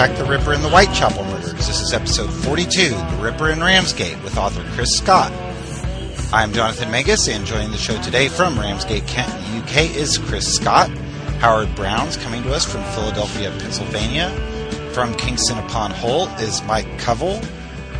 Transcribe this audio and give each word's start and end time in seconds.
Jack 0.00 0.16
the 0.16 0.24
Ripper 0.24 0.54
and 0.54 0.64
the 0.64 0.68
Whitechapel 0.70 1.24
murders. 1.24 1.52
This 1.52 1.82
is 1.82 1.92
episode 1.92 2.30
42, 2.30 2.88
The 2.88 3.18
Ripper 3.20 3.50
in 3.50 3.60
Ramsgate, 3.60 4.16
with 4.24 4.38
author 4.38 4.64
Chris 4.72 4.96
Scott. 4.96 5.30
I'm 6.32 6.54
Jonathan 6.54 6.90
Menges, 6.90 7.28
and 7.28 7.44
joining 7.44 7.70
the 7.70 7.76
show 7.76 8.00
today 8.00 8.28
from 8.28 8.58
Ramsgate, 8.58 9.06
Kent, 9.06 9.30
UK 9.62 9.94
is 9.94 10.16
Chris 10.16 10.56
Scott. 10.56 10.88
Howard 11.40 11.74
Brown's 11.76 12.16
coming 12.16 12.42
to 12.44 12.54
us 12.54 12.64
from 12.64 12.82
Philadelphia, 12.94 13.50
Pennsylvania. 13.58 14.30
From 14.94 15.14
Kingston 15.16 15.58
upon 15.58 15.90
Hull 15.90 16.28
is 16.38 16.62
Mike 16.62 16.88
Covell. 16.98 17.38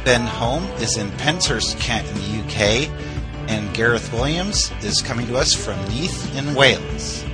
Ben 0.02 0.22
Holme 0.22 0.64
is 0.80 0.96
in 0.96 1.10
Penshurst, 1.18 1.78
Kent 1.80 2.08
in 2.08 2.14
the 2.14 2.46
UK. 2.46 2.88
And 3.50 3.74
Gareth 3.74 4.10
Williams 4.10 4.72
is 4.82 5.02
coming 5.02 5.26
to 5.26 5.36
us 5.36 5.52
from 5.52 5.78
Neath 5.90 6.34
in 6.34 6.54
Wales. 6.54 7.26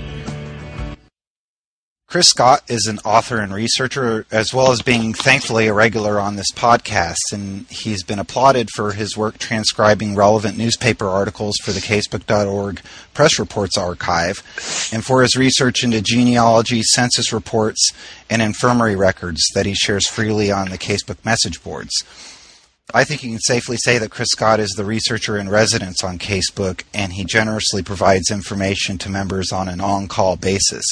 Chris 2.16 2.28
Scott 2.28 2.62
is 2.66 2.86
an 2.86 2.98
author 3.00 3.40
and 3.40 3.52
researcher, 3.52 4.24
as 4.30 4.54
well 4.54 4.72
as 4.72 4.80
being 4.80 5.12
thankfully 5.12 5.66
a 5.66 5.74
regular 5.74 6.18
on 6.18 6.36
this 6.36 6.50
podcast, 6.50 7.30
and 7.30 7.66
he's 7.66 8.02
been 8.02 8.18
applauded 8.18 8.70
for 8.70 8.92
his 8.92 9.18
work 9.18 9.36
transcribing 9.36 10.14
relevant 10.14 10.56
newspaper 10.56 11.08
articles 11.08 11.58
for 11.62 11.72
the 11.72 11.80
Casebook.org 11.80 12.80
Press 13.12 13.38
Reports 13.38 13.76
Archive, 13.76 14.42
and 14.94 15.04
for 15.04 15.20
his 15.20 15.36
research 15.36 15.84
into 15.84 16.00
genealogy, 16.00 16.82
census 16.82 17.34
reports, 17.34 17.92
and 18.30 18.40
infirmary 18.40 18.96
records 18.96 19.42
that 19.54 19.66
he 19.66 19.74
shares 19.74 20.08
freely 20.08 20.50
on 20.50 20.70
the 20.70 20.78
Casebook 20.78 21.22
message 21.22 21.62
boards. 21.62 22.02
I 22.94 23.04
think 23.04 23.24
you 23.24 23.30
can 23.30 23.40
safely 23.40 23.76
say 23.76 23.98
that 23.98 24.10
Chris 24.10 24.30
Scott 24.30 24.58
is 24.58 24.70
the 24.70 24.86
researcher 24.86 25.36
in 25.36 25.50
residence 25.50 26.02
on 26.02 26.18
Casebook, 26.18 26.84
and 26.94 27.12
he 27.12 27.24
generously 27.24 27.82
provides 27.82 28.30
information 28.30 28.96
to 28.98 29.10
members 29.10 29.52
on 29.52 29.68
an 29.68 29.82
on 29.82 30.08
call 30.08 30.36
basis. 30.36 30.86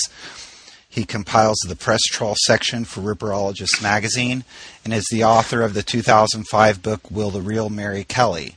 He 0.95 1.05
compiles 1.05 1.59
the 1.67 1.75
press 1.75 2.03
trawl 2.03 2.37
section 2.47 2.84
for 2.84 3.00
Ripperologist 3.00 3.83
magazine 3.83 4.45
and 4.84 4.95
is 4.95 5.09
the 5.11 5.25
author 5.25 5.62
of 5.62 5.75
the 5.75 5.83
2005 5.83 6.83
book 6.84 7.11
Will 7.11 7.31
the 7.31 7.42
Real 7.42 7.69
Mary 7.69 8.05
Kelly. 8.05 8.55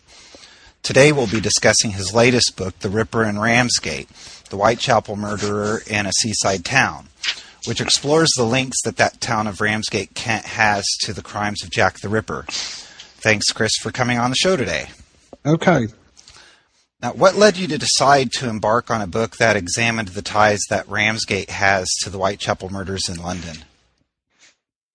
Today 0.83 1.11
we'll 1.11 1.25
be 1.25 1.41
discussing 1.41 1.91
his 1.91 2.13
latest 2.13 2.55
book, 2.55 2.77
The 2.77 2.91
Ripper 2.91 3.23
in 3.23 3.39
Ramsgate, 3.39 4.07
The 4.51 4.55
Whitechapel 4.55 5.15
Murderer 5.15 5.81
in 5.87 6.05
a 6.05 6.11
Seaside 6.11 6.63
Town, 6.63 7.07
which 7.65 7.81
explores 7.81 8.29
the 8.37 8.45
links 8.45 8.83
that 8.83 8.97
that 8.97 9.19
town 9.19 9.47
of 9.47 9.59
Ramsgate, 9.59 10.13
Kent 10.13 10.45
has 10.45 10.85
to 11.05 11.13
the 11.13 11.23
crimes 11.23 11.63
of 11.63 11.71
Jack 11.71 12.01
the 12.01 12.07
Ripper. 12.07 12.45
Thanks, 12.47 13.51
Chris, 13.51 13.75
for 13.81 13.91
coming 13.91 14.19
on 14.19 14.29
the 14.29 14.35
show 14.35 14.55
today. 14.55 14.89
Okay. 15.43 15.87
Now, 16.99 17.13
what 17.13 17.35
led 17.35 17.57
you 17.57 17.67
to 17.67 17.77
decide 17.77 18.31
to 18.33 18.49
embark 18.49 18.89
on 18.89 19.01
a 19.01 19.07
book 19.07 19.37
that 19.37 19.55
examined 19.55 20.09
the 20.09 20.23
ties 20.23 20.61
that 20.71 20.89
Ramsgate 20.89 21.51
has 21.51 21.87
to 22.01 22.09
the 22.09 22.17
Whitechapel 22.17 22.71
murders 22.71 23.07
in 23.07 23.21
London? 23.21 23.57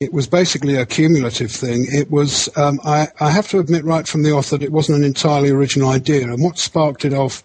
It 0.01 0.13
was 0.13 0.27
basically 0.27 0.75
a 0.75 0.85
cumulative 0.85 1.53
thing. 1.53 1.87
It 1.89 2.11
was, 2.11 2.49
um, 2.57 2.81
I, 2.85 3.07
I, 3.21 3.31
have 3.31 3.47
to 3.51 3.61
admit 3.61 3.85
right 3.85 4.09
from 4.09 4.25
the 4.25 4.33
off 4.33 4.51
that 4.51 4.65
it 4.65 4.73
wasn't 4.73 4.99
an 4.99 5.05
entirely 5.05 5.51
original 5.51 5.91
idea. 5.91 6.25
And 6.25 6.43
what 6.43 6.59
sparked 6.59 7.05
it 7.05 7.15
off 7.15 7.45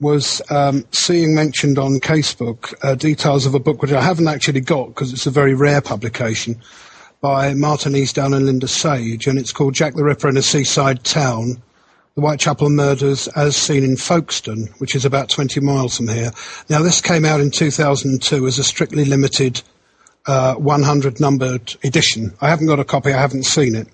was 0.00 0.42
um, 0.50 0.84
seeing 0.92 1.34
mentioned 1.34 1.78
on 1.78 1.98
Casebook 1.98 2.74
uh, 2.82 2.94
details 2.94 3.46
of 3.46 3.54
a 3.54 3.58
book 3.58 3.80
which 3.80 3.92
I 3.92 4.02
haven't 4.02 4.28
actually 4.28 4.60
got 4.60 4.88
because 4.88 5.14
it's 5.14 5.26
a 5.26 5.30
very 5.30 5.54
rare 5.54 5.80
publication 5.80 6.60
by 7.22 7.54
Martin 7.54 7.94
Easdown 7.94 8.36
and 8.36 8.44
Linda 8.44 8.68
Sage. 8.68 9.26
And 9.26 9.38
it's 9.38 9.50
called 9.50 9.72
Jack 9.72 9.94
the 9.94 10.04
Ripper 10.04 10.28
in 10.28 10.36
a 10.36 10.42
Seaside 10.42 11.04
Town 11.04 11.62
the 12.18 12.22
Whitechapel 12.22 12.70
murders 12.70 13.28
as 13.28 13.56
seen 13.56 13.84
in 13.84 13.96
Folkestone, 13.96 14.66
which 14.78 14.96
is 14.96 15.04
about 15.04 15.28
20 15.28 15.60
miles 15.60 15.96
from 15.96 16.08
here. 16.08 16.32
Now, 16.68 16.82
this 16.82 17.00
came 17.00 17.24
out 17.24 17.40
in 17.40 17.52
2002 17.52 18.44
as 18.44 18.58
a 18.58 18.64
strictly 18.64 19.04
limited 19.04 19.62
uh, 20.26 20.56
100 20.56 21.20
numbered 21.20 21.76
edition. 21.84 22.34
I 22.40 22.48
haven't 22.48 22.66
got 22.66 22.80
a 22.80 22.84
copy, 22.84 23.12
I 23.12 23.20
haven't 23.20 23.44
seen 23.44 23.76
it. 23.76 23.86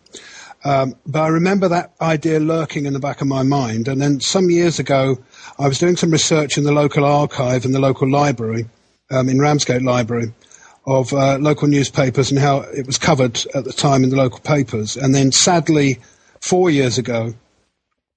Um, 0.65 0.95
but 1.07 1.21
I 1.21 1.29
remember 1.29 1.69
that 1.69 1.93
idea 2.01 2.41
lurking 2.41 2.87
in 2.87 2.95
the 2.95 2.99
back 2.99 3.21
of 3.21 3.27
my 3.27 3.43
mind. 3.43 3.89
And 3.89 4.01
then 4.01 4.21
some 4.21 4.49
years 4.49 4.79
ago, 4.79 5.19
I 5.59 5.69
was 5.69 5.79
doing 5.79 5.97
some 5.97 6.11
research 6.11 6.57
in 6.57 6.65
the 6.65 6.73
local 6.73 7.05
archive 7.05 7.67
in 7.67 7.73
the 7.73 7.79
local 7.79 8.11
library, 8.11 8.65
um, 9.11 9.29
in 9.29 9.39
Ramsgate 9.39 9.83
Library, 9.83 10.33
of 10.87 11.13
uh, 11.13 11.37
local 11.37 11.69
newspapers 11.69 12.31
and 12.31 12.41
how 12.41 12.61
it 12.61 12.87
was 12.87 12.97
covered 12.97 13.45
at 13.55 13.65
the 13.65 13.73
time 13.75 14.03
in 14.03 14.09
the 14.09 14.17
local 14.17 14.41
papers. 14.41 14.97
And 14.97 15.15
then 15.15 15.31
sadly, 15.31 15.99
four 16.41 16.71
years 16.71 16.97
ago, 16.97 17.35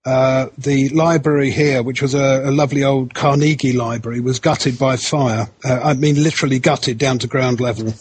uh, 0.07 0.49
the 0.57 0.87
library 0.89 1.51
here, 1.51 1.83
which 1.83 2.01
was 2.01 2.13
a, 2.13 2.43
a, 2.45 2.51
lovely 2.51 2.81
old 2.81 3.13
Carnegie 3.13 3.73
library, 3.73 4.21
was 4.21 4.39
gutted 4.39 4.79
by 4.79 4.95
fire. 4.95 5.49
Uh, 5.65 5.81
I 5.83 5.95
mean, 5.95 6.23
literally 6.23 6.59
gutted 6.59 6.97
down 6.97 7.19
to 7.19 7.27
ground 7.27 7.59
level. 7.59 7.93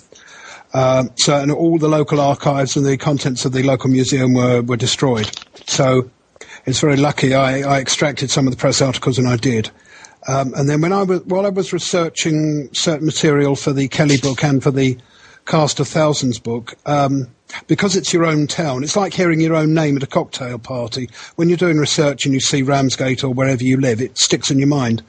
Um, 0.72 1.10
so, 1.16 1.36
and 1.36 1.50
all 1.50 1.78
the 1.78 1.88
local 1.88 2.20
archives 2.20 2.76
and 2.76 2.86
the 2.86 2.96
contents 2.96 3.44
of 3.44 3.50
the 3.50 3.64
local 3.64 3.90
museum 3.90 4.34
were, 4.34 4.62
were 4.62 4.76
destroyed. 4.76 5.28
So, 5.66 6.08
it's 6.64 6.78
very 6.78 6.96
lucky 6.96 7.34
I, 7.34 7.62
I 7.62 7.80
extracted 7.80 8.30
some 8.30 8.46
of 8.46 8.52
the 8.52 8.56
press 8.56 8.80
articles, 8.80 9.18
and 9.18 9.26
I 9.26 9.36
did. 9.36 9.70
Um, 10.28 10.54
and 10.54 10.68
then 10.68 10.80
when 10.82 10.92
I 10.92 11.02
was, 11.02 11.24
while 11.24 11.44
I 11.44 11.48
was 11.48 11.72
researching 11.72 12.68
certain 12.72 13.06
material 13.06 13.56
for 13.56 13.72
the 13.72 13.88
Kelly 13.88 14.18
book 14.18 14.44
and 14.44 14.62
for 14.62 14.70
the 14.70 14.96
Cast 15.46 15.80
of 15.80 15.88
Thousands 15.88 16.38
book, 16.38 16.74
um, 16.86 17.28
because 17.66 17.96
it's 17.96 18.12
your 18.12 18.24
own 18.24 18.46
town, 18.46 18.82
it's 18.82 18.96
like 18.96 19.14
hearing 19.14 19.40
your 19.40 19.54
own 19.54 19.72
name 19.74 19.96
at 19.96 20.02
a 20.02 20.06
cocktail 20.06 20.58
party. 20.58 21.08
When 21.36 21.48
you're 21.48 21.56
doing 21.56 21.78
research 21.78 22.24
and 22.24 22.34
you 22.34 22.40
see 22.40 22.62
Ramsgate 22.62 23.22
or 23.24 23.30
wherever 23.30 23.62
you 23.62 23.80
live, 23.80 24.00
it 24.00 24.18
sticks 24.18 24.50
in 24.50 24.58
your 24.58 24.68
mind. 24.68 25.02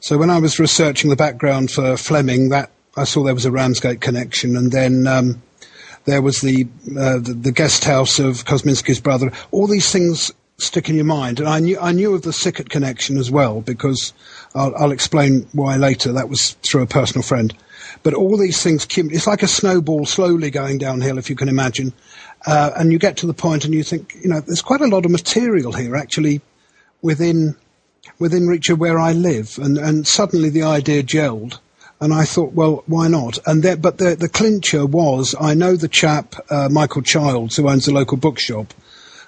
So 0.00 0.18
when 0.18 0.30
I 0.30 0.38
was 0.38 0.58
researching 0.58 1.10
the 1.10 1.16
background 1.16 1.70
for 1.70 1.96
Fleming, 1.96 2.50
that 2.50 2.70
I 2.96 3.04
saw 3.04 3.22
there 3.22 3.34
was 3.34 3.44
a 3.44 3.52
Ramsgate 3.52 4.00
connection, 4.00 4.56
and 4.56 4.72
then 4.72 5.06
um, 5.06 5.42
there 6.04 6.22
was 6.22 6.40
the, 6.40 6.66
uh, 6.98 7.18
the, 7.18 7.34
the 7.34 7.52
guest 7.52 7.84
house 7.84 8.18
of 8.18 8.44
Kosminski's 8.44 9.00
brother. 9.00 9.32
All 9.50 9.66
these 9.66 9.90
things 9.90 10.32
stick 10.58 10.88
in 10.88 10.96
your 10.96 11.04
mind, 11.04 11.38
and 11.38 11.48
I 11.48 11.60
knew 11.60 11.78
I 11.78 11.92
knew 11.92 12.14
of 12.14 12.22
the 12.22 12.32
Sickert 12.32 12.70
connection 12.70 13.18
as 13.18 13.30
well 13.30 13.60
because 13.60 14.12
I'll, 14.54 14.74
I'll 14.76 14.92
explain 14.92 15.46
why 15.52 15.76
later. 15.76 16.12
That 16.12 16.28
was 16.28 16.52
through 16.62 16.82
a 16.82 16.86
personal 16.86 17.22
friend. 17.22 17.54
But 18.02 18.14
all 18.14 18.36
these 18.36 18.62
things, 18.62 18.86
it's 18.96 19.26
like 19.26 19.42
a 19.42 19.48
snowball 19.48 20.06
slowly 20.06 20.50
going 20.50 20.78
downhill, 20.78 21.18
if 21.18 21.28
you 21.28 21.36
can 21.36 21.48
imagine. 21.48 21.92
Uh, 22.46 22.70
and 22.76 22.92
you 22.92 22.98
get 22.98 23.16
to 23.18 23.26
the 23.26 23.34
point 23.34 23.64
and 23.64 23.74
you 23.74 23.82
think, 23.82 24.16
you 24.22 24.28
know, 24.28 24.40
there's 24.40 24.62
quite 24.62 24.80
a 24.80 24.86
lot 24.86 25.04
of 25.04 25.10
material 25.10 25.72
here 25.72 25.96
actually 25.96 26.40
within 27.02 27.56
within 28.18 28.46
reach 28.46 28.70
of 28.70 28.78
where 28.78 28.98
I 28.98 29.12
live. 29.12 29.58
And, 29.58 29.78
and 29.78 30.06
suddenly 30.06 30.48
the 30.48 30.62
idea 30.62 31.02
gelled. 31.02 31.58
And 32.00 32.12
I 32.12 32.24
thought, 32.24 32.52
well, 32.52 32.84
why 32.86 33.08
not? 33.08 33.38
And 33.46 33.62
there, 33.62 33.76
but 33.76 33.98
the, 33.98 34.14
the 34.16 34.28
clincher 34.28 34.84
was, 34.84 35.34
I 35.40 35.54
know 35.54 35.76
the 35.76 35.88
chap, 35.88 36.34
uh, 36.50 36.68
Michael 36.70 37.02
Childs, 37.02 37.56
who 37.56 37.68
owns 37.68 37.86
the 37.86 37.92
local 37.92 38.18
bookshop, 38.18 38.74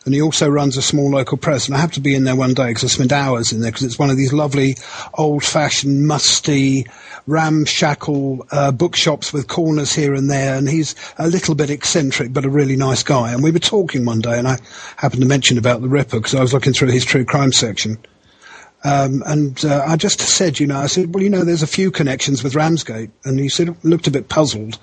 and 0.08 0.14
he 0.14 0.22
also 0.22 0.48
runs 0.48 0.78
a 0.78 0.82
small 0.82 1.10
local 1.10 1.36
press. 1.36 1.66
And 1.66 1.76
I 1.76 1.80
have 1.80 1.92
to 1.92 2.00
be 2.00 2.14
in 2.14 2.24
there 2.24 2.34
one 2.34 2.54
day 2.54 2.68
because 2.68 2.84
I 2.84 2.86
spent 2.86 3.12
hours 3.12 3.52
in 3.52 3.60
there 3.60 3.70
because 3.70 3.84
it's 3.84 3.98
one 3.98 4.08
of 4.08 4.16
these 4.16 4.32
lovely, 4.32 4.74
old-fashioned, 5.12 6.06
musty, 6.06 6.86
ramshackle 7.26 8.46
uh, 8.50 8.72
bookshops 8.72 9.34
with 9.34 9.48
corners 9.48 9.92
here 9.92 10.14
and 10.14 10.30
there. 10.30 10.56
And 10.56 10.66
he's 10.66 10.94
a 11.18 11.28
little 11.28 11.54
bit 11.54 11.68
eccentric, 11.68 12.32
but 12.32 12.46
a 12.46 12.48
really 12.48 12.74
nice 12.74 13.02
guy. 13.02 13.32
And 13.32 13.42
we 13.42 13.50
were 13.50 13.58
talking 13.58 14.06
one 14.06 14.20
day, 14.20 14.38
and 14.38 14.48
I 14.48 14.56
happened 14.96 15.20
to 15.20 15.28
mention 15.28 15.58
about 15.58 15.82
the 15.82 15.88
Ripper 15.88 16.16
because 16.16 16.34
I 16.34 16.40
was 16.40 16.54
looking 16.54 16.72
through 16.72 16.88
his 16.88 17.04
true 17.04 17.26
crime 17.26 17.52
section. 17.52 17.98
Um, 18.84 19.22
and 19.26 19.62
uh, 19.62 19.84
I 19.86 19.96
just 19.96 20.20
said, 20.20 20.58
you 20.58 20.66
know, 20.66 20.78
I 20.78 20.86
said, 20.86 21.14
well, 21.14 21.22
you 21.22 21.28
know, 21.28 21.44
there's 21.44 21.62
a 21.62 21.66
few 21.66 21.90
connections 21.90 22.42
with 22.42 22.54
Ramsgate, 22.54 23.10
and 23.24 23.38
he 23.38 23.50
said, 23.50 23.76
looked 23.84 24.06
a 24.06 24.10
bit 24.10 24.30
puzzled. 24.30 24.78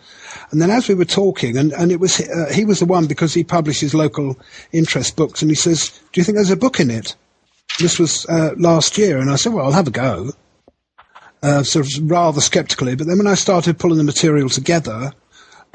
And 0.51 0.61
then 0.61 0.69
as 0.69 0.87
we 0.87 0.95
were 0.95 1.05
talking, 1.05 1.57
and, 1.57 1.73
and 1.73 1.91
it 1.91 1.99
was 1.99 2.21
uh, 2.21 2.51
he 2.53 2.65
was 2.65 2.79
the 2.79 2.85
one 2.85 3.07
because 3.07 3.33
he 3.33 3.43
publishes 3.43 3.93
local 3.93 4.39
interest 4.71 5.15
books, 5.15 5.41
and 5.41 5.51
he 5.51 5.55
says, 5.55 5.89
"Do 6.11 6.21
you 6.21 6.23
think 6.23 6.35
there's 6.35 6.51
a 6.51 6.55
book 6.57 6.79
in 6.79 6.91
it?" 6.91 7.15
This 7.79 7.99
was 7.99 8.25
uh, 8.27 8.51
last 8.57 8.97
year, 8.97 9.19
and 9.19 9.29
I 9.29 9.35
said, 9.35 9.53
"Well, 9.53 9.65
I'll 9.65 9.71
have 9.71 9.87
a 9.87 9.91
go." 9.91 10.31
Uh, 11.43 11.61
sort 11.61 11.85
of 11.85 12.09
rather 12.09 12.41
sceptically, 12.41 12.95
but 12.95 13.05
then 13.05 13.19
when 13.19 13.27
I 13.27 13.35
started 13.35 13.77
pulling 13.77 13.99
the 13.99 14.03
material 14.03 14.49
together, 14.49 15.13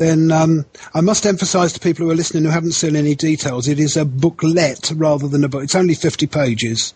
then 0.00 0.32
um, 0.32 0.64
I 0.94 1.02
must 1.02 1.26
emphasise 1.26 1.74
to 1.74 1.80
people 1.80 2.06
who 2.06 2.10
are 2.10 2.16
listening 2.16 2.44
who 2.44 2.50
haven't 2.50 2.72
seen 2.72 2.96
any 2.96 3.14
details, 3.14 3.68
it 3.68 3.78
is 3.78 3.98
a 3.98 4.06
booklet 4.06 4.90
rather 4.96 5.28
than 5.28 5.44
a 5.44 5.48
book. 5.48 5.62
It's 5.62 5.74
only 5.74 5.94
50 5.94 6.26
pages. 6.26 6.94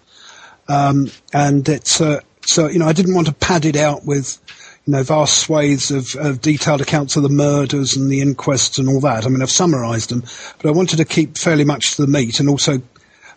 Um, 0.68 1.10
and 1.34 1.68
it's, 1.68 2.00
uh, 2.00 2.20
so, 2.46 2.66
you 2.66 2.78
know, 2.78 2.86
I 2.86 2.94
didn't 2.94 3.14
want 3.14 3.26
to 3.26 3.34
pad 3.34 3.66
it 3.66 3.76
out 3.76 4.06
with 4.06 4.38
you 4.86 4.92
know, 4.92 5.02
vast 5.02 5.38
swathes 5.38 5.90
of, 5.90 6.14
of, 6.16 6.42
detailed 6.42 6.80
accounts 6.80 7.16
of 7.16 7.22
the 7.22 7.28
murders 7.28 7.96
and 7.96 8.10
the 8.10 8.20
inquests 8.20 8.78
and 8.78 8.88
all 8.88 9.00
that. 9.00 9.24
I 9.24 9.28
mean, 9.30 9.40
I've 9.40 9.50
summarised 9.50 10.10
them, 10.10 10.22
but 10.58 10.68
I 10.68 10.72
wanted 10.72 10.96
to 10.96 11.06
keep 11.06 11.38
fairly 11.38 11.64
much 11.64 11.96
to 11.96 12.02
the 12.02 12.08
meat 12.08 12.38
and 12.38 12.48
also 12.48 12.82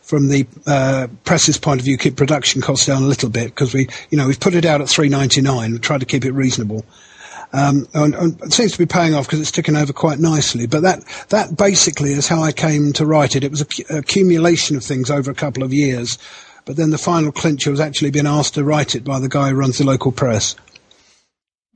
from 0.08 0.30
the 0.30 0.48
uh, 0.66 1.08
press's 1.26 1.58
point 1.58 1.82
of 1.82 1.86
view, 1.86 1.98
keep 1.98 2.16
production 2.16 2.62
costs 2.62 2.86
down 2.86 3.04
a 3.04 3.08
little 3.08 3.30
bit 3.30 3.48
because 3.48 3.74
we, 3.74 3.90
you 4.10 4.18
know, 4.18 4.26
we've 4.28 4.40
put 4.40 4.56
it 4.56 4.64
out 4.64 4.80
at 4.80 4.88
three 4.88 5.10
ninety 5.10 5.42
nine. 5.42 5.74
We 5.74 5.80
tried 5.80 6.00
to 6.00 6.06
keep 6.06 6.24
it 6.24 6.32
reasonable, 6.32 6.86
um, 7.52 7.90
and, 7.94 8.16
and, 8.16 8.42
it 8.42 8.54
seems 8.54 8.72
to 8.72 8.78
be 8.78 8.86
paying 8.86 9.14
off 9.14 9.26
because 9.26 9.42
it's 9.42 9.52
ticking 9.52 9.76
over 9.76 9.92
quite 9.92 10.20
nicely. 10.20 10.66
But 10.66 10.84
that 10.84 11.04
that 11.28 11.58
basically 11.58 12.14
is 12.14 12.26
how 12.26 12.42
I 12.42 12.54
came 12.54 12.94
to 12.94 13.06
write 13.06 13.36
it. 13.36 13.44
It 13.44 13.52
was 13.52 13.62
a 13.62 13.98
accumulation 13.98 14.78
of 14.78 14.84
things 14.84 15.12
over 15.12 15.30
a 15.30 15.36
couple 15.36 15.62
of 15.62 15.74
years, 15.74 16.18
but 16.64 16.78
then 16.78 16.92
the 16.92 16.98
final 16.98 17.34
clincher 17.34 17.70
was 17.70 17.82
actually 17.82 18.12
being 18.12 18.28
asked 18.28 18.54
to 18.54 18.64
write 18.64 18.96
it 18.96 19.04
by 19.04 19.20
the 19.20 19.28
guy 19.28 19.50
who 19.50 19.56
runs 19.56 19.78
the 19.78 19.84
local 19.84 20.14
press. 20.14 20.56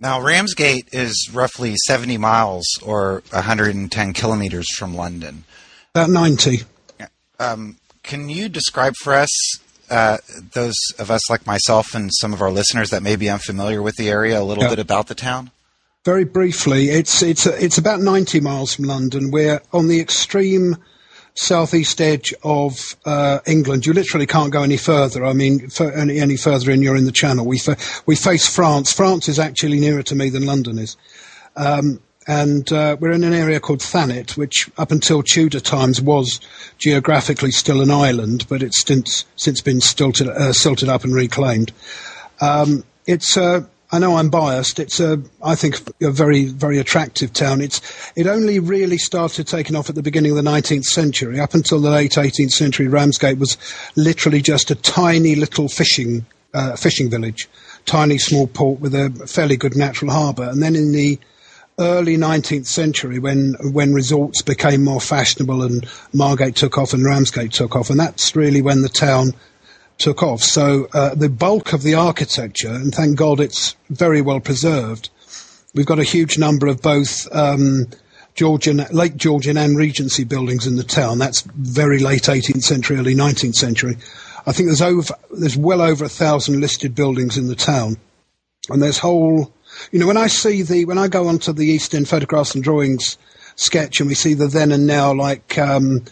Now, 0.02 0.20
Ramsgate 0.20 0.90
is 0.92 1.30
roughly 1.32 1.76
70 1.86 2.18
miles 2.18 2.66
or 2.84 3.22
110 3.30 4.14
kilometers 4.14 4.68
from 4.76 4.96
London. 4.96 5.44
About 5.94 6.10
90. 6.10 6.64
Um, 7.40 7.78
can 8.02 8.28
you 8.28 8.50
describe 8.50 8.96
for 8.96 9.14
us, 9.14 9.30
uh, 9.92 10.18
those 10.54 10.76
of 10.98 11.12
us 11.12 11.30
like 11.30 11.46
myself 11.46 11.94
and 11.94 12.10
some 12.20 12.34
of 12.34 12.42
our 12.42 12.50
listeners 12.50 12.90
that 12.90 13.04
may 13.04 13.16
be 13.16 13.30
unfamiliar 13.30 13.80
with 13.84 13.96
the 13.96 14.10
area, 14.10 14.42
a 14.42 14.44
little 14.44 14.68
bit 14.68 14.80
about 14.80 15.06
the 15.06 15.16
town? 15.16 15.52
Very 16.04 16.24
briefly, 16.24 16.90
it's 16.90 17.22
it's 17.22 17.46
it's 17.46 17.78
about 17.78 18.00
90 18.00 18.40
miles 18.40 18.74
from 18.74 18.86
London. 18.86 19.30
We're 19.30 19.62
on 19.72 19.88
the 19.88 20.00
extreme 20.00 20.78
southeast 21.34 22.02
edge 22.02 22.34
of 22.44 22.96
uh, 23.06 23.40
England. 23.46 23.86
You 23.86 23.94
literally 23.94 24.28
can't 24.28 24.52
go 24.52 24.64
any 24.64 24.78
further. 24.78 25.26
I 25.26 25.34
mean, 25.34 25.70
any, 25.80 26.20
any 26.20 26.38
further 26.38 26.72
in, 26.72 26.82
you're 26.82 26.98
in 26.98 27.06
the 27.06 27.12
Channel. 27.12 27.46
We 27.46 27.60
fa- 27.60 27.78
we 28.06 28.16
face 28.16 28.48
France. 28.48 28.92
France 28.92 29.30
is 29.30 29.40
actually 29.40 29.80
nearer 29.80 30.04
to 30.04 30.16
me 30.16 30.30
than 30.30 30.46
London 30.46 30.78
is. 30.78 30.98
Um, 31.56 32.00
and 32.28 32.72
uh, 32.72 32.98
we're 33.00 33.12
in 33.12 33.24
an 33.24 33.34
area 33.34 33.60
called 33.60 33.82
Thanet, 33.82 34.38
which 34.38 34.70
up 34.78 34.92
until 34.92 35.24
Tudor 35.24 35.60
times 35.60 36.00
was 36.02 36.40
geographically 36.78 37.52
still 37.52 37.82
an 37.82 37.90
island, 37.90 38.46
but 38.48 38.62
it's 38.62 38.86
since, 38.86 39.26
since 39.36 39.60
been 39.60 39.82
stilted, 39.82 40.28
uh, 40.28 40.54
silted 40.54 40.88
up 40.88 41.04
and 41.04 41.16
reclaimed. 41.16 41.72
Um, 42.40 42.84
it's 43.08 43.38
uh, 43.38 43.62
I 43.94 44.00
know 44.00 44.16
I'm 44.16 44.30
biased. 44.30 44.80
It's 44.80 45.02
a, 45.02 45.22
I 45.44 45.56
think, 45.56 45.82
a 46.02 46.12
very, 46.12 46.46
very 46.46 46.78
attractive 46.78 47.34
town. 47.34 47.60
It's, 47.60 47.82
it 48.16 48.26
only 48.26 48.58
really 48.60 48.98
started 48.98 49.48
taking 49.48 49.76
off 49.76 49.90
at 49.90 49.96
the 49.96 50.02
beginning 50.02 50.32
of 50.32 50.38
the 50.42 50.50
19th 50.50 50.86
century. 50.86 51.42
Up 51.42 51.54
until 51.54 51.82
the 51.82 51.92
late 51.92 52.14
18th 52.14 52.52
century, 52.52 52.88
Ramsgate 52.88 53.38
was 53.38 53.58
literally 53.98 54.42
just 54.42 54.72
a 54.72 54.76
tiny 54.76 55.36
little 55.36 55.68
fishing, 55.68 56.26
uh, 56.54 56.78
fishing 56.78 57.10
village, 57.10 57.50
tiny 57.86 58.18
small 58.18 58.48
port 58.48 58.80
with 58.80 58.96
a 58.96 59.10
fairly 59.28 59.58
good 59.58 59.76
natural 59.76 60.12
harbour. 60.12 60.48
And 60.50 60.64
then 60.64 60.78
in 60.78 60.94
the 60.94 61.20
early 61.78 62.16
19th 62.16 62.68
century, 62.68 63.20
when 63.20 63.56
when 63.74 63.94
resorts 63.94 64.42
became 64.42 64.84
more 64.84 65.02
fashionable 65.02 65.64
and 65.64 65.86
Margate 66.14 66.56
took 66.56 66.78
off 66.78 66.94
and 66.94 67.04
Ramsgate 67.04 67.52
took 67.52 67.76
off, 67.76 67.90
and 67.90 68.00
that's 68.00 68.36
really 68.36 68.62
when 68.62 68.84
the 68.84 68.90
town 68.90 69.34
took 70.02 70.24
off. 70.24 70.42
So 70.42 70.88
uh, 70.94 71.16
the 71.16 71.30
bulk 71.30 71.74
of 71.74 71.84
the 71.84 71.94
architecture, 71.94 72.74
and 72.74 72.94
thank 72.94 73.18
God 73.18 73.40
it's 73.40 73.76
very 73.90 74.22
well 74.22 74.40
preserved. 74.40 75.10
We've 75.74 75.86
got 75.86 76.00
a 76.00 76.04
huge 76.04 76.38
number 76.38 76.68
of 76.68 76.82
both 76.82 77.34
um, 77.34 77.88
Georgian, 78.34 78.86
late 78.92 79.16
Georgian 79.16 79.58
and 79.58 79.78
Regency 79.78 80.24
buildings 80.24 80.68
in 80.68 80.76
the 80.76 80.84
town. 80.84 81.20
That's 81.20 81.42
very 81.42 82.00
late 82.00 82.24
18th 82.24 82.64
century, 82.64 82.98
early 82.98 83.16
19th 83.16 83.56
century. 83.56 83.98
I 84.48 84.52
think 84.52 84.68
there's 84.68 84.82
over, 84.82 85.14
there's 85.32 85.56
well 85.56 85.82
over 85.82 86.04
a 86.04 86.10
thousand 86.10 86.60
listed 86.60 86.96
buildings 86.96 87.38
in 87.38 87.48
the 87.48 87.56
town, 87.56 87.98
and 88.70 88.82
there's 88.82 88.98
whole. 88.98 89.54
You 89.92 90.00
know, 90.00 90.08
when 90.08 90.18
I 90.18 90.28
see 90.28 90.64
the 90.64 90.86
when 90.86 90.98
I 90.98 91.08
go 91.08 91.28
onto 91.28 91.54
the 91.54 91.68
East 91.68 91.94
End 91.94 92.10
photographs 92.10 92.56
and 92.56 92.64
drawings 92.64 93.18
sketch, 93.56 94.00
and 94.00 94.10
we 94.10 94.16
see 94.16 94.34
the 94.34 94.48
then 94.48 94.72
and 94.72 94.88
now, 94.88 95.14
like 95.14 95.58
um, 95.58 96.04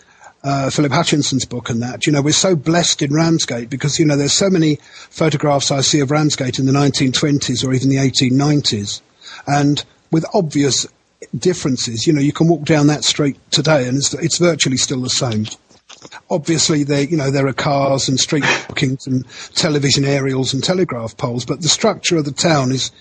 uh, 0.43 0.69
Philip 0.69 0.91
Hutchinson's 0.91 1.45
book 1.45 1.69
and 1.69 1.81
that. 1.81 2.05
You 2.05 2.13
know, 2.13 2.21
we're 2.21 2.31
so 2.31 2.55
blessed 2.55 3.01
in 3.01 3.13
Ramsgate 3.13 3.69
because, 3.69 3.99
you 3.99 4.05
know, 4.05 4.15
there's 4.15 4.33
so 4.33 4.49
many 4.49 4.75
photographs 5.09 5.71
I 5.71 5.81
see 5.81 5.99
of 5.99 6.11
Ramsgate 6.11 6.59
in 6.59 6.65
the 6.65 6.71
1920s 6.71 7.65
or 7.65 7.73
even 7.73 7.89
the 7.89 7.97
1890s. 7.97 9.01
And 9.47 9.83
with 10.11 10.25
obvious 10.33 10.87
differences, 11.37 12.07
you 12.07 12.13
know, 12.13 12.21
you 12.21 12.33
can 12.33 12.47
walk 12.47 12.63
down 12.63 12.87
that 12.87 13.03
street 13.03 13.37
today 13.51 13.87
and 13.87 13.97
it's, 13.97 14.13
it's 14.13 14.37
virtually 14.37 14.77
still 14.77 15.01
the 15.01 15.09
same. 15.09 15.45
Obviously, 16.29 16.83
there, 16.83 17.03
you 17.03 17.17
know, 17.17 17.31
there 17.31 17.47
are 17.47 17.53
cars 17.53 18.07
and 18.07 18.19
street 18.19 18.45
bookings 18.67 19.05
and 19.05 19.25
television 19.55 20.05
aerials 20.05 20.53
and 20.53 20.63
telegraph 20.63 21.17
poles, 21.17 21.45
but 21.45 21.61
the 21.61 21.67
structure 21.67 22.15
of 22.15 22.25
the 22.25 22.31
town 22.31 22.71
is 22.71 22.91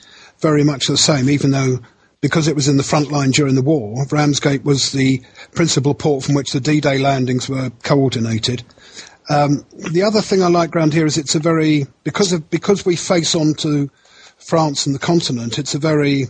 very 0.41 0.65
much 0.65 0.87
the 0.87 0.97
same, 0.97 1.29
even 1.29 1.53
though 1.53 1.79
because 2.21 2.49
it 2.49 2.57
was 2.57 2.69
in 2.69 2.77
the 2.77 2.83
front 2.83 3.13
line 3.13 3.31
during 3.31 3.55
the 3.55 3.63
war, 3.63 4.05
Ramsgate 4.11 4.65
was 4.65 4.93
the 4.93 5.23
principal 5.53 5.95
port 5.95 6.25
from 6.25 6.35
which 6.35 6.53
the 6.53 6.61
D-Day 6.61 6.99
landings 6.99 7.49
were 7.49 7.71
coordinated. 7.83 8.65
Um, 9.31 9.65
the 9.73 10.03
other 10.03 10.21
thing 10.21 10.43
I 10.43 10.49
like 10.49 10.75
around 10.75 10.95
here 10.95 11.07
is 11.07 11.19
it's 11.19 11.35
a 11.35 11.39
very 11.39 11.87
because 12.03 12.33
of 12.33 12.49
because 12.51 12.87
we 12.87 12.97
face 12.97 13.35
on 13.35 13.55
to 13.55 13.91
France 14.39 14.87
and 14.87 14.95
the 14.95 15.01
continent. 15.01 15.59
It's 15.59 15.75
a 15.75 15.79
very 15.79 16.29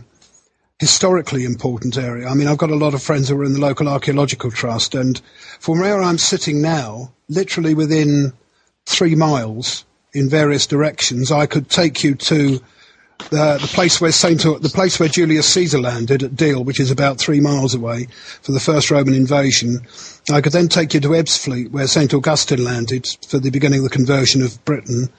historically 0.79 1.45
important 1.45 1.97
area. 1.97 2.27
I 2.27 2.33
mean, 2.33 2.47
I've 2.47 2.57
got 2.57 2.71
a 2.71 2.75
lot 2.75 2.93
of 2.93 3.01
friends 3.01 3.29
who 3.29 3.39
are 3.39 3.45
in 3.45 3.53
the 3.53 3.59
local 3.59 3.87
archaeological 3.87 4.51
trust, 4.51 4.95
and 4.95 5.19
from 5.59 5.79
where 5.79 6.01
I'm 6.01 6.17
sitting 6.17 6.61
now, 6.61 7.13
literally 7.29 7.73
within 7.73 8.33
three 8.85 9.15
miles 9.15 9.85
in 10.13 10.29
various 10.29 10.67
directions, 10.67 11.31
I 11.31 11.45
could 11.45 11.69
take 11.69 12.03
you 12.03 12.15
to 12.15 12.59
the, 13.29 13.57
the 13.61 13.69
place 13.73 14.01
where 14.01 14.11
Saint 14.11 14.41
the 14.41 14.71
place 14.73 14.99
where 14.99 15.09
Julius 15.09 15.47
Caesar 15.53 15.79
landed 15.79 16.23
at 16.23 16.35
Deal, 16.35 16.63
which 16.63 16.79
is 16.79 16.89
about 16.89 17.19
three 17.19 17.39
miles 17.39 17.75
away, 17.75 18.07
for 18.41 18.51
the 18.51 18.59
first 18.59 18.89
Roman 18.89 19.13
invasion. 19.13 19.85
I 20.31 20.41
could 20.41 20.53
then 20.53 20.67
take 20.67 20.93
you 20.93 20.99
to 21.01 21.09
Ebbsfleet, 21.09 21.71
where 21.71 21.87
Saint 21.87 22.13
Augustine 22.13 22.63
landed 22.63 23.07
for 23.27 23.39
the 23.39 23.51
beginning 23.51 23.79
of 23.79 23.83
the 23.83 23.89
conversion 23.89 24.41
of 24.41 24.63
Britain, 24.65 25.09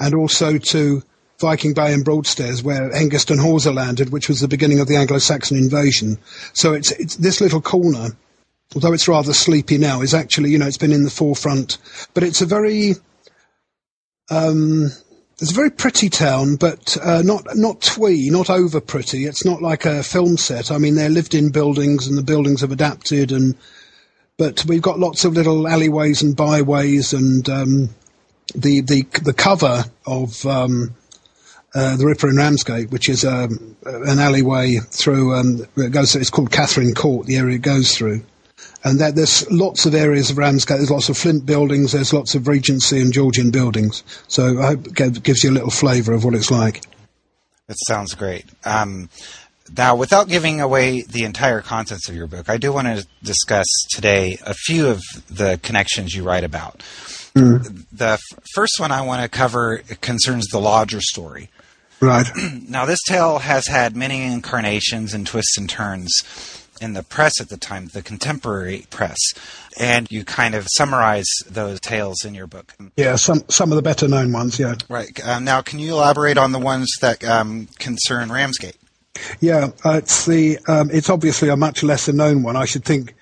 and 0.00 0.14
also 0.14 0.58
to 0.58 1.02
Viking 1.38 1.74
Bay 1.74 1.92
and 1.92 2.04
Broadstairs, 2.04 2.62
where 2.62 2.90
Hengist 2.90 3.30
and 3.30 3.40
Horsa 3.40 3.74
landed, 3.74 4.10
which 4.10 4.28
was 4.28 4.40
the 4.40 4.48
beginning 4.48 4.80
of 4.80 4.88
the 4.88 4.96
Anglo-Saxon 4.96 5.56
invasion. 5.56 6.18
So 6.52 6.72
it's, 6.72 6.92
it's 6.92 7.16
this 7.16 7.40
little 7.40 7.60
corner, 7.60 8.16
although 8.74 8.92
it's 8.92 9.08
rather 9.08 9.34
sleepy 9.34 9.78
now, 9.78 10.00
is 10.00 10.14
actually 10.14 10.50
you 10.50 10.58
know 10.58 10.66
it's 10.66 10.78
been 10.78 10.92
in 10.92 11.04
the 11.04 11.10
forefront, 11.10 11.78
but 12.14 12.22
it's 12.22 12.40
a 12.40 12.46
very 12.46 12.94
um, 14.30 14.90
it's 15.42 15.50
a 15.50 15.54
very 15.54 15.70
pretty 15.70 16.08
town, 16.08 16.54
but 16.54 16.96
uh, 17.02 17.20
not 17.22 17.44
not 17.56 17.80
twee, 17.80 18.30
not 18.30 18.48
over 18.48 18.80
pretty. 18.80 19.24
It's 19.24 19.44
not 19.44 19.60
like 19.60 19.84
a 19.84 20.04
film 20.04 20.36
set. 20.36 20.70
I 20.70 20.78
mean, 20.78 20.94
they're 20.94 21.08
lived-in 21.08 21.50
buildings, 21.50 22.06
and 22.06 22.16
the 22.16 22.22
buildings 22.22 22.60
have 22.60 22.70
adapted. 22.70 23.32
And 23.32 23.56
but 24.38 24.64
we've 24.66 24.80
got 24.80 25.00
lots 25.00 25.24
of 25.24 25.32
little 25.32 25.66
alleyways 25.66 26.22
and 26.22 26.36
byways, 26.36 27.12
and 27.12 27.48
um, 27.48 27.88
the 28.54 28.82
the 28.82 29.02
the 29.20 29.34
cover 29.34 29.84
of 30.06 30.46
um, 30.46 30.94
uh, 31.74 31.96
the 31.96 32.06
Ripper 32.06 32.30
in 32.30 32.36
Ramsgate, 32.36 32.92
which 32.92 33.08
is 33.08 33.24
um, 33.24 33.76
an 33.84 34.20
alleyway 34.20 34.76
through. 34.76 35.34
Um, 35.34 35.66
it 35.76 35.90
goes. 35.90 36.14
It's 36.14 36.30
called 36.30 36.52
Catherine 36.52 36.94
Court. 36.94 37.26
The 37.26 37.36
area 37.36 37.56
it 37.56 37.62
goes 37.62 37.96
through 37.96 38.22
and 38.84 38.98
that 38.98 39.14
there's 39.14 39.50
lots 39.50 39.86
of 39.86 39.94
areas 39.94 40.30
of 40.30 40.38
Ramsgate. 40.38 40.78
There's 40.78 40.90
lots 40.90 41.08
of 41.08 41.16
Flint 41.16 41.46
buildings. 41.46 41.92
There's 41.92 42.12
lots 42.12 42.34
of 42.34 42.48
Regency 42.48 43.00
and 43.00 43.12
Georgian 43.12 43.50
buildings. 43.50 44.02
So 44.28 44.60
I 44.60 44.66
hope 44.66 44.86
it 45.00 45.22
gives 45.22 45.44
you 45.44 45.50
a 45.50 45.52
little 45.52 45.70
flavour 45.70 46.12
of 46.12 46.24
what 46.24 46.34
it's 46.34 46.50
like. 46.50 46.82
That 47.68 47.76
sounds 47.86 48.14
great. 48.14 48.46
Um, 48.64 49.08
now, 49.76 49.96
without 49.96 50.28
giving 50.28 50.60
away 50.60 51.02
the 51.02 51.24
entire 51.24 51.60
contents 51.60 52.08
of 52.08 52.16
your 52.16 52.26
book, 52.26 52.50
I 52.50 52.56
do 52.56 52.72
want 52.72 52.88
to 52.88 53.06
discuss 53.22 53.66
today 53.90 54.38
a 54.44 54.52
few 54.52 54.88
of 54.88 55.00
the 55.30 55.58
connections 55.62 56.14
you 56.14 56.24
write 56.24 56.44
about. 56.44 56.82
Mm. 57.34 57.86
The 57.90 58.04
f- 58.04 58.20
first 58.54 58.74
one 58.78 58.92
I 58.92 59.02
want 59.02 59.22
to 59.22 59.28
cover 59.28 59.78
concerns 60.00 60.48
the 60.48 60.58
lodger 60.58 61.00
story. 61.00 61.48
Right. 62.00 62.26
now, 62.68 62.84
this 62.84 62.98
tale 63.06 63.38
has 63.38 63.68
had 63.68 63.96
many 63.96 64.22
incarnations 64.24 65.14
and 65.14 65.26
twists 65.26 65.56
and 65.56 65.70
turns 65.70 66.61
in 66.82 66.92
the 66.94 67.02
press 67.02 67.40
at 67.40 67.48
the 67.48 67.56
time, 67.56 67.88
the 67.88 68.02
contemporary 68.02 68.86
press, 68.90 69.18
and 69.78 70.10
you 70.10 70.24
kind 70.24 70.54
of 70.54 70.66
summarize 70.68 71.28
those 71.48 71.80
tales 71.80 72.24
in 72.24 72.34
your 72.34 72.46
book. 72.46 72.74
Yeah, 72.96 73.16
some 73.16 73.44
some 73.48 73.72
of 73.72 73.76
the 73.76 73.82
better 73.82 74.08
known 74.08 74.32
ones. 74.32 74.58
Yeah. 74.58 74.74
Right. 74.88 75.18
Um, 75.26 75.44
now, 75.44 75.62
can 75.62 75.78
you 75.78 75.92
elaborate 75.92 76.38
on 76.38 76.52
the 76.52 76.58
ones 76.58 76.90
that 77.00 77.24
um, 77.24 77.68
concern 77.78 78.30
Ramsgate? 78.30 78.76
Yeah, 79.40 79.70
uh, 79.84 79.98
it's 79.98 80.26
the 80.26 80.58
um, 80.68 80.90
it's 80.90 81.10
obviously 81.10 81.48
a 81.48 81.56
much 81.56 81.82
lesser 81.82 82.12
known 82.12 82.42
one. 82.42 82.56
I 82.56 82.64
should 82.64 82.84
think 82.84 83.14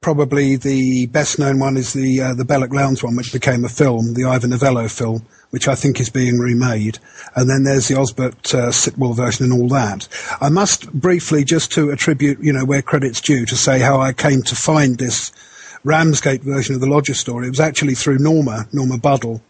probably 0.00 0.56
the 0.56 1.06
best 1.06 1.38
known 1.38 1.58
one 1.58 1.76
is 1.76 1.92
the 1.92 2.20
uh, 2.20 2.34
the 2.34 2.44
Belloc 2.44 2.72
Lowndes 2.72 3.02
one, 3.02 3.16
which 3.16 3.32
became 3.32 3.64
a 3.64 3.68
film, 3.68 4.14
the 4.14 4.24
Ivor 4.24 4.48
Novello 4.48 4.88
film, 4.88 5.26
which 5.54 5.68
I 5.68 5.76
think 5.76 6.00
is 6.00 6.10
being 6.10 6.40
remade. 6.40 6.98
And 7.36 7.48
then 7.48 7.62
there's 7.62 7.86
the 7.86 7.94
Osbert 7.94 8.52
uh, 8.52 8.72
Sitwell 8.72 9.14
version 9.14 9.44
and 9.44 9.52
all 9.52 9.68
that. 9.68 10.08
I 10.40 10.48
must 10.48 10.92
briefly, 10.92 11.44
just 11.44 11.70
to 11.74 11.90
attribute, 11.90 12.40
you 12.40 12.52
know, 12.52 12.64
where 12.64 12.82
credit's 12.82 13.20
due, 13.20 13.46
to 13.46 13.54
say 13.54 13.78
how 13.78 14.00
I 14.00 14.12
came 14.12 14.42
to 14.42 14.56
find 14.56 14.98
this 14.98 15.30
Ramsgate 15.84 16.42
version 16.42 16.74
of 16.74 16.80
the 16.80 16.88
Lodger 16.88 17.14
story. 17.14 17.46
It 17.46 17.50
was 17.50 17.60
actually 17.60 17.94
through 17.94 18.18
Norma, 18.18 18.66
Norma 18.72 18.98
Buddle. 18.98 19.42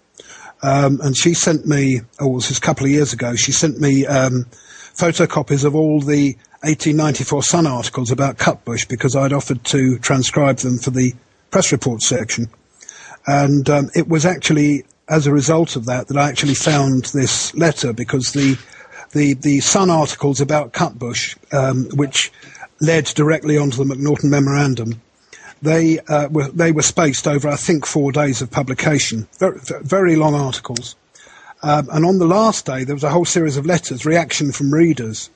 Um, 0.62 1.00
and 1.00 1.16
she 1.16 1.32
sent 1.32 1.66
me, 1.66 2.02
oh, 2.20 2.34
this 2.34 2.50
was 2.50 2.58
a 2.58 2.60
couple 2.60 2.84
of 2.84 2.92
years 2.92 3.14
ago, 3.14 3.34
she 3.34 3.52
sent 3.52 3.80
me 3.80 4.04
um, 4.04 4.44
photocopies 4.92 5.64
of 5.64 5.74
all 5.74 6.02
the 6.02 6.34
1894 6.64 7.42
Sun 7.44 7.66
articles 7.66 8.10
about 8.10 8.36
Cutbush 8.36 8.86
because 8.86 9.16
I'd 9.16 9.32
offered 9.32 9.64
to 9.64 9.98
transcribe 10.00 10.58
them 10.58 10.76
for 10.76 10.90
the 10.90 11.14
press 11.50 11.72
report 11.72 12.02
section. 12.02 12.50
And 13.26 13.70
um, 13.70 13.88
it 13.94 14.06
was 14.06 14.26
actually 14.26 14.84
as 15.08 15.26
a 15.26 15.32
result 15.32 15.76
of 15.76 15.86
that 15.86 16.08
that 16.08 16.16
I 16.16 16.28
actually 16.28 16.54
found 16.54 17.06
this 17.06 17.54
letter 17.54 17.92
because 17.92 18.32
the 18.32 18.56
the 19.12 19.34
the 19.34 19.60
Sun 19.60 19.90
articles 19.90 20.40
about 20.40 20.72
Cutbush, 20.72 21.36
um, 21.52 21.86
which 21.94 22.32
led 22.80 23.04
directly 23.06 23.56
onto 23.56 23.82
the 23.82 23.94
Macnaghten 23.94 24.30
memorandum, 24.30 25.00
they 25.62 25.98
uh, 26.00 26.28
were 26.28 26.48
they 26.48 26.72
were 26.72 26.82
spaced 26.82 27.26
over 27.26 27.48
I 27.48 27.56
think 27.56 27.86
four 27.86 28.12
days 28.12 28.42
of 28.42 28.50
publication, 28.50 29.28
very, 29.38 29.58
very 29.82 30.16
long 30.16 30.34
articles, 30.34 30.96
um, 31.62 31.88
and 31.92 32.04
on 32.04 32.18
the 32.18 32.26
last 32.26 32.66
day 32.66 32.84
there 32.84 32.96
was 32.96 33.04
a 33.04 33.10
whole 33.10 33.24
series 33.24 33.56
of 33.56 33.66
letters, 33.66 34.06
reaction 34.06 34.52
from 34.52 34.72
readers, 34.72 35.30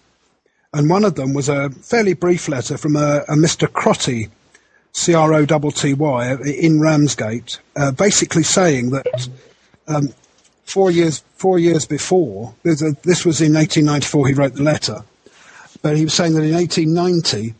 and 0.73 0.91
one 0.91 1.05
of 1.05 1.15
them 1.15 1.35
was 1.35 1.49
a 1.49 1.71
fairly 1.71 2.15
brief 2.15 2.49
letter 2.49 2.77
from 2.77 2.97
a, 2.97 3.19
a 3.29 3.35
Mr. 3.35 3.71
Crotty, 3.71 4.29
C 4.93 5.15
R 5.15 5.35
O 5.35 5.47
T 5.47 5.71
T 5.71 5.95
Y, 5.95 6.35
in 6.43 6.81
Ramsgate, 6.81 7.61
uh, 7.77 7.93
basically 7.93 8.43
saying 8.43 8.91
that 8.91 9.29
um, 9.89 10.11
four 10.65 10.91
years 10.91 11.23
four 11.35 11.59
years 11.59 11.87
before 11.87 12.55
this 12.63 13.25
was 13.25 13.41
in 13.41 13.55
1894. 13.55 14.29
He 14.29 14.35
wrote 14.35 14.55
the 14.55 14.63
letter, 14.63 15.03
but 15.83 15.97
he 15.97 16.05
was 16.05 16.15
saying 16.15 16.35
that 16.35 16.45
in 16.45 16.55
1890 16.55 17.55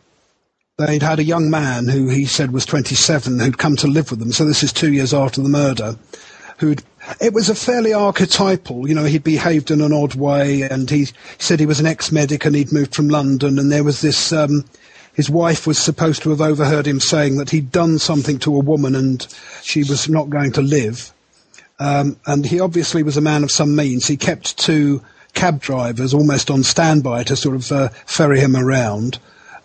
they'd 0.77 1.03
had 1.03 1.19
a 1.19 1.23
young 1.23 1.49
man 1.49 1.89
who 1.89 2.07
he 2.07 2.25
said 2.25 2.51
was 2.51 2.65
27 2.65 3.39
who'd 3.39 3.57
come 3.57 3.75
to 3.75 3.87
live 3.87 4.11
with 4.11 4.19
them. 4.19 4.31
So 4.31 4.45
this 4.45 4.63
is 4.63 4.71
two 4.71 4.93
years 4.93 5.13
after 5.13 5.41
the 5.41 5.49
murder. 5.49 5.95
Who'd 6.59 6.83
it 7.19 7.33
was 7.33 7.49
a 7.49 7.55
fairly 7.55 7.93
archetypal, 7.93 8.87
you 8.87 8.93
know, 8.93 9.05
he'd 9.05 9.23
behaved 9.23 9.71
in 9.71 9.81
an 9.81 9.93
odd 9.93 10.15
way, 10.15 10.61
and 10.63 10.89
he 10.89 11.07
said 11.37 11.59
he 11.59 11.65
was 11.65 11.79
an 11.79 11.85
ex-medic 11.85 12.45
and 12.45 12.55
he'd 12.55 12.73
moved 12.73 12.93
from 12.93 13.09
London, 13.09 13.57
and 13.57 13.71
there 13.71 13.83
was 13.83 14.01
this. 14.01 14.31
Um, 14.31 14.65
his 15.13 15.29
wife 15.29 15.67
was 15.67 15.77
supposed 15.77 16.21
to 16.23 16.29
have 16.29 16.39
overheard 16.39 16.87
him 16.87 17.01
saying 17.01 17.37
that 17.37 17.49
he'd 17.49 17.73
done 17.73 17.99
something 17.99 18.39
to 18.39 18.55
a 18.55 18.59
woman 18.59 18.95
and 18.95 19.27
she 19.61 19.79
was 19.79 20.07
not 20.07 20.29
going 20.29 20.53
to 20.53 20.61
live. 20.61 21.11
Um, 21.79 22.17
and 22.25 22.45
he 22.45 22.59
obviously 22.59 23.03
was 23.03 23.17
a 23.17 23.21
man 23.21 23.43
of 23.43 23.51
some 23.51 23.75
means. 23.75 24.07
He 24.07 24.17
kept 24.17 24.57
two 24.57 25.01
cab 25.33 25.61
drivers 25.61 26.13
almost 26.13 26.51
on 26.51 26.63
standby 26.63 27.23
to 27.23 27.35
sort 27.35 27.55
of 27.55 27.71
uh, 27.71 27.89
ferry 28.05 28.39
him 28.39 28.55
around. 28.55 29.19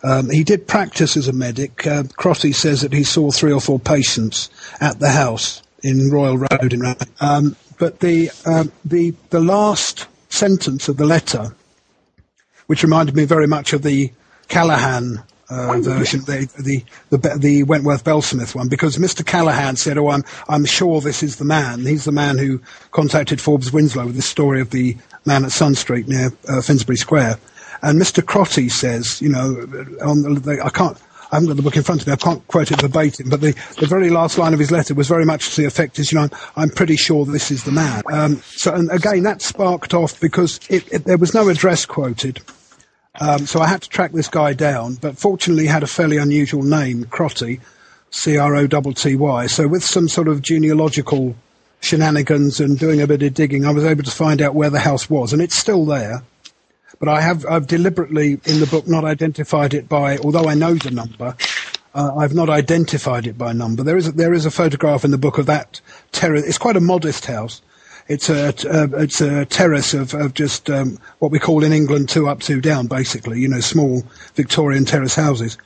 Um, 0.04 0.30
he 0.30 0.44
did 0.44 0.68
practice 0.68 1.16
as 1.16 1.28
a 1.28 1.32
medic. 1.32 1.86
Uh, 1.86 2.04
Crotty 2.16 2.52
says 2.52 2.82
that 2.82 2.92
he 2.92 3.04
saw 3.04 3.30
three 3.30 3.52
or 3.52 3.60
four 3.60 3.80
patients 3.80 4.50
at 4.80 5.00
the 5.00 5.10
house 5.10 5.62
in 5.82 6.10
Royal 6.10 6.38
Road 6.38 6.72
in 6.72 6.94
um, 7.20 7.56
but 7.78 8.00
the, 8.00 8.30
uh, 8.46 8.64
the, 8.84 9.14
the 9.30 9.40
last 9.40 10.06
sentence 10.28 10.88
of 10.88 10.96
the 10.96 11.06
letter, 11.06 11.54
which 12.66 12.82
reminded 12.82 13.16
me 13.16 13.24
very 13.24 13.46
much 13.46 13.72
of 13.72 13.82
the 13.82 14.12
Callaghan 14.48 15.22
uh, 15.54 15.80
version, 15.80 16.20
the, 16.20 16.48
the, 17.10 17.16
the, 17.16 17.38
the 17.38 17.62
Wentworth 17.62 18.04
Bellsmith 18.04 18.54
one, 18.54 18.68
because 18.68 18.96
Mr. 18.96 19.24
Callahan 19.24 19.76
said, 19.76 19.98
"Oh, 19.98 20.10
I'm 20.10 20.24
I'm 20.48 20.64
sure 20.64 21.00
this 21.00 21.22
is 21.22 21.36
the 21.36 21.44
man. 21.44 21.80
He's 21.80 22.04
the 22.04 22.12
man 22.12 22.38
who 22.38 22.60
contacted 22.90 23.40
Forbes 23.40 23.72
Winslow 23.72 24.06
with 24.06 24.16
this 24.16 24.26
story 24.26 24.60
of 24.60 24.70
the 24.70 24.96
man 25.24 25.44
at 25.44 25.52
Sun 25.52 25.74
Street 25.76 26.08
near 26.08 26.32
uh, 26.48 26.60
Finsbury 26.60 26.96
Square." 26.96 27.38
And 27.82 28.00
Mr. 28.00 28.24
Crotty 28.24 28.70
says, 28.70 29.20
you 29.20 29.28
know, 29.28 29.66
on 30.02 30.22
the, 30.22 30.60
I 30.64 30.70
can't. 30.70 30.98
I 31.32 31.36
haven't 31.36 31.48
got 31.48 31.56
the 31.56 31.62
book 31.62 31.76
in 31.76 31.82
front 31.82 32.00
of 32.00 32.06
me. 32.06 32.12
I 32.12 32.16
can't 32.16 32.46
quote 32.46 32.70
it 32.70 32.80
verbatim, 32.80 33.28
but 33.28 33.40
the, 33.40 33.52
the 33.78 33.86
very 33.86 34.08
last 34.08 34.38
line 34.38 34.52
of 34.52 34.60
his 34.60 34.70
letter 34.70 34.94
was 34.94 35.08
very 35.08 35.24
much 35.24 35.54
to 35.54 35.62
the 35.62 35.66
effect 35.66 35.98
is, 35.98 36.12
you 36.12 36.18
know, 36.18 36.24
I'm, 36.24 36.30
I'm 36.54 36.70
pretty 36.70 36.94
sure 36.94 37.24
this 37.24 37.50
is 37.50 37.64
the 37.64 37.72
man. 37.72 38.02
Um, 38.12 38.36
so, 38.44 38.72
and 38.72 38.88
again, 38.92 39.24
that 39.24 39.42
sparked 39.42 39.94
off 39.94 40.20
because 40.20 40.60
it, 40.68 40.86
it, 40.92 41.04
there 41.06 41.16
was 41.16 41.34
no 41.34 41.48
address 41.48 41.86
quoted. 41.86 42.40
Um, 43.20 43.46
so 43.46 43.60
I 43.60 43.68
had 43.68 43.82
to 43.82 43.88
track 43.88 44.12
this 44.12 44.28
guy 44.28 44.54
down, 44.54 44.94
but 44.94 45.16
fortunately 45.16 45.66
had 45.66 45.82
a 45.82 45.86
fairly 45.86 46.16
unusual 46.16 46.62
name, 46.62 47.04
Crotty, 47.04 47.60
C-R-O-T-T-Y. 48.10 49.46
So 49.46 49.68
with 49.68 49.84
some 49.84 50.08
sort 50.08 50.28
of 50.28 50.42
genealogical 50.42 51.36
shenanigans 51.80 52.60
and 52.60 52.78
doing 52.78 53.00
a 53.00 53.06
bit 53.06 53.22
of 53.22 53.34
digging, 53.34 53.64
I 53.64 53.70
was 53.70 53.84
able 53.84 54.02
to 54.02 54.10
find 54.10 54.42
out 54.42 54.54
where 54.54 54.70
the 54.70 54.80
house 54.80 55.08
was, 55.08 55.32
and 55.32 55.40
it's 55.40 55.56
still 55.56 55.84
there. 55.84 56.22
But 56.98 57.08
I 57.08 57.20
have 57.20 57.44
I've 57.46 57.66
deliberately 57.66 58.40
in 58.44 58.60
the 58.60 58.68
book 58.70 58.86
not 58.88 59.04
identified 59.04 59.74
it 59.74 59.88
by, 59.88 60.16
although 60.18 60.48
I 60.48 60.54
know 60.54 60.74
the 60.74 60.90
number, 60.90 61.36
uh, 61.94 62.14
I've 62.16 62.34
not 62.34 62.48
identified 62.48 63.26
it 63.26 63.36
by 63.36 63.52
number. 63.52 63.82
There 63.82 63.96
is 63.96 64.08
a, 64.08 64.12
there 64.12 64.32
is 64.32 64.46
a 64.46 64.50
photograph 64.50 65.04
in 65.04 65.10
the 65.10 65.18
book 65.18 65.38
of 65.38 65.46
that 65.46 65.80
terrace. 66.12 66.44
It's 66.46 66.58
quite 66.58 66.76
a 66.76 66.80
modest 66.80 67.26
house. 67.26 67.62
It's 68.06 68.28
a, 68.28 68.48
a 68.68 69.02
it's 69.02 69.20
a 69.20 69.46
terrace 69.46 69.94
of, 69.94 70.12
of 70.14 70.34
just 70.34 70.68
um, 70.68 70.98
what 71.20 71.30
we 71.30 71.38
call 71.38 71.64
in 71.64 71.72
England 71.72 72.08
two 72.08 72.28
up, 72.28 72.40
two 72.40 72.60
down, 72.60 72.86
basically. 72.86 73.40
You 73.40 73.48
know, 73.48 73.60
small 73.60 74.02
Victorian 74.34 74.84
terrace 74.84 75.14
houses. 75.14 75.56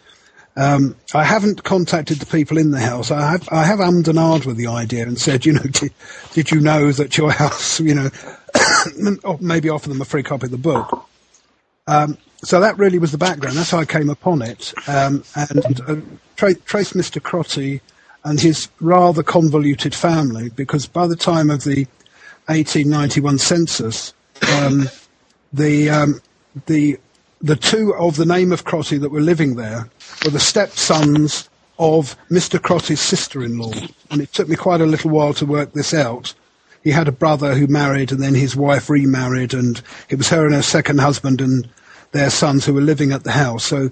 Um, 0.56 0.96
I 1.14 1.22
haven't 1.24 1.62
contacted 1.62 2.18
the 2.18 2.26
people 2.26 2.58
in 2.58 2.72
the 2.72 2.80
house. 2.80 3.10
I 3.10 3.30
have 3.30 3.48
I 3.50 3.64
have 3.64 3.80
ummed 3.80 4.08
and 4.08 4.18
ahed 4.18 4.46
with 4.46 4.56
the 4.56 4.68
idea 4.68 5.06
and 5.06 5.18
said, 5.18 5.46
you 5.46 5.52
know, 5.52 5.62
did, 5.70 5.92
did 6.32 6.50
you 6.50 6.60
know 6.60 6.92
that 6.92 7.16
your 7.16 7.32
house, 7.32 7.80
you 7.80 7.94
know, 7.94 8.10
maybe 9.40 9.68
offer 9.68 9.88
them 9.88 10.00
a 10.00 10.04
free 10.04 10.22
copy 10.22 10.46
of 10.46 10.50
the 10.50 10.58
book. 10.58 11.06
Um, 11.86 12.18
so 12.42 12.60
that 12.60 12.78
really 12.78 12.98
was 12.98 13.12
the 13.12 13.18
background. 13.18 13.56
That's 13.56 13.70
how 13.70 13.78
I 13.78 13.84
came 13.84 14.10
upon 14.10 14.42
it, 14.42 14.72
um, 14.86 15.24
and 15.34 15.80
uh, 15.80 15.96
tra- 16.36 16.54
Mr. 16.54 17.20
Crotty 17.20 17.80
and 18.24 18.40
his 18.40 18.68
rather 18.80 19.22
convoluted 19.22 19.94
family 19.94 20.50
because 20.50 20.86
by 20.86 21.06
the 21.06 21.16
time 21.16 21.50
of 21.50 21.64
the 21.64 21.86
1891 22.48 23.38
census, 23.38 24.14
um, 24.56 24.88
the 25.52 25.90
um, 25.90 26.20
the 26.66 26.98
the 27.40 27.56
two 27.56 27.94
of 27.94 28.16
the 28.16 28.26
name 28.26 28.52
of 28.52 28.64
Crotty 28.64 28.98
that 28.98 29.10
were 29.10 29.20
living 29.20 29.56
there 29.56 29.88
were 30.24 30.30
the 30.30 30.40
stepsons 30.40 31.48
of 31.78 32.16
Mr. 32.28 32.60
Crotty's 32.60 33.00
sister-in-law, 33.00 33.72
and 34.10 34.20
it 34.20 34.32
took 34.32 34.48
me 34.48 34.56
quite 34.56 34.80
a 34.80 34.86
little 34.86 35.10
while 35.10 35.32
to 35.34 35.46
work 35.46 35.72
this 35.72 35.94
out. 35.94 36.34
He 36.82 36.90
had 36.90 37.06
a 37.06 37.12
brother 37.12 37.54
who 37.54 37.66
married, 37.66 38.10
and 38.10 38.22
then 38.22 38.34
his 38.34 38.56
wife 38.56 38.90
remarried, 38.90 39.54
and 39.54 39.80
it 40.08 40.16
was 40.16 40.30
her 40.30 40.44
and 40.44 40.54
her 40.54 40.62
second 40.62 41.00
husband 41.00 41.40
and 41.40 41.68
their 42.12 42.30
sons 42.30 42.64
who 42.64 42.74
were 42.74 42.80
living 42.80 43.12
at 43.12 43.24
the 43.24 43.32
house. 43.32 43.64
So 43.64 43.90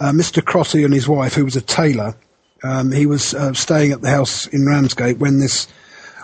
uh, 0.00 0.10
Mr. 0.10 0.44
Crotty 0.44 0.82
and 0.82 0.94
his 0.94 1.06
wife, 1.06 1.34
who 1.34 1.44
was 1.44 1.56
a 1.56 1.60
tailor, 1.60 2.16
um, 2.62 2.90
he 2.90 3.06
was 3.06 3.34
uh, 3.34 3.52
staying 3.52 3.92
at 3.92 4.00
the 4.00 4.10
house 4.10 4.46
in 4.48 4.66
Ramsgate 4.66 5.18
when 5.18 5.38
this 5.38 5.68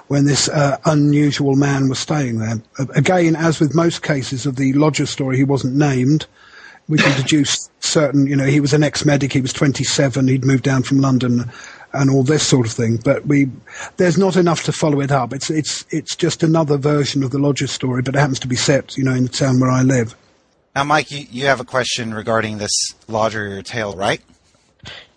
when 0.08 0.24
this 0.24 0.48
uh, 0.48 0.76
unusual 0.84 1.56
man 1.56 1.88
was 1.88 1.98
staying 1.98 2.38
there. 2.38 2.60
again, 2.94 3.34
as 3.34 3.60
with 3.60 3.74
most 3.74 4.02
cases 4.02 4.46
of 4.46 4.56
the 4.56 4.72
lodger 4.74 5.06
story, 5.06 5.36
he 5.36 5.44
wasn't 5.44 5.74
named. 5.74 6.26
We 6.88 6.98
can 6.98 7.16
deduce 7.20 7.68
certain, 7.80 8.26
you 8.28 8.36
know, 8.36 8.44
he 8.44 8.60
was 8.60 8.72
an 8.72 8.84
ex-medic, 8.84 9.32
he 9.32 9.40
was 9.40 9.52
27, 9.52 10.28
he'd 10.28 10.44
moved 10.44 10.62
down 10.62 10.84
from 10.84 11.00
London, 11.00 11.50
and 11.92 12.10
all 12.10 12.22
this 12.22 12.46
sort 12.46 12.66
of 12.66 12.72
thing. 12.72 12.98
But 12.98 13.26
we, 13.26 13.50
there's 13.96 14.16
not 14.16 14.36
enough 14.36 14.62
to 14.64 14.72
follow 14.72 15.00
it 15.00 15.10
up. 15.10 15.32
It's 15.32 15.50
it's 15.50 15.84
it's 15.90 16.14
just 16.14 16.44
another 16.44 16.76
version 16.76 17.24
of 17.24 17.30
the 17.32 17.38
lodger 17.38 17.66
story, 17.66 18.02
but 18.02 18.14
it 18.14 18.18
happens 18.18 18.38
to 18.40 18.48
be 18.48 18.56
set, 18.56 18.96
you 18.96 19.02
know, 19.02 19.14
in 19.14 19.24
the 19.24 19.28
town 19.28 19.58
where 19.58 19.70
I 19.70 19.82
live. 19.82 20.14
Now, 20.76 20.84
Mike, 20.84 21.10
you, 21.10 21.26
you 21.30 21.46
have 21.46 21.58
a 21.58 21.64
question 21.64 22.14
regarding 22.14 22.58
this 22.58 22.94
lodger 23.08 23.62
tale, 23.62 23.96
right? 23.96 24.20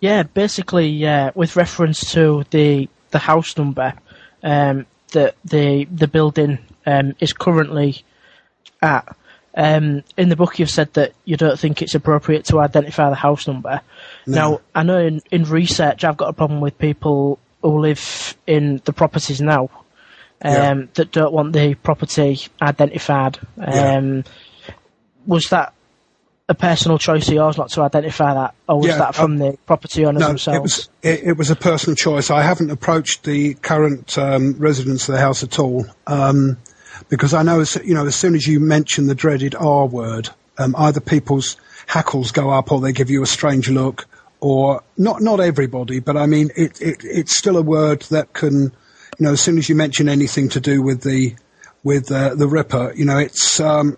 Yeah, 0.00 0.24
basically, 0.24 1.06
uh, 1.06 1.30
with 1.36 1.54
reference 1.54 2.12
to 2.14 2.44
the 2.50 2.88
the 3.10 3.18
house 3.18 3.56
number 3.56 3.92
um, 4.42 4.86
that 5.12 5.36
the 5.44 5.86
the 5.86 6.08
building 6.08 6.58
um, 6.86 7.14
is 7.20 7.32
currently 7.32 8.04
at. 8.82 9.16
Um, 9.52 10.04
in 10.16 10.28
the 10.28 10.36
book, 10.36 10.60
you've 10.60 10.70
said 10.70 10.94
that 10.94 11.12
you 11.24 11.36
don't 11.36 11.58
think 11.58 11.82
it's 11.82 11.96
appropriate 11.96 12.44
to 12.46 12.60
identify 12.60 13.10
the 13.10 13.16
house 13.16 13.48
number. 13.48 13.80
No. 14.24 14.34
Now, 14.52 14.60
I 14.76 14.84
know 14.84 14.98
in, 14.98 15.22
in 15.32 15.42
research, 15.42 16.04
I've 16.04 16.16
got 16.16 16.28
a 16.28 16.32
problem 16.32 16.60
with 16.60 16.78
people 16.78 17.40
who 17.60 17.80
live 17.80 18.36
in 18.46 18.80
the 18.84 18.92
properties 18.92 19.40
now 19.40 19.68
yeah. 20.44 20.70
Um, 20.70 20.88
that 20.94 21.12
don't 21.12 21.32
want 21.32 21.52
the 21.52 21.74
property 21.74 22.38
identified. 22.62 23.38
Yeah. 23.58 23.96
Um, 23.96 24.24
was 25.26 25.50
that 25.50 25.74
a 26.50 26.54
personal 26.54 26.98
choice 26.98 27.28
of 27.28 27.34
yours 27.34 27.56
not 27.56 27.70
to 27.70 27.80
identify 27.82 28.34
that, 28.34 28.54
or 28.68 28.78
was 28.78 28.88
yeah, 28.88 28.98
that 28.98 29.14
from 29.14 29.40
uh, 29.40 29.52
the 29.52 29.58
property 29.66 30.04
owners 30.04 30.20
no, 30.20 30.28
themselves? 30.28 30.58
It 30.58 30.62
was, 30.62 30.88
it, 31.02 31.28
it, 31.28 31.36
was 31.38 31.48
a 31.48 31.56
personal 31.56 31.94
choice. 31.94 32.28
I 32.28 32.42
haven't 32.42 32.70
approached 32.70 33.22
the 33.22 33.54
current 33.54 34.18
um, 34.18 34.54
residents 34.58 35.08
of 35.08 35.14
the 35.14 35.20
house 35.20 35.44
at 35.44 35.60
all 35.60 35.86
um, 36.08 36.58
because 37.08 37.32
I 37.32 37.44
know, 37.44 37.60
as, 37.60 37.76
you 37.84 37.94
know, 37.94 38.04
as 38.04 38.16
soon 38.16 38.34
as 38.34 38.48
you 38.48 38.58
mention 38.58 39.06
the 39.06 39.14
dreaded 39.14 39.54
R 39.54 39.86
word, 39.86 40.30
um, 40.58 40.74
either 40.76 41.00
people's 41.00 41.56
hackles 41.86 42.32
go 42.32 42.50
up 42.50 42.72
or 42.72 42.80
they 42.80 42.92
give 42.92 43.10
you 43.10 43.22
a 43.22 43.26
strange 43.26 43.70
look, 43.70 44.06
or 44.40 44.82
not 44.98 45.22
not 45.22 45.38
everybody, 45.38 46.00
but 46.00 46.16
I 46.16 46.26
mean, 46.26 46.50
it, 46.56 46.80
it 46.82 47.04
it's 47.04 47.36
still 47.36 47.56
a 47.56 47.62
word 47.62 48.02
that 48.10 48.32
can, 48.32 48.62
you 48.62 48.70
know, 49.20 49.32
as 49.32 49.40
soon 49.40 49.56
as 49.56 49.68
you 49.68 49.76
mention 49.76 50.08
anything 50.08 50.48
to 50.48 50.60
do 50.60 50.82
with 50.82 51.02
the 51.02 51.36
with 51.84 52.10
uh, 52.10 52.34
the 52.34 52.48
Ripper, 52.48 52.92
you 52.96 53.04
know, 53.04 53.18
it's 53.18 53.60
um, 53.60 53.96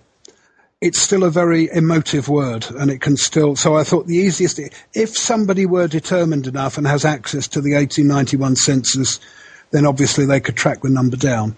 it's 0.82 1.00
still 1.00 1.22
a 1.22 1.30
very 1.30 1.70
emotive 1.70 2.28
word 2.28 2.66
and 2.70 2.90
it 2.90 3.00
can 3.00 3.16
still, 3.16 3.54
so 3.54 3.76
I 3.76 3.84
thought 3.84 4.08
the 4.08 4.16
easiest, 4.16 4.58
if 4.94 5.16
somebody 5.16 5.64
were 5.64 5.86
determined 5.86 6.48
enough 6.48 6.76
and 6.76 6.88
has 6.88 7.04
access 7.04 7.46
to 7.48 7.60
the 7.60 7.74
1891 7.74 8.56
census, 8.56 9.20
then 9.70 9.86
obviously 9.86 10.26
they 10.26 10.40
could 10.40 10.56
track 10.56 10.82
the 10.82 10.90
number 10.90 11.16
down. 11.16 11.54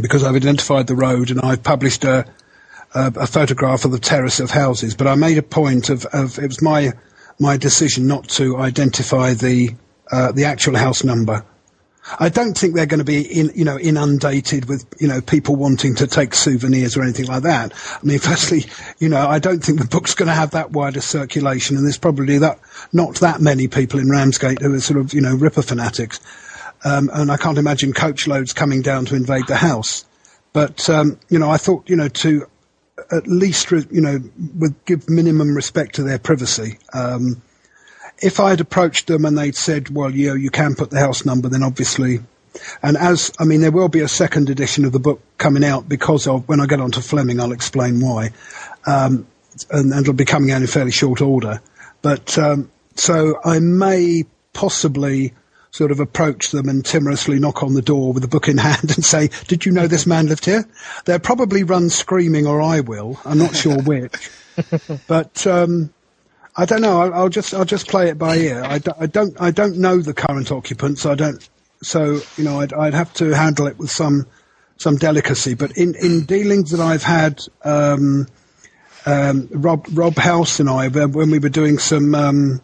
Because 0.00 0.24
I've 0.24 0.34
identified 0.34 0.88
the 0.88 0.96
road 0.96 1.30
and 1.30 1.40
I've 1.40 1.62
published 1.62 2.02
a, 2.02 2.26
a, 2.94 3.12
a 3.14 3.26
photograph 3.28 3.84
of 3.84 3.92
the 3.92 4.00
terrace 4.00 4.40
of 4.40 4.50
houses, 4.50 4.96
but 4.96 5.06
I 5.06 5.14
made 5.14 5.38
a 5.38 5.42
point 5.42 5.88
of, 5.88 6.04
of 6.06 6.40
it 6.40 6.48
was 6.48 6.60
my, 6.60 6.94
my 7.38 7.56
decision 7.56 8.08
not 8.08 8.28
to 8.30 8.56
identify 8.56 9.34
the, 9.34 9.76
uh, 10.10 10.32
the 10.32 10.46
actual 10.46 10.76
house 10.76 11.04
number 11.04 11.44
I 12.18 12.28
don't 12.28 12.56
think 12.58 12.74
they're 12.74 12.86
going 12.86 12.98
to 12.98 13.04
be 13.04 13.22
in, 13.22 13.52
you 13.54 13.64
know, 13.64 13.78
inundated 13.78 14.68
with, 14.68 14.84
you 14.98 15.06
know, 15.06 15.20
people 15.20 15.54
wanting 15.54 15.94
to 15.96 16.06
take 16.06 16.34
souvenirs 16.34 16.96
or 16.96 17.02
anything 17.02 17.26
like 17.26 17.44
that. 17.44 17.72
I 17.74 18.04
mean, 18.04 18.18
firstly, 18.20 18.64
you 18.98 19.08
know, 19.08 19.26
I 19.26 19.38
don't 19.38 19.62
think 19.62 19.78
the 19.78 19.86
book's 19.86 20.14
going 20.14 20.28
to 20.28 20.34
have 20.34 20.50
that 20.50 20.72
wider 20.72 21.00
circulation 21.00 21.76
and 21.76 21.86
there's 21.86 21.98
probably 21.98 22.38
that, 22.38 22.58
not 22.92 23.16
that 23.16 23.40
many 23.40 23.68
people 23.68 24.00
in 24.00 24.10
Ramsgate 24.10 24.60
who 24.60 24.74
are 24.74 24.80
sort 24.80 24.98
of, 24.98 25.14
you 25.14 25.20
know, 25.20 25.34
Ripper 25.34 25.62
fanatics. 25.62 26.20
Um, 26.84 27.08
and 27.12 27.30
I 27.30 27.36
can't 27.36 27.58
imagine 27.58 27.92
coach 27.92 28.26
loads 28.26 28.52
coming 28.52 28.82
down 28.82 29.04
to 29.06 29.14
invade 29.14 29.46
the 29.46 29.56
house. 29.56 30.04
But, 30.52 30.90
um, 30.90 31.18
you 31.28 31.38
know, 31.38 31.50
I 31.50 31.56
thought, 31.56 31.88
you 31.88 31.96
know, 31.96 32.08
to, 32.08 32.46
at 33.10 33.26
least, 33.26 33.70
you 33.70 34.00
know, 34.00 34.18
give 34.84 35.08
minimum 35.08 35.54
respect 35.54 35.94
to 35.96 36.02
their 36.02 36.18
privacy. 36.18 36.78
Um, 36.92 37.40
if 38.22 38.40
I 38.40 38.50
had 38.50 38.60
approached 38.60 39.08
them 39.08 39.24
and 39.24 39.36
they'd 39.36 39.56
said, 39.56 39.90
well, 39.90 40.10
you 40.10 40.28
know, 40.28 40.34
you 40.34 40.50
can 40.50 40.74
put 40.74 40.90
the 40.90 40.98
house 40.98 41.24
number, 41.24 41.48
then 41.48 41.62
obviously, 41.62 42.20
and 42.82 42.96
as, 42.96 43.32
I 43.38 43.44
mean, 43.44 43.60
there 43.60 43.72
will 43.72 43.88
be 43.88 44.00
a 44.00 44.08
second 44.08 44.48
edition 44.48 44.84
of 44.84 44.92
the 44.92 45.00
book 45.00 45.20
coming 45.38 45.64
out 45.64 45.88
because 45.88 46.26
of, 46.26 46.48
when 46.48 46.60
I 46.60 46.66
get 46.66 46.80
onto 46.80 47.00
Fleming, 47.00 47.40
I'll 47.40 47.52
explain 47.52 48.00
why. 48.00 48.30
Um, 48.86 49.26
and, 49.70 49.92
and, 49.92 50.02
it'll 50.02 50.14
be 50.14 50.24
coming 50.24 50.50
out 50.50 50.60
in 50.60 50.66
fairly 50.66 50.92
short 50.92 51.20
order. 51.20 51.60
But, 52.00 52.38
um, 52.38 52.70
so 52.94 53.40
I 53.44 53.58
may 53.58 54.24
possibly 54.52 55.32
sort 55.70 55.90
of 55.90 56.00
approach 56.00 56.50
them 56.50 56.68
and 56.68 56.84
timorously 56.84 57.38
knock 57.38 57.62
on 57.62 57.74
the 57.74 57.82
door 57.82 58.12
with 58.12 58.22
a 58.22 58.28
book 58.28 58.48
in 58.48 58.58
hand 58.58 58.94
and 58.94 59.04
say, 59.04 59.30
"Did 59.48 59.64
you 59.64 59.72
know 59.72 59.86
this 59.86 60.06
man 60.06 60.26
lived 60.26 60.44
here?" 60.44 60.68
They'll 61.06 61.18
probably 61.18 61.64
run 61.64 61.90
screaming, 61.90 62.46
or 62.46 62.60
I 62.60 62.80
will. 62.80 63.18
I'm 63.24 63.38
not 63.38 63.56
sure 63.56 63.80
which, 63.82 64.30
but 65.06 65.46
um, 65.46 65.92
I 66.54 66.66
don't 66.66 66.82
know. 66.82 67.00
I'll, 67.00 67.14
I'll, 67.14 67.28
just 67.28 67.54
I'll 67.54 67.64
just 67.64 67.88
play 67.88 68.08
it 68.08 68.18
by 68.18 68.36
ear. 68.36 68.62
I, 68.62 68.78
do, 68.78 68.92
I 68.98 69.06
don't 69.06 69.40
I 69.40 69.50
don't 69.50 69.78
know 69.78 69.98
the 69.98 70.12
current 70.14 70.52
occupants. 70.52 71.06
I 71.06 71.14
don't. 71.14 71.48
So 71.82 72.20
you 72.36 72.44
know, 72.44 72.60
I'd, 72.60 72.72
I'd 72.74 72.94
have 72.94 73.12
to 73.14 73.30
handle 73.30 73.66
it 73.66 73.78
with 73.78 73.90
some 73.90 74.26
some 74.76 74.96
delicacy. 74.96 75.54
But 75.54 75.76
in, 75.76 75.94
in 75.94 76.24
dealings 76.24 76.70
that 76.72 76.80
I've 76.80 77.02
had, 77.02 77.40
um, 77.64 78.26
um, 79.06 79.48
Rob 79.50 79.86
Rob 79.92 80.16
House 80.16 80.60
and 80.60 80.68
I, 80.68 80.88
when 80.88 81.30
we 81.30 81.38
were 81.38 81.48
doing 81.48 81.78
some 81.78 82.14
um, 82.14 82.60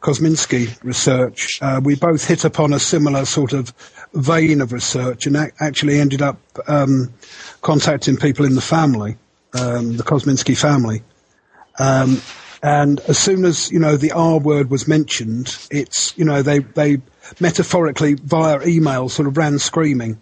Kosminski 0.00 0.76
research, 0.84 1.58
uh, 1.62 1.80
we 1.82 1.94
both 1.94 2.26
hit 2.26 2.44
upon 2.44 2.72
a 2.72 2.78
similar 2.78 3.24
sort 3.24 3.52
of 3.52 3.72
vein 4.12 4.60
of 4.60 4.72
research 4.72 5.26
and 5.26 5.36
a- 5.36 5.52
actually 5.60 5.98
ended 5.98 6.20
up 6.20 6.38
um, 6.66 7.12
contacting 7.62 8.16
people 8.16 8.44
in 8.44 8.54
the 8.54 8.60
family, 8.60 9.16
um, 9.54 9.96
the 9.96 10.02
Kosminski 10.02 10.56
family. 10.56 11.02
And 12.62 13.00
as 13.08 13.18
soon 13.18 13.44
as 13.44 13.70
you 13.72 13.80
know 13.80 13.96
the 13.96 14.12
R 14.12 14.38
word 14.38 14.70
was 14.70 14.86
mentioned, 14.86 15.56
it's 15.70 16.16
you 16.16 16.24
know 16.24 16.42
they 16.42 16.60
they 16.60 16.98
metaphorically 17.40 18.14
via 18.14 18.60
email 18.64 19.08
sort 19.08 19.26
of 19.26 19.36
ran 19.36 19.58
screaming 19.58 20.20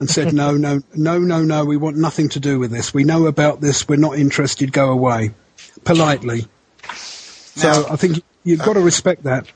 and 0.00 0.08
said 0.08 0.32
no 0.34 0.56
no 0.56 0.80
no 0.94 1.18
no 1.18 1.42
no 1.42 1.64
we 1.64 1.76
want 1.76 1.96
nothing 1.96 2.28
to 2.30 2.40
do 2.40 2.58
with 2.58 2.70
this. 2.70 2.94
We 2.94 3.04
know 3.04 3.26
about 3.26 3.60
this. 3.60 3.86
We're 3.86 3.96
not 3.96 4.18
interested. 4.18 4.72
Go 4.72 4.90
away, 4.90 5.32
politely. 5.84 6.46
So 6.94 7.86
I 7.90 7.96
think 7.96 8.22
you've 8.44 8.60
got 8.60 8.74
to 8.74 8.80
respect 8.80 9.24
that. 9.24 9.46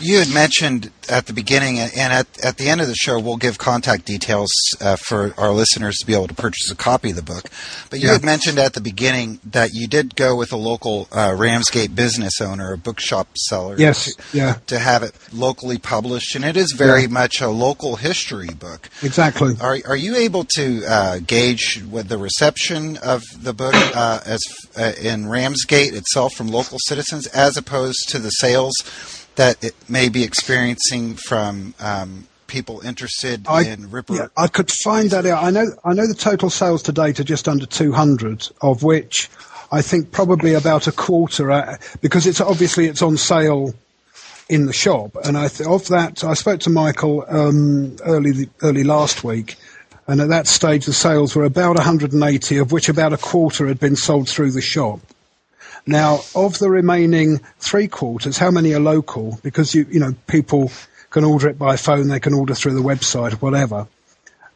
You 0.00 0.18
had 0.18 0.32
mentioned 0.32 0.90
at 1.08 1.26
the 1.26 1.32
beginning, 1.32 1.78
and 1.78 2.12
at, 2.12 2.26
at 2.44 2.56
the 2.56 2.68
end 2.68 2.80
of 2.80 2.86
the 2.86 2.94
show, 2.94 3.18
we'll 3.18 3.36
give 3.36 3.58
contact 3.58 4.04
details 4.04 4.50
uh, 4.80 4.96
for 4.96 5.34
our 5.36 5.50
listeners 5.52 5.96
to 5.98 6.06
be 6.06 6.14
able 6.14 6.28
to 6.28 6.34
purchase 6.34 6.70
a 6.70 6.76
copy 6.76 7.10
of 7.10 7.16
the 7.16 7.22
book. 7.22 7.50
But 7.90 8.00
you 8.00 8.06
yeah. 8.06 8.14
had 8.14 8.24
mentioned 8.24 8.58
at 8.58 8.74
the 8.74 8.80
beginning 8.80 9.40
that 9.44 9.70
you 9.72 9.88
did 9.88 10.14
go 10.14 10.36
with 10.36 10.52
a 10.52 10.56
local 10.56 11.08
uh, 11.10 11.34
Ramsgate 11.36 11.94
business 11.94 12.40
owner, 12.40 12.72
a 12.72 12.78
bookshop 12.78 13.36
seller. 13.36 13.76
Yes, 13.76 14.14
to, 14.14 14.22
yeah. 14.32 14.54
To 14.68 14.78
have 14.78 15.02
it 15.02 15.16
locally 15.32 15.78
published, 15.78 16.36
and 16.36 16.44
it 16.44 16.56
is 16.56 16.72
very 16.72 17.02
yeah. 17.02 17.08
much 17.08 17.40
a 17.40 17.48
local 17.48 17.96
history 17.96 18.48
book. 18.48 18.88
Exactly. 19.02 19.56
Are 19.60 19.78
Are 19.86 19.96
you 19.96 20.16
able 20.16 20.44
to 20.56 20.84
uh, 20.86 21.18
gauge 21.18 21.82
with 21.90 22.08
the 22.08 22.18
reception 22.18 22.98
of 22.98 23.22
the 23.36 23.52
book 23.52 23.74
uh, 23.74 24.20
as 24.24 24.42
uh, 24.78 24.92
in 25.00 25.28
Ramsgate 25.28 25.94
itself 25.94 26.34
from 26.34 26.48
local 26.48 26.78
citizens, 26.86 27.26
as 27.28 27.56
opposed 27.56 28.08
to 28.10 28.18
the 28.18 28.30
sales? 28.30 28.74
That 29.36 29.62
it 29.62 29.74
may 29.88 30.08
be 30.08 30.22
experiencing 30.22 31.14
from 31.14 31.74
um, 31.80 32.26
people 32.46 32.80
interested 32.80 33.46
I, 33.48 33.64
in 33.64 33.90
Ripper? 33.90 34.14
Yeah, 34.14 34.26
I 34.36 34.46
could 34.46 34.70
find 34.70 35.10
that 35.10 35.26
out. 35.26 35.42
I 35.42 35.50
know 35.50 35.66
I 35.84 35.94
know 35.94 36.06
the 36.06 36.14
total 36.14 36.50
sales 36.50 36.82
to 36.84 36.92
date 36.92 37.18
are 37.20 37.24
just 37.24 37.48
under 37.48 37.66
200, 37.66 38.48
of 38.60 38.82
which 38.82 39.30
I 39.72 39.80
think 39.80 40.12
probably 40.12 40.54
about 40.54 40.86
a 40.86 40.92
quarter, 40.92 41.50
uh, 41.50 41.78
because 42.02 42.26
it's 42.26 42.40
obviously 42.40 42.86
it's 42.86 43.02
on 43.02 43.16
sale 43.16 43.74
in 44.50 44.66
the 44.66 44.72
shop. 44.72 45.16
And 45.24 45.38
I 45.38 45.48
th- 45.48 45.68
of 45.68 45.88
that, 45.88 46.22
I 46.22 46.34
spoke 46.34 46.60
to 46.60 46.70
Michael 46.70 47.24
um, 47.28 47.96
early 48.04 48.50
early 48.62 48.84
last 48.84 49.24
week, 49.24 49.56
and 50.06 50.20
at 50.20 50.28
that 50.28 50.46
stage 50.46 50.84
the 50.84 50.92
sales 50.92 51.34
were 51.34 51.44
about 51.44 51.76
180, 51.76 52.58
of 52.58 52.70
which 52.70 52.90
about 52.90 53.14
a 53.14 53.18
quarter 53.18 53.66
had 53.66 53.80
been 53.80 53.96
sold 53.96 54.28
through 54.28 54.50
the 54.52 54.60
shop. 54.60 55.00
Now, 55.86 56.20
of 56.34 56.58
the 56.58 56.70
remaining 56.70 57.40
three 57.58 57.88
quarters, 57.88 58.38
how 58.38 58.50
many 58.50 58.72
are 58.72 58.80
local? 58.80 59.38
Because 59.42 59.74
you, 59.74 59.86
you 59.90 59.98
know, 59.98 60.14
people 60.26 60.70
can 61.10 61.24
order 61.24 61.48
it 61.48 61.58
by 61.58 61.76
phone, 61.76 62.08
they 62.08 62.20
can 62.20 62.34
order 62.34 62.54
through 62.54 62.74
the 62.74 62.82
website, 62.82 63.34
whatever. 63.34 63.86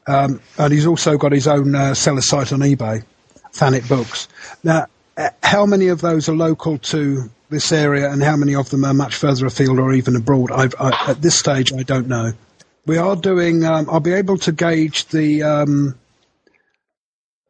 Um, 0.06 0.40
and 0.58 0.72
he's 0.72 0.86
also 0.86 1.18
got 1.18 1.32
his 1.32 1.48
own 1.48 1.74
uh, 1.74 1.94
seller 1.94 2.20
site 2.20 2.52
on 2.52 2.60
eBay, 2.60 3.04
Thanet 3.52 3.88
Books. 3.88 4.28
Now, 4.62 4.86
uh, 5.16 5.30
how 5.42 5.66
many 5.66 5.88
of 5.88 6.00
those 6.00 6.28
are 6.28 6.34
local 6.34 6.78
to 6.78 7.28
this 7.50 7.72
area, 7.72 8.10
and 8.10 8.22
how 8.22 8.36
many 8.36 8.54
of 8.54 8.70
them 8.70 8.84
are 8.84 8.94
much 8.94 9.16
further 9.16 9.46
afield 9.46 9.78
or 9.78 9.92
even 9.92 10.14
abroad? 10.14 10.50
I, 10.52 10.68
at 11.10 11.22
this 11.22 11.38
stage, 11.38 11.72
I 11.72 11.82
don't 11.82 12.08
know. 12.08 12.32
We 12.86 12.98
are 12.98 13.16
doing. 13.16 13.64
Um, 13.64 13.88
I'll 13.90 14.00
be 14.00 14.12
able 14.12 14.38
to 14.38 14.52
gauge 14.52 15.06
the 15.06 15.42
um, 15.42 15.98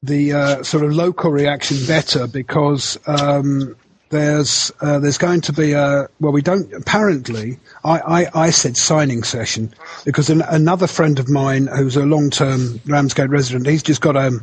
the 0.03 0.33
uh, 0.33 0.63
sort 0.63 0.85
of 0.85 0.93
local 0.93 1.31
reaction 1.31 1.79
better 1.87 2.27
because 2.27 2.99
um, 3.07 3.77
there's 4.11 4.71
uh, 4.81 4.99
there's 4.99 5.19
going 5.19 5.41
to 5.41 5.53
be 5.53 5.73
a 5.73 6.09
well 6.21 6.33
we 6.33 6.43
don't 6.43 6.73
apparently 6.73 7.59
I, 7.85 7.99
I, 7.99 8.47
I 8.47 8.51
said 8.51 8.77
signing 8.77 9.25
session 9.25 9.73
because 10.05 10.31
an, 10.31 10.43
another 10.43 10.87
friend 10.87 11.19
of 11.19 11.29
mine 11.29 11.67
who's 11.67 11.97
a 11.97 12.07
long 12.07 12.31
term 12.31 12.81
Ramsgate 12.87 13.31
resident 13.31 13.67
he's 13.67 13.83
just 13.83 14.01
got 14.01 14.17
a 14.17 14.39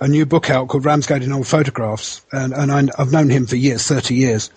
a 0.00 0.08
new 0.08 0.26
book 0.26 0.50
out 0.50 0.68
called 0.68 0.84
Ramsgate 0.84 1.22
in 1.22 1.32
Old 1.32 1.46
Photographs 1.46 2.24
and 2.32 2.52
and 2.52 2.70
I, 2.70 2.88
have 2.98 3.12
known 3.12 3.30
him 3.30 3.46
for 3.46 3.56
years 3.56 3.86
thirty 3.86 4.14
years. 4.14 4.50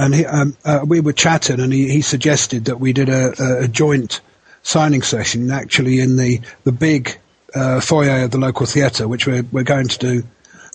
And 0.00 0.14
he, 0.14 0.24
um, 0.26 0.56
uh, 0.64 0.84
we 0.86 1.00
were 1.00 1.12
chatting 1.12 1.58
and 1.58 1.72
he, 1.72 1.90
he 1.90 2.02
suggested 2.02 2.66
that 2.66 2.78
we 2.78 2.92
did 2.92 3.08
a, 3.08 3.62
a 3.62 3.66
joint 3.66 4.20
signing 4.62 5.02
session 5.02 5.50
actually 5.50 5.98
in 5.98 6.16
the 6.16 6.40
the 6.64 6.72
big 6.72 7.18
uh, 7.54 7.80
foyer 7.80 8.24
of 8.24 8.30
the 8.30 8.38
local 8.38 8.66
theatre, 8.66 9.08
which 9.08 9.26
we're, 9.26 9.44
we're 9.52 9.64
going 9.64 9.88
to 9.88 9.98
do 9.98 10.22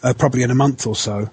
uh, 0.03 0.13
probably 0.13 0.43
in 0.43 0.51
a 0.51 0.55
month 0.55 0.85
or 0.87 0.95
so. 0.95 1.29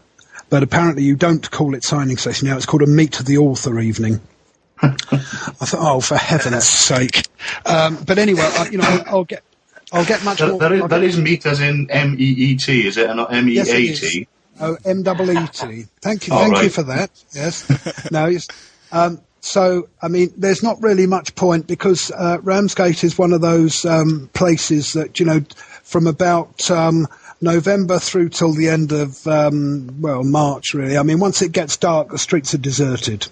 But 0.48 0.62
apparently, 0.62 1.04
you 1.04 1.14
don't 1.14 1.48
call 1.50 1.74
it 1.74 1.84
signing 1.84 2.16
session 2.16 2.48
now. 2.48 2.56
It's 2.56 2.66
called 2.66 2.82
a 2.82 2.86
meet 2.86 3.12
the 3.12 3.38
author 3.38 3.78
evening. 3.78 4.20
I 4.82 4.96
thought, 4.96 5.80
oh, 5.80 6.00
for 6.00 6.16
heaven's 6.16 6.64
sake! 6.68 7.22
Um, 7.66 8.02
but 8.04 8.18
anyway, 8.18 8.42
I, 8.42 8.68
you 8.68 8.78
know, 8.78 8.84
I'll, 8.84 9.04
I'll, 9.06 9.24
get, 9.24 9.42
I'll 9.92 10.04
get 10.04 10.24
much 10.24 10.38
that, 10.38 10.48
more. 10.48 10.88
That 10.88 11.02
is, 11.02 11.18
meet 11.18 11.46
as 11.46 11.60
in 11.60 11.88
M 11.90 12.16
E 12.18 12.24
E 12.24 12.56
T, 12.56 12.86
is 12.86 12.96
it, 12.96 13.14
not 13.14 13.32
M 13.32 13.48
E 13.48 13.58
A 13.58 13.64
T? 13.64 14.26
Oh, 14.60 14.76
M 14.84 15.02
double 15.02 15.30
E 15.30 15.46
T. 15.48 15.84
Thank 16.00 16.26
you, 16.26 16.34
thank 16.34 16.54
right. 16.54 16.64
you 16.64 16.70
for 16.70 16.82
that. 16.84 17.10
Yes. 17.32 18.10
no, 18.10 18.36
um, 18.92 19.20
so, 19.40 19.88
I 20.02 20.08
mean, 20.08 20.32
there's 20.36 20.62
not 20.62 20.82
really 20.82 21.06
much 21.06 21.34
point 21.34 21.66
because 21.66 22.10
uh, 22.10 22.38
Ramsgate 22.42 23.02
is 23.04 23.18
one 23.18 23.32
of 23.32 23.40
those 23.40 23.84
um, 23.84 24.28
places 24.34 24.92
that, 24.92 25.18
you 25.18 25.26
know, 25.26 25.40
from 25.82 26.06
about 26.06 26.70
um, 26.70 27.08
November 27.40 27.98
through 27.98 28.28
till 28.28 28.52
the 28.52 28.68
end 28.68 28.92
of, 28.92 29.26
um, 29.26 30.00
well, 30.00 30.22
March, 30.24 30.74
really. 30.74 30.98
I 30.98 31.02
mean, 31.02 31.20
once 31.20 31.40
it 31.40 31.52
gets 31.52 31.76
dark, 31.76 32.10
the 32.10 32.18
streets 32.18 32.54
are 32.54 32.58
deserted. 32.58 33.28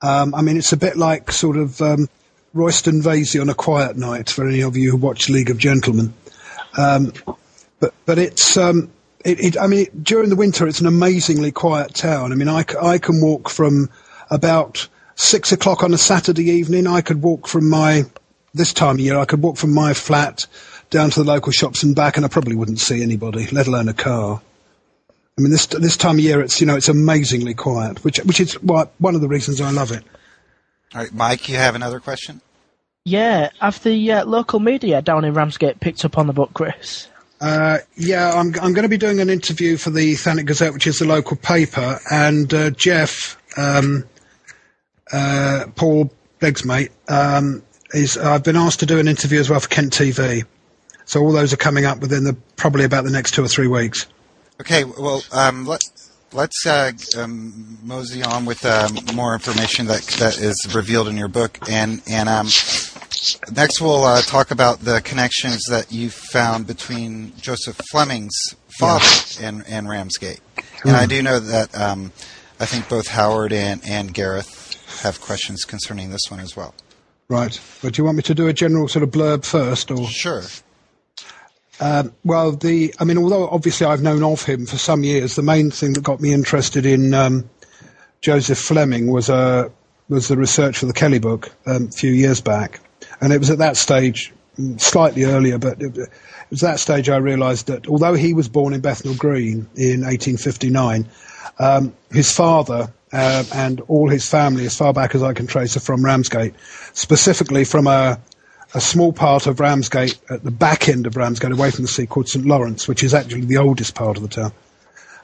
Um, 0.00 0.34
I 0.34 0.42
mean, 0.42 0.56
it's 0.56 0.72
a 0.72 0.76
bit 0.76 0.96
like 0.96 1.32
sort 1.32 1.58
of 1.58 1.82
um, 1.82 2.08
Royston 2.54 3.02
Vasey 3.02 3.40
on 3.40 3.50
a 3.50 3.54
quiet 3.54 3.96
night 3.96 4.30
for 4.30 4.48
any 4.48 4.62
of 4.62 4.76
you 4.76 4.92
who 4.92 4.96
watch 4.96 5.28
League 5.28 5.50
of 5.50 5.58
Gentlemen. 5.58 6.14
Um, 6.78 7.12
but, 7.78 7.92
but 8.06 8.18
it's, 8.18 8.56
it, 8.56 8.88
it, 9.24 9.58
I 9.58 9.66
mean, 9.66 9.86
during 10.02 10.30
the 10.30 10.36
winter, 10.36 10.66
it's 10.66 10.80
an 10.80 10.86
amazingly 10.86 11.52
quiet 11.52 11.92
town. 11.94 12.32
I 12.32 12.36
mean, 12.36 12.48
I, 12.48 12.64
I 12.80 12.98
can 12.98 13.20
walk 13.20 13.50
from 13.50 13.90
about 14.30 14.88
six 15.14 15.52
o'clock 15.52 15.82
on 15.82 15.92
a 15.92 15.98
Saturday 15.98 16.50
evening, 16.50 16.86
I 16.86 17.00
could 17.00 17.22
walk 17.22 17.46
from 17.46 17.68
my, 17.68 18.04
this 18.54 18.72
time 18.72 18.96
of 18.96 19.00
year, 19.00 19.18
I 19.18 19.24
could 19.24 19.42
walk 19.42 19.56
from 19.56 19.74
my 19.74 19.94
flat 19.94 20.46
down 20.90 21.10
to 21.10 21.22
the 21.22 21.30
local 21.30 21.52
shops 21.52 21.82
and 21.82 21.94
back, 21.94 22.16
and 22.16 22.24
I 22.24 22.28
probably 22.28 22.56
wouldn't 22.56 22.80
see 22.80 23.02
anybody, 23.02 23.46
let 23.48 23.66
alone 23.66 23.88
a 23.88 23.94
car. 23.94 24.40
I 25.36 25.40
mean, 25.40 25.52
this 25.52 25.66
this 25.66 25.96
time 25.96 26.16
of 26.16 26.20
year, 26.20 26.40
it's 26.40 26.60
you 26.60 26.66
know, 26.66 26.76
it's 26.76 26.88
amazingly 26.88 27.54
quiet, 27.54 28.02
which 28.02 28.18
which 28.18 28.40
is 28.40 28.54
one 28.54 29.14
of 29.14 29.20
the 29.20 29.28
reasons 29.28 29.60
I 29.60 29.70
love 29.70 29.92
it. 29.92 30.02
All 30.94 31.02
right, 31.02 31.14
Mike, 31.14 31.48
you 31.48 31.56
have 31.56 31.74
another 31.76 32.00
question? 32.00 32.40
Yeah, 33.04 33.50
have 33.60 33.82
the 33.84 34.12
uh, 34.12 34.24
local 34.24 34.58
media 34.58 35.00
down 35.00 35.24
in 35.24 35.34
Ramsgate 35.34 35.80
picked 35.80 36.04
up 36.04 36.18
on 36.18 36.26
the 36.26 36.32
book, 36.32 36.54
Chris? 36.54 37.08
Uh, 37.40 37.78
yeah, 37.96 38.32
I'm 38.32 38.48
I'm 38.60 38.72
going 38.72 38.82
to 38.82 38.88
be 38.88 38.96
doing 38.96 39.20
an 39.20 39.30
interview 39.30 39.76
for 39.76 39.90
the 39.90 40.14
Thanet 40.16 40.46
Gazette, 40.46 40.72
which 40.72 40.86
is 40.86 40.98
the 40.98 41.04
local 41.04 41.36
paper, 41.36 42.00
and 42.10 42.52
uh, 42.52 42.70
Jeff. 42.70 43.36
Um, 43.56 44.04
uh, 45.12 45.66
Paul 45.74 46.10
Begg's 46.38 46.64
mate, 46.64 46.90
um, 47.08 47.62
is 47.92 48.16
I've 48.16 48.44
been 48.44 48.56
asked 48.56 48.80
to 48.80 48.86
do 48.86 48.98
an 48.98 49.08
interview 49.08 49.40
as 49.40 49.50
well 49.50 49.60
for 49.60 49.68
Kent 49.68 49.92
TV. 49.92 50.44
So 51.04 51.22
all 51.22 51.32
those 51.32 51.52
are 51.52 51.56
coming 51.56 51.86
up 51.86 52.00
within 52.00 52.24
the 52.24 52.34
probably 52.56 52.84
about 52.84 53.04
the 53.04 53.10
next 53.10 53.32
two 53.32 53.42
or 53.42 53.48
three 53.48 53.66
weeks. 53.66 54.06
Okay, 54.60 54.84
well, 54.84 55.22
um, 55.32 55.64
let, 55.66 55.80
let's 56.32 56.66
uh, 56.66 56.92
um, 57.16 57.78
mosey 57.82 58.22
on 58.22 58.44
with 58.44 58.64
um, 58.66 58.98
more 59.14 59.32
information 59.32 59.86
that 59.86 60.02
that 60.18 60.38
is 60.38 60.74
revealed 60.74 61.08
in 61.08 61.16
your 61.16 61.28
book, 61.28 61.58
and 61.70 62.02
and 62.06 62.28
um, 62.28 62.46
next 63.52 63.80
we'll 63.80 64.04
uh, 64.04 64.20
talk 64.22 64.50
about 64.50 64.80
the 64.80 65.00
connections 65.00 65.64
that 65.70 65.90
you 65.90 66.10
found 66.10 66.66
between 66.66 67.32
Joseph 67.36 67.80
Fleming's 67.90 68.36
father 68.78 69.06
and 69.40 69.66
in 69.66 69.88
Ramsgate. 69.88 70.40
And 70.84 70.96
I 70.96 71.06
do 71.06 71.22
know 71.22 71.40
that 71.40 71.76
um, 71.78 72.12
I 72.60 72.66
think 72.66 72.88
both 72.88 73.08
Howard 73.08 73.52
and, 73.52 73.80
and 73.88 74.12
Gareth 74.12 74.57
have 75.02 75.20
questions 75.20 75.64
concerning 75.64 76.10
this 76.10 76.30
one 76.30 76.40
as 76.40 76.56
well. 76.56 76.74
Right. 77.28 77.60
But 77.82 77.94
do 77.94 78.00
you 78.00 78.04
want 78.04 78.16
me 78.16 78.22
to 78.24 78.34
do 78.34 78.48
a 78.48 78.52
general 78.52 78.88
sort 78.88 79.02
of 79.02 79.10
blurb 79.10 79.44
first, 79.44 79.90
or? 79.90 80.06
Sure. 80.06 80.42
Um, 81.80 82.12
well, 82.24 82.52
the 82.52 82.94
I 82.98 83.04
mean, 83.04 83.18
although 83.18 83.48
obviously 83.48 83.86
I've 83.86 84.02
known 84.02 84.22
of 84.24 84.42
him 84.44 84.66
for 84.66 84.78
some 84.78 85.04
years, 85.04 85.36
the 85.36 85.42
main 85.42 85.70
thing 85.70 85.92
that 85.92 86.02
got 86.02 86.20
me 86.20 86.32
interested 86.32 86.86
in 86.86 87.14
um, 87.14 87.48
Joseph 88.20 88.58
Fleming 88.58 89.12
was 89.12 89.30
uh, 89.30 89.68
was 90.08 90.28
the 90.28 90.36
research 90.36 90.78
for 90.78 90.86
the 90.86 90.92
Kelly 90.92 91.18
book 91.18 91.54
um, 91.66 91.88
a 91.88 91.92
few 91.92 92.10
years 92.10 92.40
back, 92.40 92.80
and 93.20 93.32
it 93.32 93.38
was 93.38 93.50
at 93.50 93.58
that 93.58 93.76
stage, 93.76 94.32
mm, 94.58 94.80
slightly 94.80 95.24
earlier, 95.24 95.58
but 95.58 95.80
it, 95.80 95.96
it 95.96 96.10
was 96.50 96.60
that 96.62 96.80
stage 96.80 97.08
I 97.08 97.18
realised 97.18 97.66
that 97.66 97.86
although 97.86 98.14
he 98.14 98.32
was 98.32 98.48
born 98.48 98.72
in 98.72 98.80
Bethnal 98.80 99.14
Green 99.14 99.68
in 99.76 100.00
1859, 100.00 101.06
um, 101.58 101.94
his 102.10 102.32
father 102.32 102.92
uh, 103.12 103.44
and 103.54 103.80
all 103.82 104.08
his 104.08 104.28
family, 104.28 104.66
as 104.66 104.76
far 104.76 104.92
back 104.92 105.14
as 105.14 105.22
I 105.22 105.32
can 105.32 105.46
trace, 105.46 105.76
are 105.76 105.80
from 105.80 106.04
Ramsgate, 106.04 106.54
specifically 106.92 107.64
from 107.64 107.86
a 107.86 108.20
a 108.74 108.80
small 108.80 109.12
part 109.12 109.46
of 109.46 109.60
Ramsgate 109.60 110.18
at 110.30 110.44
the 110.44 110.50
back 110.50 110.88
end 110.88 111.06
of 111.06 111.16
Ramsgate, 111.16 111.52
away 111.52 111.70
from 111.70 111.82
the 111.82 111.88
sea, 111.88 112.06
called 112.06 112.28
St 112.28 112.44
Lawrence, 112.44 112.86
which 112.86 113.02
is 113.02 113.14
actually 113.14 113.42
the 113.42 113.56
oldest 113.56 113.94
part 113.94 114.16
of 114.16 114.22
the 114.22 114.28
town. 114.28 114.52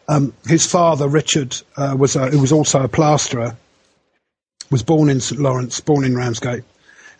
Um, 0.08 0.34
his 0.46 0.66
father, 0.66 1.08
Richard, 1.08 1.56
uh, 1.76 1.94
was 1.98 2.16
a, 2.16 2.28
who 2.28 2.40
was 2.40 2.52
also 2.52 2.82
a 2.82 2.88
plasterer, 2.88 3.56
was 4.70 4.82
born 4.82 5.10
in 5.10 5.20
St 5.20 5.40
Lawrence, 5.40 5.80
born 5.80 6.04
in 6.04 6.16
Ramsgate, 6.16 6.64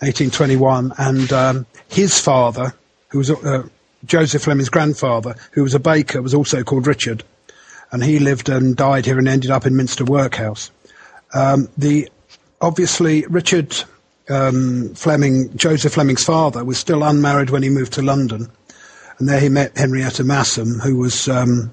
1821, 0.01 0.93
and 0.99 1.33
um, 1.33 1.67
his 1.89 2.19
father, 2.19 2.75
who 3.09 3.19
was 3.19 3.31
uh, 3.31 3.67
Joseph 4.05 4.43
Fleming's 4.43 4.69
grandfather, 4.69 5.35
who 5.53 5.63
was 5.63 5.75
a 5.75 5.79
baker, 5.79 6.21
was 6.21 6.35
also 6.35 6.63
called 6.63 6.87
Richard, 6.87 7.23
and 7.95 8.03
he 8.03 8.19
lived 8.19 8.49
and 8.49 8.75
died 8.75 9.07
here 9.07 9.21
and 9.21 9.29
ended 9.29 9.53
up 9.53 9.67
in 9.67 9.77
Minster 9.77 10.05
Workhouse. 10.05 10.73
Um, 11.33 11.69
the 11.79 12.09
obviously 12.61 13.25
Richard 13.27 13.73
um, 14.29 14.93
Fleming, 14.97 15.57
Joseph 15.57 15.93
Fleming's 15.93 16.25
father, 16.25 16.65
was 16.65 16.77
still 16.77 17.05
unmarried 17.05 17.51
when 17.51 17.63
he 17.63 17.71
moved 17.71 17.93
to 17.93 18.03
London, 18.03 18.51
and 19.19 19.29
there 19.29 19.39
he 19.39 19.49
met 19.49 19.79
Henrietta 19.79 20.25
Massam, 20.25 20.81
who 20.81 20.97
was 20.97 21.29
um, 21.29 21.73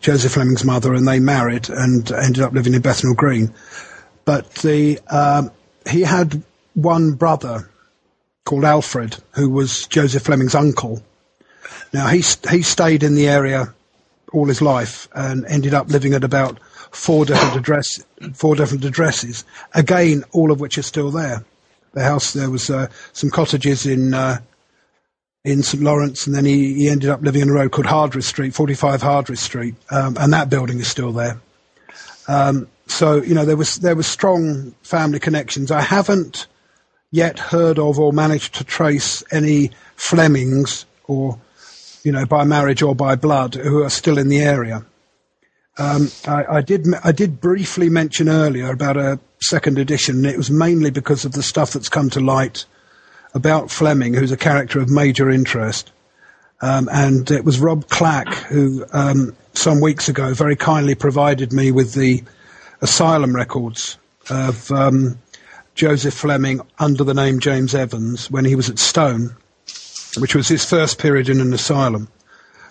Joseph 0.00 0.32
Fleming's 0.32 0.66
mother, 0.66 0.92
and 0.92 1.08
they 1.08 1.18
married 1.18 1.70
and 1.70 2.12
ended 2.12 2.42
up 2.42 2.52
living 2.52 2.74
in 2.74 2.82
Bethnal 2.82 3.14
Green. 3.14 3.50
But 4.26 4.52
the 4.56 4.98
um, 5.08 5.50
he 5.88 6.02
had 6.02 6.42
one 6.74 7.12
brother 7.12 7.70
called 8.44 8.66
Alfred, 8.66 9.16
who 9.30 9.48
was 9.48 9.86
Joseph 9.86 10.24
Fleming's 10.24 10.54
uncle. 10.54 11.02
Now 11.94 12.08
he 12.08 12.22
he 12.50 12.60
stayed 12.60 13.02
in 13.02 13.14
the 13.14 13.28
area 13.28 13.72
all 14.34 14.46
his 14.46 14.60
life 14.60 15.08
and 15.14 15.44
ended 15.46 15.72
up 15.72 15.88
living 15.88 16.12
at 16.12 16.24
about 16.24 16.58
four 16.90 17.24
different 17.24 17.56
address 17.56 18.04
four 18.34 18.54
different 18.54 18.84
addresses. 18.84 19.44
Again, 19.74 20.24
all 20.32 20.50
of 20.50 20.60
which 20.60 20.78
are 20.78 20.82
still 20.82 21.10
there 21.10 21.44
the 21.94 22.02
house. 22.02 22.32
There 22.32 22.50
was 22.50 22.68
uh, 22.68 22.88
some 23.12 23.30
cottages 23.30 23.86
in 23.86 24.14
uh, 24.14 24.38
in 25.44 25.62
St 25.62 25.82
Lawrence, 25.82 26.26
and 26.26 26.34
then 26.34 26.44
he, 26.44 26.74
he 26.74 26.88
ended 26.88 27.10
up 27.10 27.22
living 27.22 27.42
in 27.42 27.50
a 27.50 27.52
road 27.52 27.72
called 27.72 27.86
Hardress 27.86 28.26
Street, 28.26 28.54
45 28.54 29.02
Hardress 29.02 29.40
Street, 29.40 29.74
um, 29.90 30.16
and 30.18 30.32
that 30.32 30.48
building 30.48 30.78
is 30.78 30.88
still 30.88 31.12
there. 31.12 31.38
Um, 32.28 32.68
so 32.86 33.22
you 33.22 33.34
know 33.34 33.44
there 33.44 33.56
was 33.56 33.76
there 33.76 33.96
was 33.96 34.06
strong 34.06 34.74
family 34.82 35.18
connections. 35.18 35.70
I 35.70 35.80
haven't 35.80 36.46
yet 37.10 37.38
heard 37.38 37.78
of 37.78 37.98
or 37.98 38.12
managed 38.12 38.54
to 38.56 38.64
trace 38.64 39.22
any 39.30 39.70
Flemings 39.96 40.84
or 41.06 41.38
you 42.04 42.12
know 42.12 42.26
by 42.26 42.44
marriage 42.44 42.82
or 42.82 42.94
by 42.94 43.16
blood 43.16 43.54
who 43.54 43.82
are 43.82 43.90
still 43.90 44.18
in 44.18 44.28
the 44.28 44.40
area. 44.40 44.84
Um, 45.76 46.08
I, 46.28 46.44
I, 46.58 46.60
did 46.60 46.86
I 47.02 47.10
did 47.10 47.40
briefly 47.40 47.88
mention 47.88 48.28
earlier 48.28 48.70
about 48.70 48.96
a 48.96 49.18
second 49.40 49.78
edition, 49.78 50.16
and 50.16 50.26
it 50.26 50.36
was 50.36 50.50
mainly 50.50 50.90
because 50.90 51.24
of 51.24 51.32
the 51.32 51.42
stuff 51.42 51.72
that's 51.72 51.88
come 51.88 52.10
to 52.10 52.20
light 52.20 52.64
about 53.34 53.72
Fleming, 53.72 54.14
who's 54.14 54.30
a 54.30 54.36
character 54.36 54.80
of 54.80 54.88
major 54.88 55.30
interest. 55.30 55.90
Um, 56.60 56.88
and 56.92 57.28
it 57.30 57.44
was 57.44 57.58
Rob 57.58 57.88
Clack 57.88 58.28
who, 58.28 58.86
um, 58.92 59.36
some 59.54 59.80
weeks 59.80 60.08
ago, 60.08 60.32
very 60.32 60.54
kindly 60.54 60.94
provided 60.94 61.52
me 61.52 61.72
with 61.72 61.94
the 61.94 62.22
asylum 62.80 63.34
records 63.34 63.98
of 64.30 64.70
um, 64.70 65.18
Joseph 65.74 66.14
Fleming 66.14 66.60
under 66.78 67.02
the 67.02 67.14
name 67.14 67.40
James 67.40 67.74
Evans 67.74 68.30
when 68.30 68.44
he 68.44 68.54
was 68.54 68.70
at 68.70 68.78
Stone, 68.78 69.34
which 70.18 70.34
was 70.34 70.48
his 70.48 70.64
first 70.64 70.98
period 70.98 71.28
in 71.28 71.40
an 71.40 71.52
asylum 71.52 72.08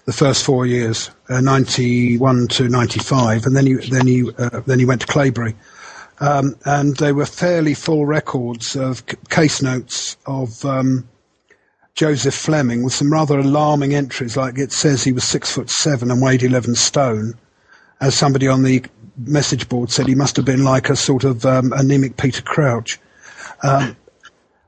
the 0.06 0.14
first 0.14 0.44
four 0.44 0.66
years, 0.66 1.10
uh, 1.30 1.40
91 1.40 2.48
to 2.50 2.68
95, 2.68 3.46
and 3.46 3.56
then 3.56 3.66
he 3.66 3.76
then 3.76 4.08
he 4.08 4.30
uh, 4.38 4.62
then 4.66 4.80
he 4.80 4.86
went 4.86 5.02
to 5.02 5.08
Claybury, 5.08 5.56
um, 6.20 6.56
and 6.66 6.98
they 6.98 7.14
were 7.14 7.26
fairly 7.26 7.74
full 7.74 8.06
records 8.06 8.76
of 8.76 9.04
c- 9.10 9.18
case 9.30 9.62
notes 9.62 10.18
of 10.26 10.66
um, 10.66 11.08
Joseph 11.96 12.34
Fleming 12.34 12.84
with 12.84 12.94
some 12.94 13.14
rather 13.14 13.40
alarming 13.40 13.94
entries, 13.94 14.36
like 14.36 14.58
it 14.58 14.72
says 14.72 15.04
he 15.04 15.14
was 15.14 15.24
six 15.24 15.52
foot 15.52 15.70
seven 15.70 16.12
and 16.12 16.22
weighed 16.22 16.44
11 16.44 16.76
stone. 16.76 17.36
As 18.02 18.16
somebody 18.16 18.50
on 18.50 18.64
the 18.64 18.84
message 19.18 19.70
board 19.70 19.90
said, 19.90 20.08
he 20.08 20.16
must 20.16 20.36
have 20.36 20.46
been 20.46 20.66
like 20.66 20.90
a 20.90 20.96
sort 20.96 21.24
of 21.24 21.46
um, 21.46 21.72
anemic 21.72 22.18
Peter 22.18 22.42
Crouch. 22.42 23.00
Um, 23.62 23.96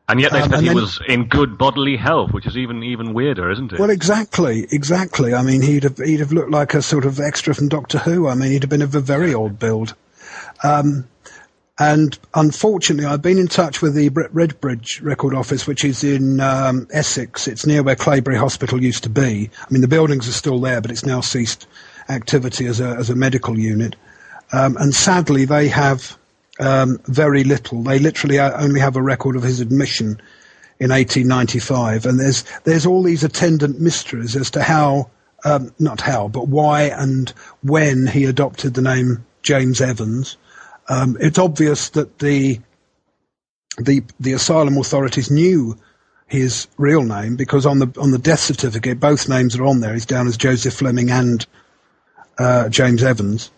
and 0.07 0.19
yet 0.21 0.31
they 0.31 0.41
Um, 0.41 0.49
said 0.49 0.59
he 0.61 0.67
then- 0.67 0.75
was 0.75 0.99
in 1.07 1.25
good 1.27 1.57
bodily 1.57 1.97
health, 1.97 2.31
which 2.31 2.45
is 2.45 2.55
even 2.57 2.83
even 2.83 3.13
weirder, 3.13 3.49
isn't 3.51 3.73
it? 3.73 3.79
Well, 3.79 3.89
exactly, 3.89 4.67
exactly. 4.71 5.33
I 5.33 5.41
mean, 5.41 5.61
he'd 5.61 5.83
have 5.83 5.97
he'd 5.97 6.19
have 6.19 6.31
looked 6.31 6.51
like 6.51 6.73
a 6.73 6.81
sort 6.81 7.05
of 7.05 7.19
extra 7.19 7.53
from 7.55 7.67
Doctor 7.69 7.97
Who. 7.99 8.27
I 8.27 8.35
mean, 8.35 8.51
he'd 8.51 8.63
have 8.63 8.69
been 8.69 8.81
of 8.81 8.93
a 8.95 8.99
very 9.01 9.33
old 9.33 9.57
build. 9.59 9.93
Um, 10.63 11.05
and 11.77 12.17
unfortunately, 12.33 13.05
I've 13.05 13.21
been 13.21 13.37
in 13.37 13.47
touch 13.49 13.81
with 13.81 13.95
the 13.95 14.09
Redbridge 14.09 15.03
Record 15.03 15.33
Office, 15.33 15.67
which 15.67 15.83
is 15.83 16.05
in 16.05 16.39
um, 16.39 16.87
Essex. 16.93 17.49
It's 17.49 17.65
near 17.65 17.83
where 17.83 17.97
Claybury 17.97 18.37
Hospital 18.37 18.81
used 18.81 19.03
to 19.03 19.09
be. 19.09 19.49
I 19.59 19.65
mean, 19.69 19.81
the 19.81 19.87
buildings 19.89 20.25
are 20.29 20.31
still 20.31 20.59
there, 20.61 20.79
but 20.79 20.89
it's 20.91 21.05
now 21.05 21.19
ceased 21.19 21.67
activity 22.07 22.65
as 22.67 22.79
a 22.79 22.89
as 22.89 23.09
a 23.09 23.15
medical 23.15 23.59
unit. 23.59 23.95
Um, 24.53 24.77
and 24.77 24.93
sadly, 24.95 25.43
they 25.45 25.67
have 25.67 26.17
um, 26.59 26.99
very 27.05 27.43
little. 27.43 27.83
They 27.83 27.99
literally 27.99 28.39
only 28.39 28.79
have 28.79 28.95
a 28.95 29.01
record 29.01 29.35
of 29.35 29.43
his 29.43 29.59
admission 29.59 30.21
in 30.79 30.91
1895, 30.91 32.05
and 32.05 32.19
there's 32.19 32.43
there's 32.63 32.85
all 32.85 33.03
these 33.03 33.23
attendant 33.23 33.79
mysteries 33.79 34.35
as 34.35 34.51
to 34.51 34.61
how, 34.61 35.09
um, 35.43 35.73
not 35.79 36.01
how, 36.01 36.27
but 36.27 36.47
why 36.47 36.83
and 36.83 37.29
when 37.63 38.07
he 38.07 38.25
adopted 38.25 38.73
the 38.73 38.81
name 38.81 39.25
James 39.41 39.81
Evans. 39.81 40.37
Um, 40.87 41.17
it's 41.19 41.39
obvious 41.39 41.89
that 41.89 42.19
the 42.19 42.59
the 43.77 44.03
the 44.19 44.33
asylum 44.33 44.77
authorities 44.77 45.31
knew 45.31 45.77
his 46.27 46.67
real 46.77 47.03
name 47.03 47.35
because 47.35 47.65
on 47.65 47.79
the 47.79 47.91
on 47.99 48.11
the 48.11 48.17
death 48.17 48.39
certificate 48.39 48.99
both 48.99 49.29
names 49.29 49.55
are 49.55 49.65
on 49.65 49.79
there. 49.79 49.93
He's 49.93 50.05
down 50.05 50.27
as 50.27 50.37
Joseph 50.37 50.73
Fleming 50.73 51.09
and 51.09 51.45
uh, 52.37 52.69
James 52.69 53.03
Evans. 53.03 53.51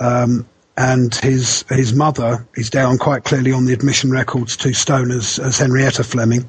Um, 0.00 0.46
and 0.76 1.14
his 1.16 1.64
his 1.70 1.94
mother 1.94 2.46
is 2.54 2.70
down 2.70 2.98
quite 2.98 3.24
clearly 3.24 3.52
on 3.52 3.64
the 3.64 3.72
admission 3.72 4.10
records 4.10 4.56
to 4.58 4.72
Stone 4.72 5.10
as, 5.10 5.38
as 5.38 5.58
Henrietta 5.58 6.04
Fleming. 6.04 6.48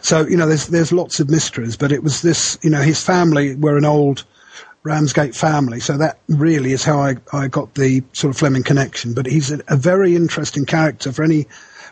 So 0.00 0.26
you 0.26 0.36
know, 0.36 0.46
there's 0.46 0.68
there's 0.68 0.92
lots 0.92 1.20
of 1.20 1.28
mysteries, 1.28 1.76
but 1.76 1.92
it 1.92 2.02
was 2.02 2.22
this. 2.22 2.58
You 2.62 2.70
know, 2.70 2.80
his 2.80 3.02
family 3.02 3.54
were 3.56 3.76
an 3.76 3.84
old 3.84 4.24
Ramsgate 4.84 5.34
family, 5.34 5.80
so 5.80 5.98
that 5.98 6.18
really 6.28 6.72
is 6.72 6.84
how 6.84 7.00
I 7.00 7.16
I 7.32 7.48
got 7.48 7.74
the 7.74 8.02
sort 8.12 8.30
of 8.30 8.38
Fleming 8.38 8.62
connection. 8.62 9.12
But 9.12 9.26
he's 9.26 9.50
a, 9.50 9.60
a 9.68 9.76
very 9.76 10.16
interesting 10.16 10.64
character 10.64 11.12
for 11.12 11.22
any. 11.22 11.46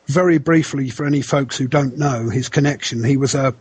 Very 0.06 0.38
briefly, 0.38 0.88
for 0.88 1.04
any 1.04 1.20
folks 1.20 1.58
who 1.58 1.66
don't 1.66 1.98
know 1.98 2.28
his 2.28 2.48
connection, 2.48 3.02
he 3.02 3.16
was 3.16 3.34
a 3.34 3.52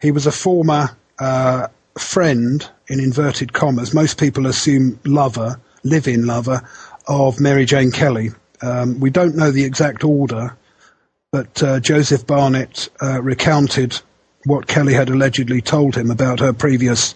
he 0.00 0.10
was 0.10 0.26
a 0.26 0.32
former 0.32 0.96
uh, 1.18 1.66
friend 1.98 2.66
in 2.86 3.00
inverted 3.00 3.52
commas. 3.52 3.92
Most 3.92 4.18
people 4.18 4.46
assume 4.46 4.98
lover, 5.04 5.60
live-in 5.84 6.26
lover 6.26 6.66
of 7.08 7.40
Mary 7.40 7.64
Jane 7.64 7.90
Kelly. 7.90 8.30
Um, 8.60 9.00
we 9.00 9.10
don't 9.10 9.36
know 9.36 9.50
the 9.50 9.64
exact 9.64 10.04
order, 10.04 10.56
but 11.32 11.62
uh, 11.62 11.80
Joseph 11.80 12.26
Barnett 12.26 12.88
uh, 13.02 13.22
recounted 13.22 14.00
what 14.44 14.66
Kelly 14.66 14.94
had 14.94 15.08
allegedly 15.08 15.60
told 15.60 15.96
him 15.96 16.10
about 16.10 16.40
her 16.40 16.52
previous 16.52 17.14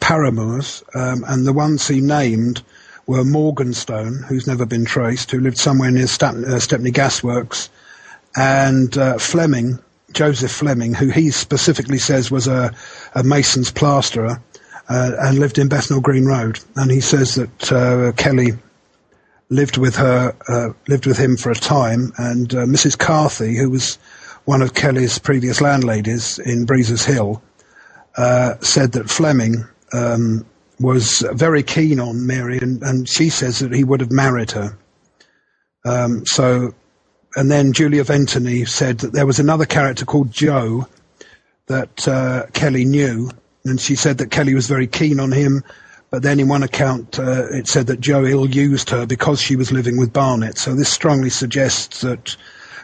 paramours, 0.00 0.82
um, 0.94 1.24
and 1.28 1.46
the 1.46 1.52
ones 1.52 1.86
he 1.86 2.00
named 2.00 2.62
were 3.06 3.22
Morganstone, 3.22 4.24
who's 4.24 4.46
never 4.46 4.66
been 4.66 4.84
traced, 4.84 5.30
who 5.30 5.40
lived 5.40 5.58
somewhere 5.58 5.90
near 5.90 6.06
Step- 6.06 6.34
uh, 6.34 6.58
Stepney 6.58 6.90
Gasworks, 6.90 7.68
and 8.36 8.96
uh, 8.96 9.18
Fleming, 9.18 9.78
Joseph 10.12 10.50
Fleming, 10.50 10.94
who 10.94 11.08
he 11.08 11.30
specifically 11.30 11.98
says 11.98 12.30
was 12.30 12.46
a, 12.46 12.74
a 13.14 13.22
mason's 13.22 13.70
plasterer 13.70 14.40
uh, 14.88 15.12
and 15.20 15.38
lived 15.38 15.58
in 15.58 15.68
Bethnal 15.68 16.00
Green 16.00 16.24
Road. 16.24 16.60
And 16.76 16.90
he 16.90 17.00
says 17.00 17.34
that 17.34 17.72
uh, 17.72 18.12
Kelly 18.12 18.52
lived 19.54 19.78
with 19.78 19.96
her, 19.96 20.34
uh, 20.48 20.70
lived 20.88 21.06
with 21.06 21.16
him 21.16 21.36
for 21.36 21.50
a 21.50 21.54
time, 21.54 22.12
and 22.18 22.54
uh, 22.54 22.66
Mrs. 22.66 22.98
Carthy, 22.98 23.56
who 23.56 23.70
was 23.70 23.96
one 24.44 24.60
of 24.60 24.74
Kelly's 24.74 25.18
previous 25.18 25.60
landladies 25.60 26.38
in 26.38 26.66
Breezer's 26.66 27.04
Hill, 27.04 27.42
uh, 28.16 28.56
said 28.60 28.92
that 28.92 29.08
Fleming 29.08 29.64
um, 29.92 30.44
was 30.80 31.24
very 31.32 31.62
keen 31.62 32.00
on 32.00 32.26
Mary, 32.26 32.58
and, 32.58 32.82
and 32.82 33.08
she 33.08 33.30
says 33.30 33.60
that 33.60 33.72
he 33.72 33.84
would 33.84 34.00
have 34.00 34.12
married 34.12 34.50
her. 34.50 34.76
Um, 35.84 36.26
so, 36.26 36.74
and 37.36 37.50
then 37.50 37.72
Julia 37.72 38.04
Venturney 38.04 38.66
said 38.66 38.98
that 38.98 39.12
there 39.12 39.26
was 39.26 39.38
another 39.38 39.66
character 39.66 40.04
called 40.04 40.30
Joe 40.30 40.86
that 41.66 42.06
uh, 42.08 42.46
Kelly 42.52 42.84
knew, 42.84 43.30
and 43.64 43.80
she 43.80 43.94
said 43.94 44.18
that 44.18 44.30
Kelly 44.30 44.54
was 44.54 44.66
very 44.66 44.86
keen 44.86 45.20
on 45.20 45.32
him. 45.32 45.62
But 46.14 46.22
then 46.22 46.38
in 46.38 46.46
one 46.46 46.62
account, 46.62 47.18
uh, 47.18 47.48
it 47.50 47.66
said 47.66 47.88
that 47.88 47.98
Joe 47.98 48.24
ill-used 48.24 48.88
her 48.90 49.04
because 49.04 49.40
she 49.40 49.56
was 49.56 49.72
living 49.72 49.96
with 49.96 50.12
Barnett. 50.12 50.58
So 50.58 50.72
this 50.72 50.88
strongly 50.88 51.28
suggests 51.28 52.02
that 52.02 52.36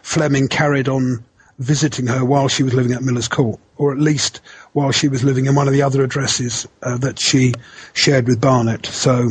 Fleming 0.03 0.49
carried 0.49 0.89
on 0.89 1.25
visiting 1.61 2.09
her 2.09 2.25
while 2.25 2.49
she 2.49 2.65
was 2.65 2.75
living 2.75 2.91
at 2.91 3.03
Miller's 3.03 3.29
Court, 3.29 3.61
or 3.77 3.93
at 3.93 4.01
least 4.01 4.41
while 4.73 4.91
she 4.91 5.07
was 5.07 5.23
living 5.23 5.47
in 5.47 5.55
one 5.55 5.69
of 5.69 5.73
the 5.73 5.81
other 5.81 6.03
addresses 6.03 6.67
uh, 6.83 6.99
that 6.99 7.21
she 7.21 7.55
shared 7.93 8.27
with 8.27 8.41
Barnett. 8.41 8.87
So, 8.87 9.29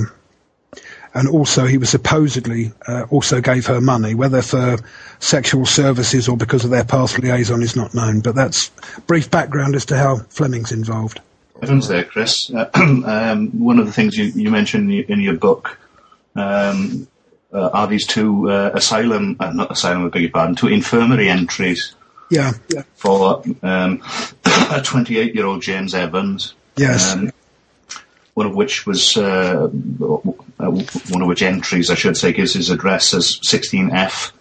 and 1.14 1.28
also 1.28 1.66
he 1.66 1.78
was 1.78 1.90
supposedly 1.90 2.72
uh, 2.88 3.04
also 3.10 3.42
gave 3.42 3.66
her 3.66 3.82
money, 3.82 4.16
whether 4.16 4.42
for 4.42 4.78
sexual 5.20 5.66
services 5.66 6.30
or 6.30 6.38
because 6.38 6.64
of 6.64 6.72
their 6.72 6.86
past 6.86 7.20
liaison 7.20 7.62
is 7.62 7.76
not 7.76 7.94
known. 7.94 8.22
But 8.22 8.36
that's 8.36 8.70
brief 9.08 9.30
background 9.30 9.76
as 9.76 9.84
to 9.88 9.98
how 9.98 10.20
Fleming's 10.30 10.72
involved. 10.72 11.20
Evans 11.62 11.88
there, 11.88 12.04
Chris. 12.04 12.52
Uh, 12.52 12.70
um, 13.06 13.50
one 13.60 13.80
of 13.80 13.86
the 13.86 13.92
things 13.94 14.18
you, 14.18 14.26
you 14.26 14.50
mentioned 14.50 14.90
in 14.90 14.98
your, 14.98 15.06
in 15.06 15.20
your 15.20 15.36
book 15.36 15.78
um, 16.36 17.08
uh, 17.54 17.70
are 17.74 17.88
these 17.88 18.06
two 18.08 18.50
uh, 18.50 18.72
asylum, 18.74 19.36
uh, 19.40 19.52
not 19.52 19.72
asylum, 19.72 20.06
I 20.06 20.10
beg 20.10 20.22
your 20.24 20.32
pardon, 20.32 20.56
two 20.56 20.68
infirmary 20.68 21.30
entries 21.30 21.96
Yeah, 22.30 22.54
yeah, 22.70 22.84
for 22.96 23.44
um, 23.64 24.02
a 24.72 24.82
28 24.84 25.36
year 25.36 25.46
old 25.46 25.62
James 25.62 25.94
Evans. 25.94 26.54
yes, 26.78 27.14
Um, 27.14 27.32
one 28.36 28.46
of 28.48 28.56
which 28.56 28.86
was, 28.86 29.18
uh, 29.18 29.68
one 29.68 31.22
of 31.22 31.28
which 31.28 31.42
entries, 31.42 31.90
I 31.90 31.96
should 31.96 32.16
say, 32.16 32.32
gives 32.32 32.54
his 32.54 32.70
address 32.70 33.14
as 33.14 33.38
16F 33.40 34.32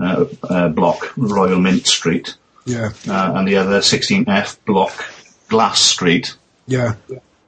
uh, 0.00 0.24
uh, 0.42 0.68
block, 0.70 1.12
Royal 1.16 1.60
Mint 1.60 1.86
Street, 1.86 2.34
yeah, 2.64 2.90
uh, 3.06 3.32
and 3.36 3.46
the 3.46 3.56
other 3.56 3.78
16F 3.78 4.56
block, 4.64 5.04
Glass 5.48 5.80
Street. 5.80 6.34
Yeah, 6.66 6.94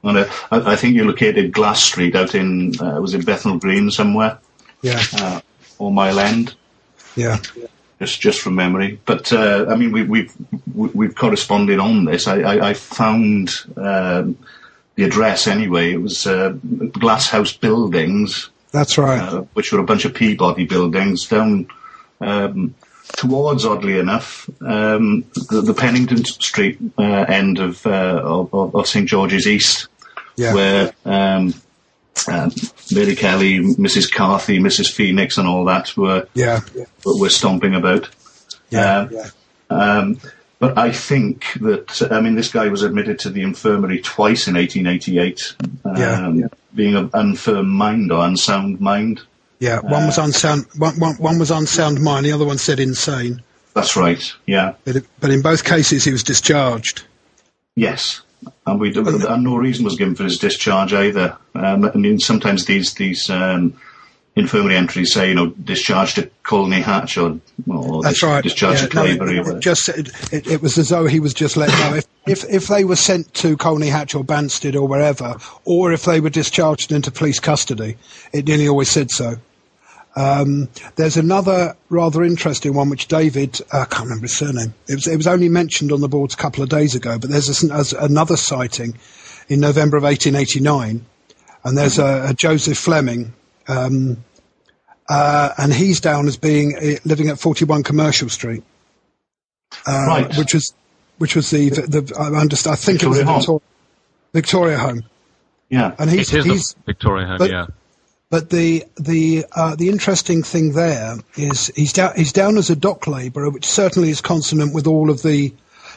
And, 0.03 0.17
uh, 0.19 0.29
I, 0.51 0.73
I 0.73 0.75
think 0.75 0.95
you 0.95 1.05
located 1.05 1.51
Glass 1.51 1.83
Street 1.83 2.15
out 2.15 2.35
in, 2.35 2.73
uh, 2.79 2.99
was 3.01 3.13
it 3.13 3.25
Bethnal 3.25 3.57
Green 3.59 3.89
somewhere, 3.91 4.37
yeah, 4.81 5.01
uh, 5.13 5.41
or 5.79 5.91
Mile 5.91 6.19
End? 6.19 6.55
yeah, 7.15 7.37
just 7.99 8.21
just 8.21 8.41
from 8.41 8.53
memory. 8.55 8.99
But 9.05 9.33
uh, 9.33 9.65
I 9.69 9.75
mean, 9.75 9.91
we, 9.91 10.03
we've 10.03 10.33
we- 10.73 10.89
we've 10.93 11.15
corresponded 11.15 11.79
on 11.79 12.05
this. 12.05 12.27
I, 12.27 12.41
I, 12.41 12.69
I 12.69 12.73
found 12.75 13.49
um, 13.75 14.37
the 14.95 15.03
address 15.03 15.47
anyway. 15.47 15.93
It 15.93 16.01
was 16.01 16.27
uh, 16.27 16.49
Glass 16.91 17.29
House 17.29 17.53
Buildings, 17.57 18.49
that's 18.71 18.97
right. 18.99 19.19
uh, 19.19 19.41
which 19.53 19.71
were 19.71 19.79
a 19.79 19.83
bunch 19.83 20.05
of 20.05 20.13
Peabody 20.13 20.65
buildings 20.65 21.27
down 21.27 21.67
um, 22.21 22.75
towards, 23.15 23.65
oddly 23.65 23.99
enough, 23.99 24.49
um, 24.61 25.23
the, 25.49 25.61
the 25.61 25.73
Pennington 25.73 26.23
Street 26.25 26.77
uh, 26.97 27.01
end 27.27 27.59
of, 27.59 27.85
uh, 27.85 28.21
of 28.23 28.75
of 28.75 28.87
St 28.87 29.07
George's 29.07 29.47
East, 29.47 29.87
Yeah, 30.35 30.53
where. 30.53 30.91
Um, 31.05 31.53
um, 32.27 32.51
Mary 32.91 33.15
Kelly, 33.15 33.59
Mrs. 33.59 34.11
Carthy, 34.11 34.57
Mrs. 34.57 34.91
Phoenix, 34.91 35.37
and 35.37 35.47
all 35.47 35.63
that 35.65 35.95
were 35.95 36.27
yeah, 36.33 36.61
were 37.05 37.29
stomping 37.29 37.75
about. 37.75 38.09
yeah, 38.71 39.07
Um, 39.69 39.79
um, 39.79 40.19
but 40.57 40.75
I 40.79 40.91
think 40.91 41.45
that, 41.61 42.07
I 42.11 42.19
mean, 42.19 42.33
this 42.33 42.51
guy 42.51 42.69
was 42.69 42.81
admitted 42.81 43.19
to 43.19 43.29
the 43.29 43.43
infirmary 43.43 43.99
twice 44.01 44.47
in 44.47 44.55
1888, 44.55 45.53
um, 45.85 46.39
Yeah. 46.39 46.47
being 46.73 46.95
of 46.95 47.11
unfirm 47.11 47.67
mind 47.67 48.11
or 48.11 48.25
unsound 48.25 48.81
mind. 48.81 49.21
Yeah. 49.59 49.79
One 49.79 50.05
was 50.05 50.17
unsound. 50.17 50.65
One, 50.77 50.99
one, 50.99 51.15
one 51.15 51.39
was 51.39 51.51
unsound 51.51 52.01
mind. 52.01 52.25
The 52.25 52.31
other 52.31 52.45
one 52.45 52.57
said 52.57 52.79
insane. 52.79 53.41
That's 53.73 53.95
right, 53.95 54.33
yeah. 54.47 54.73
But, 54.85 55.03
but 55.19 55.29
in 55.29 55.41
both 55.41 55.63
cases, 55.63 56.03
he 56.03 56.11
was 56.11 56.23
discharged. 56.23 57.03
Yes. 57.75 58.21
And 58.65 58.79
we 58.79 58.95
and 58.95 59.43
no 59.43 59.57
reason 59.57 59.83
was 59.85 59.95
given 59.95 60.15
for 60.15 60.23
his 60.23 60.37
discharge 60.37 60.93
either. 60.93 61.37
Um, 61.55 61.85
I 61.85 61.91
mean, 61.95 62.19
sometimes 62.19 62.65
these 62.65 62.93
these 62.95 63.29
um, 63.29 63.79
infirmary 64.35 64.75
entries 64.75 65.11
say, 65.13 65.29
you 65.29 65.35
know, 65.35 65.47
discharged 65.47 66.15
to 66.15 66.29
Colney 66.43 66.79
Hatch 66.81 67.17
or, 67.17 67.39
or 67.67 68.03
That's 68.03 68.15
dis- 68.19 68.23
right. 68.23 68.43
discharged 68.43 68.81
Yeah, 68.83 68.87
to 68.89 68.95
no, 68.95 69.03
Claybury. 69.03 69.39
it, 69.47 69.55
it 69.57 69.59
just 69.59 69.89
it, 69.89 70.09
it, 70.31 70.47
it 70.47 70.61
was 70.61 70.77
as 70.77 70.89
though 70.89 71.07
he 71.07 71.19
was 71.19 71.33
just 71.33 71.57
let 71.57 71.69
go. 71.69 71.95
If, 71.95 72.05
if 72.27 72.49
if 72.49 72.67
they 72.67 72.83
were 72.83 72.95
sent 72.95 73.33
to 73.35 73.57
Colney 73.57 73.87
Hatch 73.89 74.13
or 74.15 74.23
Banstead 74.23 74.75
or 74.75 74.87
wherever, 74.87 75.35
or 75.65 75.91
if 75.91 76.05
they 76.05 76.19
were 76.19 76.29
discharged 76.29 76.91
into 76.91 77.11
police 77.11 77.39
custody, 77.39 77.97
it 78.33 78.45
nearly 78.47 78.67
always 78.67 78.89
said 78.89 79.09
so. 79.11 79.37
Um, 80.17 80.67
there's 80.95 81.15
another 81.15 81.77
rather 81.89 82.23
interesting 82.23 82.73
one 82.73 82.89
which 82.89 83.07
David 83.07 83.61
uh, 83.71 83.81
I 83.81 83.85
can't 83.85 84.05
remember 84.05 84.23
his 84.23 84.35
surname. 84.35 84.73
It 84.87 84.95
was 84.95 85.07
it 85.07 85.15
was 85.15 85.27
only 85.27 85.47
mentioned 85.47 85.91
on 85.91 86.01
the 86.01 86.07
boards 86.07 86.33
a 86.33 86.37
couple 86.37 86.63
of 86.63 86.69
days 86.69 86.95
ago, 86.95 87.19
but 87.19 87.29
there's 87.29 87.63
a, 87.63 87.73
as 87.73 87.93
another 87.93 88.35
sighting 88.35 88.97
in 89.47 89.59
November 89.59 89.95
of 89.95 90.03
1889, 90.03 91.05
and 91.63 91.77
there's 91.77 91.99
a, 91.99 92.29
a 92.29 92.33
Joseph 92.33 92.77
Fleming. 92.79 93.33
Um, 93.67 94.17
uh, 95.07 95.51
and 95.57 95.71
he's 95.71 96.01
down 96.01 96.27
as 96.27 96.35
being 96.35 96.75
uh, 96.75 96.99
living 97.05 97.29
at 97.29 97.39
41 97.39 97.83
Commercial 97.83 98.27
Street 98.27 98.63
uh, 99.87 100.05
Right. 100.07 100.37
which 100.37 100.53
was 100.53 100.73
which 101.19 101.35
was 101.35 101.49
the 101.51 101.69
the 101.69 102.13
I 102.19 102.39
understand. 102.41 102.73
I 102.73 102.75
think 102.77 103.03
it 103.03 103.07
was 103.07 103.17
Victoria 103.19 103.31
Home. 103.39 103.39
Victoria, 103.39 103.61
Victoria 104.33 104.77
Home, 104.79 105.03
Yeah. 105.69 105.95
and 105.99 106.09
he's 106.09 106.33
it 106.33 106.39
is 106.39 106.45
he's 106.45 106.73
the 106.73 106.81
Victoria 106.87 107.27
Home, 107.27 107.37
but- 107.37 107.49
yeah. 107.51 107.67
But 108.29 108.49
the 108.49 108.83
the 108.97 109.45
uh, 109.55 109.75
the 109.75 109.89
interesting 109.89 110.43
thing 110.43 110.73
there 110.73 111.17
is 111.37 111.67
he's 111.75 111.93
down 111.93 112.13
he's 112.15 112.33
down 112.33 112.57
as 112.57 112.69
a 112.69 112.75
dock 112.75 113.07
labourer, 113.07 113.49
which 113.49 113.65
certainly 113.65 114.09
is 114.09 114.21
consonant 114.21 114.73
with 114.73 114.87
all 114.87 115.09
of 115.09 115.21
the 115.23 115.53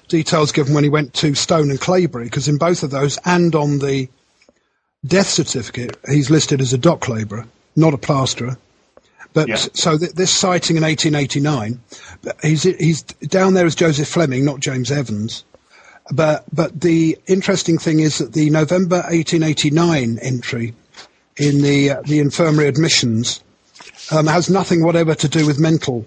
details 0.09 0.53
given 0.53 0.75
when 0.75 0.85
he 0.85 0.91
went 0.91 1.15
to 1.15 1.35
Stone 1.35 1.71
and 1.71 1.81
Claybury, 1.81 2.25
because 2.25 2.49
in 2.49 2.59
both 2.59 2.83
of 2.83 2.91
those 2.91 3.19
and 3.25 3.55
on 3.55 3.79
the 3.79 4.09
death 5.07 5.29
certificate 5.29 5.97
he's 6.09 6.31
listed 6.31 6.61
as 6.61 6.73
a 6.73 6.79
dock 6.79 7.09
labourer, 7.09 7.47
not 7.77 7.95
a 7.95 7.99
plasterer. 7.99 8.57
But 9.33 9.49
Yeah. 9.49 9.57
so 9.75 9.97
th- 9.97 10.13
this 10.13 10.33
sighting 10.33 10.77
in 10.77 10.83
1889, 10.83 11.81
he's 12.43 12.63
he's 12.65 13.03
down 13.03 13.55
there 13.55 13.67
as 13.67 13.75
Joseph 13.77 14.09
Fleming, 14.09 14.45
not 14.45 14.61
James 14.61 14.91
Evans. 14.91 15.45
But 16.13 16.45
but 16.53 16.81
the 16.81 17.17
interesting 17.29 17.79
thing 17.79 18.01
is 18.01 18.19
that 18.19 18.33
the 18.33 18.51
November 18.51 18.97
1889 19.09 20.19
entry 20.21 20.75
in 21.41 21.63
the 21.63 21.91
uh, 21.91 22.03
the 22.03 22.21
infirmary 22.21 22.69
admissions 22.69 23.43
um, 24.13 24.27
has 24.27 24.51
nothing 24.51 24.85
whatever 24.85 25.15
to 25.15 25.29
do 25.29 25.47
with 25.47 25.59
mental. 25.59 26.07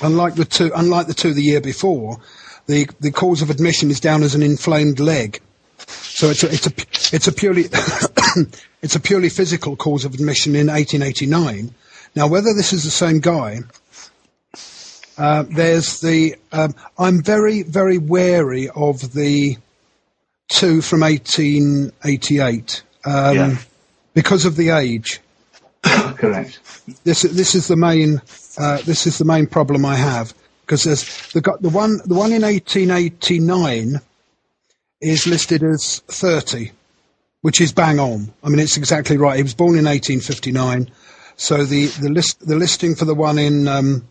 Unlike 0.00 0.34
the 0.36 0.44
two, 0.46 0.72
unlike 0.74 1.06
the 1.06 1.14
two 1.14 1.34
the 1.34 1.42
year 1.42 1.60
before, 1.60 2.18
the 2.66 2.88
the 2.98 3.12
cause 3.12 3.42
of 3.42 3.50
admission 3.50 3.90
is 3.90 4.00
down 4.00 4.22
as 4.22 4.34
an 4.34 4.42
inflamed 4.42 4.98
leg. 4.98 5.40
So 5.86 6.30
it's 6.30 6.42
a, 6.42 6.46
it's 6.50 6.66
a 6.66 6.72
it's 7.14 7.28
a 7.28 7.32
purely 7.32 7.64
it's 8.82 8.96
a 8.96 9.00
purely 9.00 9.28
physical 9.28 9.76
cause 9.76 10.04
of 10.06 10.14
admission 10.14 10.56
in 10.56 10.68
1889. 10.68 11.74
Now, 12.14 12.26
whether 12.26 12.54
this 12.54 12.72
is 12.72 12.84
the 12.84 12.90
same 12.90 13.20
guy, 13.20 13.58
uh, 15.18 15.44
there's 15.50 16.00
the 16.00 16.36
um, 16.52 16.74
I'm 16.98 17.22
very 17.22 17.62
very 17.62 17.98
wary 17.98 18.70
of 18.70 19.12
the 19.12 19.58
two 20.48 20.80
from 20.80 21.00
1888 21.00 22.82
um, 23.04 23.36
Yeah. 23.36 23.56
Because 24.16 24.46
of 24.46 24.56
the 24.56 24.70
age. 24.70 25.20
Correct. 25.84 26.58
This 27.04 27.22
this 27.22 27.54
is 27.54 27.68
the 27.68 27.76
main 27.76 28.20
uh, 28.58 28.78
this 28.78 29.06
is 29.06 29.18
the 29.18 29.24
main 29.24 29.46
problem 29.46 29.84
I 29.84 29.94
have 29.94 30.34
because 30.62 30.82
there's 30.82 31.04
the 31.32 31.40
got 31.40 31.62
the 31.62 31.68
one 31.68 31.98
the 32.06 32.14
one 32.14 32.32
in 32.32 32.42
1889 32.42 34.00
is 35.02 35.26
listed 35.26 35.62
as 35.62 36.00
30, 36.08 36.72
which 37.42 37.60
is 37.60 37.70
bang 37.72 38.00
on. 38.00 38.32
I 38.42 38.48
mean, 38.48 38.58
it's 38.58 38.78
exactly 38.78 39.18
right. 39.18 39.36
He 39.36 39.42
was 39.42 39.54
born 39.54 39.78
in 39.78 39.84
1859, 39.84 40.90
so 41.36 41.64
the 41.64 41.86
the 41.86 42.08
list 42.08 42.40
the 42.40 42.56
listing 42.56 42.94
for 42.96 43.04
the 43.04 43.14
one 43.14 43.38
in 43.38 43.68
um, 43.68 44.08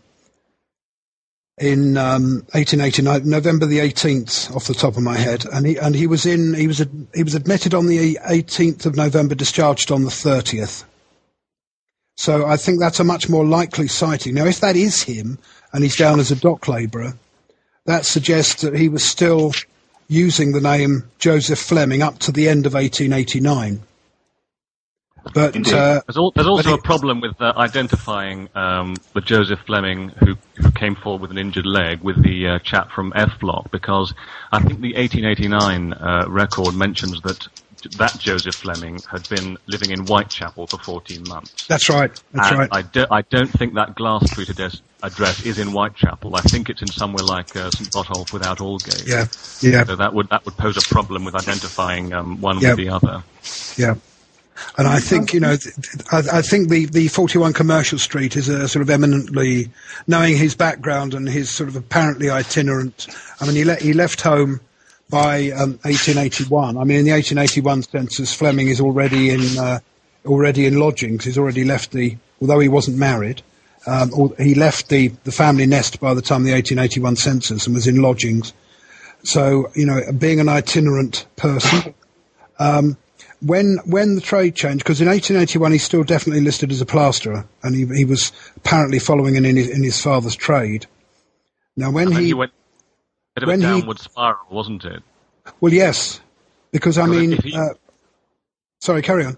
in 1.58 1.96
um, 1.96 2.44
1889, 2.52 3.28
November 3.28 3.64
the 3.64 3.78
18th, 3.78 4.54
off 4.54 4.66
the 4.66 4.74
top 4.74 4.96
of 4.96 5.02
my 5.02 5.16
head, 5.16 5.46
and 5.52 5.66
he 5.66 5.76
and 5.76 5.94
he 5.94 6.06
was 6.06 6.26
in 6.26 6.54
he 6.54 6.66
was 6.66 6.80
ad, 6.80 6.90
he 7.14 7.22
was 7.22 7.34
admitted 7.34 7.72
on 7.72 7.86
the 7.86 8.16
18th 8.16 8.84
of 8.84 8.96
November, 8.96 9.34
discharged 9.34 9.90
on 9.90 10.04
the 10.04 10.10
30th. 10.10 10.84
So 12.16 12.46
I 12.46 12.56
think 12.56 12.80
that's 12.80 13.00
a 13.00 13.04
much 13.04 13.28
more 13.28 13.44
likely 13.44 13.88
sighting. 13.88 14.34
Now, 14.34 14.46
if 14.46 14.60
that 14.60 14.76
is 14.76 15.02
him 15.02 15.38
and 15.72 15.82
he's 15.82 15.96
down 15.96 16.18
as 16.20 16.30
a 16.30 16.36
dock 16.36 16.68
labourer, 16.68 17.14
that 17.84 18.06
suggests 18.06 18.62
that 18.62 18.74
he 18.74 18.88
was 18.88 19.04
still 19.04 19.52
using 20.08 20.52
the 20.52 20.60
name 20.60 21.04
Joseph 21.18 21.58
Fleming 21.58 22.02
up 22.02 22.18
to 22.20 22.32
the 22.32 22.48
end 22.48 22.66
of 22.66 22.74
1889. 22.74 23.80
But 25.34 25.56
uh, 25.72 26.00
There's, 26.06 26.16
al- 26.18 26.32
there's 26.34 26.48
also 26.48 26.70
But 26.70 26.74
a 26.74 26.82
problem 26.82 27.20
with 27.20 27.40
uh, 27.40 27.52
identifying 27.56 28.48
um, 28.54 29.02
the 29.14 29.20
Joseph 29.22 29.60
Fleming 29.66 30.10
who, 30.20 30.36
who 30.56 30.72
came 30.72 30.96
forward 30.96 31.22
with 31.22 31.30
an 31.32 31.38
injured 31.38 31.66
leg 31.66 32.02
with 32.02 32.22
the 32.22 32.48
uh, 32.48 32.58
chap 32.60 32.90
from 32.92 33.12
F 33.16 33.38
Block 33.40 33.70
because 33.72 34.14
I 34.52 34.60
think 34.60 34.80
the 34.80 34.94
1889 34.96 35.92
uh, 35.94 36.26
record 36.28 36.74
mentions 36.74 37.20
that 37.22 37.48
that 37.98 38.18
Joseph 38.18 38.56
Fleming 38.56 39.02
had 39.10 39.28
been 39.28 39.58
living 39.68 39.90
in 39.90 40.00
Whitechapel 40.00 40.68
for 40.68 40.78
14 40.78 41.24
months. 41.24 41.68
That's 41.68 41.88
right. 41.90 42.10
That's 42.32 42.50
and 42.50 42.58
right. 42.58 42.70
I, 42.72 42.82
do, 42.82 43.06
I 43.10 43.22
don't 43.30 43.52
think 43.52 43.74
that 43.74 43.94
Glass 43.94 44.26
Street 44.26 44.50
address, 44.50 44.82
address 45.02 45.42
is 45.42 45.58
in 45.58 45.68
Whitechapel. 45.68 46.36
I 46.36 46.42
think 46.42 46.70
it's 46.70 46.82
in 46.82 46.90
somewhere 46.90 47.24
like 47.24 47.54
uh, 47.56 47.70
St 47.70 47.92
Botolph 47.92 48.32
without 48.32 48.58
Aldgate. 48.58 49.06
yeah, 49.06 49.26
yeah, 49.62 49.84
So 49.86 49.96
that 49.96 50.14
would 50.14 50.28
that 50.30 50.42
would 50.46 50.56
pose 50.56 50.76
a 50.78 50.82
problem 50.82 51.24
with 51.24 51.34
identifying 51.36 52.12
um, 52.12 52.40
one 52.40 52.60
Yeah. 52.60 52.70
with 52.70 52.76
the 52.76 52.90
other. 52.90 53.24
yeah. 53.76 53.94
And 54.78 54.86
I 54.86 55.00
think 55.00 55.32
you 55.32 55.40
know, 55.40 55.56
I, 56.12 56.22
I 56.32 56.42
think 56.42 56.68
the 56.68 56.86
the 56.86 57.08
41 57.08 57.52
Commercial 57.52 57.98
Street 57.98 58.36
is 58.36 58.48
a 58.48 58.68
sort 58.68 58.82
of 58.82 58.90
eminently 58.90 59.70
knowing 60.06 60.36
his 60.36 60.54
background 60.54 61.14
and 61.14 61.28
his 61.28 61.50
sort 61.50 61.68
of 61.68 61.76
apparently 61.76 62.30
itinerant. 62.30 63.06
I 63.40 63.46
mean, 63.46 63.56
he 63.56 63.64
le- 63.64 63.76
he 63.76 63.92
left 63.92 64.20
home 64.20 64.60
by 65.08 65.50
um, 65.50 65.78
1881. 65.82 66.76
I 66.76 66.84
mean, 66.84 66.98
in 66.98 67.04
the 67.04 67.12
1881 67.12 67.82
census, 67.84 68.32
Fleming 68.32 68.68
is 68.68 68.80
already 68.80 69.30
in 69.30 69.58
uh, 69.58 69.78
already 70.24 70.66
in 70.66 70.78
lodgings. 70.78 71.24
He's 71.24 71.38
already 71.38 71.64
left 71.64 71.92
the, 71.92 72.16
although 72.40 72.58
he 72.58 72.68
wasn't 72.68 72.98
married, 72.98 73.42
um, 73.86 74.32
he 74.38 74.54
left 74.54 74.88
the 74.88 75.08
the 75.24 75.32
family 75.32 75.66
nest 75.66 76.00
by 76.00 76.14
the 76.14 76.22
time 76.22 76.44
the 76.44 76.52
1881 76.52 77.16
census 77.16 77.66
and 77.66 77.74
was 77.74 77.86
in 77.86 78.02
lodgings. 78.02 78.52
So 79.22 79.70
you 79.74 79.86
know, 79.86 80.00
being 80.12 80.40
an 80.40 80.48
itinerant 80.48 81.26
person. 81.36 81.94
Um, 82.58 82.96
when 83.40 83.78
when 83.84 84.14
the 84.14 84.20
trade 84.20 84.54
changed, 84.54 84.84
because 84.84 85.00
in 85.00 85.08
1881 85.08 85.72
he's 85.72 85.82
still 85.84 86.04
definitely 86.04 86.42
listed 86.42 86.70
as 86.70 86.80
a 86.80 86.86
plasterer, 86.86 87.46
and 87.62 87.74
he 87.74 87.86
he 87.96 88.04
was 88.04 88.32
apparently 88.56 88.98
following 88.98 89.36
in 89.36 89.44
in 89.44 89.56
his, 89.56 89.68
in 89.68 89.82
his 89.82 90.00
father's 90.00 90.36
trade. 90.36 90.86
Now 91.76 91.90
when 91.90 92.12
he, 92.12 92.26
he 92.26 92.34
went 92.34 92.52
a 93.36 93.40
bit 93.40 93.42
of 93.42 93.48
a 93.48 93.52
when 93.52 93.60
he- 93.60 93.66
downward 93.80 93.98
spiral, 93.98 94.46
wasn't 94.50 94.84
it? 94.84 95.02
well 95.60 95.72
yes, 95.72 96.20
because 96.72 96.98
I 96.98 97.06
mean, 97.06 97.32
he- 97.32 97.56
uh, 97.56 97.74
sorry, 98.80 99.02
carry 99.02 99.24
on. 99.26 99.36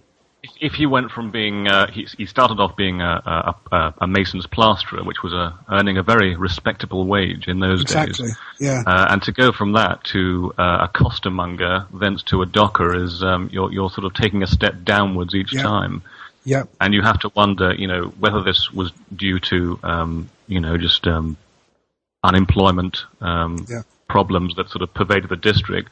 If, 0.61 0.75
he 0.75 0.87
went 0.87 1.11
from 1.11 1.31
being, 1.33 1.67
uh, 1.67 1.91
he, 1.91 2.07
he 2.17 2.27
started 2.27 2.61
off 2.61 2.77
being 2.77 3.01
a, 3.01 3.55
a, 3.71 3.75
a, 3.77 3.95
a 4.03 4.07
mason's 4.07 4.47
plasterer, 4.47 5.03
which 5.03 5.23
was 5.23 5.33
a, 5.33 5.59
earning 5.71 5.99
a 5.99 6.03
very 6.03 6.37
respectable 6.37 7.07
wage 7.07 7.49
in 7.49 7.59
those 7.59 7.83
Exactly, 7.83 8.29
days. 8.29 8.37
yeah, 8.61 8.83
Uh, 8.87 9.07
and 9.11 9.23
to 9.25 9.33
go 9.33 9.51
from 9.51 9.73
that 9.73 10.05
to 10.05 10.55
uh, 10.57 10.87
a 10.89 10.89
costermonger, 10.97 11.87
thence 11.93 12.23
to 12.25 12.43
a 12.43 12.47
docker, 12.47 12.95
is 12.95 13.23
um, 13.23 13.51
you're, 13.53 13.73
you're 13.73 13.91
sort 13.91 14.05
of 14.05 14.15
taking 14.15 14.43
a 14.43 14.47
step 14.47 14.85
downwards 14.85 15.35
each 15.35 15.53
Yeah. 15.55 15.63
time. 15.63 16.03
yeah, 16.45 16.63
And 16.81 16.95
you 16.95 17.03
have 17.03 17.19
to 17.21 17.31
wonder, 17.35 17.75
you 17.75 17.89
know, 17.89 18.05
whether 18.21 18.43
this 18.45 18.71
was 18.73 18.93
due 19.15 19.41
to, 19.41 19.79
um, 19.83 20.31
you 20.47 20.61
know, 20.61 20.79
just 20.79 21.07
um, 21.09 21.37
unemployment 22.23 23.05
um, 23.21 23.67
problems 24.09 24.55
that 24.57 24.71
sort 24.71 24.83
of 24.83 24.95
pervaded 24.95 25.29
the 25.29 25.37
district, 25.37 25.91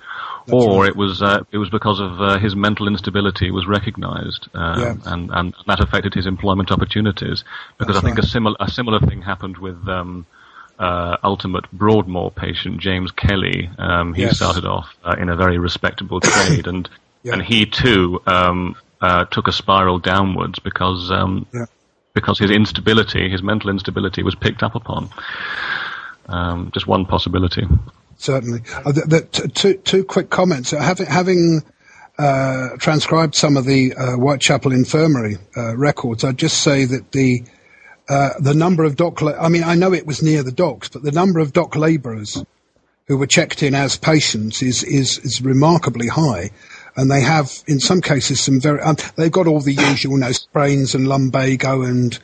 or 0.52 0.86
it 0.86 0.96
was 0.96 1.22
uh, 1.22 1.42
it 1.50 1.58
was 1.58 1.70
because 1.70 2.00
of 2.00 2.20
uh, 2.20 2.38
his 2.38 2.54
mental 2.54 2.86
instability 2.88 3.50
was 3.50 3.66
recognised, 3.66 4.48
um, 4.54 4.80
Yeah. 4.80 4.94
and 5.06 5.30
and 5.32 5.54
that 5.66 5.80
affected 5.80 6.14
his 6.14 6.26
employment 6.26 6.70
opportunities. 6.70 7.44
Because 7.78 7.94
That's 7.94 8.04
I 8.04 8.08
think 8.08 8.18
right. 8.18 8.24
a 8.24 8.28
similar 8.28 8.56
a 8.60 8.70
similar 8.70 9.00
thing 9.00 9.22
happened 9.22 9.58
with. 9.58 9.88
Um, 9.88 10.26
uh, 10.78 11.16
ultimate 11.24 11.64
Broadmoor 11.72 12.30
patient 12.30 12.80
James 12.80 13.10
Kelly. 13.10 13.70
Um, 13.78 14.12
he 14.12 14.20
Yes. 14.24 14.36
started 14.36 14.66
off 14.66 14.94
uh, 15.02 15.14
in 15.18 15.30
a 15.30 15.34
very 15.36 15.56
respectable 15.56 16.20
trade, 16.30 16.66
and 16.66 16.86
Yeah. 17.22 17.32
and 17.32 17.42
he 17.42 17.64
too 17.64 18.20
um, 18.26 18.76
uh, 19.00 19.24
took 19.24 19.48
a 19.48 19.52
spiral 19.52 19.98
downwards 19.98 20.58
because 20.58 21.10
um, 21.10 21.46
yeah. 21.54 21.64
because 22.12 22.38
his 22.38 22.50
instability, 22.50 23.30
his 23.30 23.42
mental 23.42 23.70
instability, 23.70 24.22
was 24.22 24.34
picked 24.34 24.62
up 24.62 24.74
upon. 24.74 25.08
Um, 26.28 26.70
just 26.74 26.86
one 26.86 27.06
possibility. 27.06 27.66
Certainly. 28.18 28.62
Uh, 28.84 28.92
two, 29.54 29.74
two 29.74 30.04
quick 30.04 30.30
comments. 30.30 30.72
Uh, 30.72 30.80
Having, 30.80 31.06
having 31.06 31.62
uh, 32.18 32.68
transcribed 32.78 33.34
some 33.34 33.56
of 33.56 33.64
the 33.66 33.94
uh, 33.94 34.12
Whitechapel 34.16 34.72
Infirmary 34.72 35.36
uh, 35.56 35.76
records, 35.76 36.24
I'd 36.24 36.38
just 36.38 36.62
say 36.62 36.84
that 36.86 37.12
the 37.12 37.42
uh, 38.08 38.30
the 38.38 38.54
number 38.54 38.84
of 38.84 38.94
dock, 38.96 39.20
la- 39.20 39.32
I 39.32 39.48
mean, 39.48 39.64
I 39.64 39.74
know 39.74 39.92
it 39.92 40.06
was 40.06 40.22
near 40.22 40.44
the 40.44 40.52
docks, 40.52 40.88
but 40.88 41.02
the 41.02 41.10
number 41.10 41.40
of 41.40 41.52
dock 41.52 41.74
labourers 41.74 42.44
who 43.08 43.16
were 43.16 43.26
checked 43.26 43.62
in 43.62 43.74
as 43.74 43.96
patients 43.96 44.62
is, 44.62 44.84
is, 44.84 45.18
is 45.18 45.42
remarkably 45.42 46.06
high. 46.08 46.50
And 46.96 47.10
they 47.10 47.20
have, 47.20 47.52
in 47.66 47.80
some 47.80 48.00
cases, 48.00 48.40
some 48.40 48.60
very, 48.60 48.80
um, 48.80 48.96
they've 49.16 49.30
got 49.30 49.46
all 49.46 49.60
the 49.60 49.74
usual, 49.74 50.14
you 50.14 50.18
know, 50.20 50.32
sprains 50.32 50.94
and 50.94 51.08
lumbago 51.08 51.82
and, 51.82 52.18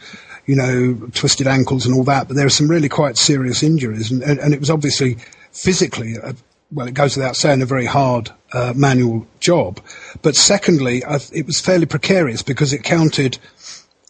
you 0.47 0.57
know, 0.57 0.95
twisted 1.15 1.47
ankles 1.47 1.85
and 1.85 1.95
all 1.95 2.05
that, 2.05 2.27
but 2.27 2.37
there 2.37 2.47
are 2.47 2.51
some 2.51 2.69
really 2.69 2.89
quite 2.89 3.17
serious 3.17 3.63
injuries. 3.63 4.11
And, 4.11 4.23
and, 4.23 4.39
and 4.39 4.55
it 4.55 4.61
was 4.61 4.71
obviously 4.71 5.19
physically, 5.53 6.17
uh, 6.19 6.33
well, 6.71 6.89
it 6.89 6.95
goes 6.95 7.17
without 7.17 7.37
saying, 7.37 7.63
a 7.63 7.67
very 7.67 7.87
hard 7.87 8.31
uh, 8.53 8.73
manual 8.75 9.27
job. 9.41 9.81
But 10.23 10.37
secondly, 10.37 11.05
I, 11.05 11.19
it 11.33 11.47
was 11.47 11.61
fairly 11.61 11.87
precarious 11.87 12.43
because 12.43 12.73
it 12.73 12.83
counted 12.83 13.39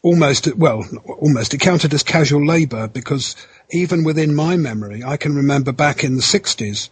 almost 0.02 0.52
well 0.57 0.85
almost 1.20 1.55
it 1.55 1.61
counted 1.61 1.94
as 1.94 2.02
casual 2.02 2.44
labor 2.44 2.88
because 2.88 3.37
even 3.70 4.02
within 4.02 4.35
my 4.35 4.57
memory 4.57 5.02
i 5.05 5.16
can 5.16 5.35
remember 5.35 5.70
back 5.70 6.02
in 6.02 6.16
the 6.16 6.22
60s 6.22 6.88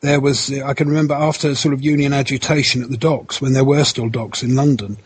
there 0.00 0.20
was 0.20 0.50
i 0.62 0.72
can 0.72 0.88
remember 0.88 1.14
after 1.14 1.54
sort 1.54 1.74
of 1.74 1.84
union 1.84 2.14
agitation 2.14 2.82
at 2.82 2.88
the 2.88 2.96
docks 2.96 3.42
when 3.42 3.52
there 3.52 3.64
were 3.64 3.84
still 3.84 4.08
docks 4.08 4.42
in 4.42 4.56
london 4.56 4.96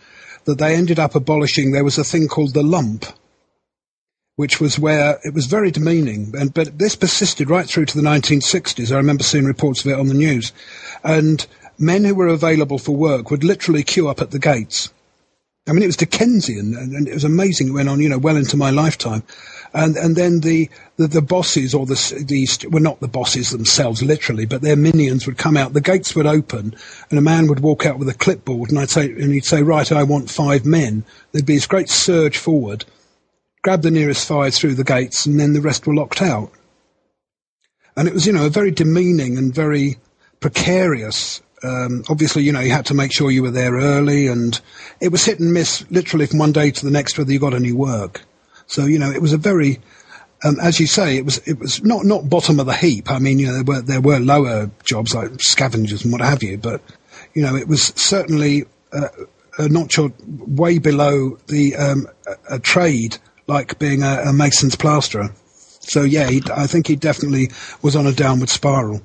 that 0.44 0.59
they 0.59 0.76
ended 0.76 1.00
up 1.00 1.16
abolishing 1.16 1.72
there 1.72 1.85
was 1.85 1.98
a 1.98 2.05
thing 2.05 2.29
called 2.29 2.55
the 2.55 2.62
lump 2.62 3.07
which 4.40 4.59
was 4.59 4.79
where 4.79 5.20
it 5.22 5.35
was 5.35 5.44
very 5.44 5.70
demeaning 5.70 6.33
and 6.38 6.55
but 6.55 6.79
this 6.79 6.96
persisted 6.96 7.50
right 7.50 7.66
through 7.68 7.85
to 7.85 8.00
the 8.00 8.09
1960s 8.09 8.90
i 8.90 8.96
remember 8.96 9.22
seeing 9.22 9.44
reports 9.44 9.85
of 9.85 9.90
it 9.90 9.98
on 9.98 10.07
the 10.07 10.14
news 10.14 10.53
and 11.05 11.46
men 11.79 12.05
who 12.05 12.14
were 12.14 12.26
available 12.26 12.79
for 12.79 12.96
work 12.96 13.31
would 13.31 13.44
literally 13.44 13.83
queue 13.83 14.09
up 14.09 14.22
at 14.22 14.31
the 14.31 14.38
gates 14.38 14.88
I 15.68 15.72
mean, 15.72 15.83
it 15.83 15.87
was 15.87 15.96
Dickensian, 15.96 16.74
and, 16.74 16.94
and 16.94 17.07
it 17.07 17.14
was 17.14 17.22
amazing. 17.22 17.68
It 17.68 17.72
went 17.72 17.88
on, 17.88 18.00
you 18.00 18.09
know, 18.09 18.18
well 18.18 18.37
into 18.37 18.57
my 18.57 18.70
lifetime. 18.70 19.22
And 19.72 19.96
and 19.96 20.16
then 20.16 20.40
the 20.40 20.68
the, 20.96 21.07
the 21.07 21.22
bosses 21.22 21.74
or 21.74 21.87
the 21.87 22.24
the 22.26 22.68
well, 22.70 22.83
not 22.83 22.98
the 22.98 23.07
bosses 23.07 23.50
themselves, 23.50 24.03
literally, 24.03 24.46
but 24.46 24.62
their 24.62 24.74
minions 24.74 25.26
would 25.26 25.38
come 25.38 25.57
out. 25.57 25.74
The 25.74 25.81
gates 25.81 26.16
would 26.16 26.26
open, 26.26 26.74
and 27.11 27.18
a 27.18 27.22
man 27.22 27.46
would 27.46 27.61
walk 27.61 27.87
out 27.87 27.98
with 27.98 28.09
a 28.09 28.14
clipboard, 28.14 28.70
and 28.70 28.81
I'd 28.81 28.90
say, 28.90 29.12
and 29.12 29.33
he'd 29.33 29.44
say, 29.44 29.62
right, 29.62 29.92
I 29.92 30.03
want 30.03 30.29
five 30.29 30.64
men. 30.64 31.05
There'd 31.31 31.46
be 31.46 31.55
this 31.55 31.66
great 31.66 31.88
surge 31.88 32.37
forward, 32.37 32.85
grab 33.62 33.83
the 33.83 33.90
nearest 33.90 34.27
five 34.27 34.55
through 34.55 34.75
the 34.75 34.85
gates, 34.85 35.27
and 35.27 35.38
then 35.38 35.53
the 35.53 35.61
rest 35.61 35.87
were 35.87 35.94
locked 35.94 36.23
out. 36.23 36.51
And 37.96 38.09
it 38.09 38.14
was, 38.14 38.27
you 38.27 38.33
know, 38.33 38.46
a 38.46 38.51
very 38.51 38.70
demeaning 38.70 39.37
and 39.37 39.55
very 39.55 39.99
precarious. 40.40 41.42
Um, 41.62 42.05
obviously, 42.09 42.42
you 42.42 42.53
know, 42.53 42.61
you 42.61 42.70
had 42.70 42.87
to 42.87 42.94
make 42.94 43.12
sure 43.12 43.31
you 43.31 43.42
were 43.42 43.51
there 43.51 43.75
early, 43.75 44.27
and 44.27 44.59
it 45.01 45.12
was 45.12 45.24
hit 45.24 45.41
and 45.41 45.53
miss 45.53 45.85
literally 45.91 46.26
from 46.26 46.39
one 46.39 46.53
day 46.53 46.70
to 46.70 46.85
the 46.85 46.91
next 46.91 47.18
whether 47.18 47.32
you 47.32 47.39
got 47.39 47.55
any 47.55 47.72
work. 47.72 48.22
So, 48.66 48.87
you 48.87 48.99
know, 48.99 49.11
it 49.11 49.20
was 49.20 49.32
a 49.32 49.39
very, 49.39 49.80
um, 50.45 50.59
as 50.61 50.80
you 50.80 50.87
say, 50.87 51.16
it 51.16 51.24
was 51.24 51.39
it 51.39 51.59
was 51.59 51.82
not 51.82 52.05
not 52.07 52.30
bottom 52.30 52.61
of 52.61 52.66
the 52.66 52.74
heap. 52.74 53.11
I 53.11 53.18
mean, 53.18 53.39
you 53.39 53.49
know, 53.49 53.55
there 53.55 53.64
were 53.64 53.82
there 53.82 54.01
were 54.01 54.20
lower 54.20 54.70
jobs 54.85 55.14
like 55.14 55.41
scavengers 55.43 56.05
and 56.05 56.12
what 56.12 56.22
have 56.22 56.43
you, 56.43 56.57
but 56.57 56.80
you 57.35 57.43
know, 57.43 57.57
it 57.57 57.68
was 57.68 57.93
certainly 57.97 58.64
uh, 58.93 59.09
a 59.59 59.68
notch 59.68 59.99
way 60.26 60.78
below 60.78 61.37
the 61.49 61.76
um, 61.76 62.07
a, 62.26 62.55
a 62.55 62.59
trade 62.59 63.18
like 63.51 63.78
being 63.78 64.03
a, 64.03 64.22
a 64.26 64.32
mason's 64.32 64.76
plasterer. 64.76 65.30
So 65.80 66.03
yeah, 66.03 66.28
he, 66.28 66.42
I 66.55 66.66
think 66.66 66.86
he 66.86 66.96
definitely 66.96 67.51
was 67.82 67.96
on 67.96 68.07
a 68.07 68.12
downward 68.12 68.48
spiral. 68.48 69.03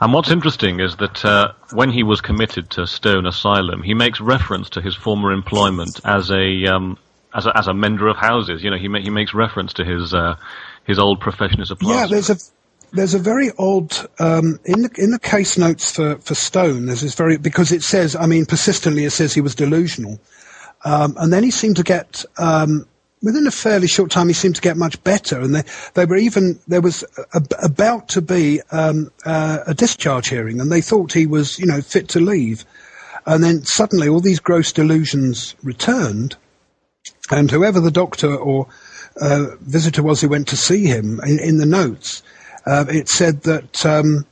And 0.00 0.12
what's 0.12 0.30
interesting 0.30 0.80
is 0.80 0.96
that 0.96 1.24
uh, 1.24 1.52
when 1.72 1.90
he 1.90 2.02
was 2.02 2.20
committed 2.20 2.70
to 2.70 2.86
Stone 2.86 3.26
Asylum, 3.26 3.82
he 3.82 3.94
makes 3.94 4.20
reference 4.20 4.70
to 4.70 4.80
his 4.80 4.94
former 4.94 5.32
employment 5.32 6.00
as 6.04 6.30
a 6.30 6.66
um, 6.66 6.98
as 7.34 7.46
a, 7.46 7.56
as 7.56 7.68
a 7.68 7.74
mender 7.74 8.08
of 8.08 8.16
houses. 8.16 8.62
You 8.62 8.70
know, 8.70 8.78
he 8.78 8.88
ma- 8.88 9.00
he 9.00 9.10
makes 9.10 9.34
reference 9.34 9.74
to 9.74 9.84
his 9.84 10.14
uh, 10.14 10.36
his 10.84 10.98
old 10.98 11.20
profession 11.20 11.60
as 11.60 11.70
a 11.70 11.76
plasterer. 11.76 12.00
Yeah, 12.00 12.06
there's 12.06 12.30
a 12.30 12.36
there's 12.92 13.14
a 13.14 13.18
very 13.18 13.50
odd 13.58 13.94
um, 14.18 14.58
in 14.64 14.82
the 14.82 14.90
in 14.96 15.10
the 15.10 15.18
case 15.18 15.58
notes 15.58 15.90
for 15.90 16.16
for 16.18 16.34
Stone. 16.34 16.86
There's 16.86 17.02
this 17.02 17.14
very 17.14 17.36
because 17.36 17.72
it 17.72 17.82
says 17.82 18.16
I 18.16 18.26
mean 18.26 18.46
persistently 18.46 19.04
it 19.04 19.10
says 19.10 19.34
he 19.34 19.40
was 19.40 19.54
delusional, 19.54 20.20
um, 20.84 21.16
and 21.18 21.32
then 21.32 21.42
he 21.42 21.50
seemed 21.50 21.76
to 21.76 21.82
get 21.82 22.24
um, 22.38 22.86
within 23.22 23.46
a 23.46 23.50
fairly 23.50 23.86
short 23.86 24.10
time 24.10 24.28
he 24.28 24.34
seemed 24.34 24.56
to 24.56 24.62
get 24.62 24.76
much 24.76 25.02
better, 25.04 25.40
and 25.40 25.54
they 25.54 25.62
they 25.94 26.04
were 26.04 26.16
even 26.16 26.58
there 26.68 26.80
was 26.80 27.04
a, 27.34 27.42
about 27.62 28.08
to 28.08 28.22
be 28.22 28.60
um, 28.70 29.10
uh, 29.24 29.58
a 29.66 29.74
discharge 29.74 30.28
hearing, 30.28 30.60
and 30.60 30.70
they 30.70 30.80
thought 30.80 31.12
he 31.12 31.26
was 31.26 31.58
you 31.58 31.66
know 31.66 31.80
fit 31.80 32.08
to 32.08 32.20
leave, 32.20 32.64
and 33.26 33.42
then 33.42 33.64
suddenly 33.64 34.08
all 34.08 34.20
these 34.20 34.40
gross 34.40 34.72
delusions 34.72 35.54
returned, 35.62 36.36
and 37.30 37.50
whoever 37.50 37.80
the 37.80 37.90
doctor 37.90 38.34
or 38.34 38.68
uh, 39.20 39.56
visitor 39.60 40.02
was 40.02 40.20
who 40.20 40.28
went 40.28 40.48
to 40.48 40.56
see 40.56 40.84
him 40.84 41.20
in, 41.26 41.38
in 41.40 41.58
the 41.58 41.66
notes, 41.66 42.22
uh, 42.66 42.84
it 42.88 43.08
said 43.08 43.42
that 43.42 43.84
um, 43.84 44.24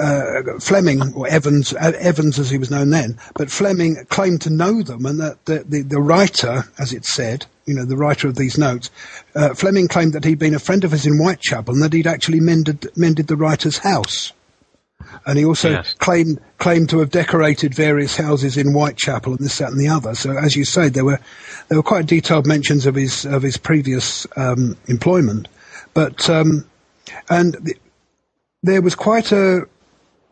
uh, 0.00 0.58
Fleming 0.60 1.12
or 1.14 1.28
Evans, 1.28 1.72
uh, 1.74 1.92
Evans 1.98 2.38
as 2.38 2.50
he 2.50 2.58
was 2.58 2.70
known 2.70 2.90
then, 2.90 3.18
but 3.34 3.50
Fleming 3.50 4.04
claimed 4.08 4.40
to 4.42 4.50
know 4.50 4.82
them, 4.82 5.06
and 5.06 5.20
that 5.20 5.44
the, 5.44 5.64
the, 5.68 5.82
the 5.82 6.00
writer, 6.00 6.64
as 6.78 6.92
it 6.92 7.04
said, 7.04 7.46
you 7.66 7.74
know, 7.74 7.84
the 7.84 7.96
writer 7.96 8.28
of 8.28 8.36
these 8.36 8.58
notes, 8.58 8.90
uh, 9.34 9.54
Fleming 9.54 9.88
claimed 9.88 10.12
that 10.12 10.24
he'd 10.24 10.38
been 10.38 10.54
a 10.54 10.58
friend 10.58 10.84
of 10.84 10.92
his 10.92 11.06
in 11.06 11.18
Whitechapel 11.18 11.74
and 11.74 11.82
that 11.82 11.92
he'd 11.92 12.06
actually 12.06 12.40
mended 12.40 12.90
mended 12.96 13.26
the 13.26 13.36
writer's 13.36 13.78
house. 13.78 14.32
And 15.26 15.38
he 15.38 15.44
also 15.44 15.70
Yes. 15.70 15.94
claimed 15.98 16.40
claimed 16.58 16.88
to 16.90 16.98
have 16.98 17.10
decorated 17.10 17.74
various 17.74 18.16
houses 18.16 18.56
in 18.56 18.72
Whitechapel 18.72 19.32
and 19.32 19.40
this, 19.44 19.58
that, 19.58 19.70
and 19.70 19.80
the 19.80 19.88
other. 19.88 20.14
So, 20.14 20.36
as 20.36 20.56
you 20.56 20.64
say, 20.64 20.88
there 20.88 21.04
were 21.04 21.20
there 21.68 21.78
were 21.78 21.82
quite 21.82 22.06
detailed 22.06 22.46
mentions 22.46 22.86
of 22.86 22.94
his 22.94 23.24
of 23.24 23.42
his 23.42 23.56
previous 23.56 24.26
um, 24.36 24.76
employment, 24.86 25.48
but 25.94 26.28
um, 26.28 26.64
and 27.28 27.56
th- 27.64 27.78
there 28.62 28.82
was 28.82 28.94
quite 28.94 29.30
a 29.32 29.66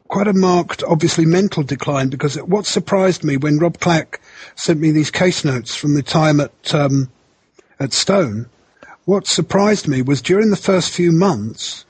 quite 0.08 0.28
a 0.28 0.32
marked, 0.34 0.82
obviously, 0.82 1.24
mental 1.24 1.62
decline 1.62 2.08
because 2.10 2.36
what 2.42 2.66
surprised 2.66 3.24
me 3.24 3.38
when 3.38 3.58
Rob 3.58 3.78
Clack 3.80 4.20
sent 4.56 4.78
me 4.78 4.90
these 4.90 5.10
case 5.10 5.42
notes 5.44 5.74
from 5.74 5.94
the 5.94 6.02
time 6.02 6.38
at 6.38 6.74
um, 6.74 7.10
at 7.82 7.92
Stone, 7.92 8.46
what 9.04 9.26
surprised 9.26 9.88
me 9.88 10.02
was 10.02 10.22
during 10.22 10.50
the 10.50 10.56
first 10.56 10.90
few 10.90 11.12
months 11.12 11.84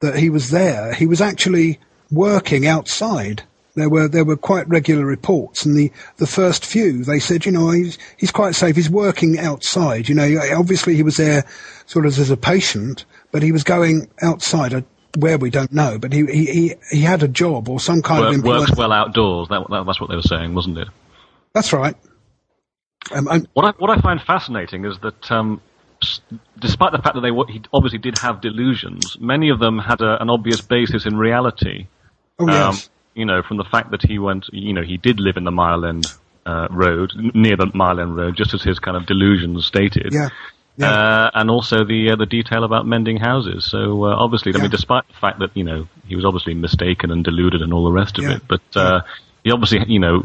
that 0.00 0.16
he 0.16 0.30
was 0.30 0.50
there, 0.50 0.92
he 0.94 1.06
was 1.06 1.20
actually 1.20 1.78
working 2.10 2.66
outside. 2.66 3.42
There 3.76 3.88
were 3.88 4.08
there 4.08 4.24
were 4.24 4.36
quite 4.36 4.68
regular 4.68 5.06
reports, 5.06 5.64
and 5.64 5.76
the, 5.76 5.92
the 6.16 6.26
first 6.26 6.66
few 6.66 7.04
they 7.04 7.20
said, 7.20 7.46
you 7.46 7.52
know, 7.52 7.70
he's 7.70 7.98
he's 8.16 8.32
quite 8.32 8.54
safe. 8.56 8.74
He's 8.74 8.90
working 8.90 9.38
outside. 9.38 10.08
You 10.08 10.16
know, 10.16 10.40
obviously 10.56 10.96
he 10.96 11.04
was 11.04 11.16
there 11.16 11.44
sort 11.86 12.04
of 12.04 12.18
as 12.18 12.30
a 12.30 12.36
patient, 12.36 13.04
but 13.30 13.42
he 13.42 13.52
was 13.52 13.62
going 13.62 14.10
outside. 14.22 14.74
uh, 14.74 14.82
Where 15.18 15.38
we 15.38 15.50
don't 15.50 15.72
know, 15.72 15.98
but 15.98 16.12
he 16.12 16.26
he, 16.26 16.44
he, 16.46 16.74
he 16.90 17.00
had 17.02 17.22
a 17.22 17.28
job 17.28 17.68
or 17.68 17.78
some 17.78 18.02
kind 18.02 18.22
of 18.24 18.28
Work, 18.30 18.34
employment. 18.36 18.60
works 18.70 18.76
well 18.78 18.92
outdoors. 18.92 19.48
That, 19.48 19.68
that, 19.70 19.86
that's 19.86 20.00
what 20.00 20.10
they 20.10 20.16
were 20.16 20.22
saying, 20.22 20.54
wasn't 20.54 20.78
it? 20.78 20.88
That's 21.52 21.72
right. 21.72 21.96
Um, 23.12 23.28
and 23.28 23.48
What 23.54 23.64
I, 23.64 23.70
what 23.78 23.90
I 23.90 24.00
find 24.00 24.20
fascinating 24.20 24.84
is 24.84 24.98
that, 25.00 25.30
um, 25.32 25.60
s- 26.02 26.20
despite 26.58 26.92
the 26.92 26.98
fact 26.98 27.14
that 27.14 27.22
they 27.22 27.30
he 27.52 27.62
obviously 27.72 27.98
did 27.98 28.14
have 28.16 28.40
delusions, 28.40 29.16
many 29.20 29.48
of 29.50 29.58
them 29.58 29.78
had 29.78 30.00
a, 30.00 30.20
an 30.22 30.30
obvious 30.30 30.60
basis 30.60 31.06
in 31.06 31.16
reality. 31.16 31.86
oh 32.38 32.46
yes, 32.48 32.88
you 33.14 33.24
know, 33.24 33.42
from 33.42 33.56
the 33.56 33.64
fact 33.64 33.90
that 33.90 34.02
he 34.02 34.18
went, 34.18 34.46
you 34.52 34.72
know, 34.72 34.82
he 34.82 34.96
did 34.96 35.18
live 35.18 35.36
in 35.36 35.44
the 35.44 35.50
Mile 35.50 35.84
End 35.84 36.06
uh, 36.46 36.68
Road, 36.70 37.10
n- 37.18 37.32
near 37.34 37.56
the 37.56 37.70
Mile 37.74 37.98
End 38.00 38.16
Road, 38.16 38.36
just 38.36 38.54
as 38.54 38.62
his 38.62 38.78
kind 38.78 38.96
of 38.96 39.06
delusions 39.06 39.66
stated. 39.66 40.12
yeah, 40.12 40.28
yeah. 40.76 40.90
Uh, 40.92 41.30
and 41.34 41.50
also 41.50 41.84
the 41.84 42.10
uh, 42.12 42.16
the 42.16 42.26
detail 42.26 42.62
about 42.64 42.86
mending 42.86 43.16
houses. 43.16 43.64
So 43.68 44.04
uh, 44.04 44.14
obviously, 44.16 44.54
I 44.54 44.58
mean, 44.58 44.70
despite 44.70 45.06
the 45.08 45.14
fact 45.14 45.40
that 45.40 45.56
you 45.56 45.64
know 45.64 45.88
he 46.06 46.14
was 46.16 46.24
obviously 46.24 46.54
mistaken 46.54 47.10
and 47.10 47.24
deluded 47.24 47.60
and 47.62 47.72
all 47.74 47.84
the 47.84 47.92
rest 47.92 48.18
of 48.18 48.24
Yeah. 48.24 48.36
it, 48.36 48.42
but 48.48 48.62
uh, 48.76 49.00
he 49.44 49.50
obviously 49.50 49.84
you 49.86 49.98
know 49.98 50.22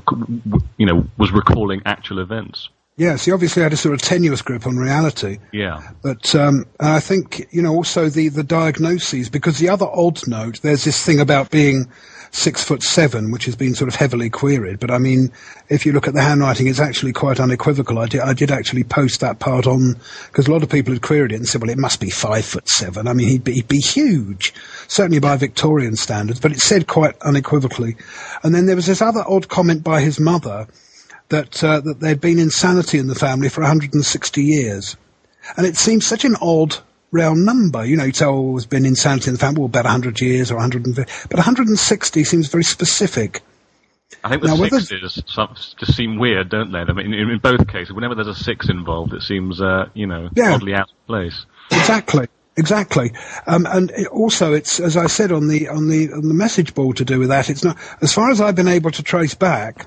you 0.77 0.85
know 0.85 1.05
was 1.17 1.31
recalling 1.31 1.81
actual 1.85 2.19
events. 2.19 2.69
Yes. 2.97 3.25
He 3.25 3.31
obviously 3.31 3.63
had 3.63 3.73
a 3.73 3.77
sort 3.77 3.93
of 3.93 4.01
tenuous 4.01 4.41
grip 4.41 4.65
on 4.67 4.77
reality. 4.77 5.39
Yeah. 5.51 5.81
But 6.01 6.33
um, 6.35 6.65
and 6.79 6.89
I 6.89 6.99
think 6.99 7.47
you 7.51 7.61
know 7.61 7.73
also 7.73 8.09
the 8.09 8.29
the 8.29 8.43
diagnoses 8.43 9.29
because 9.29 9.59
the 9.59 9.69
other 9.69 9.87
odd 9.87 10.27
note 10.27 10.61
there's 10.61 10.83
this 10.83 11.03
thing 11.03 11.19
about 11.19 11.51
being 11.51 11.89
six 12.35 12.61
foot 12.63 12.83
seven, 12.83 13.31
which 13.31 13.45
has 13.45 13.55
been 13.55 13.73
sort 13.73 13.87
of 13.87 13.95
heavily 13.95 14.29
queried. 14.29 14.79
But 14.79 14.91
I 14.91 14.97
mean, 14.97 15.31
if 15.69 15.85
you 15.85 15.93
look 15.93 16.07
at 16.07 16.13
the 16.13 16.21
handwriting, 16.21 16.67
it's 16.67 16.79
actually 16.79 17.13
quite 17.13 17.39
unequivocal. 17.39 17.97
I 17.97 18.07
did 18.07 18.21
I 18.21 18.33
did 18.33 18.51
actually 18.51 18.83
post 18.83 19.21
that 19.21 19.39
part 19.39 19.65
on 19.65 19.95
because 20.27 20.47
a 20.47 20.51
lot 20.51 20.63
of 20.63 20.69
people 20.69 20.93
had 20.93 21.01
queried 21.01 21.31
it 21.31 21.35
and 21.35 21.47
said, 21.47 21.61
well, 21.61 21.71
it 21.71 21.77
must 21.77 21.99
be 21.99 22.09
five 22.09 22.45
foot 22.45 22.67
seven. 22.67 23.07
I 23.07 23.13
mean, 23.13 23.29
he'd 23.29 23.43
be, 23.43 23.53
he'd 23.53 23.67
be 23.67 23.79
huge, 23.79 24.53
certainly 24.87 25.19
by 25.19 25.37
Victorian 25.37 25.95
standards. 25.95 26.39
But 26.39 26.51
it 26.51 26.59
said 26.59 26.87
quite 26.87 27.17
unequivocally. 27.21 27.95
And 28.43 28.53
then 28.53 28.65
there 28.65 28.75
was 28.75 28.85
this 28.85 29.01
other 29.01 29.23
odd 29.27 29.47
comment 29.47 29.83
by 29.83 30.01
his 30.01 30.19
mother 30.19 30.67
that 31.29 31.63
uh, 31.63 31.79
that 31.81 31.99
there'd 31.99 32.21
been 32.21 32.39
insanity 32.39 32.97
in 32.99 33.07
the 33.07 33.15
family 33.15 33.49
for 33.49 33.61
160 33.61 34.43
years. 34.43 34.95
And 35.57 35.65
it 35.65 35.77
seems 35.77 36.05
such 36.05 36.25
an 36.25 36.35
odd 36.41 36.77
round 37.11 37.45
number. 37.45 37.85
You 37.85 37.97
know, 37.97 38.03
you 38.03 38.11
tell 38.11 38.35
oh, 38.35 38.51
there's 38.53 38.65
been 38.65 38.85
insanity 38.85 39.29
in 39.29 39.33
the 39.33 39.39
family, 39.39 39.59
well, 39.59 39.67
about 39.67 39.85
100 39.85 40.19
years 40.21 40.51
or 40.51 40.55
150. 40.55 41.27
But 41.29 41.37
160 41.37 42.23
seems 42.23 42.47
very 42.47 42.63
specific. 42.63 43.41
I 44.23 44.29
think 44.29 44.41
the 44.43 44.47
Now, 44.49 44.55
sixes 44.55 45.23
just 45.77 45.95
seem 45.95 46.17
weird, 46.17 46.49
don't 46.49 46.71
they? 46.71 46.79
I 46.79 46.93
mean, 46.93 47.13
in, 47.13 47.29
in 47.29 47.39
both 47.39 47.67
cases, 47.67 47.93
whenever 47.93 48.15
there's 48.15 48.27
a 48.27 48.35
six 48.35 48.69
involved, 48.69 49.13
it 49.13 49.21
seems 49.21 49.61
uh, 49.61 49.89
you 49.93 50.07
know 50.07 50.29
Yeah. 50.35 50.53
oddly 50.53 50.73
out 50.73 50.89
of 50.89 51.07
place. 51.07 51.45
Exactly. 51.71 52.27
Exactly, 52.57 53.11
um, 53.47 53.67
and 53.69 53.91
it 53.91 54.07
also 54.07 54.53
it's 54.53 54.79
as 54.79 54.95
I 54.95 55.07
said 55.07 55.33
on 55.33 55.49
the 55.49 55.67
on 55.67 55.89
the 55.89 56.13
on 56.13 56.29
the 56.29 56.33
message 56.33 56.73
board 56.73 56.95
to 56.95 57.03
do 57.03 57.19
with 57.19 57.27
that. 57.27 57.49
It's 57.49 57.65
not 57.65 57.75
as 58.01 58.13
far 58.13 58.31
as 58.31 58.39
I've 58.39 58.55
been 58.55 58.69
able 58.69 58.91
to 58.91 59.03
trace 59.03 59.35
back. 59.35 59.85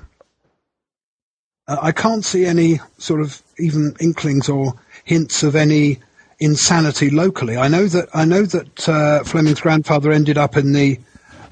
Uh, 1.69 1.77
I 1.81 1.91
can't 1.91 2.25
see 2.25 2.45
any 2.45 2.79
sort 2.97 3.21
of 3.21 3.41
even 3.59 3.95
inklings 3.99 4.49
or 4.49 4.73
hints 5.05 5.43
of 5.43 5.55
any 5.55 5.99
insanity 6.39 7.09
locally. 7.11 7.57
I 7.57 7.67
know 7.67 7.85
that 7.85 8.09
I 8.13 8.25
know 8.25 8.43
that 8.43 8.89
uh, 8.89 9.23
Fleming's 9.23 9.61
grandfather 9.61 10.11
ended 10.11 10.37
up 10.37 10.57
in 10.57 10.73
the 10.73 10.99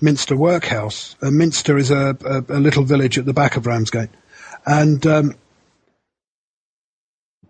Minster 0.02 0.36
workhouse. 0.36 1.16
Uh, 1.22 1.30
Minster 1.32 1.78
is 1.78 1.92
a, 1.92 2.18
a, 2.26 2.58
a 2.58 2.60
little 2.60 2.84
village 2.84 3.18
at 3.18 3.26
the 3.26 3.34
back 3.34 3.58
of 3.58 3.68
Ramsgate, 3.68 4.10
and 4.66 5.06
um, 5.06 5.36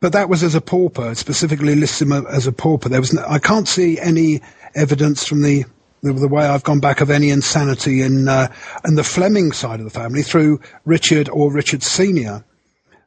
but 0.01 0.11
that 0.13 0.29
was 0.29 0.43
as 0.43 0.55
a 0.55 0.61
pauper. 0.61 1.11
It 1.11 1.17
specifically 1.17 1.75
lists 1.75 2.01
him 2.01 2.11
as 2.11 2.47
a 2.47 2.51
pauper. 2.51 2.89
There 2.89 2.99
was 2.99 3.13
no, 3.13 3.25
I 3.27 3.39
can't 3.39 3.67
see 3.67 3.97
any 3.99 4.41
evidence 4.75 5.25
from 5.25 5.41
the 5.41 5.65
the, 6.03 6.27
way 6.27 6.45
I've 6.45 6.63
gone 6.63 6.79
back 6.79 7.01
of 7.01 7.09
any 7.09 7.29
insanity 7.29 8.01
in 8.01 8.27
uh, 8.27 8.53
in 8.85 8.95
the 8.95 9.03
Fleming 9.03 9.53
side 9.53 9.79
of 9.79 9.85
the 9.85 9.89
family 9.89 10.21
through 10.21 10.59
Richard 10.83 11.29
or 11.29 11.51
Richard 11.51 11.81
Senior. 11.81 12.43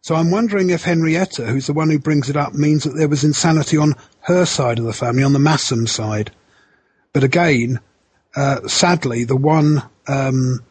So 0.02 0.14
I'm 0.14 0.30
wondering 0.30 0.70
if 0.70 0.84
Henrietta, 0.84 1.46
who's 1.46 1.66
the 1.66 1.74
one 1.74 1.90
who 1.90 1.98
brings 1.98 2.30
it 2.30 2.36
up, 2.36 2.54
means 2.54 2.84
that 2.84 2.96
there 2.96 3.08
was 3.08 3.22
insanity 3.22 3.76
on 3.76 3.94
her 4.22 4.46
side 4.46 4.78
of 4.78 4.84
the 4.84 4.92
family, 4.92 5.22
on 5.22 5.34
the 5.34 5.38
Massam 5.38 5.86
side. 5.86 6.30
But 7.12 7.22
again, 7.22 7.80
uh, 8.34 8.66
sadly, 8.66 9.24
the 9.24 9.36
one, 9.36 9.82
um, 10.08 10.64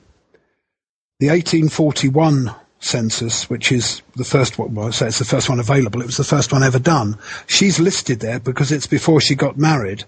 the 1.20 1.28
1841 1.28 2.56
census, 2.80 3.50
which 3.50 3.72
is 3.72 4.02
the 4.16 4.24
first 4.24 4.58
one, 4.58 4.74
well, 4.74 4.92
say 4.92 5.08
it's 5.08 5.20
the 5.20 5.26
first 5.26 5.50
one 5.50 5.60
available. 5.60 6.02
It 6.02 6.08
was 6.08 6.18
the 6.18 6.24
first 6.24 6.52
one 6.52 6.64
ever 6.64 6.80
done. 6.80 7.18
She's 7.46 7.80
listed 7.80 8.22
there 8.22 8.40
because 8.40 8.72
it's 8.72 8.88
before 8.88 9.22
she 9.22 9.36
got 9.36 9.58
married. 9.58 10.06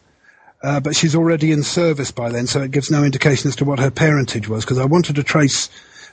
Uh, 0.64 0.80
but 0.80 0.96
she's 0.96 1.16
already 1.16 1.52
in 1.52 1.64
service 1.64 2.12
by 2.12 2.30
then, 2.30 2.46
so 2.46 2.62
it 2.62 2.72
gives 2.72 2.92
no 2.92 3.04
indication 3.04 3.50
as 3.50 3.56
to 3.56 3.66
what 3.66 3.80
her 3.80 3.90
parentage 3.92 4.48
was. 4.48 4.64
Because 4.64 4.78
I 4.78 4.86
wanted 4.86 5.16
to 5.16 5.24
trace 5.24 5.70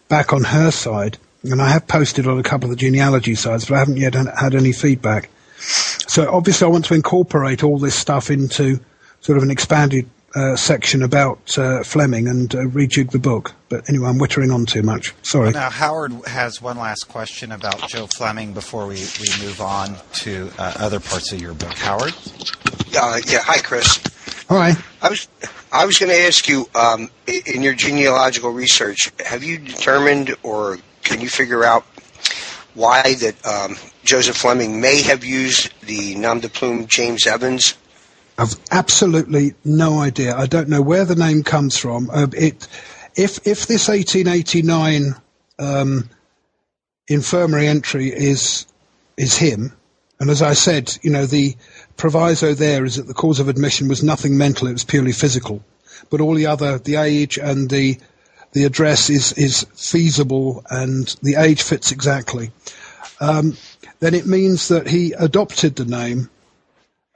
back 0.09 0.33
on 0.33 0.45
her 0.45 0.71
side, 0.71 1.19
and 1.53 1.63
I 1.63 1.69
have 1.69 1.87
posted 1.87 2.27
on 2.27 2.39
a 2.39 2.43
couple 2.43 2.71
of 2.71 2.77
the 2.77 2.81
genealogy 2.81 3.35
sites, 3.35 3.67
but 3.67 3.75
I 3.77 3.79
haven't 3.79 3.97
yet 3.97 4.15
had- 4.15 4.33
had 4.39 4.55
any 4.55 4.73
feedback. 4.73 5.29
So 6.09 6.31
obviously, 6.33 6.67
I 6.67 6.71
want 6.71 6.85
to 6.87 6.95
incorporate 6.95 7.63
all 7.65 7.79
this 7.79 7.95
stuff 7.95 8.31
into 8.31 8.81
sort 9.21 9.37
of 9.37 9.43
an 9.45 9.51
expanded 9.51 10.09
uh, 10.35 10.57
section 10.57 11.03
about 11.03 11.57
uh, 11.59 11.83
Fleming 11.83 12.29
and 12.29 12.55
uh, 12.55 12.59
rejig 12.59 13.11
the 13.11 13.19
book. 13.19 13.55
But 13.69 13.89
anyway, 13.89 14.09
I'm 14.09 14.19
wittering 14.19 14.55
on 14.55 14.67
too 14.67 14.83
much. 14.83 15.15
Sorry. 15.23 15.51
Now, 15.51 15.71
Howard 15.71 16.13
has 16.27 16.63
one 16.63 16.77
last 16.79 17.09
question 17.09 17.51
about 17.51 17.89
Joe 17.89 18.07
Fleming 18.07 18.53
before 18.53 18.87
we, 18.87 19.05
we 19.21 19.29
move 19.45 19.61
on 19.61 19.97
to 20.15 20.51
uh, 20.59 20.75
other 20.79 21.01
parts 21.01 21.33
of 21.33 21.41
your 21.41 21.55
book. 21.55 21.73
Howard? 21.73 22.15
Uh, 22.97 23.21
yeah, 23.27 23.39
hi, 23.43 23.59
Chris. 23.59 24.01
Hi. 24.49 24.75
I 25.03 25.09
was 25.11 25.29
I 25.73 25.85
was 25.85 25.99
going 25.99 26.11
to 26.11 26.19
ask 26.19 26.49
you 26.49 26.67
um, 26.75 27.11
in 27.27 27.63
your 27.63 27.75
genealogical 27.75 28.51
research, 28.51 29.13
have 29.27 29.43
you 29.45 29.59
determined 29.59 30.35
or 30.43 30.79
can 31.03 31.21
you 31.21 31.29
figure 31.29 31.65
out 31.65 31.85
why 32.75 33.15
that 33.15 33.47
um, 33.47 33.77
Joseph 34.05 34.37
Fleming 34.37 34.81
may 34.81 35.03
have 35.03 35.25
used 35.25 35.73
the 35.83 36.15
nom 36.15 36.41
de 36.41 36.49
plume 36.49 36.87
James 36.87 37.27
Evans? 37.27 37.75
I've 38.39 38.55
absolutely 38.71 39.55
no 39.65 40.01
idea. 40.01 40.37
I 40.37 40.47
don't 40.47 40.69
know 40.69 40.81
where 40.81 41.05
the 41.05 41.17
name 41.17 41.43
comes 41.43 41.77
from. 41.77 42.09
Uh, 42.11 42.29
it, 42.33 42.69
if 43.17 43.39
if 43.47 43.67
this 43.67 43.89
1889 43.89 45.15
um, 45.59 46.09
infirmary 47.09 47.67
entry 47.67 48.09
is 48.09 48.67
is 49.17 49.37
him, 49.37 49.73
and 50.21 50.31
as 50.31 50.41
I 50.41 50.53
said, 50.53 50.97
you 51.03 51.11
know, 51.11 51.27
the 51.27 51.57
proviso 51.97 52.55
there 52.55 52.85
is 52.85 52.95
that 52.95 53.09
the 53.09 53.15
cause 53.15 53.41
of 53.41 53.49
admission 53.49 53.89
was 53.89 54.05
nothing 54.05 54.39
mental; 54.39 54.69
it 54.69 54.73
was 54.73 54.85
purely 54.85 55.13
physical. 55.13 55.65
But 56.11 56.21
all 56.21 56.35
the 56.35 56.47
other, 56.47 56.79
the 56.79 56.95
age 56.95 57.39
and 57.39 57.69
the 57.69 57.99
the 58.53 58.65
address 58.65 59.11
is 59.11 59.33
is 59.33 59.67
feasible, 59.75 60.65
and 60.71 61.15
the 61.23 61.37
age 61.37 61.63
fits 61.63 61.93
exactly. 61.93 62.51
Um, 63.21 63.57
then 64.01 64.15
it 64.15 64.27
means 64.27 64.69
that 64.69 64.87
he 64.87 65.13
adopted 65.13 65.77
the 65.77 65.85
name 65.85 66.31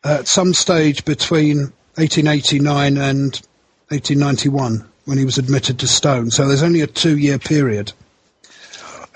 at 0.04 0.26
some 0.26 0.52
stage 0.52 1.04
between 1.04 1.72
1889 1.94 2.96
and 2.96 3.40
1891 3.88 4.88
when 5.04 5.18
he 5.18 5.24
was 5.24 5.38
admitted 5.38 5.78
to 5.78 5.86
Stone. 5.86 6.30
So 6.30 6.46
there's 6.46 6.62
only 6.62 6.80
a 6.80 6.86
two-year 6.86 7.38
period. 7.38 7.92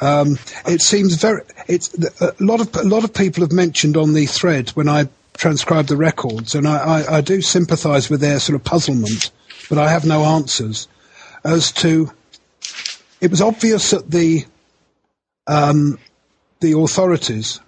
Um, 0.00 0.38
it 0.66 0.80
seems 0.80 1.14
very. 1.14 1.42
It's 1.68 1.94
a 2.20 2.34
lot 2.38 2.60
of 2.60 2.74
a 2.76 2.84
lot 2.84 3.04
of 3.04 3.14
people 3.14 3.42
have 3.42 3.52
mentioned 3.52 3.96
on 3.96 4.12
the 4.12 4.26
thread 4.26 4.70
when 4.70 4.88
I 4.88 5.08
transcribed 5.36 5.88
the 5.88 5.96
records, 5.96 6.54
and 6.54 6.68
I, 6.68 6.76
I, 6.76 7.16
I 7.16 7.20
do 7.20 7.40
sympathise 7.40 8.10
with 8.10 8.20
their 8.20 8.38
sort 8.38 8.56
of 8.56 8.64
puzzlement, 8.64 9.30
but 9.68 9.78
I 9.78 9.90
have 9.90 10.04
no 10.04 10.24
answers 10.24 10.88
as 11.46 11.72
to. 11.72 12.10
It 13.20 13.30
was 13.30 13.40
obvious 13.40 13.90
that 13.92 14.10
the 14.10 14.44
um, 15.46 15.98
the 16.60 16.78
authorities 16.78 17.60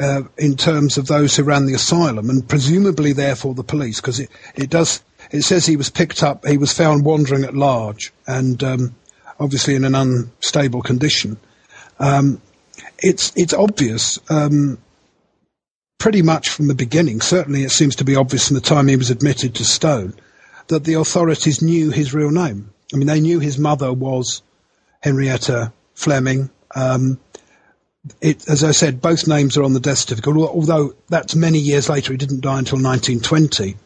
uh, 0.00 0.22
in 0.36 0.56
terms 0.56 0.96
of 0.96 1.06
those 1.06 1.36
who 1.36 1.42
ran 1.42 1.66
the 1.66 1.74
asylum, 1.74 2.30
and 2.30 2.48
presumably 2.48 3.12
therefore 3.12 3.54
the 3.54 3.64
police, 3.64 4.00
because 4.00 4.20
it, 4.20 4.30
it 4.54 4.70
does 4.70 5.02
it 5.30 5.42
says 5.42 5.66
he 5.66 5.76
was 5.76 5.90
picked 5.90 6.22
up, 6.22 6.46
he 6.46 6.56
was 6.56 6.72
found 6.72 7.04
wandering 7.04 7.44
at 7.44 7.54
large, 7.54 8.12
and 8.26 8.62
um, 8.62 8.94
obviously 9.40 9.74
in 9.74 9.84
an 9.84 9.94
unstable 9.94 10.82
condition. 10.82 11.36
Um, 11.98 12.40
it's 12.98 13.32
it's 13.36 13.52
obvious, 13.52 14.18
um, 14.30 14.78
pretty 15.98 16.22
much 16.22 16.48
from 16.48 16.68
the 16.68 16.74
beginning. 16.74 17.20
Certainly, 17.20 17.64
it 17.64 17.70
seems 17.72 17.96
to 17.96 18.04
be 18.04 18.16
obvious 18.16 18.48
from 18.48 18.54
the 18.54 18.60
time 18.60 18.88
he 18.88 18.96
was 18.96 19.10
admitted 19.10 19.54
to 19.56 19.64
Stone 19.64 20.14
that 20.68 20.84
the 20.84 20.94
authorities 20.94 21.62
knew 21.62 21.90
his 21.90 22.14
real 22.14 22.30
name. 22.30 22.70
I 22.92 22.96
mean, 22.96 23.06
they 23.06 23.20
knew 23.20 23.40
his 23.40 23.58
mother 23.58 23.92
was 23.92 24.42
Henrietta 25.02 25.72
Fleming. 25.94 26.50
Um, 26.74 27.18
it, 28.20 28.48
as 28.48 28.64
I 28.64 28.70
said, 28.70 29.02
both 29.02 29.28
names 29.28 29.56
are 29.56 29.62
on 29.62 29.74
the 29.74 29.80
death 29.80 29.98
certificate, 29.98 30.36
although 30.36 30.94
that's 31.08 31.34
many 31.34 31.58
years 31.58 31.88
later. 31.88 32.12
He 32.12 32.16
didn't 32.16 32.40
die 32.40 32.58
until 32.58 32.78
1920. 32.78 33.76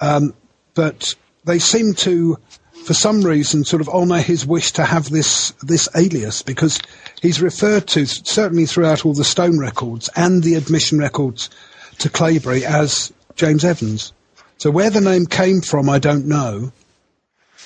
Um, 0.00 0.34
but 0.74 1.14
they 1.44 1.58
seem 1.58 1.94
to, 1.94 2.38
for 2.84 2.94
some 2.94 3.22
reason, 3.22 3.64
sort 3.64 3.80
of 3.80 3.88
honour 3.88 4.20
his 4.20 4.46
wish 4.46 4.72
to 4.72 4.84
have 4.84 5.10
this 5.10 5.52
this 5.62 5.88
alias 5.96 6.42
because 6.42 6.80
he's 7.22 7.40
referred 7.40 7.88
to 7.88 8.06
certainly 8.06 8.66
throughout 8.66 9.04
all 9.04 9.14
the 9.14 9.24
Stone 9.24 9.58
records 9.58 10.08
and 10.16 10.42
the 10.42 10.54
admission 10.54 10.98
records 10.98 11.50
to 11.98 12.10
Claybury 12.10 12.62
as 12.62 13.12
James 13.36 13.64
Evans. 13.64 14.12
So 14.58 14.70
where 14.70 14.90
the 14.90 15.00
name 15.00 15.26
came 15.26 15.60
from, 15.60 15.88
I 15.88 15.98
don't 15.98 16.26
know, 16.26 16.72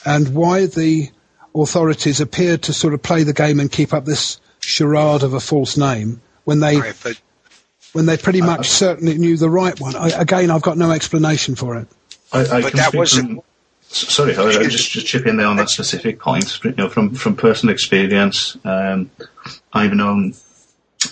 and 0.05 0.35
why 0.35 0.67
the 0.67 1.11
authorities 1.55 2.21
appeared 2.21 2.63
to 2.63 2.73
sort 2.73 2.95
of 2.95 3.03
play 3.03 3.23
the 3.23 3.33
game 3.33 3.61
and 3.61 3.71
keep 3.71 3.93
up 3.93 4.05
this 4.05 4.41
charade 4.61 5.23
of 5.23 5.35
a 5.35 5.41
false 5.41 5.77
name 5.77 6.21
when 6.45 6.61
they 6.61 6.79
Right, 6.79 6.95
but 7.03 7.21
when 7.93 8.07
they 8.07 8.17
pretty 8.17 8.41
much 8.41 8.69
certainly 8.69 9.19
knew 9.19 9.37
the 9.37 9.51
right 9.51 9.79
one. 9.81 9.97
I, 9.97 10.09
again, 10.11 10.51
I've 10.51 10.63
got 10.63 10.79
no 10.79 10.93
explanation 10.93 11.57
for 11.57 11.77
it. 11.77 11.89
I, 12.33 12.41
I 12.41 12.63
But 12.63 12.73
that 12.75 12.95
wasn't- 12.95 13.43
Sorry, 13.93 14.37
I'll 14.37 14.53
just, 14.53 14.93
just 14.93 15.07
chip 15.09 15.27
in 15.27 15.37
there 15.37 15.49
on 15.49 15.57
that 15.57 15.69
specific 15.69 16.21
point. 16.21 16.63
You 16.63 16.71
know, 16.79 16.89
from 16.89 17.13
from 17.13 17.35
personal 17.35 17.73
experience, 17.73 18.57
um, 18.65 19.11
I've 19.73 19.93
known 19.95 20.35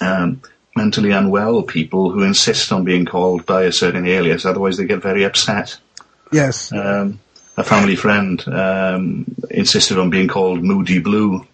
um, 0.01 0.41
mentally 0.77 1.11
unwell 1.11 1.65
people 1.65 2.13
who 2.13 2.23
insist 2.23 2.71
on 2.71 2.85
being 2.85 3.05
called 3.05 3.45
by 3.47 3.65
a 3.65 3.73
certain 3.73 4.07
alias, 4.07 4.45
otherwise 4.45 4.77
they 4.77 4.85
get 4.85 5.03
very 5.03 5.25
upset. 5.25 5.77
Yes. 6.31 6.71
Um, 6.71 7.19
a 7.59 7.65
family 7.65 7.97
friend 7.97 8.47
um, 8.49 9.25
insisted 9.51 9.99
on 9.99 10.11
being 10.11 10.29
called 10.29 10.63
Moody 10.63 11.01
Blue. 11.01 11.47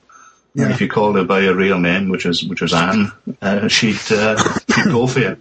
Yeah. 0.55 0.64
And 0.64 0.72
if 0.72 0.80
you 0.80 0.88
called 0.88 1.16
her 1.16 1.24
by 1.24 1.42
her 1.42 1.55
real 1.55 1.80
name, 1.80 2.11
which 2.11 2.24
was 2.24 2.44
which 2.44 2.61
was 2.62 2.72
Anne, 2.72 3.11
uh, 3.42 3.66
she'd 3.68 3.98
uh, 4.12 4.36
she'd 4.74 4.84
go 4.84 5.07
for 5.09 5.20
you. 5.20 5.36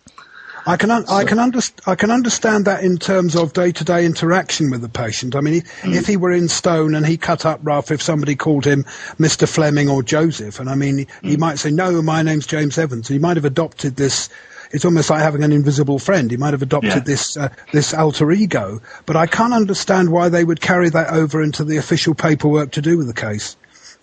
I 0.66 0.78
can 0.78 0.90
un- 0.92 1.04
I 1.10 1.26
can 1.26 1.38
underst- 1.40 1.82
I 1.86 1.96
can 1.96 2.10
understand 2.10 2.64
that 2.66 2.84
in 2.84 2.98
terms 2.98 3.36
of 3.36 3.52
day 3.52 3.72
to 3.74 3.84
day 3.84 4.06
interaction 4.06 4.72
with 4.72 4.82
the 4.82 4.88
patient. 4.90 5.36
I 5.36 5.42
mean, 5.42 5.56
if, 5.56 5.82
Mm. 5.84 5.96
if 5.96 6.08
he 6.08 6.16
were 6.18 6.32
in 6.32 6.48
stone 6.48 6.96
and 6.96 7.06
he 7.06 7.18
cut 7.18 7.46
up 7.46 7.60
rough, 7.64 7.92
if 7.92 8.02
somebody 8.02 8.36
called 8.36 8.64
him 8.66 8.86
Mr. 9.20 9.46
Fleming 9.48 9.90
or 9.90 10.02
Joseph, 10.02 10.60
and 10.62 10.70
I 10.70 10.76
mean, 10.76 11.00
he, 11.00 11.06
Mm. 11.06 11.30
he 11.32 11.38
might 11.38 11.60
say, 11.60 11.70
"No, 11.70 12.02
my 12.02 12.22
name's 12.24 12.48
James 12.48 12.78
Evans." 12.78 13.08
He 13.10 13.20
might 13.20 13.36
have 13.38 13.46
adopted 13.46 13.98
this. 13.98 14.30
It's 14.74 14.86
almost 14.86 15.10
like 15.12 15.22
having 15.22 15.44
an 15.44 15.52
invisible 15.52 16.00
friend. 16.00 16.32
He 16.32 16.38
might 16.38 16.54
have 16.54 16.64
adopted 16.64 16.90
Yeah. 16.90 17.00
this 17.02 17.38
uh, 17.38 17.50
this 17.72 17.94
alter 17.94 18.32
ego, 18.32 18.82
but 19.06 19.16
I 19.16 19.28
can't 19.28 19.54
understand 19.54 20.10
why 20.12 20.30
they 20.30 20.44
would 20.44 20.62
carry 20.62 20.90
that 20.90 21.12
over 21.12 21.44
into 21.44 21.64
the 21.64 21.78
official 21.78 22.16
paperwork 22.16 22.72
to 22.72 22.82
do 22.82 22.98
with 22.98 23.08
the 23.08 23.14
case. 23.14 23.56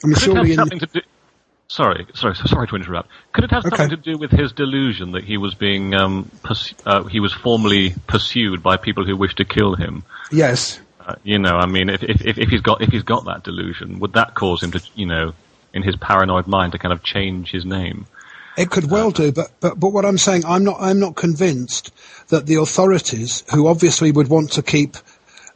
I 0.03 0.07
mean, 0.07 0.15
Could 0.15 0.23
surely 0.23 0.53
in, 0.53 0.59
to 0.59 0.87
do? 0.87 1.01
Sorry, 1.69 2.07
sorry, 2.15 2.35
sorry 2.35 2.67
to 2.67 2.77
interrupt. 2.77 3.09
Could 3.33 3.45
it 3.45 3.51
have 3.51 3.65
Okay. 3.65 3.77
something 3.77 3.91
to 3.91 3.97
do 3.97 4.19
with 4.19 4.33
his 4.33 4.53
delusion 4.53 5.13
that 5.13 5.25
he 5.25 5.37
was 5.37 5.55
being 5.55 5.95
um, 5.95 6.31
uh, 6.85 7.05
he 7.05 7.21
was 7.21 7.33
formally 7.33 7.95
pursued 8.07 8.63
by 8.63 8.77
people 8.77 9.05
who 9.05 9.17
wished 9.17 9.37
to 9.39 9.45
kill 9.45 9.75
him? 9.75 10.05
yes, 10.33 10.81
Uh, 11.05 11.15
you 11.23 11.39
know, 11.39 11.57
I 11.57 11.67
mean, 11.67 11.89
if 11.89 12.03
if 12.03 12.39
if 12.39 12.49
he's 12.49 12.61
got 12.61 12.83
if 12.83 12.91
he's 12.91 13.03
got 13.05 13.25
that 13.27 13.43
delusion, 13.45 14.01
would 14.01 14.13
that 14.15 14.35
cause 14.35 14.63
him 14.63 14.73
to, 14.73 14.81
you 14.95 15.07
know, 15.07 15.33
in 15.73 15.83
his 15.83 15.97
paranoid 15.97 16.47
mind, 16.47 16.73
to 16.73 16.79
kind 16.79 16.93
of 16.93 17.03
change 17.03 17.51
his 17.51 17.65
name? 17.65 18.07
It 18.61 18.69
could 18.69 18.91
well 18.91 19.11
do, 19.11 19.33
but, 19.33 19.53
but 19.61 19.81
but 19.81 19.89
what 19.89 20.05
I'm 20.05 20.19
saying, 20.19 20.45
I'm 20.45 20.65
not 20.65 20.77
I'm 20.81 21.01
not 21.01 21.17
convinced 21.17 21.93
that 22.29 22.45
the 22.45 22.57
authorities, 22.57 23.43
who 23.55 23.67
obviously 23.67 24.13
would 24.13 24.29
want 24.29 24.53
to 24.53 24.63
keep 24.63 24.99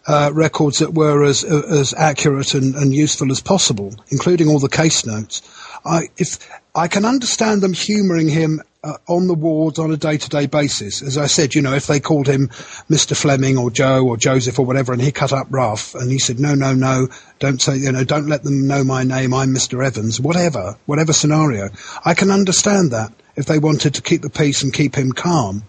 uh, 0.06 0.30
records 0.32 0.78
that 0.78 0.94
were 0.94 1.22
as 1.22 1.44
as 1.44 1.92
accurate 1.98 2.54
and, 2.54 2.74
and 2.74 2.94
useful 2.94 3.30
as 3.30 3.42
possible, 3.42 3.94
including 4.08 4.48
all 4.48 4.58
the 4.58 4.70
case 4.70 5.04
notes, 5.04 5.42
I 5.84 6.08
if 6.16 6.48
I 6.74 6.88
can 6.88 7.04
understand 7.04 7.60
them 7.60 7.74
humouring 7.74 8.28
him 8.28 8.62
uh, 8.84 8.98
on 9.08 9.26
the 9.26 9.34
wards 9.34 9.78
on 9.78 9.90
a 9.90 9.96
day 9.96 10.18
to 10.18 10.28
day 10.28 10.46
basis. 10.46 11.00
As 11.00 11.16
I 11.16 11.26
said, 11.26 11.54
you 11.54 11.62
know, 11.62 11.72
if 11.72 11.86
they 11.86 12.00
called 12.00 12.26
him 12.26 12.48
Mr. 12.90 13.16
Fleming 13.16 13.56
or 13.56 13.70
Joe 13.70 14.06
or 14.06 14.16
Joseph 14.18 14.58
or 14.58 14.66
whatever, 14.66 14.92
and 14.92 15.00
he 15.00 15.10
cut 15.10 15.32
up 15.32 15.46
rough, 15.50 15.94
and 15.94 16.12
he 16.12 16.18
said, 16.18 16.38
no, 16.38 16.54
no, 16.54 16.74
no, 16.74 17.08
don't 17.38 17.62
say, 17.62 17.76
you 17.76 17.90
know, 17.90 18.04
don't 18.04 18.28
let 18.28 18.44
them 18.44 18.66
know 18.66 18.84
my 18.84 19.02
name. 19.02 19.32
I'm 19.32 19.54
Mr. 19.54 19.84
Evans. 19.84 20.20
Whatever, 20.20 20.76
whatever 20.84 21.14
scenario, 21.14 21.70
I 22.04 22.12
can 22.12 22.30
understand 22.30 22.90
that 22.90 23.10
if 23.36 23.46
they 23.46 23.58
wanted 23.58 23.94
to 23.94 24.02
keep 24.02 24.22
the 24.22 24.30
peace 24.30 24.62
and 24.62 24.72
keep 24.72 24.94
him 24.94 25.12
calm. 25.12 25.64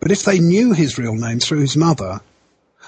But 0.00 0.12
if 0.12 0.24
they 0.24 0.38
knew 0.38 0.72
his 0.72 0.98
real 0.98 1.14
name 1.14 1.40
through 1.40 1.60
his 1.60 1.76
mother, 1.76 2.20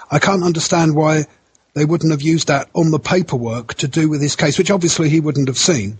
I 0.09 0.19
can't 0.19 0.43
understand 0.43 0.95
why 0.95 1.25
they 1.73 1.85
wouldn't 1.85 2.11
have 2.11 2.21
used 2.21 2.47
that 2.49 2.69
on 2.75 2.91
the 2.91 2.99
paperwork 2.99 3.73
to 3.75 3.87
do 3.87 4.09
with 4.09 4.21
his 4.21 4.35
case, 4.35 4.57
which 4.57 4.71
obviously 4.71 5.09
he 5.09 5.19
wouldn't 5.19 5.47
have 5.47 5.57
seen. 5.57 5.97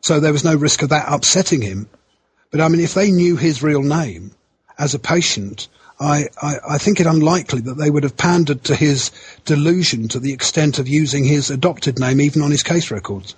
So 0.00 0.18
there 0.18 0.32
was 0.32 0.44
no 0.44 0.54
risk 0.54 0.82
of 0.82 0.88
that 0.88 1.06
upsetting 1.08 1.62
him. 1.62 1.88
But 2.50 2.60
I 2.60 2.68
mean, 2.68 2.80
if 2.80 2.94
they 2.94 3.10
knew 3.10 3.36
his 3.36 3.62
real 3.62 3.82
name 3.82 4.32
as 4.78 4.94
a 4.94 4.98
patient, 4.98 5.68
I, 6.00 6.28
I, 6.40 6.56
I 6.70 6.78
think 6.78 6.98
it 6.98 7.06
unlikely 7.06 7.60
that 7.62 7.74
they 7.74 7.90
would 7.90 8.02
have 8.02 8.16
pandered 8.16 8.64
to 8.64 8.74
his 8.74 9.10
delusion 9.44 10.08
to 10.08 10.18
the 10.18 10.32
extent 10.32 10.78
of 10.78 10.88
using 10.88 11.24
his 11.24 11.50
adopted 11.50 11.98
name 11.98 12.20
even 12.20 12.42
on 12.42 12.50
his 12.50 12.62
case 12.62 12.90
records. 12.90 13.34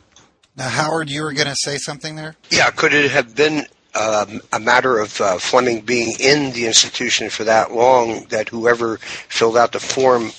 Now, 0.57 0.69
Howard, 0.69 1.11
you 1.11 1.23
were 1.23 1.33
going 1.33 1.49
to 1.49 1.57
say 1.57 1.79
something 1.79 2.17
there? 2.17 2.37
yeah, 2.51 2.71
could 2.71 2.93
it 2.93 3.11
have 3.11 3.35
been 3.35 3.67
um, 3.95 4.41
a 4.53 4.61
matter 4.61 4.99
of 4.99 5.21
uh, 5.21 5.39
Fleming 5.39 5.81
being 5.81 6.15
in 6.21 6.53
the 6.53 6.67
institution 6.67 7.31
for 7.31 7.45
that 7.45 7.73
long 7.73 8.25
that 8.27 8.49
whoever 8.49 8.99
filled 8.99 9.57
out 9.57 9.73
the 9.73 9.81
form 9.81 10.31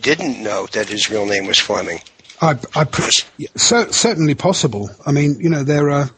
didn't 0.00 0.42
know 0.42 0.66
that 0.72 0.88
his 0.88 1.10
real 1.10 1.26
name 1.26 1.46
was 1.46 1.58
Fleming? 1.58 2.00
I, 2.40 2.56
I 2.74 2.84
pre- 2.84 3.10
yeah, 3.36 3.48
certainly 3.56 4.34
possible. 4.34 4.90
I 5.06 5.12
mean, 5.12 5.38
you 5.40 5.48
know, 5.48 5.64
there 5.64 5.90
are, 5.90 6.10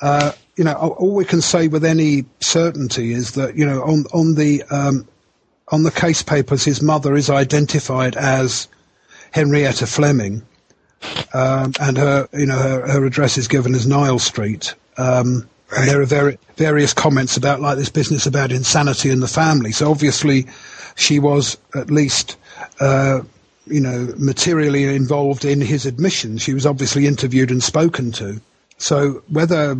uh, 0.00 0.32
you 0.56 0.64
know, 0.64 0.72
all 0.72 1.14
we 1.14 1.24
can 1.24 1.42
say 1.42 1.68
with 1.68 1.84
any 1.84 2.24
certainty 2.40 3.12
is 3.12 3.32
that 3.32 3.56
you 3.56 3.64
know, 3.64 3.82
on 3.82 4.04
on 4.12 4.34
the 4.34 4.62
um, 4.64 5.06
on 5.68 5.82
the 5.82 5.90
case 5.90 6.22
papers, 6.22 6.64
his 6.64 6.80
mother 6.80 7.14
is 7.14 7.28
identified 7.28 8.16
as 8.16 8.66
Henrietta 9.32 9.86
Fleming, 9.86 10.42
um, 11.34 11.72
and 11.80 11.98
her, 11.98 12.28
you 12.32 12.46
know, 12.46 12.58
her, 12.58 12.86
her 12.86 13.04
address 13.04 13.36
is 13.36 13.48
given 13.48 13.74
as 13.74 13.86
Nile 13.86 14.18
Street. 14.18 14.74
Um, 14.96 15.48
and 15.76 15.88
there 15.88 16.00
are 16.00 16.06
vari- 16.06 16.38
various 16.56 16.94
comments 16.94 17.36
about 17.36 17.60
like 17.60 17.76
this 17.76 17.88
business 17.90 18.24
about 18.24 18.52
insanity 18.52 19.10
in 19.10 19.20
the 19.20 19.28
family. 19.28 19.72
So 19.72 19.90
obviously, 19.90 20.46
she 20.96 21.18
was 21.18 21.58
at 21.74 21.90
least. 21.90 22.36
Uh, 22.80 23.20
you 23.68 23.80
know, 23.80 24.14
materially 24.16 24.84
involved 24.94 25.44
in 25.44 25.60
his 25.60 25.86
admission. 25.86 26.38
She 26.38 26.54
was 26.54 26.64
obviously 26.64 27.04
interviewed 27.04 27.50
and 27.50 27.60
spoken 27.60 28.12
to. 28.12 28.40
So 28.78 29.24
whether 29.28 29.76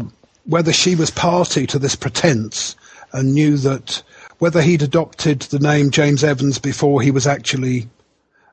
whether 0.47 0.73
she 0.73 0.95
was 0.95 1.11
party 1.11 1.67
to 1.67 1.79
this 1.79 1.97
pretense 1.97 2.77
and 3.13 3.35
knew 3.35 3.57
that 3.59 4.03
whether 4.39 4.63
he'd 4.63 4.83
adopted 4.83 5.41
the 5.43 5.59
name 5.59 5.91
James 5.91 6.23
Evans 6.23 6.59
before 6.59 7.01
he 7.01 7.11
was 7.11 7.27
actually 7.27 7.89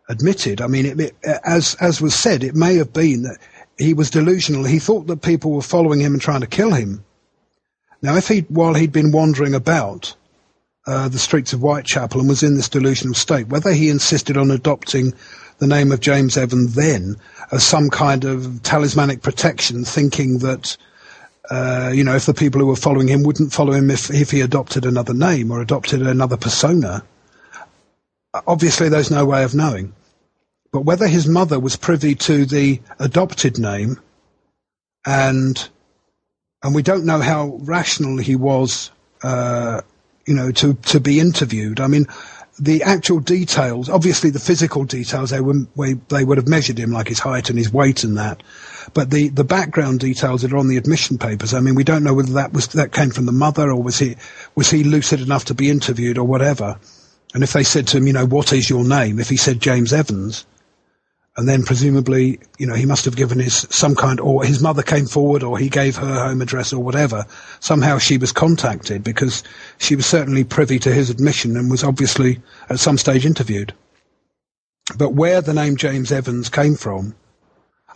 admitted. 0.10 0.62
I 0.62 0.68
mean, 0.68 0.86
it, 0.86 1.00
it, 1.00 1.16
as 1.46 1.76
as 1.76 2.02
was 2.02 2.16
said, 2.16 2.44
it 2.44 2.56
may 2.56 2.76
have 2.76 2.94
been 2.94 3.24
that 3.24 3.38
he 3.78 3.94
was 3.94 4.10
delusional. 4.10 4.64
He 4.64 4.80
thought 4.80 5.08
that 5.08 5.22
people 5.22 5.52
were 5.52 5.62
following 5.62 6.00
him 6.00 6.14
and 6.14 6.22
trying 6.22 6.42
to 6.42 6.48
kill 6.48 6.74
him. 6.74 7.04
Now, 8.02 8.16
if 8.16 8.28
he 8.28 8.42
while 8.42 8.74
he'd 8.74 8.92
been 8.92 9.12
wandering 9.12 9.54
about 9.54 10.16
uh, 10.86 11.08
the 11.08 11.20
streets 11.20 11.54
of 11.54 11.62
Whitechapel 11.62 12.20
and 12.20 12.30
was 12.30 12.44
in 12.44 12.56
this 12.56 12.70
delusional 12.70 13.14
state, 13.14 13.48
whether 13.48 13.74
he 13.74 13.90
insisted 13.90 14.38
on 14.38 14.52
adopting 14.52 15.14
the 15.60 15.68
name 15.68 15.92
of 15.92 16.02
James 16.02 16.36
Evan 16.36 16.68
then 16.68 17.16
as 17.52 17.64
some 17.64 17.90
kind 17.90 18.26
of 18.26 18.62
talismanic 18.64 19.22
protection, 19.22 19.86
thinking 19.86 20.40
that, 20.40 20.76
uh, 21.50 21.92
you 21.94 22.04
know, 22.04 22.16
if 22.16 22.26
the 22.26 22.34
people 22.34 22.62
who 22.62 22.68
were 22.68 22.76
following 22.76 23.08
him 23.08 23.24
wouldn't 23.24 23.54
follow 23.54 23.74
him 23.74 23.90
if, 23.90 24.10
if 24.10 24.32
he 24.32 24.42
adopted 24.42 24.86
another 24.86 25.14
name 25.14 25.52
or 25.52 25.62
adopted 25.62 26.02
another 26.02 26.38
persona, 26.38 27.04
obviously 28.48 28.90
there's 28.90 29.12
no 29.12 29.26
way 29.26 29.44
of 29.44 29.54
knowing. 29.54 29.94
But 30.72 30.86
whether 30.86 31.08
his 31.08 31.28
mother 31.28 31.60
was 31.60 31.76
privy 31.76 32.16
to 32.16 32.46
the 32.46 32.82
adopted 33.00 33.60
name 33.60 34.00
and 35.06 35.70
and 36.64 36.74
we 36.74 36.82
don't 36.82 37.06
know 37.06 37.20
how 37.20 37.60
rational 37.62 38.18
he 38.18 38.38
was 38.38 38.90
uh, 39.22 39.82
you 40.26 40.34
know, 40.34 40.52
to, 40.52 40.74
to 40.74 41.00
be 41.00 41.20
interviewed. 41.20 41.80
I 41.80 41.88
mean, 41.88 42.06
the 42.60 42.84
actual 42.84 43.20
details, 43.20 43.90
obviously 43.90 44.30
the 44.30 44.40
physical 44.40 44.86
details, 44.86 45.32
they, 45.32 45.42
were, 45.42 45.66
they 46.10 46.24
would 46.24 46.38
have 46.38 46.48
measured 46.48 46.78
him, 46.78 46.92
like 46.92 47.08
his 47.08 47.20
height 47.20 47.50
and 47.50 47.58
his 47.58 47.72
weight 47.72 48.04
and 48.04 48.18
that. 48.18 48.44
But 48.94 49.10
the, 49.10 49.30
the 49.30 49.44
background 49.44 50.00
details 50.00 50.42
that 50.42 50.54
are 50.54 50.58
on 50.58 50.68
the 50.68 50.78
admission 50.78 51.18
papers, 51.18 51.54
I 51.54 51.60
mean, 51.60 51.76
we 51.76 51.84
don't 51.84 52.04
know 52.04 52.14
whether 52.14 52.34
that 52.34 52.54
was, 52.54 52.68
that 52.70 52.92
came 52.92 53.12
from 53.12 53.26
the 53.26 53.32
mother 53.32 53.70
or 53.70 53.82
was 53.82 54.00
he, 54.00 54.16
was 54.56 54.70
he 54.70 54.84
lucid 54.84 55.22
enough 55.22 55.46
to 55.46 55.54
be 55.54 55.70
interviewed 55.70 56.18
or 56.18 56.26
whatever. 56.26 56.80
And 57.34 57.44
if 57.44 57.54
they 57.54 57.64
said 57.64 57.88
to 57.88 57.98
him, 57.98 58.08
you 58.08 58.14
know, 58.14 58.26
what 58.26 58.54
is 58.54 58.70
your 58.70 58.84
name? 58.84 59.20
If 59.20 59.30
he 59.30 59.38
said 59.38 59.60
James 59.60 59.94
Evans, 59.94 60.46
and 61.36 61.50
then 61.50 61.64
presumably, 61.64 62.40
you 62.60 62.68
know, 62.68 62.76
he 62.76 62.86
must 62.86 63.06
have 63.06 63.16
given 63.16 63.40
his 63.40 63.66
some 63.72 63.96
kind, 63.96 64.20
or 64.20 64.44
his 64.44 64.62
mother 64.62 64.84
came 64.84 65.08
forward, 65.08 65.42
or 65.42 65.58
he 65.58 65.68
gave 65.68 65.96
her 65.96 66.28
home 66.28 66.42
address, 66.44 66.72
or 66.72 66.84
whatever. 66.84 67.26
Somehow 67.60 67.98
she 67.98 68.20
was 68.20 68.32
contacted 68.32 69.04
because 69.04 69.44
she 69.80 69.96
was 69.96 70.06
certainly 70.06 70.44
privy 70.44 70.78
to 70.80 70.94
his 70.94 71.10
admission 71.10 71.58
and 71.58 71.72
was 71.72 71.84
obviously 71.84 72.40
at 72.70 72.80
some 72.80 73.00
stage 73.00 73.26
interviewed. 73.26 73.74
But 74.96 75.14
where 75.14 75.42
the 75.42 75.54
name 75.54 75.76
James 75.76 76.12
Evans 76.12 76.50
came 76.50 76.76
from, 76.76 77.16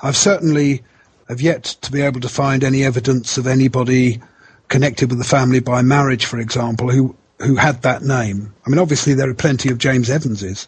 I've 0.01 0.17
certainly 0.17 0.83
have 1.27 1.41
yet 1.41 1.63
to 1.81 1.91
be 1.91 2.01
able 2.01 2.21
to 2.21 2.29
find 2.29 2.63
any 2.63 2.83
evidence 2.83 3.37
of 3.37 3.47
anybody 3.47 4.21
connected 4.69 5.09
with 5.09 5.19
the 5.19 5.25
family 5.25 5.59
by 5.59 5.81
marriage, 5.81 6.25
for 6.25 6.39
example, 6.39 6.89
who 6.89 7.15
who 7.39 7.55
had 7.55 7.83
that 7.83 8.01
name. 8.01 8.53
I 8.65 8.69
mean, 8.69 8.79
obviously 8.79 9.13
there 9.13 9.29
are 9.29 9.33
plenty 9.35 9.69
of 9.69 9.77
James 9.77 10.09
Evanses 10.09 10.67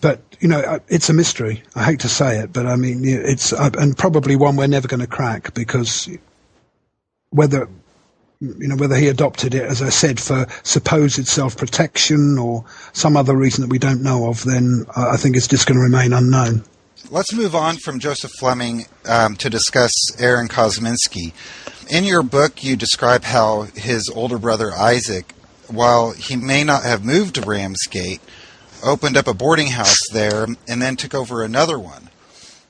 but 0.00 0.20
you 0.40 0.48
know, 0.48 0.80
it's 0.88 1.08
a 1.08 1.14
mystery. 1.14 1.62
I 1.74 1.84
hate 1.84 2.00
to 2.00 2.08
say 2.08 2.38
it, 2.38 2.52
but 2.52 2.66
I 2.66 2.76
mean, 2.76 3.02
it's 3.04 3.52
uh, 3.52 3.70
and 3.78 3.96
probably 3.96 4.36
one 4.36 4.56
we're 4.56 4.66
never 4.66 4.88
going 4.88 5.00
to 5.00 5.06
crack 5.06 5.54
because 5.54 6.08
whether 7.30 7.68
you 8.40 8.68
know 8.68 8.76
whether 8.76 8.96
he 8.96 9.08
adopted 9.08 9.54
it, 9.54 9.62
as 9.62 9.80
I 9.80 9.88
said, 9.88 10.20
for 10.20 10.46
supposed 10.62 11.26
self-protection 11.26 12.38
or 12.38 12.64
some 12.92 13.16
other 13.16 13.34
reason 13.34 13.62
that 13.62 13.70
we 13.70 13.78
don't 13.78 14.02
know 14.02 14.28
of, 14.28 14.44
then 14.44 14.84
I 14.94 15.16
think 15.16 15.36
it's 15.36 15.48
just 15.48 15.66
going 15.66 15.78
to 15.78 15.82
remain 15.82 16.12
unknown. 16.12 16.62
Let's 17.10 17.32
move 17.32 17.54
on 17.54 17.76
from 17.76 18.00
Joseph 18.00 18.32
Fleming 18.38 18.86
um, 19.04 19.36
to 19.36 19.48
discuss 19.48 19.92
Aaron 20.18 20.48
Kosminski. 20.48 21.32
In 21.88 22.02
your 22.04 22.22
book, 22.22 22.64
you 22.64 22.74
describe 22.74 23.22
how 23.22 23.62
his 23.74 24.10
older 24.12 24.38
brother 24.38 24.72
Isaac, 24.74 25.32
while 25.68 26.12
he 26.12 26.34
may 26.34 26.64
not 26.64 26.82
have 26.82 27.04
moved 27.04 27.36
to 27.36 27.42
Ramsgate, 27.42 28.20
opened 28.82 29.16
up 29.16 29.28
a 29.28 29.34
boarding 29.34 29.68
house 29.68 30.00
there 30.12 30.46
and 30.66 30.82
then 30.82 30.96
took 30.96 31.14
over 31.14 31.44
another 31.44 31.78
one. 31.78 32.10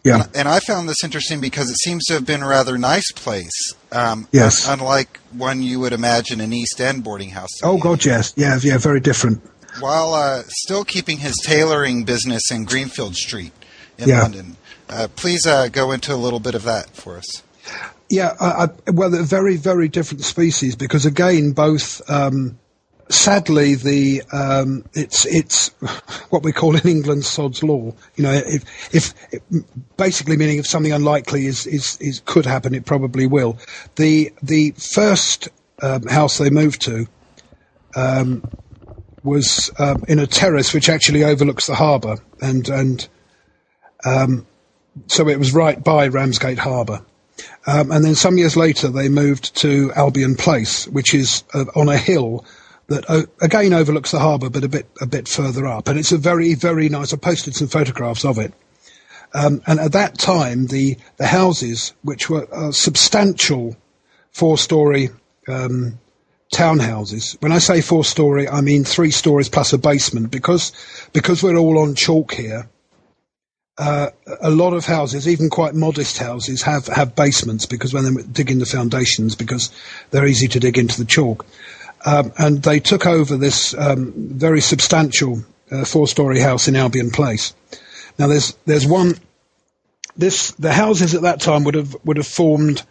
Yeah. 0.05 0.24
And, 0.24 0.37
and 0.37 0.49
I 0.49 0.61
found 0.61 0.89
this 0.89 1.03
interesting 1.03 1.41
because 1.41 1.70
it 1.70 1.78
seems 1.78 2.05
to 2.07 2.14
have 2.14 2.26
been 2.26 2.43
a 2.43 2.49
rather 2.49 2.76
nice 2.76 3.11
place. 3.12 3.74
Um, 3.91 4.28
yes. 4.32 4.68
Unlike 4.68 5.18
one 5.32 5.62
you 5.62 5.80
would 5.80 5.95
imagine 5.95 6.41
an 6.41 6.53
East 6.53 6.80
End 6.80 7.03
boarding 7.03 7.30
house. 7.30 7.51
Oh, 7.62 7.78
God, 7.78 8.05
yes. 8.05 8.34
Yeah, 8.37 8.59
yeah, 8.62 8.76
very 8.76 9.01
different. 9.01 9.43
While 9.80 10.12
uh, 10.12 10.43
still 10.49 10.84
keeping 10.84 11.18
his 11.18 11.37
tailoring 11.43 12.05
business 12.05 12.51
in 12.51 12.64
Greenfield 12.64 13.16
Street 13.16 13.53
in 13.99 14.09
Yeah. 14.09 14.23
London. 14.23 14.57
Uh, 14.89 15.09
please 15.17 15.47
uh, 15.47 15.69
go 15.69 15.93
into 15.93 16.15
a 16.15 16.17
little 16.17 16.41
bit 16.41 16.55
of 16.55 16.63
that 16.65 16.91
for 16.91 17.17
us. 17.17 17.43
Yeah, 18.09 18.35
I, 18.41 18.69
I, 18.87 18.91
well, 18.93 19.11
they're 19.11 19.23
very, 19.25 19.57
very 19.57 19.89
different 19.89 20.23
species 20.25 20.77
because 20.77 21.05
again, 21.05 21.53
both. 21.53 22.01
Um, 22.09 22.59
sadly, 23.09 23.75
the 23.75 24.23
um, 24.33 24.85
it's 24.95 25.27
it's 25.27 25.69
what 26.31 26.45
we 26.45 26.53
call 26.53 26.77
in 26.77 26.89
England 26.89 27.25
sod's 27.25 27.63
law. 27.65 27.93
You 28.15 28.23
know, 28.25 28.33
if 28.33 28.95
if 28.95 29.13
basically 29.97 30.37
meaning 30.37 30.59
if 30.59 30.67
something 30.67 30.93
unlikely 30.93 31.47
is 31.47 31.67
is, 31.67 31.97
is 32.01 32.21
could 32.27 32.47
happen, 32.47 32.75
it 32.75 32.87
probably 32.87 33.27
will. 33.27 33.59
The 33.97 34.33
the 34.43 34.71
first 34.73 35.49
um, 35.83 36.05
house 36.07 36.39
they 36.39 36.51
moved 36.51 36.83
to 36.83 37.07
um, 37.97 38.45
was 39.25 39.71
um, 39.81 40.05
in 40.07 40.21
a 40.21 40.27
terrace 40.29 40.73
which 40.73 40.89
actually 40.89 41.25
overlooks 41.25 41.67
the 41.67 41.75
harbour, 41.75 42.19
and 42.41 42.69
and 42.69 43.09
um, 44.05 44.47
so 45.07 45.29
it 45.29 45.39
was 45.39 45.55
right 45.55 45.83
by 45.83 46.09
Ramsgate 46.09 46.59
Harbour. 46.59 47.03
Um, 47.67 47.91
and 47.91 48.05
then 48.05 48.15
some 48.15 48.39
years 48.39 48.57
later, 48.57 48.89
they 48.89 49.09
moved 49.09 49.55
to 49.57 49.93
Albion 49.95 50.37
Place, 50.37 50.87
which 50.89 51.15
is 51.15 51.45
uh, 51.53 51.65
on 51.75 51.89
a 51.89 51.99
hill 51.99 52.45
that 52.89 53.05
uh, 53.11 53.23
again 53.41 53.73
overlooks 53.73 54.13
the 54.13 54.21
harbour, 54.21 54.49
but 54.49 54.65
a 54.65 54.69
bit 54.69 54.87
a 55.01 55.07
bit 55.07 55.29
further 55.29 55.67
up. 55.67 55.89
And 55.89 55.99
it's 55.99 56.13
a 56.13 56.19
very 56.19 56.55
very 56.55 56.89
nice. 56.89 57.13
I 57.13 57.17
posted 57.17 57.55
some 57.55 57.69
photographs 57.69 58.25
of 58.25 58.39
it. 58.39 58.55
Um, 59.35 59.61
and 59.67 59.81
at 59.81 59.93
that 59.93 60.19
time, 60.19 60.69
the 60.69 60.97
the 61.17 61.27
houses, 61.27 61.93
which 62.03 62.31
were 62.31 62.47
uh, 62.53 62.73
substantial 62.73 63.77
four-story 64.33 65.11
um, 65.49 65.99
townhouses. 66.55 67.37
When 67.43 67.53
I 67.53 67.59
say 67.59 67.81
four-story, 67.81 68.49
I 68.49 68.61
mean 68.61 68.85
three 68.85 69.11
stories 69.11 69.49
plus 69.49 69.73
a 69.73 69.79
basement, 69.79 70.31
because 70.31 70.73
because 71.13 71.43
we're 71.43 71.57
all 71.57 71.79
on 71.79 71.97
chalk 71.97 72.33
here 72.33 72.71
uh, 73.79 74.11
a 74.41 74.51
lot 74.51 74.72
of 74.72 74.87
houses, 74.87 75.29
even 75.29 75.51
quite 75.51 75.74
modest 75.74 76.18
houses, 76.18 76.62
have, 76.62 76.87
have 76.87 77.14
basements 77.14 77.66
because 77.66 77.93
when 77.93 78.05
they're 78.05 78.24
digging 78.24 78.59
the 78.59 78.66
foundations, 78.66 79.35
because 79.35 79.70
they're 80.11 80.27
easy 80.27 80.49
to 80.49 80.61
dig 80.61 80.79
into 80.79 80.99
the 80.99 81.05
chalk. 81.05 81.45
Um, 82.05 82.33
and 82.39 82.62
they 82.62 82.81
took 82.81 83.07
over 83.07 83.37
this 83.37 83.74
um, 83.74 84.12
very 84.16 84.61
substantial 84.61 85.45
uh, 85.70 85.85
four-story 85.85 86.41
house 86.41 86.68
in 86.68 86.77
Albion 86.77 87.11
Place. 87.11 87.53
Now, 88.18 88.29
there's 88.29 88.57
there's 88.64 88.87
one. 88.87 89.14
This 90.16 90.53
the 90.53 90.72
houses 90.72 91.14
at 91.14 91.22
that 91.22 91.41
time 91.41 91.64
would 91.64 91.74
have 91.74 91.97
would 92.05 92.16
have 92.16 92.27
formed 92.27 92.83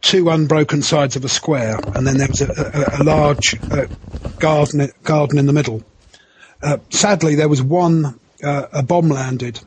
two 0.00 0.30
unbroken 0.30 0.82
sides 0.82 1.16
of 1.16 1.24
a 1.24 1.28
square, 1.28 1.78
and 1.94 2.06
then 2.06 2.16
there 2.16 2.28
was 2.28 2.40
a, 2.40 2.96
a, 2.96 3.02
a 3.02 3.04
large 3.04 3.58
uh, 3.70 3.86
garden 4.38 4.90
garden 5.02 5.38
in 5.38 5.46
the 5.46 5.52
middle. 5.52 5.82
Uh, 6.62 6.78
sadly, 6.90 7.34
there 7.34 7.48
was 7.48 7.60
one 7.60 8.18
uh, 8.42 8.66
a 8.72 8.82
bomb 8.82 9.08
landed 9.08 9.60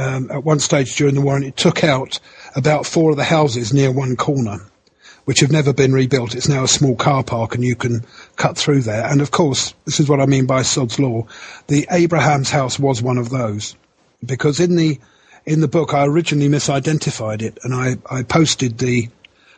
um, 0.00 0.30
at 0.30 0.44
one 0.44 0.60
stage 0.60 0.96
during 0.96 1.14
the 1.14 1.20
war, 1.20 1.36
and 1.36 1.44
it 1.44 1.56
took 1.56 1.84
out 1.84 2.18
about 2.56 2.86
four 2.86 3.10
of 3.10 3.16
the 3.16 3.24
houses 3.24 3.72
near 3.72 3.92
one 3.92 4.16
corner, 4.16 4.58
which 5.26 5.40
have 5.40 5.52
never 5.52 5.72
been 5.74 5.92
rebuilt. 5.92 6.34
It's 6.34 6.48
now 6.48 6.64
a 6.64 6.68
small 6.68 6.96
car 6.96 7.22
park, 7.22 7.54
and 7.54 7.62
you 7.62 7.76
can 7.76 8.04
cut 8.36 8.56
through 8.56 8.80
there. 8.82 9.04
And 9.04 9.20
of 9.20 9.30
course, 9.30 9.74
this 9.84 10.00
is 10.00 10.08
what 10.08 10.20
I 10.20 10.26
mean 10.26 10.46
by 10.46 10.62
Sod's 10.62 10.98
law. 10.98 11.26
The 11.66 11.86
Abraham's 11.90 12.50
house 12.50 12.78
was 12.78 13.02
one 13.02 13.18
of 13.18 13.28
those, 13.28 13.76
because 14.24 14.58
in 14.58 14.76
the 14.76 14.98
in 15.44 15.60
the 15.60 15.68
book 15.68 15.92
I 15.92 16.06
originally 16.06 16.48
misidentified 16.48 17.42
it, 17.42 17.58
and 17.62 17.74
I, 17.74 17.96
I 18.10 18.22
posted 18.22 18.78
the 18.78 19.08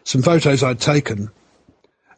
some 0.04 0.22
photos 0.22 0.62
I'd 0.62 0.80
taken. 0.80 1.30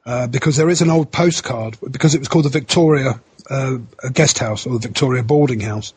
Uh, 0.07 0.27
because 0.27 0.57
there 0.59 0.69
is 0.69 0.83
an 0.83 0.91
old 0.91 1.11
postcard, 1.11 1.79
because 1.91 2.15
it 2.15 2.19
was 2.19 2.29
called 2.29 2.45
the 2.45 2.51
Victoria 2.51 3.19
uh, 3.49 3.79
Guest 4.13 4.39
House 4.39 4.67
or 4.67 4.75
the 4.75 4.89
Victoria 4.89 5.23
Boarding 5.23 5.61
House, 5.61 5.95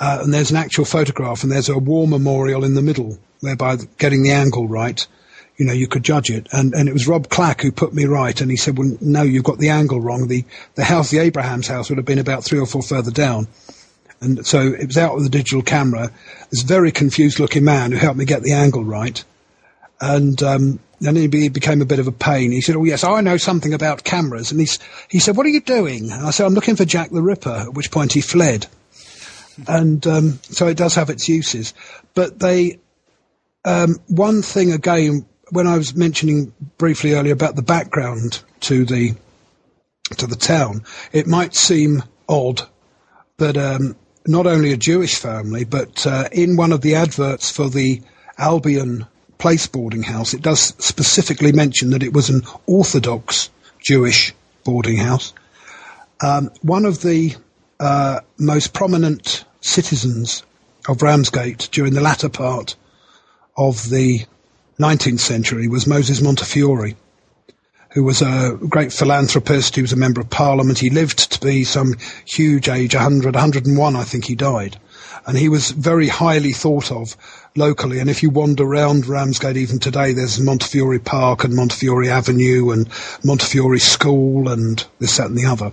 uh, 0.00 0.20
and 0.22 0.34
there's 0.34 0.50
an 0.50 0.56
actual 0.56 0.84
photograph, 0.84 1.42
and 1.42 1.52
there's 1.52 1.68
a 1.68 1.78
war 1.78 2.06
memorial 2.08 2.64
in 2.64 2.74
the 2.74 2.82
middle, 2.82 3.18
whereby 3.40 3.76
getting 3.98 4.22
the 4.22 4.32
angle 4.32 4.66
right, 4.66 5.06
you 5.56 5.64
know, 5.64 5.72
you 5.72 5.86
could 5.86 6.02
judge 6.02 6.30
it. 6.30 6.48
And 6.52 6.74
and 6.74 6.88
it 6.88 6.92
was 6.92 7.06
Rob 7.06 7.28
Clack 7.28 7.60
who 7.60 7.70
put 7.70 7.94
me 7.94 8.04
right, 8.04 8.40
and 8.40 8.50
he 8.50 8.56
said, 8.56 8.76
"Well, 8.76 8.96
no, 9.00 9.22
you've 9.22 9.44
got 9.44 9.58
the 9.58 9.68
angle 9.68 10.00
wrong. 10.00 10.26
The 10.28 10.44
the 10.74 10.84
house, 10.84 11.10
the 11.10 11.18
Abraham's 11.18 11.68
house, 11.68 11.88
would 11.88 11.98
have 11.98 12.06
been 12.06 12.18
about 12.18 12.44
three 12.44 12.58
or 12.58 12.66
four 12.66 12.82
further 12.82 13.10
down." 13.10 13.46
And 14.20 14.46
so 14.46 14.60
it 14.60 14.86
was 14.86 14.96
out 14.96 15.14
with 15.14 15.24
the 15.24 15.30
digital 15.30 15.62
camera. 15.62 16.10
This 16.50 16.62
very 16.62 16.90
confused 16.90 17.38
looking 17.38 17.64
man 17.64 17.92
who 17.92 17.98
helped 17.98 18.18
me 18.18 18.24
get 18.24 18.42
the 18.42 18.52
angle 18.52 18.84
right. 18.84 19.22
And 20.00 20.42
um, 20.42 20.78
then 21.00 21.16
he 21.16 21.28
became 21.48 21.82
a 21.82 21.86
bit 21.86 21.98
of 21.98 22.08
a 22.08 22.12
pain. 22.12 22.50
He 22.50 22.60
said, 22.60 22.76
"Oh 22.76 22.84
yes, 22.84 23.04
I 23.04 23.20
know 23.20 23.36
something 23.36 23.74
about 23.74 24.04
cameras." 24.04 24.50
And 24.50 24.60
he 24.60 24.68
he 25.08 25.18
said, 25.18 25.36
"What 25.36 25.46
are 25.46 25.50
you 25.50 25.60
doing?" 25.60 26.10
And 26.10 26.26
I 26.26 26.30
said, 26.30 26.46
"I'm 26.46 26.54
looking 26.54 26.76
for 26.76 26.84
Jack 26.84 27.10
the 27.10 27.22
Ripper." 27.22 27.66
At 27.68 27.74
which 27.74 27.90
point 27.90 28.12
he 28.12 28.20
fled. 28.20 28.66
And 29.68 30.06
um, 30.06 30.38
so 30.42 30.66
it 30.66 30.76
does 30.76 30.94
have 30.94 31.10
its 31.10 31.28
uses. 31.28 31.74
But 32.14 32.38
they, 32.38 32.78
um, 33.64 33.96
one 34.08 34.42
thing 34.42 34.72
again, 34.72 35.26
when 35.50 35.66
I 35.66 35.76
was 35.76 35.94
mentioning 35.94 36.52
briefly 36.78 37.14
earlier 37.14 37.32
about 37.32 37.56
the 37.56 37.62
background 37.62 38.42
to 38.60 38.84
the 38.84 39.14
to 40.16 40.26
the 40.26 40.36
town, 40.36 40.84
it 41.12 41.26
might 41.26 41.54
seem 41.54 42.02
odd 42.28 42.62
that 43.38 43.56
um, 43.56 43.96
not 44.26 44.46
only 44.46 44.72
a 44.72 44.76
Jewish 44.76 45.16
family, 45.16 45.64
but 45.64 46.06
uh, 46.06 46.28
in 46.32 46.56
one 46.56 46.72
of 46.72 46.82
the 46.82 46.94
adverts 46.94 47.50
for 47.50 47.68
the 47.68 48.02
Albion 48.38 49.06
Place 49.38 49.66
boarding 49.66 50.02
house, 50.02 50.32
it 50.32 50.42
does 50.42 50.74
specifically 50.78 51.52
mention 51.52 51.90
that 51.90 52.02
it 52.02 52.12
was 52.12 52.30
an 52.30 52.42
Orthodox 52.66 53.50
Jewish 53.80 54.32
boarding 54.64 54.96
house. 54.96 55.34
Um, 56.22 56.50
one 56.62 56.84
of 56.84 57.02
the 57.02 57.36
uh, 57.80 58.20
most 58.38 58.72
prominent 58.72 59.44
citizens 59.60 60.42
of 60.88 61.02
Ramsgate 61.02 61.68
during 61.72 61.94
the 61.94 62.00
latter 62.00 62.28
part 62.28 62.76
of 63.56 63.90
the 63.90 64.26
19th 64.78 65.20
century 65.20 65.68
was 65.68 65.86
Moses 65.86 66.20
Montefiore, 66.20 66.94
who 67.92 68.02
was 68.02 68.20
a 68.22 68.58
great 68.68 68.92
philanthropist. 68.92 69.76
He 69.76 69.82
was 69.82 69.92
a 69.92 69.96
member 69.96 70.20
of 70.20 70.30
parliament. 70.30 70.80
He 70.80 70.90
lived 70.90 71.32
to 71.32 71.40
be 71.40 71.64
some 71.64 71.94
huge 72.26 72.68
age, 72.68 72.94
100, 72.94 73.34
101, 73.34 73.96
I 73.96 74.04
think 74.04 74.24
he 74.24 74.34
died. 74.34 74.78
And 75.26 75.38
he 75.38 75.48
was 75.48 75.70
very 75.70 76.08
highly 76.08 76.52
thought 76.52 76.90
of 76.90 77.16
locally. 77.56 78.00
And 78.00 78.10
if 78.10 78.22
you 78.22 78.30
wander 78.30 78.64
around 78.64 79.06
Ramsgate 79.06 79.56
even 79.56 79.78
today, 79.78 80.12
there's 80.12 80.40
Montefiore 80.40 80.98
Park 80.98 81.44
and 81.44 81.54
Montefiore 81.54 82.10
Avenue 82.10 82.72
and 82.72 82.88
Montefiore 83.24 83.78
School 83.78 84.48
and 84.48 84.84
this, 84.98 85.16
that 85.16 85.28
and 85.28 85.38
the 85.38 85.46
other. 85.46 85.72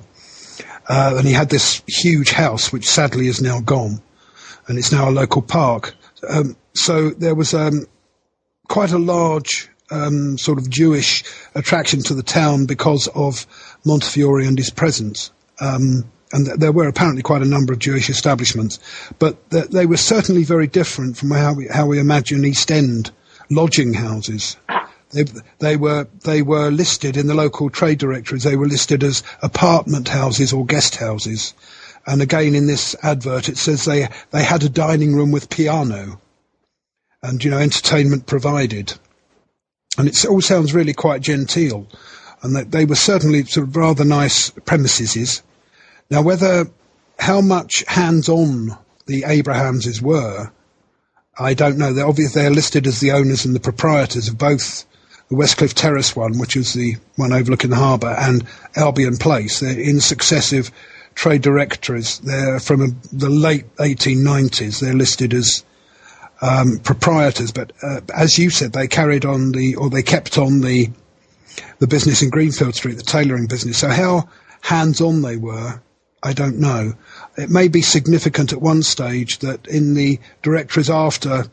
Uh, 0.92 1.16
and 1.18 1.26
he 1.26 1.32
had 1.32 1.50
this 1.50 1.82
huge 1.88 2.32
house, 2.32 2.74
which 2.74 2.86
sadly 2.86 3.28
is 3.28 3.42
now 3.42 3.62
gone. 3.62 4.02
And 4.68 4.78
it's 4.78 4.92
now 4.92 5.08
a 5.08 5.10
local 5.10 5.42
park. 5.42 5.96
Um, 6.28 6.58
so 6.74 7.12
there 7.12 7.34
was 7.34 7.54
um, 7.54 7.86
quite 8.68 8.92
a 8.92 8.98
large 8.98 9.70
um, 9.90 10.38
sort 10.38 10.58
of 10.58 10.70
Jewish 10.70 11.24
attraction 11.56 12.02
to 12.04 12.14
the 12.14 12.24
town 12.24 12.66
because 12.66 13.08
of 13.16 13.48
Montefiore 13.86 14.42
and 14.42 14.58
his 14.58 14.70
presence. 14.70 15.32
Um, 15.62 16.12
and 16.34 16.46
th- 16.48 16.60
there 16.60 16.74
were 16.74 16.90
apparently 16.90 17.22
quite 17.22 17.42
a 17.42 17.46
number 17.46 17.72
of 17.72 17.80
Jewish 17.80 18.10
establishments, 18.10 18.78
but 19.18 19.50
th- 19.52 19.70
they 19.70 19.86
were 19.86 19.96
certainly 19.96 20.44
very 20.44 20.68
different 20.68 21.16
from 21.16 21.32
how 21.32 21.54
we, 21.54 21.68
how 21.68 21.86
we 21.86 22.00
imagine 22.00 22.44
East 22.44 22.70
End 22.70 23.12
lodging 23.50 23.94
houses. 23.94 24.58
They, 25.12 25.26
they 25.60 25.76
were 25.76 26.08
they 26.24 26.42
were 26.42 26.70
listed 26.70 27.18
in 27.18 27.28
the 27.28 27.34
local 27.34 27.70
trade 27.70 28.00
directories. 28.00 28.44
They 28.44 28.56
were 28.56 28.68
listed 28.68 29.04
as 29.04 29.24
apartment 29.42 30.08
houses 30.08 30.54
or 30.54 30.66
guest 30.66 30.96
houses, 30.96 31.54
and 32.08 32.22
again 32.22 32.56
in 32.56 32.68
this 32.68 32.96
advert 33.04 33.50
it 33.50 33.58
says 33.58 33.86
they 33.86 34.08
they 34.32 34.44
had 34.44 34.64
a 34.64 34.70
dining 34.70 35.14
room 35.14 35.32
with 35.32 35.50
piano, 35.50 36.22
and 37.22 37.44
you 37.44 37.52
know 37.52 37.60
entertainment 37.60 38.26
provided, 38.26 38.94
and 39.98 40.08
it 40.08 40.26
all 40.26 40.42
sounds 40.42 40.74
really 40.74 40.94
quite 40.94 41.22
genteel, 41.22 41.88
and 42.42 42.56
that 42.56 42.72
they 42.72 42.86
were 42.86 42.96
certainly 42.96 43.44
sort 43.44 43.68
of 43.68 43.76
rather 43.76 44.06
nice 44.06 44.50
premises. 44.66 45.44
Now 46.10 46.22
whether 46.22 46.70
how 47.20 47.42
much 47.42 47.84
hands 47.88 48.30
on 48.30 48.78
the 49.08 49.24
Abrahamses 49.24 50.02
were, 50.02 50.52
I 51.38 51.54
don't 51.54 51.78
know. 51.78 51.92
They're 51.92 52.08
obviously 52.08 52.42
they're 52.42 52.50
listed 52.50 52.88
as 52.88 53.02
the 53.02 53.12
owners 53.12 53.46
and 53.46 53.54
the 53.54 53.60
proprietors 53.60 54.30
of 54.30 54.38
both 54.38 54.86
the 55.32 55.38
Westcliff 55.38 55.74
Terrace 55.74 56.14
one, 56.14 56.38
which 56.38 56.58
is 56.58 56.74
the 56.74 56.98
one 57.16 57.32
overlooking 57.32 57.70
the 57.70 57.78
harbour, 57.78 58.14
and 58.20 58.46
Albion 58.76 59.16
Place. 59.16 59.62
They're 59.62 59.80
in 59.80 60.02
successive 60.02 60.70
trade 61.16 61.42
directories. 61.42 62.20
They're 62.20 62.60
from 62.60 62.82
a, 62.82 62.88
the 63.16 63.30
late 63.30 63.74
1890s. 63.78 64.82
They're 64.82 64.94
listed 64.94 65.34
as 65.34 65.64
um, 66.42 66.80
proprietors, 66.80 67.54
but 67.54 67.72
uh, 67.82 68.02
as 68.14 68.38
you 68.38 68.50
said, 68.50 68.74
they 68.74 68.90
carried 68.90 69.24
on 69.24 69.54
the, 69.54 69.76
or 69.76 69.90
they 69.90 70.04
kept 70.04 70.38
on 70.38 70.60
the, 70.60 70.90
the 71.80 71.88
business 71.88 72.22
in 72.22 72.30
Greenfield 72.30 72.76
Street, 72.76 72.98
the 72.98 73.04
tailoring 73.04 73.48
business. 73.48 73.78
So 73.78 73.88
how 73.88 74.28
hands-on 74.60 75.22
they 75.22 75.38
were, 75.38 75.82
I 76.24 76.34
don't 76.34 76.60
know. 76.60 76.94
It 77.38 77.50
may 77.50 77.70
be 77.70 77.82
significant 77.82 78.52
at 78.52 78.62
one 78.62 78.84
stage 78.84 79.40
that 79.40 79.66
in 79.68 79.94
the 79.94 80.20
directories 80.42 80.90
after 80.90 81.46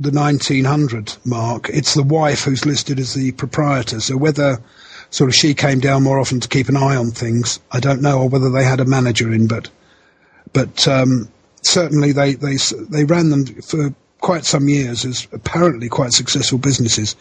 the 0.00 0.10
1900 0.10 1.16
mark, 1.26 1.68
it's 1.68 1.92
the 1.92 2.02
wife 2.02 2.44
who's 2.44 2.64
listed 2.64 2.98
as 2.98 3.12
the 3.12 3.32
proprietor. 3.32 4.00
So 4.00 4.16
whether 4.16 4.58
sort 5.10 5.28
of 5.28 5.34
she 5.34 5.52
came 5.52 5.78
down 5.78 6.02
more 6.02 6.18
often 6.18 6.40
to 6.40 6.48
keep 6.48 6.70
an 6.70 6.76
eye 6.76 6.96
on 6.96 7.10
things, 7.10 7.60
I 7.70 7.80
don't 7.80 8.00
know, 8.00 8.20
or 8.20 8.28
whether 8.28 8.50
they 8.50 8.64
had 8.64 8.80
a 8.80 8.86
manager 8.86 9.32
in, 9.32 9.46
but 9.46 9.68
but 10.52 10.88
um, 10.88 11.28
certainly 11.62 12.12
they, 12.12 12.34
they 12.34 12.56
they 12.88 13.04
ran 13.04 13.28
them 13.28 13.44
for 13.62 13.94
quite 14.20 14.44
some 14.44 14.68
years 14.68 15.04
as 15.04 15.28
apparently 15.32 15.88
quite 15.88 16.12
successful 16.12 16.58
businesses. 16.58 17.14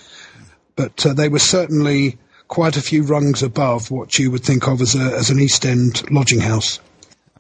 But 0.76 1.06
uh, 1.06 1.14
they 1.14 1.30
were 1.30 1.40
certainly 1.40 2.18
quite 2.48 2.78
a 2.78 2.82
few 2.82 3.04
rungs 3.04 3.44
above 3.44 3.92
what 3.92 4.18
you 4.18 4.32
would 4.32 4.44
think 4.44 4.68
of 4.68 4.82
as 4.82 4.96
a 4.96 5.16
as 5.18 5.30
an 5.30 5.40
East 5.40 5.66
End 5.66 6.10
lodging 6.12 6.40
house. 6.40 6.80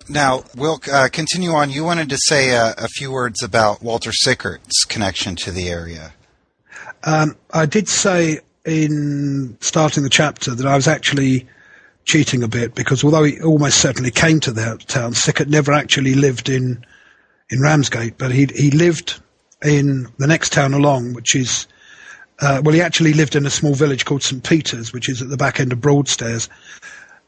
Now, 0.08 0.44
we'll 0.56 0.80
uh, 0.92 1.10
continue 1.12 1.52
on. 1.52 1.70
You 1.70 1.84
wanted 1.84 2.10
to 2.10 2.18
say 2.18 2.52
a, 2.52 2.74
a, 2.78 2.88
few 2.88 3.12
words 3.12 3.44
about 3.44 3.84
Walter 3.84 4.12
Sickert's 4.12 4.84
connection 4.86 5.36
to 5.38 5.52
the 5.52 5.70
area. 5.70 6.14
Um, 7.04 7.36
I 7.54 7.66
did 7.66 7.88
say 7.88 8.40
in 8.66 9.58
starting 9.62 10.04
the 10.04 10.10
chapter 10.10 10.56
that 10.56 10.66
I 10.66 10.76
was 10.76 10.88
actually 10.88 11.48
cheating 12.06 12.42
a 12.42 12.48
bit 12.48 12.74
because 12.74 13.04
although 13.04 13.24
he 13.24 13.40
almost 13.42 13.80
certainly 13.80 14.12
came 14.12 14.40
to 14.42 14.52
the 14.52 14.78
town, 14.88 15.14
Sickert 15.14 15.48
never 15.48 15.72
actually 15.74 16.16
lived 16.16 16.50
in 16.50 16.84
in 17.52 17.62
Ramsgate, 17.62 18.18
but 18.18 18.32
he 18.32 18.48
he 18.56 18.72
lived 18.72 19.20
in 19.64 20.08
the 20.18 20.28
next 20.28 20.54
town 20.54 20.74
along, 20.74 21.14
which 21.14 21.36
is 21.36 21.68
uh, 22.42 22.62
well, 22.64 22.74
he 22.74 22.82
actually 22.82 23.14
lived 23.14 23.36
in 23.36 23.46
a 23.46 23.50
small 23.50 23.74
village 23.74 24.06
called 24.06 24.24
St 24.24 24.44
Peter's, 24.44 24.94
which 24.94 25.10
is 25.10 25.22
at 25.22 25.30
the 25.30 25.38
back 25.38 25.60
end 25.60 25.74
of 25.74 25.82
Broadstairs, 25.82 26.48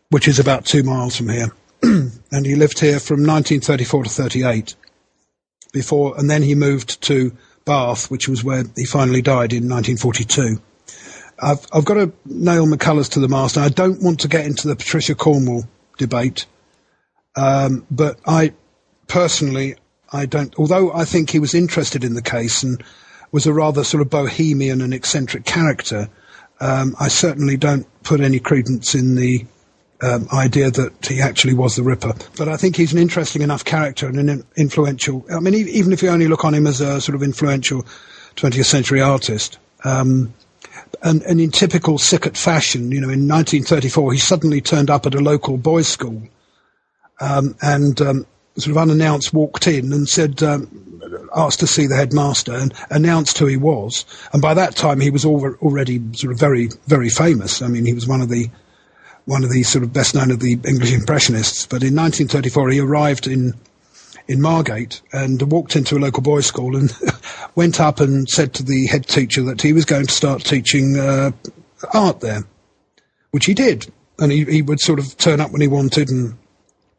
which 0.09 0.27
is 0.27 0.39
about 0.39 0.65
two 0.65 0.83
miles 0.83 1.17
from 1.17 1.29
here. 1.29 1.51
and 2.31 2.45
he 2.45 2.55
lived 2.55 2.79
here 2.79 2.99
from 2.99 3.25
1934 3.25 4.03
to 4.03 4.09
38 4.09 4.75
before, 5.73 6.17
and 6.17 6.29
then 6.29 6.43
he 6.43 6.55
moved 6.55 7.01
to 7.01 7.35
Bath, 7.65 8.11
which 8.11 8.27
was 8.27 8.43
where 8.43 8.63
he 8.75 8.85
finally 8.85 9.21
died 9.21 9.53
in 9.53 9.69
1942. 9.69 10.61
I've, 11.41 11.65
I've 11.73 11.85
got 11.85 11.95
to 11.95 12.11
nail 12.25 12.67
McCullers 12.67 13.09
to 13.11 13.19
the 13.19 13.27
mast. 13.27 13.57
I 13.57 13.69
don't 13.69 14.01
want 14.01 14.19
to 14.21 14.27
get 14.27 14.45
into 14.45 14.67
the 14.67 14.75
Patricia 14.75 15.15
Cornwell 15.15 15.63
debate, 15.97 16.45
um, 17.35 17.85
but 17.89 18.19
I 18.25 18.53
personally, 19.07 19.75
I 20.11 20.25
don't. 20.25 20.53
Although 20.59 20.93
I 20.93 21.05
think 21.05 21.29
he 21.29 21.39
was 21.39 21.55
interested 21.55 22.03
in 22.03 22.13
the 22.13 22.21
case 22.21 22.61
and 22.63 22.83
was 23.31 23.47
a 23.47 23.53
rather 23.53 23.83
sort 23.83 24.01
of 24.01 24.09
bohemian 24.09 24.81
and 24.81 24.93
eccentric 24.93 25.45
character, 25.45 26.09
um, 26.59 26.95
I 26.99 27.07
certainly 27.07 27.57
don't 27.57 27.87
put 28.03 28.21
any 28.21 28.39
credence 28.39 28.93
in 28.93 29.15
the 29.15 29.45
um, 30.01 30.27
idea 30.33 30.71
that 30.71 31.05
he 31.05 31.21
actually 31.21 31.53
was 31.53 31.75
the 31.75 31.83
Ripper. 31.83 32.13
But 32.37 32.47
I 32.47 32.57
think 32.57 32.75
he's 32.75 32.93
an 32.93 32.99
interesting 32.99 33.41
enough 33.41 33.63
character 33.63 34.07
and 34.07 34.29
an 34.29 34.43
influential. 34.55 35.25
I 35.31 35.39
mean, 35.39 35.53
even 35.53 35.93
if 35.93 36.01
you 36.01 36.09
only 36.09 36.27
look 36.27 36.43
on 36.43 36.53
him 36.53 36.67
as 36.67 36.81
a 36.81 36.99
sort 36.99 37.15
of 37.15 37.23
influential 37.23 37.85
20th 38.35 38.65
century 38.65 39.01
artist. 39.01 39.57
Um, 39.83 40.33
and, 41.03 41.23
and, 41.23 41.41
in 41.41 41.51
typical 41.51 41.97
Sickert 41.97 42.37
fashion, 42.37 42.91
you 42.91 43.01
know, 43.01 43.09
in 43.09 43.27
1934, 43.27 44.13
he 44.13 44.19
suddenly 44.19 44.61
turned 44.61 44.89
up 44.89 45.05
at 45.05 45.15
a 45.15 45.19
local 45.19 45.57
boys' 45.57 45.87
school 45.87 46.21
um, 47.19 47.55
and 47.61 47.99
um, 48.01 48.25
sort 48.57 48.71
of 48.71 48.77
unannounced 48.77 49.33
walked 49.33 49.67
in 49.67 49.91
and 49.91 50.07
said, 50.07 50.43
um, 50.43 50.99
asked 51.35 51.59
to 51.61 51.67
see 51.67 51.87
the 51.87 51.95
headmaster 51.95 52.53
and 52.53 52.73
announced 52.89 53.37
who 53.37 53.47
he 53.47 53.57
was. 53.57 54.05
And 54.33 54.41
by 54.41 54.53
that 54.53 54.75
time, 54.75 54.99
he 54.99 55.09
was 55.09 55.25
already 55.25 56.01
sort 56.13 56.33
of 56.33 56.39
very, 56.39 56.69
very 56.87 57.09
famous. 57.09 57.61
I 57.61 57.67
mean, 57.67 57.85
he 57.85 57.93
was 57.93 58.07
one 58.07 58.21
of 58.21 58.29
the 58.29 58.49
one 59.25 59.43
of 59.43 59.51
the 59.51 59.63
sort 59.63 59.83
of 59.83 59.93
best 59.93 60.15
known 60.15 60.31
of 60.31 60.39
the 60.39 60.53
English 60.53 60.93
Impressionists. 60.93 61.65
But 61.65 61.83
in 61.83 61.95
1934, 61.95 62.69
he 62.69 62.79
arrived 62.79 63.27
in 63.27 63.53
in 64.27 64.41
Margate 64.41 65.01
and 65.11 65.41
walked 65.51 65.75
into 65.75 65.97
a 65.97 65.99
local 65.99 66.21
boys' 66.21 66.45
school 66.45 66.77
and 66.77 66.95
went 67.55 67.81
up 67.81 67.99
and 67.99 68.29
said 68.29 68.53
to 68.53 68.63
the 68.63 68.87
head 68.87 69.07
teacher 69.07 69.43
that 69.43 69.61
he 69.61 69.73
was 69.73 69.83
going 69.83 70.05
to 70.05 70.13
start 70.13 70.43
teaching 70.43 70.97
uh, 70.97 71.31
art 71.93 72.21
there, 72.21 72.43
which 73.31 73.45
he 73.45 73.53
did. 73.53 73.91
And 74.19 74.31
he, 74.31 74.45
he 74.45 74.61
would 74.61 74.79
sort 74.79 74.99
of 74.99 75.17
turn 75.17 75.41
up 75.41 75.51
when 75.51 75.61
he 75.61 75.67
wanted 75.67 76.09
and 76.09 76.37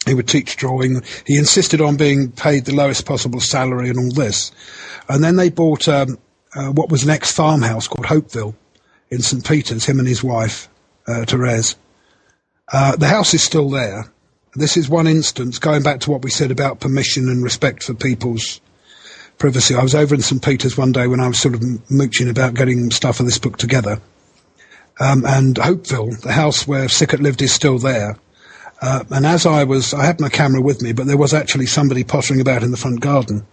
he 0.05 0.15
would 0.15 0.29
teach 0.29 0.57
drawing. 0.57 1.03
He 1.27 1.39
insisted 1.39 1.81
on 1.81 1.97
being 1.97 2.33
paid 2.33 2.65
the 2.65 2.75
lowest 2.75 3.07
possible 3.07 3.41
salary 3.41 3.89
and 3.89 3.99
all 3.99 4.13
this. 4.13 4.51
And 5.09 5.23
then 5.23 5.37
they 5.37 5.49
bought 5.49 5.89
um, 5.89 6.19
uh, 6.55 6.71
what 6.71 6.91
was 6.91 7.05
an 7.05 7.11
ex-farmhouse 7.11 7.89
called 7.89 8.07
Hauteville 8.07 8.55
in 9.11 9.21
St. 9.21 9.47
Peter's, 9.47 9.85
him 9.85 9.99
and 9.99 10.09
his 10.09 10.25
wife, 10.25 10.69
uh, 11.07 11.25
Therese. 11.25 11.77
Uh, 12.71 12.97
the 12.97 13.09
house 13.09 13.35
is 13.35 13.43
still 13.43 13.71
there. 13.71 14.07
This 14.55 14.77
is 14.77 14.89
one 14.89 15.07
instance, 15.07 15.59
going 15.59 15.83
back 15.83 16.01
to 16.01 16.11
what 16.11 16.23
we 16.23 16.31
said 16.31 16.51
about 16.51 16.81
permission 16.81 17.29
and 17.29 17.43
respect 17.43 17.83
for 17.83 17.95
people's 17.95 18.61
privacy. 19.39 19.75
I 19.75 19.83
was 19.83 19.95
over 19.95 20.15
in 20.15 20.21
St. 20.21 20.43
Peter's 20.43 20.77
one 20.77 20.93
day 20.93 21.07
when 21.07 21.21
I 21.21 21.29
was 21.29 21.39
sort 21.39 21.55
of 21.55 21.63
mooching 21.91 22.29
about 22.29 22.55
getting 22.55 22.91
stuff 22.91 23.17
for 23.17 23.23
this 23.23 23.39
book 23.39 23.57
together. 23.57 24.01
Um, 25.01 25.25
and 25.27 25.57
Hauteville, 25.57 26.21
the 26.21 26.33
house 26.33 26.69
where 26.69 26.89
Sickert 26.89 27.21
lived, 27.21 27.41
is 27.41 27.53
still 27.53 27.79
there. 27.79 28.19
Uh, 28.83 29.05
and 29.11 29.25
as 29.25 29.47
I 29.47 29.65
was, 29.65 29.95
I 29.95 30.05
had 30.05 30.21
my 30.21 30.29
camera 30.29 30.61
with 30.61 30.83
me, 30.83 30.93
but 30.93 31.07
there 31.07 31.17
was 31.17 31.33
actually 31.33 31.67
somebody 31.67 32.05
pottering 32.05 32.41
about 32.41 32.63
in 32.63 32.73
the 32.73 32.77
front 32.77 33.01
garden. 33.01 33.47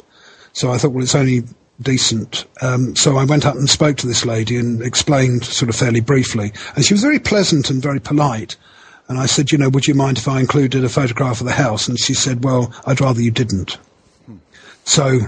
So 0.53 0.71
I 0.71 0.77
thought, 0.77 0.91
well, 0.91 1.03
it's 1.03 1.15
only 1.15 1.43
decent. 1.81 2.45
Um, 2.61 2.95
so 2.95 3.17
I 3.17 3.23
went 3.23 3.45
up 3.45 3.55
and 3.55 3.69
spoke 3.69 3.97
to 3.97 4.07
this 4.07 4.25
lady 4.25 4.57
and 4.57 4.81
explained 4.81 5.45
sort 5.45 5.69
of 5.69 5.75
fairly 5.75 6.01
briefly. 6.01 6.51
And 6.75 6.83
she 6.83 6.93
was 6.93 7.01
very 7.01 7.19
pleasant 7.19 7.69
and 7.69 7.81
very 7.81 7.99
polite. 7.99 8.57
And 9.09 9.17
I 9.17 9.25
said, 9.25 9.51
you 9.51 9.57
know, 9.57 9.69
would 9.69 9.87
you 9.87 9.95
mind 9.95 10.19
if 10.19 10.27
I 10.27 10.39
included 10.39 10.83
a 10.83 10.89
photograph 10.89 11.41
of 11.41 11.47
the 11.47 11.51
house? 11.51 11.87
And 11.87 11.99
she 11.99 12.13
said, 12.13 12.43
well, 12.43 12.71
I'd 12.85 13.01
rather 13.01 13.21
you 13.21 13.31
didn't. 13.31 13.79
So 14.85 15.19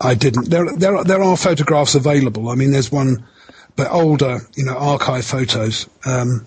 I 0.00 0.14
didn't. 0.14 0.48
There, 0.48 0.70
there, 0.72 0.96
are, 0.96 1.04
there 1.04 1.22
are 1.22 1.36
photographs 1.36 1.96
available. 1.96 2.48
I 2.48 2.54
mean, 2.54 2.70
there's 2.70 2.92
one, 2.92 3.26
but 3.74 3.90
older, 3.90 4.40
you 4.54 4.64
know, 4.64 4.76
archive 4.76 5.24
photos. 5.24 5.88
Um, 6.04 6.46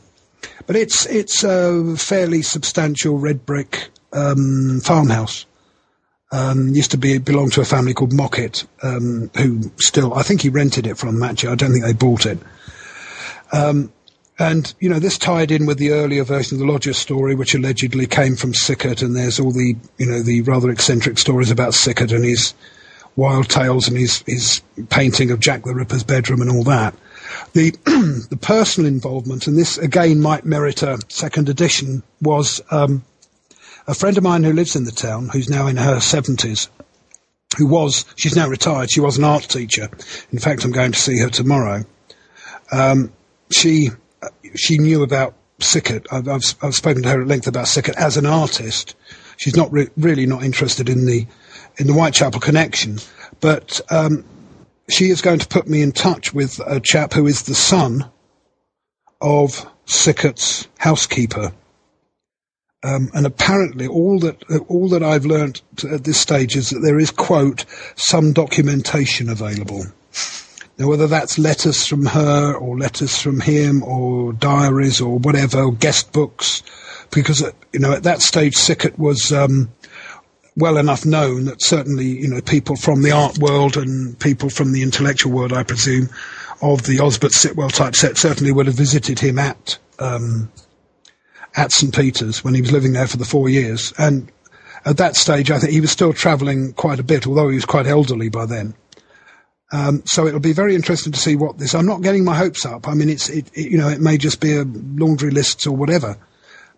but 0.68 0.76
it's 0.76 1.06
it's 1.08 1.44
a 1.44 1.96
fairly 1.98 2.42
substantial 2.42 3.18
red 3.18 3.46
brick 3.46 3.90
um, 4.14 4.80
farmhouse. 4.82 5.46
Um, 6.32 6.70
used 6.70 6.92
to 6.92 6.98
be 6.98 7.18
belong 7.18 7.50
to 7.52 7.62
a 7.62 7.66
family 7.66 7.94
called 7.94 8.14
Mockett, 8.14 8.66
um, 8.84 9.32
who 9.36 9.72
still 9.78 10.14
I 10.14 10.22
think 10.22 10.42
he 10.42 10.50
rented 10.50 10.86
it 10.86 10.98
from 10.98 11.16
them. 11.16 11.24
Actually, 11.24 11.54
I 11.54 11.56
don't 11.56 11.72
think 11.72 11.84
they 11.84 11.94
bought 11.94 12.26
it. 12.26 12.38
Um, 13.52 13.92
and, 14.40 14.74
you 14.80 14.88
know, 14.88 15.00
this 15.00 15.18
tied 15.18 15.52
in 15.52 15.66
with 15.66 15.78
the 15.80 15.92
earlier 15.92 16.24
version 16.24 16.56
of 16.56 16.66
the 16.66 16.72
Lodger 16.72 16.94
story, 16.94 17.36
which 17.36 17.54
allegedly 17.54 18.08
came 18.08 18.38
from 18.38 18.54
Sickert, 18.54 19.02
and 19.02 19.14
there's 19.14 19.38
all 19.38 19.52
the, 19.52 19.76
you 19.98 20.06
know, 20.06 20.24
the 20.24 20.42
rather 20.44 20.70
eccentric 20.70 21.18
stories 21.18 21.52
about 21.52 21.74
Sickert 21.74 22.14
and 22.14 22.24
his 22.24 22.54
wild 23.18 23.50
tales 23.50 23.90
and 23.90 23.98
his, 23.98 24.24
his 24.26 24.62
painting 24.88 25.30
of 25.30 25.42
Jack 25.42 25.64
the 25.64 25.76
Ripper's 25.76 26.06
bedroom 26.06 26.42
and 26.42 26.50
all 26.50 26.64
that. 26.64 26.96
The, 27.52 27.72
the 28.30 28.40
personal 28.40 28.88
involvement, 28.88 29.46
and 29.46 29.58
this 29.58 29.78
again 29.78 30.22
might 30.22 30.46
merit 30.46 30.84
a 30.84 31.00
second 31.10 31.50
edition, 31.50 32.02
was 32.22 32.62
um, 32.72 33.04
a 33.88 33.94
friend 33.94 34.18
of 34.18 34.24
mine 34.24 34.46
who 34.46 34.54
lives 34.54 34.78
in 34.78 34.86
the 34.86 34.92
town, 34.92 35.28
who's 35.28 35.50
now 35.50 35.68
in 35.68 35.76
her 35.76 35.98
70s, 35.98 36.70
who 37.58 37.68
was, 37.68 38.06
she's 38.16 38.38
now 38.38 38.48
retired, 38.48 38.90
she 38.90 39.02
was 39.02 39.18
an 39.18 39.26
art 39.26 39.44
teacher. 39.44 39.90
In 40.32 40.40
fact, 40.40 40.64
I'm 40.64 40.72
going 40.72 40.94
to 40.94 41.00
see 41.00 41.20
her 41.20 41.30
tomorrow. 41.30 41.84
Um, 42.72 43.12
she 43.52 43.90
she 44.56 44.78
knew 44.78 45.04
about 45.04 45.36
Sickert. 45.60 46.08
I've, 46.12 46.28
I've, 46.28 46.56
I've, 46.62 46.76
spoken 46.76 47.04
to 47.04 47.10
her 47.10 47.22
at 47.22 47.28
length 47.28 47.48
about 47.48 47.68
Sickert 47.68 47.96
as 47.98 48.18
an 48.18 48.26
artist. 48.26 48.96
she's 49.38 49.56
not 49.56 49.72
re- 49.72 49.90
really 49.98 50.26
not 50.26 50.44
interested 50.44 50.90
in 50.90 51.06
the 51.06 51.26
in 51.78 51.88
the 51.88 51.94
Whitechapel 51.94 52.40
connection, 52.40 53.00
but 53.40 53.80
um, 53.90 54.26
she 54.90 55.10
is 55.10 55.22
going 55.22 55.40
to 55.40 55.48
put 55.48 55.68
me 55.68 55.82
in 55.82 55.92
touch 55.92 56.34
with 56.34 56.60
a 56.66 56.80
chap 56.80 57.14
who 57.14 57.26
is 57.28 57.44
the 57.44 57.56
son 57.56 58.10
of 59.22 59.66
Sickert's 59.86 60.68
housekeeper. 60.78 61.54
Um, 62.82 63.10
and 63.14 63.26
apparently, 63.26 63.88
all 63.88 64.20
that 64.20 64.42
all 64.68 64.88
that 64.90 65.04
I've 65.04 65.26
learnt 65.26 65.62
at 65.84 66.06
this 66.06 66.20
stage 66.20 66.56
is 66.56 66.70
that 66.70 66.80
there 66.80 67.00
is 67.00 67.12
quote 67.12 67.66
some 67.96 68.32
documentation 68.32 69.30
available. 69.30 69.86
Now, 70.80 70.88
whether 70.88 71.08
that's 71.08 71.38
letters 71.38 71.86
from 71.86 72.06
her 72.06 72.54
or 72.54 72.78
letters 72.78 73.22
from 73.22 73.42
him 73.42 73.84
or 73.84 74.32
diaries 74.32 75.02
or 75.02 75.20
whatever, 75.20 75.62
or 75.62 75.74
guest 75.74 76.14
books, 76.14 76.64
because 77.12 77.42
you 77.74 77.80
know 77.80 77.92
at 77.92 78.04
that 78.04 78.22
stage 78.22 78.56
Sickert 78.56 78.98
was 78.98 79.34
um, 79.34 79.70
well 80.56 80.78
enough 80.78 81.06
known 81.06 81.46
that 81.46 81.62
certainly 81.62 82.06
you 82.06 82.30
know 82.30 82.40
people 82.40 82.78
from 82.78 83.02
the 83.02 83.12
art 83.12 83.38
world 83.40 83.76
and 83.76 84.18
people 84.20 84.50
from 84.50 84.72
the 84.72 84.82
intellectual 84.82 85.34
world, 85.34 85.52
I 85.52 85.64
presume, 85.64 86.10
of 86.62 86.84
the 86.84 87.00
Osbert 87.00 87.34
Sitwell 87.34 87.70
type 87.70 87.96
set 87.96 88.18
certainly 88.18 88.54
would 88.54 88.68
have 88.68 88.76
visited 88.76 89.20
him 89.20 89.38
at 89.38 89.78
um, 90.00 90.50
at 91.58 91.74
St 91.74 91.94
Peter's 91.94 92.42
when 92.42 92.54
he 92.54 92.62
was 92.62 92.72
living 92.72 92.94
there 92.94 93.08
for 93.08 93.18
the 93.18 93.26
four 93.26 93.50
years. 93.50 93.92
And 93.98 94.32
at 94.86 94.96
that 94.96 95.18
stage, 95.18 95.52
I 95.52 95.60
think 95.60 95.74
he 95.74 95.82
was 95.82 95.92
still 95.92 96.14
travelling 96.14 96.72
quite 96.72 97.02
a 97.02 97.04
bit, 97.04 97.28
although 97.28 97.50
he 97.50 97.56
was 97.56 97.66
quite 97.66 97.86
elderly 97.86 98.30
by 98.30 98.46
then. 98.46 98.76
Um, 99.72 100.02
so 100.06 100.26
it'll 100.26 100.40
be 100.40 100.54
very 100.54 100.74
interesting 100.74 101.14
to 101.14 101.20
see 101.20 101.36
what 101.36 101.60
this. 101.60 101.76
I'm 101.76 101.86
not 101.86 102.02
getting 102.02 102.26
my 102.26 102.36
hopes 102.36 102.66
up. 102.66 102.88
I 102.88 102.96
mean, 102.96 103.10
it's 103.10 103.30
it, 103.30 103.50
it 103.54 103.72
you 103.72 103.78
know 103.78 103.88
it 103.88 104.02
may 104.02 104.18
just 104.18 104.40
be 104.40 104.56
a 104.56 104.64
laundry 104.64 105.32
list 105.32 105.66
or 105.68 105.76
whatever, 105.76 106.18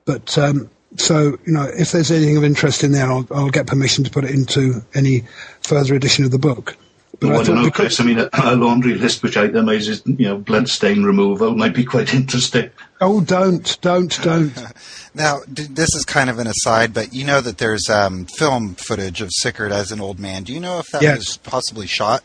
but 0.06 0.38
um, 0.38 0.70
so 0.98 1.38
you 1.46 1.54
know 1.54 1.64
if 1.64 1.92
there's 1.94 2.12
anything 2.12 2.36
of 2.36 2.44
interest 2.44 2.84
in 2.84 2.92
there, 2.92 3.10
I'll, 3.10 3.26
I'll 3.32 3.50
get 3.50 3.68
permission 3.68 4.04
to 4.04 4.12
put 4.12 4.26
it 4.26 4.32
into 4.32 4.84
any 4.94 5.24
further 5.62 5.96
edition 5.96 6.26
of 6.26 6.32
the 6.32 6.40
book. 6.40 6.76
But 7.22 7.30
well, 7.30 7.38
I, 7.38 7.42
I 7.42 7.46
don't 7.46 7.56
know, 7.58 7.64
because, 7.66 7.98
Chris. 7.98 8.00
I 8.00 8.04
mean, 8.04 8.20
a, 8.20 8.30
a, 8.34 8.56
laundry 8.56 8.96
list 8.96 9.22
which 9.22 9.36
itemizes, 9.36 10.02
you 10.20 10.28
know, 10.28 10.38
blood 10.38 10.68
stain 10.68 11.04
removal 11.04 11.56
might 11.56 11.76
be 11.76 11.86
quite 11.86 12.14
interesting. 12.16 12.72
Oh, 13.00 13.22
don't, 13.22 13.80
don't, 13.82 14.22
don't. 14.24 14.54
now, 15.14 15.42
this 15.48 15.94
is 15.94 16.04
kind 16.04 16.30
of 16.32 16.40
an 16.40 16.48
aside, 16.48 16.94
but 16.94 17.14
you 17.14 17.24
know 17.24 17.40
that 17.40 17.60
there's 17.60 17.90
um, 17.90 18.26
film 18.26 18.74
footage 18.76 19.22
of 19.22 19.30
Sickert 19.34 19.72
as 19.72 19.92
an 19.92 20.02
old 20.02 20.20
man. 20.20 20.44
Do 20.44 20.52
you 20.52 20.60
know 20.60 20.80
if 20.80 20.88
that 20.88 21.04
yes. 21.04 21.18
was 21.18 21.38
possibly 21.38 21.86
shot 21.86 22.24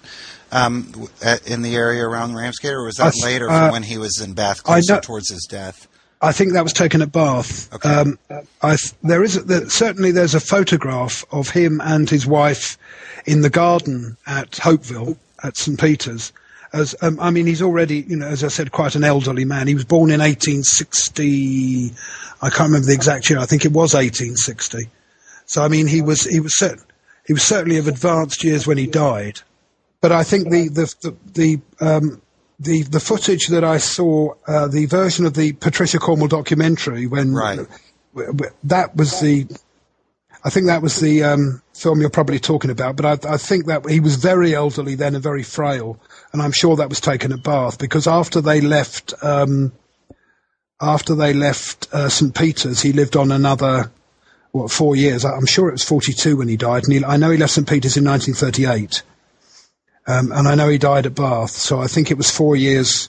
um, 0.56 1.08
in 1.44 1.62
the 1.62 1.76
area 1.76 2.06
around 2.06 2.34
Ramsgate, 2.34 2.72
or 2.72 2.84
was 2.84 2.96
that 2.96 3.12
th- 3.12 3.24
later 3.24 3.50
uh, 3.50 3.70
when 3.70 3.82
he 3.82 3.98
was 3.98 4.20
in 4.20 4.32
Bath, 4.32 4.62
closer 4.62 5.00
towards 5.00 5.30
his 5.30 5.44
death? 5.44 5.86
I 6.22 6.32
think 6.32 6.54
that 6.54 6.62
was 6.62 6.72
taken 6.72 7.02
at 7.02 7.12
Bath. 7.12 7.72
Okay. 7.74 7.88
Um, 7.88 8.18
I, 8.62 8.76
there 9.02 9.22
is 9.22 9.44
there, 9.44 9.68
certainly 9.68 10.12
there's 10.12 10.34
a 10.34 10.40
photograph 10.40 11.24
of 11.30 11.50
him 11.50 11.80
and 11.84 12.08
his 12.08 12.26
wife 12.26 12.78
in 13.26 13.42
the 13.42 13.50
garden 13.50 14.16
at 14.26 14.52
Hauteville 14.52 15.18
at 15.42 15.56
St 15.56 15.78
Peter's. 15.78 16.32
As 16.72 16.94
um, 17.02 17.20
I 17.20 17.30
mean, 17.30 17.46
he's 17.46 17.62
already, 17.62 18.06
you 18.08 18.16
know, 18.16 18.26
as 18.26 18.42
I 18.42 18.48
said, 18.48 18.72
quite 18.72 18.94
an 18.94 19.04
elderly 19.04 19.44
man. 19.44 19.68
He 19.68 19.74
was 19.74 19.84
born 19.84 20.10
in 20.10 20.20
1860. 20.20 21.92
I 22.42 22.50
can't 22.50 22.68
remember 22.68 22.86
the 22.86 22.94
exact 22.94 23.28
year. 23.28 23.38
I 23.38 23.46
think 23.46 23.64
it 23.64 23.72
was 23.72 23.94
1860. 23.94 24.88
So 25.44 25.62
I 25.62 25.68
mean, 25.68 25.86
he 25.86 26.00
was 26.00 26.24
he 26.24 26.40
was 26.40 26.54
cert- 26.54 26.82
he 27.26 27.32
was 27.32 27.42
certainly 27.42 27.76
of 27.76 27.88
advanced 27.88 28.42
years 28.42 28.66
when 28.66 28.78
he 28.78 28.86
died. 28.86 29.40
But 30.06 30.12
I 30.12 30.22
think 30.22 30.50
the 30.50 30.68
the 30.68 30.94
the, 31.00 31.16
the 31.32 31.84
um, 31.84 32.22
the 32.60 32.84
the 32.84 33.00
footage 33.00 33.48
that 33.48 33.64
I 33.64 33.78
saw, 33.78 34.34
uh, 34.46 34.68
the 34.68 34.86
version 34.86 35.26
of 35.26 35.34
the 35.34 35.54
Patricia 35.54 35.98
Cornwell 35.98 36.28
documentary, 36.28 37.08
when 37.08 37.34
right. 37.34 37.58
that 38.62 38.94
was 38.94 39.18
the 39.18 39.48
I 40.44 40.50
think 40.50 40.68
that 40.68 40.80
was 40.80 41.00
the 41.00 41.24
um, 41.24 41.60
film 41.74 42.00
you're 42.00 42.08
probably 42.08 42.38
talking 42.38 42.70
about, 42.70 42.94
but 42.94 43.26
I, 43.26 43.34
I, 43.34 43.36
think 43.36 43.66
that 43.66 43.90
he 43.90 43.98
was 43.98 44.14
very 44.14 44.54
elderly 44.54 44.94
then 44.94 45.16
and 45.16 45.24
very 45.24 45.42
frail, 45.42 45.98
and 46.32 46.40
I'm 46.40 46.52
sure 46.52 46.76
that 46.76 46.88
was 46.88 47.00
taken 47.00 47.32
at 47.32 47.42
Bath 47.42 47.76
because 47.76 48.06
after 48.06 48.40
they 48.40 48.60
left, 48.60 49.12
um, 49.24 49.72
after 50.80 51.16
they 51.16 51.34
left 51.34 51.88
uh, 51.92 52.08
St 52.08 52.32
Peter's, 52.32 52.80
he 52.80 52.92
lived 52.92 53.16
on 53.16 53.32
another 53.32 53.90
what 54.52 54.70
four 54.70 54.94
years. 54.94 55.24
I'm 55.24 55.46
sure 55.46 55.68
it 55.68 55.72
was 55.72 55.82
42 55.82 56.36
when 56.36 56.46
he 56.46 56.56
died, 56.56 56.84
and 56.84 56.92
he, 56.92 57.04
I 57.04 57.16
know 57.16 57.32
he 57.32 57.38
left 57.38 57.54
St 57.54 57.68
Peter's 57.68 57.96
in 57.96 58.04
1938, 58.04 59.02
um, 60.06 60.32
and 60.32 60.46
I 60.46 60.54
know 60.54 60.68
he 60.68 60.78
died 60.78 61.06
at 61.06 61.14
Bath, 61.14 61.50
so 61.50 61.80
I 61.80 61.86
think 61.86 62.10
it 62.10 62.16
was 62.16 62.30
four 62.30 62.56
years. 62.56 63.08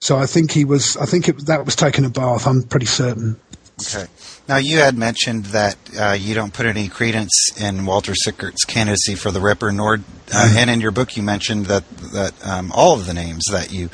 So 0.00 0.16
I 0.18 0.26
think 0.26 0.50
he 0.50 0.64
was. 0.64 0.96
I 0.96 1.06
think 1.06 1.28
it, 1.28 1.46
that 1.46 1.64
was 1.64 1.76
taken 1.76 2.04
at 2.04 2.12
Bath. 2.12 2.46
I'm 2.46 2.62
pretty 2.62 2.86
certain. 2.86 3.40
Okay. 3.80 4.06
Now, 4.46 4.58
you 4.58 4.78
had 4.78 4.96
mentioned 4.96 5.46
that 5.46 5.76
uh, 5.98 6.12
you 6.12 6.34
don't 6.34 6.52
put 6.52 6.66
any 6.66 6.88
credence 6.88 7.50
in 7.60 7.86
Walter 7.86 8.14
Sickert's 8.14 8.64
candidacy 8.64 9.14
for 9.14 9.30
the 9.30 9.40
Ripper, 9.40 9.72
nor, 9.72 9.94
uh, 9.94 9.96
mm-hmm. 9.96 10.56
and 10.58 10.70
in 10.70 10.80
your 10.80 10.90
book 10.90 11.16
you 11.16 11.22
mentioned 11.22 11.66
that 11.66 11.88
that 12.12 12.34
um, 12.46 12.70
all 12.72 12.94
of 12.94 13.06
the 13.06 13.14
names 13.14 13.44
that 13.50 13.72
you 13.72 13.88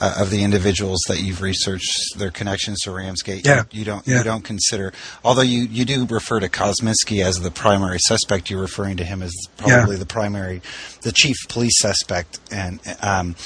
uh, 0.00 0.14
of 0.18 0.30
the 0.30 0.42
individuals 0.42 1.00
that 1.08 1.20
you've 1.20 1.42
researched 1.42 2.18
their 2.18 2.30
connections 2.30 2.80
to 2.80 2.90
Ramsgate, 2.90 3.44
yeah. 3.44 3.64
you, 3.70 3.80
you 3.80 3.84
don't 3.84 4.06
yeah. 4.06 4.18
you 4.18 4.24
don't 4.24 4.44
consider. 4.44 4.92
Although 5.24 5.42
you, 5.42 5.62
you 5.62 5.84
do 5.84 6.06
refer 6.06 6.40
to 6.40 6.48
Kosminski 6.48 7.22
as 7.22 7.40
the 7.40 7.50
primary 7.50 7.98
suspect, 7.98 8.50
you're 8.50 8.60
referring 8.60 8.96
to 8.96 9.04
him 9.04 9.22
as 9.22 9.34
probably 9.58 9.96
yeah. 9.96 9.98
the 9.98 10.06
primary, 10.06 10.62
the 11.02 11.12
chief 11.12 11.36
police 11.48 11.78
suspect, 11.78 12.40
and 12.50 12.80
um, 13.02 13.36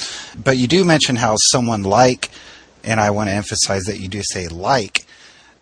but 0.43 0.57
you 0.57 0.67
do 0.67 0.85
mention 0.85 1.17
how 1.17 1.37
someone 1.37 1.83
like, 1.83 2.31
and 2.85 3.01
I 3.01 3.11
want 3.11 3.29
to 3.29 3.35
emphasize 3.35 3.85
that 3.85 3.99
you 3.99 4.09
do 4.09 4.23
say 4.23 4.47
like 4.49 5.07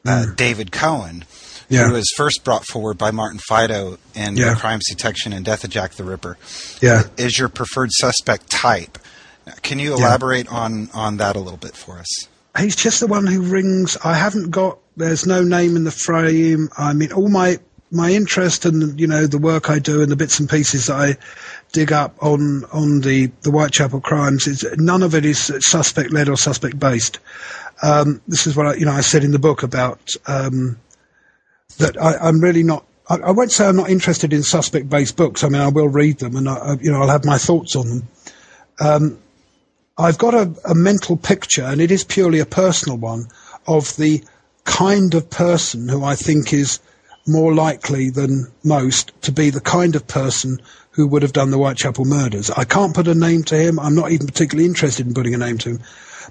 uh, 0.05 0.26
mm. 0.26 0.36
David 0.36 0.72
Cohen, 0.72 1.24
yeah. 1.68 1.86
who 1.86 1.95
was 1.95 2.12
first 2.16 2.45
brought 2.45 2.66
forward 2.66 2.99
by 2.99 3.11
Martin 3.11 3.38
Fido 3.38 3.99
in 4.14 4.36
yeah. 4.36 4.55
Crimes 4.57 4.84
Detection 4.88 5.32
and 5.32 5.45
Death 5.45 5.64
of 5.64 5.70
Jack 5.70 5.93
the 5.93 6.05
Ripper, 6.05 6.36
yeah. 6.80 7.05
is 7.16 7.38
your 7.38 7.49
preferred 7.49 7.93
suspect 7.93 8.51
type. 8.51 8.99
Can 9.62 9.78
you 9.78 9.95
elaborate 9.95 10.47
yeah. 10.47 10.59
on, 10.59 10.90
on 10.95 11.16
that 11.16 11.36
a 11.36 11.40
little 11.40 11.59
bit 11.59 11.76
for 11.76 11.99
us? 11.99 12.28
He's 12.59 12.76
just 12.76 13.01
the 13.01 13.07
one 13.07 13.26
who 13.26 13.43
rings. 13.43 13.97
I 14.05 14.14
haven't 14.14 14.51
got. 14.51 14.78
There's 14.97 15.26
no 15.26 15.43
name 15.43 15.74
in 15.74 15.84
the 15.84 15.90
frame. 15.90 16.68
I 16.76 16.93
mean, 16.93 17.12
all 17.12 17.28
my 17.28 17.59
my 17.90 18.11
interest 18.11 18.64
and 18.64 18.99
you 18.99 19.07
know 19.07 19.26
the 19.26 19.38
work 19.38 19.68
I 19.68 19.78
do 19.78 20.03
and 20.03 20.11
the 20.11 20.16
bits 20.16 20.40
and 20.40 20.49
pieces 20.49 20.86
that 20.86 20.97
I 20.97 21.16
dig 21.72 21.93
up 21.93 22.14
on 22.22 22.64
on 22.72 23.01
the 23.01 23.30
the 23.43 23.51
Whitechapel 23.51 24.01
crimes 24.01 24.47
is 24.47 24.64
none 24.76 25.03
of 25.03 25.14
it 25.14 25.24
is 25.24 25.53
suspect 25.61 26.11
led 26.11 26.28
or 26.28 26.36
suspect 26.36 26.78
based. 26.78 27.18
Um, 27.82 28.20
this 28.28 28.47
is 28.47 28.57
what 28.57 28.66
I, 28.66 28.74
you 28.74 28.84
know 28.84 28.93
I 28.93 29.01
said 29.01 29.24
in 29.24 29.32
the 29.32 29.38
book 29.38 29.62
about 29.62 30.14
um, 30.26 30.78
that 31.78 32.01
I, 32.01 32.28
am 32.28 32.40
really 32.40 32.62
not. 32.62 32.84
I, 33.09 33.16
I, 33.16 33.30
won't 33.30 33.51
say 33.51 33.66
I'm 33.66 33.76
not 33.76 33.90
interested 33.90 34.32
in 34.32 34.43
suspect-based 34.43 35.16
books. 35.16 35.43
I 35.43 35.49
mean, 35.49 35.61
I 35.61 35.68
will 35.68 35.88
read 35.88 36.18
them, 36.18 36.36
and 36.36 36.49
I, 36.49 36.76
you 36.80 36.90
know 36.90 37.01
I'll 37.01 37.09
have 37.09 37.24
my 37.24 37.38
thoughts 37.38 37.76
on 37.76 37.88
them. 37.88 38.09
Um, 38.80 39.18
I've 40.03 40.19
got 40.19 40.35
a, 40.35 40.53
a 40.65 40.75
mental 40.75 41.17
picture, 41.17 41.65
and 41.65 41.81
it 41.81 41.91
is 41.91 42.05
purely 42.05 42.41
a 42.41 42.47
personal 42.47 42.99
one, 42.99 43.29
of 43.67 43.97
the 43.97 44.23
kind 44.65 45.15
of 45.15 45.31
person 45.31 45.89
who 45.89 46.05
I 46.05 46.15
think 46.15 46.53
is 46.53 46.81
more 47.27 47.55
likely 47.55 48.11
than 48.11 48.49
most 48.65 49.13
to 49.23 49.33
be 49.33 49.51
the 49.51 49.61
kind 49.61 49.95
of 49.95 50.07
person 50.07 50.61
who 50.91 51.07
would 51.07 51.23
have 51.23 51.33
done 51.33 51.51
the 51.51 51.57
Whitechapel 51.57 52.05
murders. 52.05 52.51
I 52.51 52.65
can't 52.65 52.95
put 52.95 53.09
a 53.09 53.15
name 53.15 53.45
to 53.45 53.57
him. 53.57 53.79
I'm 53.79 53.95
not 53.95 54.11
even 54.11 54.27
particularly 54.27 54.69
interested 54.69 55.07
in 55.07 55.15
putting 55.15 55.35
a 55.35 55.39
name 55.39 55.59
to 55.59 55.71
him 55.71 55.79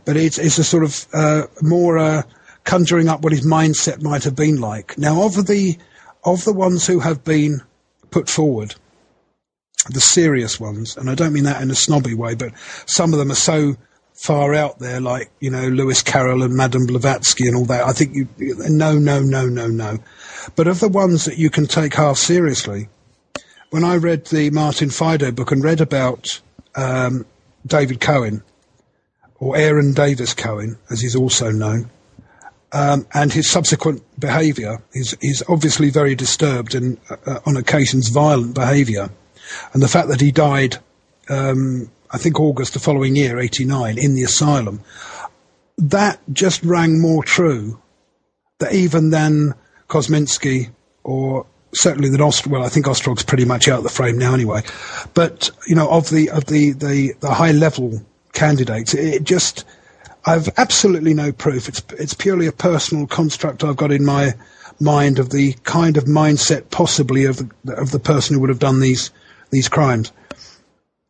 but 0.05 0.17
it's, 0.17 0.37
it's 0.37 0.57
a 0.57 0.63
sort 0.63 0.83
of 0.83 1.07
uh, 1.13 1.43
more 1.61 1.97
uh, 1.97 2.23
conjuring 2.63 3.07
up 3.07 3.21
what 3.21 3.33
his 3.33 3.45
mindset 3.45 4.01
might 4.01 4.23
have 4.23 4.35
been 4.35 4.59
like. 4.59 4.97
Now, 4.97 5.23
of 5.23 5.47
the 5.47 5.77
of 6.23 6.43
the 6.45 6.53
ones 6.53 6.85
who 6.85 6.99
have 6.99 7.23
been 7.23 7.61
put 8.11 8.29
forward, 8.29 8.75
the 9.89 10.01
serious 10.01 10.59
ones, 10.59 10.97
and 10.97 11.09
I 11.09 11.15
don't 11.15 11.33
mean 11.33 11.43
that 11.45 11.61
in 11.61 11.71
a 11.71 11.75
snobby 11.75 12.13
way, 12.13 12.35
but 12.35 12.51
some 12.85 13.13
of 13.13 13.19
them 13.19 13.31
are 13.31 13.35
so 13.35 13.75
far 14.13 14.53
out 14.53 14.79
there, 14.79 15.01
like 15.01 15.31
you 15.39 15.49
know 15.49 15.67
Lewis 15.67 16.03
Carroll 16.03 16.43
and 16.43 16.55
Madame 16.55 16.85
Blavatsky 16.85 17.47
and 17.47 17.55
all 17.55 17.65
that. 17.65 17.85
I 17.85 17.91
think 17.91 18.15
you 18.15 18.27
no, 18.37 18.97
no, 18.97 19.21
no, 19.21 19.47
no, 19.47 19.67
no. 19.67 19.97
But 20.55 20.67
of 20.67 20.79
the 20.79 20.89
ones 20.89 21.25
that 21.25 21.37
you 21.37 21.49
can 21.49 21.65
take 21.65 21.95
half 21.95 22.17
seriously, 22.17 22.89
when 23.71 23.83
I 23.83 23.97
read 23.97 24.25
the 24.25 24.49
Martin 24.51 24.89
Fido 24.89 25.31
book 25.31 25.51
and 25.51 25.63
read 25.63 25.81
about 25.81 26.39
um, 26.75 27.25
David 27.65 27.99
Cohen, 27.99 28.43
or 29.39 29.57
Aaron 29.57 29.93
Davis 29.93 30.33
Cohen, 30.33 30.77
as 30.89 31.01
he's 31.01 31.15
also 31.15 31.51
known, 31.51 31.89
um, 32.73 33.05
and 33.13 33.33
his 33.33 33.49
subsequent 33.49 34.03
behaviour. 34.19 34.81
He's, 34.93 35.43
obviously 35.49 35.89
very 35.89 36.15
disturbed 36.15 36.75
and, 36.75 36.97
uh, 37.09 37.39
on 37.45 37.57
occasions, 37.57 38.09
violent 38.09 38.53
behaviour. 38.53 39.09
And 39.73 39.81
the 39.81 39.87
fact 39.87 40.07
that 40.09 40.21
he 40.21 40.31
died, 40.31 40.77
um, 41.29 41.89
I 42.11 42.17
think 42.17 42.39
August 42.39 42.73
the 42.73 42.79
following 42.79 43.15
year, 43.15 43.39
89, 43.39 43.97
in 43.97 44.15
the 44.15 44.23
asylum, 44.23 44.81
that 45.77 46.19
just 46.31 46.63
rang 46.63 46.99
more 46.99 47.23
true 47.23 47.79
that 48.59 48.73
even 48.73 49.09
than 49.09 49.55
Kosminski 49.87 50.69
or 51.03 51.45
certainly 51.73 52.09
than 52.09 52.21
Ostrog. 52.21 52.51
Well, 52.51 52.63
I 52.63 52.69
think 52.69 52.85
Ostrog's 52.85 53.23
pretty 53.23 53.45
much 53.45 53.67
out 53.67 53.79
of 53.79 53.83
the 53.83 53.89
frame 53.89 54.17
now 54.17 54.33
anyway. 54.33 54.61
But, 55.13 55.49
you 55.67 55.75
know, 55.75 55.89
of 55.89 56.09
the, 56.09 56.29
of 56.29 56.45
the, 56.45 56.73
the, 56.73 57.13
the 57.19 57.33
high 57.33 57.51
level 57.51 58.01
candidates. 58.33 58.93
It 58.93 59.23
just, 59.23 59.65
I've 60.25 60.49
absolutely 60.57 61.13
no 61.13 61.31
proof. 61.31 61.67
It's 61.67 61.81
it's 61.97 62.13
purely 62.13 62.45
a 62.45 62.51
personal 62.51 63.07
construct 63.07 63.63
I've 63.63 63.77
got 63.77 63.91
in 63.91 64.05
my 64.05 64.33
mind 64.79 65.19
of 65.19 65.29
the 65.29 65.53
kind 65.63 65.97
of 65.97 66.05
mindset 66.05 66.69
possibly 66.69 67.25
of 67.25 67.37
the, 67.63 67.73
of 67.75 67.91
the 67.91 67.99
person 67.99 68.35
who 68.35 68.41
would 68.41 68.49
have 68.49 68.59
done 68.59 68.79
these 68.79 69.11
these 69.51 69.69
crimes. 69.69 70.11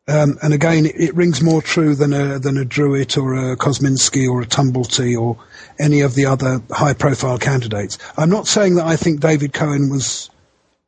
Um, 0.08 0.36
and 0.42 0.52
again, 0.52 0.86
it, 0.86 1.14
rings 1.14 1.42
more 1.42 1.62
true 1.62 1.94
than 1.94 2.12
a 2.12 2.38
than 2.38 2.58
a 2.58 2.64
Druitt 2.64 3.16
or 3.16 3.34
a 3.34 3.56
Kosminski 3.56 4.28
or 4.28 4.42
a 4.42 4.46
Tumblety 4.46 5.16
or 5.18 5.38
any 5.78 6.00
of 6.00 6.14
the 6.16 6.26
other 6.26 6.60
high 6.70 6.92
profile 6.92 7.38
candidates. 7.38 7.98
I'm 8.16 8.30
not 8.30 8.48
saying 8.48 8.74
that 8.74 8.86
I 8.86 8.96
think 8.96 9.20
David 9.20 9.52
Cohen 9.52 9.90
was 9.90 10.28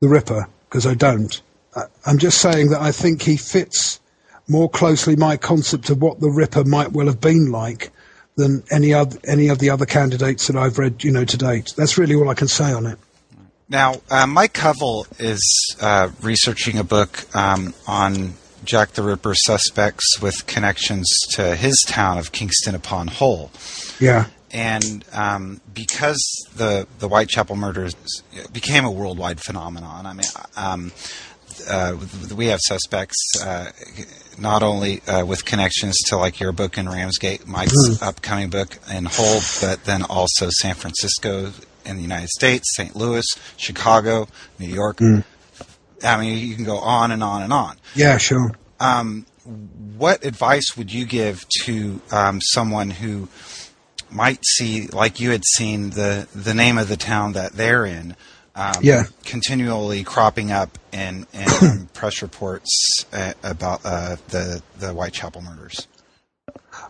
the 0.00 0.08
Ripper 0.08 0.48
because 0.68 0.84
I 0.84 0.94
don't. 0.94 1.40
I, 1.76 1.84
I'm 2.06 2.18
just 2.18 2.40
saying 2.40 2.70
that 2.70 2.82
I 2.82 2.90
think 2.90 3.22
he 3.22 3.36
fits 3.36 4.00
more 4.48 4.68
closely 4.68 5.14
my 5.14 5.36
concept 5.36 5.90
of 5.90 6.02
what 6.02 6.20
the 6.20 6.30
Ripper 6.30 6.64
might 6.64 6.92
well 6.92 7.06
have 7.06 7.20
been 7.20 7.52
like 7.52 7.92
than 8.36 8.64
any 8.72 8.92
other 8.92 9.16
any 9.28 9.48
of 9.48 9.60
the 9.60 9.70
other 9.70 9.86
candidates 9.86 10.48
that 10.48 10.56
I've 10.56 10.76
read, 10.76 11.04
you 11.04 11.12
know, 11.12 11.24
to 11.24 11.36
date. 11.36 11.72
That's 11.76 11.96
really 11.98 12.16
all 12.16 12.28
I 12.28 12.34
can 12.34 12.48
say 12.48 12.72
on 12.72 12.86
it. 12.86 12.98
Now, 13.74 13.96
uh, 14.08 14.24
Mike 14.28 14.52
Covell 14.52 15.04
is 15.18 15.76
uh, 15.80 16.10
researching 16.22 16.78
a 16.78 16.84
book 16.84 17.26
um, 17.34 17.74
on 17.88 18.34
Jack 18.64 18.90
the 18.90 19.02
Ripper 19.02 19.34
suspects 19.34 20.20
with 20.22 20.46
connections 20.46 21.08
to 21.32 21.56
his 21.56 21.82
town 21.84 22.18
of 22.18 22.30
Kingston 22.30 22.76
upon 22.76 23.08
Hull. 23.08 23.50
Yeah. 23.98 24.26
And 24.52 25.04
um, 25.12 25.60
because 25.74 26.22
the 26.54 26.86
the 27.00 27.08
Whitechapel 27.08 27.56
murders 27.56 27.96
became 28.52 28.84
a 28.84 28.92
worldwide 28.92 29.40
phenomenon, 29.40 30.06
I 30.06 30.12
mean, 30.12 30.26
um, 30.56 30.92
uh, 31.68 31.96
we 32.32 32.46
have 32.46 32.60
suspects 32.60 33.42
uh, 33.42 33.72
not 34.38 34.62
only 34.62 35.00
uh, 35.08 35.26
with 35.26 35.44
connections 35.44 35.98
to 36.10 36.16
like 36.16 36.38
your 36.38 36.52
book 36.52 36.78
in 36.78 36.88
Ramsgate, 36.88 37.48
Mike's 37.48 37.72
mm. 37.72 38.02
upcoming 38.06 38.50
book 38.50 38.78
in 38.88 39.06
Hull, 39.10 39.40
but 39.60 39.82
then 39.82 40.04
also 40.04 40.48
San 40.50 40.76
Francisco 40.76 41.50
in 41.84 41.96
the 41.96 42.02
United 42.02 42.28
States, 42.28 42.74
St. 42.76 42.94
Louis, 42.94 43.26
Chicago, 43.56 44.28
New 44.58 44.68
York. 44.68 44.98
Mm. 44.98 45.24
I 46.02 46.20
mean, 46.20 46.38
you 46.46 46.54
can 46.54 46.64
go 46.64 46.78
on 46.78 47.10
and 47.10 47.22
on 47.22 47.42
and 47.42 47.52
on. 47.52 47.76
Yeah, 47.94 48.18
sure. 48.18 48.52
Um, 48.80 49.26
what 49.96 50.24
advice 50.24 50.76
would 50.76 50.92
you 50.92 51.06
give 51.06 51.46
to 51.62 52.00
um, 52.10 52.40
someone 52.40 52.90
who 52.90 53.28
might 54.10 54.44
see, 54.44 54.86
like 54.88 55.20
you 55.20 55.30
had 55.30 55.44
seen, 55.44 55.90
the 55.90 56.28
the 56.34 56.54
name 56.54 56.78
of 56.78 56.88
the 56.88 56.96
town 56.96 57.32
that 57.32 57.52
they're 57.52 57.86
in? 57.86 58.16
um, 58.56 58.74
yeah. 58.82 59.04
continually 59.24 60.04
cropping 60.04 60.52
up 60.52 60.78
in, 60.92 61.26
in 61.32 61.86
press 61.94 62.22
reports 62.22 63.04
uh, 63.12 63.32
about 63.42 63.80
uh, 63.84 64.16
the 64.28 64.62
the 64.78 64.92
Whitechapel 64.92 65.42
murders? 65.42 65.88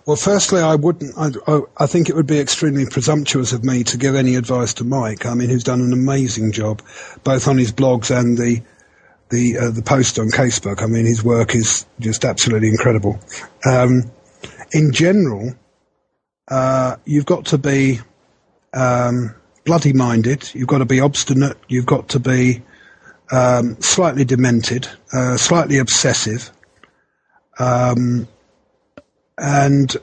Well, 0.07 0.17
firstly, 0.17 0.61
I 0.61 0.75
wouldn't. 0.75 1.15
I, 1.17 1.61
I, 1.79 1.87
think 1.87 2.11
it 2.11 2.15
would 2.15 2.27
be 2.27 2.39
extremely 2.39 2.85
presumptuous 2.85 3.55
of 3.55 3.65
me 3.65 3.85
to 3.85 3.97
give 3.97 4.15
any 4.15 4.37
advice 4.37 4.75
to 4.75 4.85
Mike. 4.85 5.25
I 5.25 5.33
mean, 5.33 5.49
he's 5.49 5.65
done 5.65 5.81
an 5.81 5.95
amazing 5.95 6.53
job, 6.53 6.83
both 7.25 7.49
on 7.49 7.57
his 7.57 7.73
blogs 7.73 8.15
and 8.15 8.37
the 8.37 8.61
the 9.31 9.57
uh, 9.59 9.71
the 9.71 9.81
post 9.81 10.19
on 10.19 10.29
Casebook. 10.29 10.83
I 10.83 10.87
mean, 10.87 11.07
his 11.07 11.25
work 11.25 11.55
is 11.55 11.87
just 12.01 12.27
absolutely 12.27 12.69
incredible. 12.69 13.19
Um, 13.65 14.11
in 14.73 14.93
general, 14.93 15.55
uh, 16.49 16.97
you've 17.07 17.27
got 17.27 17.47
to 17.47 17.59
be 17.59 18.01
um, 18.75 19.35
bloody 19.65 19.95
minded. 19.95 20.51
You've 20.55 20.69
got 20.69 20.79
to 20.79 20.85
be 20.85 21.01
obstinate. 21.01 21.57
You've 21.69 21.87
got 21.87 22.11
to 22.11 22.21
be 22.21 22.63
um, 23.33 23.81
slightly 23.81 24.27
demented, 24.27 24.87
uh, 25.15 25.39
slightly 25.39 25.79
obsessive. 25.79 26.51
Um, 27.59 28.29
and 29.39 29.97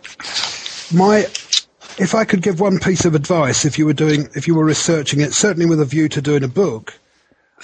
my, 0.94 1.26
if 1.98 2.14
I 2.16 2.26
could 2.26 2.42
give 2.42 2.60
one 2.60 2.80
piece 2.80 3.06
of 3.06 3.16
advice, 3.16 3.66
if 3.66 3.78
you 3.78 3.86
were 3.86 3.94
doing, 3.94 4.30
if 4.36 4.48
you 4.48 4.56
were 4.56 4.66
researching 4.66 5.22
it, 5.22 5.34
certainly 5.34 5.68
with 5.68 5.80
a 5.80 5.86
view 5.86 6.10
to 6.10 6.22
doing 6.22 6.44
a 6.44 6.48
book, 6.48 7.00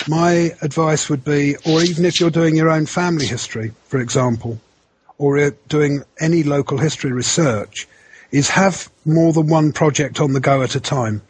my 0.07 0.51
advice 0.61 1.09
would 1.09 1.23
be, 1.23 1.55
or 1.65 1.81
even 1.81 2.05
if 2.05 2.19
you're 2.19 2.29
doing 2.29 2.55
your 2.55 2.69
own 2.69 2.85
family 2.85 3.25
history, 3.25 3.73
for 3.85 3.99
example, 3.99 4.59
or 5.17 5.51
doing 5.67 6.03
any 6.19 6.43
local 6.43 6.77
history 6.77 7.11
research, 7.11 7.87
is 8.31 8.49
have 8.49 8.89
more 9.05 9.33
than 9.33 9.47
one 9.47 9.71
project 9.71 10.19
on 10.19 10.33
the 10.33 10.39
go 10.39 10.61
at 10.61 10.75
a 10.75 10.79
time. 10.79 11.21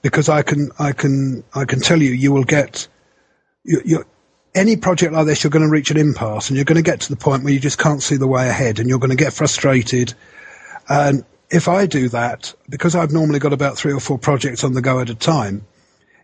Because 0.00 0.28
I 0.28 0.42
can 0.42 0.70
I 0.80 0.92
can 0.92 1.44
I 1.54 1.64
can 1.64 1.80
tell 1.80 2.02
you 2.02 2.10
you 2.10 2.32
will 2.32 2.42
get 2.42 2.88
you, 3.64 4.04
any 4.54 4.76
project 4.76 5.12
like 5.12 5.26
this 5.26 5.42
you're 5.42 5.50
going 5.50 5.64
to 5.64 5.70
reach 5.70 5.90
an 5.90 5.96
impasse 5.96 6.48
and 6.48 6.56
you're 6.56 6.64
going 6.64 6.82
to 6.82 6.82
get 6.82 7.00
to 7.00 7.08
the 7.08 7.16
point 7.16 7.42
where 7.42 7.52
you 7.52 7.60
just 7.60 7.78
can't 7.78 8.02
see 8.02 8.16
the 8.16 8.26
way 8.26 8.48
ahead 8.48 8.78
and 8.78 8.88
you're 8.88 8.98
going 8.98 9.10
to 9.10 9.16
get 9.16 9.32
frustrated. 9.32 10.14
And 10.88 11.24
if 11.50 11.68
I 11.68 11.86
do 11.86 12.08
that 12.10 12.54
because 12.68 12.94
I've 12.94 13.12
normally 13.12 13.38
got 13.38 13.52
about 13.52 13.76
three 13.76 13.92
or 13.92 14.00
four 14.00 14.18
projects 14.18 14.64
on 14.64 14.74
the 14.74 14.82
go 14.82 15.00
at 15.00 15.10
a 15.10 15.14
time 15.14 15.64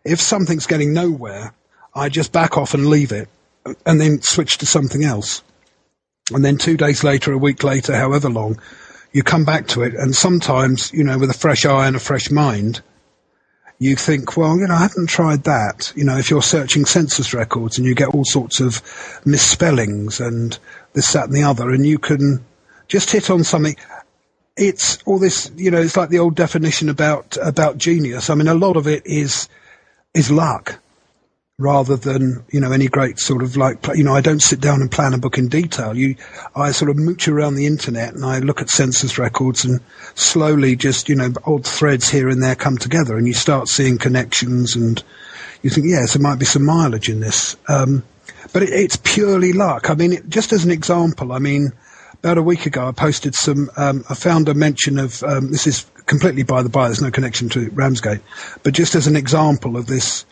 if 0.04 0.20
something's 0.20 0.66
getting 0.66 0.92
nowhere 0.92 1.54
I 1.94 2.08
just 2.08 2.32
back 2.32 2.56
off 2.56 2.74
and 2.74 2.86
leave 2.86 3.12
it 3.12 3.28
and 3.84 4.00
then 4.00 4.22
switch 4.22 4.58
to 4.58 4.66
something 4.66 5.04
else. 5.04 5.42
And 6.32 6.44
then 6.44 6.58
two 6.58 6.76
days 6.76 7.02
later 7.02 7.32
a 7.32 7.38
week 7.38 7.64
later 7.64 7.96
however 7.96 8.28
long 8.28 8.60
you 9.12 9.22
come 9.22 9.44
back 9.44 9.68
to 9.68 9.82
it 9.82 9.94
and 9.94 10.14
sometimes 10.14 10.92
you 10.92 11.02
know 11.02 11.18
with 11.18 11.30
a 11.30 11.34
fresh 11.34 11.64
eye 11.64 11.86
and 11.86 11.96
a 11.96 12.00
fresh 12.00 12.30
mind 12.30 12.82
you 13.78 13.94
think, 13.96 14.36
well, 14.36 14.58
you 14.58 14.66
know, 14.66 14.74
I 14.74 14.82
haven't 14.82 15.08
tried 15.08 15.44
that. 15.44 15.92
You 15.94 16.04
know, 16.04 16.16
if 16.18 16.30
you're 16.30 16.42
searching 16.42 16.84
census 16.84 17.32
records 17.32 17.78
and 17.78 17.86
you 17.86 17.94
get 17.94 18.08
all 18.08 18.24
sorts 18.24 18.60
of 18.60 18.82
misspellings 19.24 20.20
and 20.20 20.58
this, 20.94 21.12
that, 21.12 21.26
and 21.26 21.34
the 21.34 21.44
other, 21.44 21.70
and 21.70 21.86
you 21.86 21.98
can 21.98 22.44
just 22.88 23.10
hit 23.10 23.30
on 23.30 23.44
something. 23.44 23.76
It's 24.56 24.98
all 25.04 25.20
this, 25.20 25.52
you 25.56 25.70
know, 25.70 25.80
it's 25.80 25.96
like 25.96 26.08
the 26.08 26.18
old 26.18 26.34
definition 26.34 26.88
about 26.88 27.36
about 27.40 27.78
genius. 27.78 28.28
I 28.28 28.34
mean, 28.34 28.48
a 28.48 28.54
lot 28.54 28.76
of 28.76 28.88
it 28.88 29.06
is 29.06 29.48
is 30.14 30.30
luck 30.30 30.80
rather 31.60 31.96
than 31.96 32.44
you 32.52 32.60
know 32.60 32.70
any 32.70 32.86
great 32.86 33.18
sort 33.18 33.42
of 33.42 33.56
like 33.56 33.84
you 33.96 34.04
know 34.04 34.14
I 34.14 34.20
don't 34.20 34.40
sit 34.40 34.60
down 34.60 34.80
and 34.80 34.88
plan 34.88 35.12
a 35.12 35.18
book 35.18 35.38
in 35.38 35.48
detail. 35.48 35.96
You, 35.96 36.14
I 36.54 36.70
sort 36.70 36.88
of 36.88 36.96
mooch 36.96 37.26
around 37.26 37.56
the 37.56 37.66
internet 37.66 38.14
and 38.14 38.24
I 38.24 38.38
look 38.38 38.62
at 38.62 38.70
census 38.70 39.18
records 39.18 39.64
and 39.64 39.80
slowly 40.14 40.76
just 40.76 41.08
you 41.08 41.16
know 41.16 41.32
odd 41.44 41.66
threads 41.66 42.08
here 42.08 42.28
and 42.28 42.40
there 42.40 42.54
come 42.54 42.78
together 42.78 43.16
and 43.16 43.26
you 43.26 43.34
start 43.34 43.66
seeing 43.66 43.98
connections 43.98 44.76
and 44.76 45.02
you 45.62 45.70
think 45.70 45.88
yes 45.88 46.12
there 46.12 46.22
might 46.22 46.38
be 46.38 46.44
some 46.44 46.64
mileage 46.64 47.08
in 47.08 47.18
this, 47.18 47.56
um, 47.66 48.04
but 48.52 48.62
it, 48.62 48.70
it's 48.70 48.96
purely 48.96 49.52
luck. 49.52 49.90
I 49.90 49.94
mean, 49.94 50.12
it, 50.12 50.28
just 50.28 50.52
as 50.52 50.64
an 50.64 50.70
example, 50.70 51.32
I 51.32 51.38
mean. 51.38 51.72
About 52.20 52.36
a 52.36 52.42
week 52.42 52.66
ago, 52.66 52.88
I 52.88 52.90
posted 52.90 53.36
some. 53.36 53.70
Um, 53.76 54.04
I 54.10 54.14
found 54.14 54.48
a 54.48 54.54
mention 54.54 54.98
of 54.98 55.22
um, 55.22 55.52
this 55.52 55.68
is 55.68 55.86
completely 56.06 56.42
by 56.42 56.64
the 56.64 56.68
by. 56.68 56.88
There's 56.88 57.00
no 57.00 57.12
connection 57.12 57.48
to 57.50 57.70
Ramsgate, 57.70 58.18
but 58.64 58.74
just 58.74 58.96
as 58.96 59.06
an 59.06 59.14
example 59.14 59.76
of 59.76 59.86
this 59.86 60.24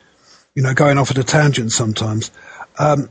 you 0.57 0.63
know, 0.63 0.75
going 0.75 0.99
off 0.99 1.13
at 1.13 1.19
a 1.19 1.25
tangent 1.25 1.71
sometimes. 1.71 2.33
Um, 2.79 3.09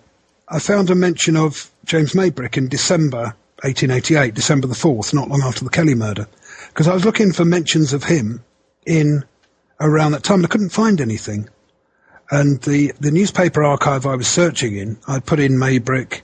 I 0.50 0.60
found 0.60 0.90
a 0.90 0.96
mention 0.96 1.38
of 1.38 1.72
James 1.86 2.14
Maybrick 2.14 2.58
in 2.58 2.68
December 2.68 3.36
1888, 3.62 4.34
December 4.34 4.68
the 4.68 4.74
4th, 4.74 5.14
not 5.14 5.30
long 5.30 5.42
after 5.44 5.64
the 5.64 5.70
Kelly 5.70 5.96
murder, 5.96 6.28
because 6.68 6.88
I 6.88 6.94
was 6.94 7.06
looking 7.06 7.32
for 7.32 7.46
mentions 7.46 7.94
of 7.94 8.04
him 8.04 8.44
in 8.86 9.24
around 9.80 10.12
that 10.12 10.24
time 10.24 10.40
and 10.40 10.46
I 10.46 10.50
couldn't 10.50 10.70
find 10.70 11.00
anything. 11.00 11.48
And 12.32 12.62
the, 12.64 12.92
the 13.00 13.12
newspaper 13.12 13.64
archive 13.64 14.06
I 14.06 14.16
was 14.16 14.28
searching 14.28 14.76
in, 14.76 14.98
I 15.08 15.20
put 15.20 15.40
in 15.40 15.54
Maybrick 15.54 16.22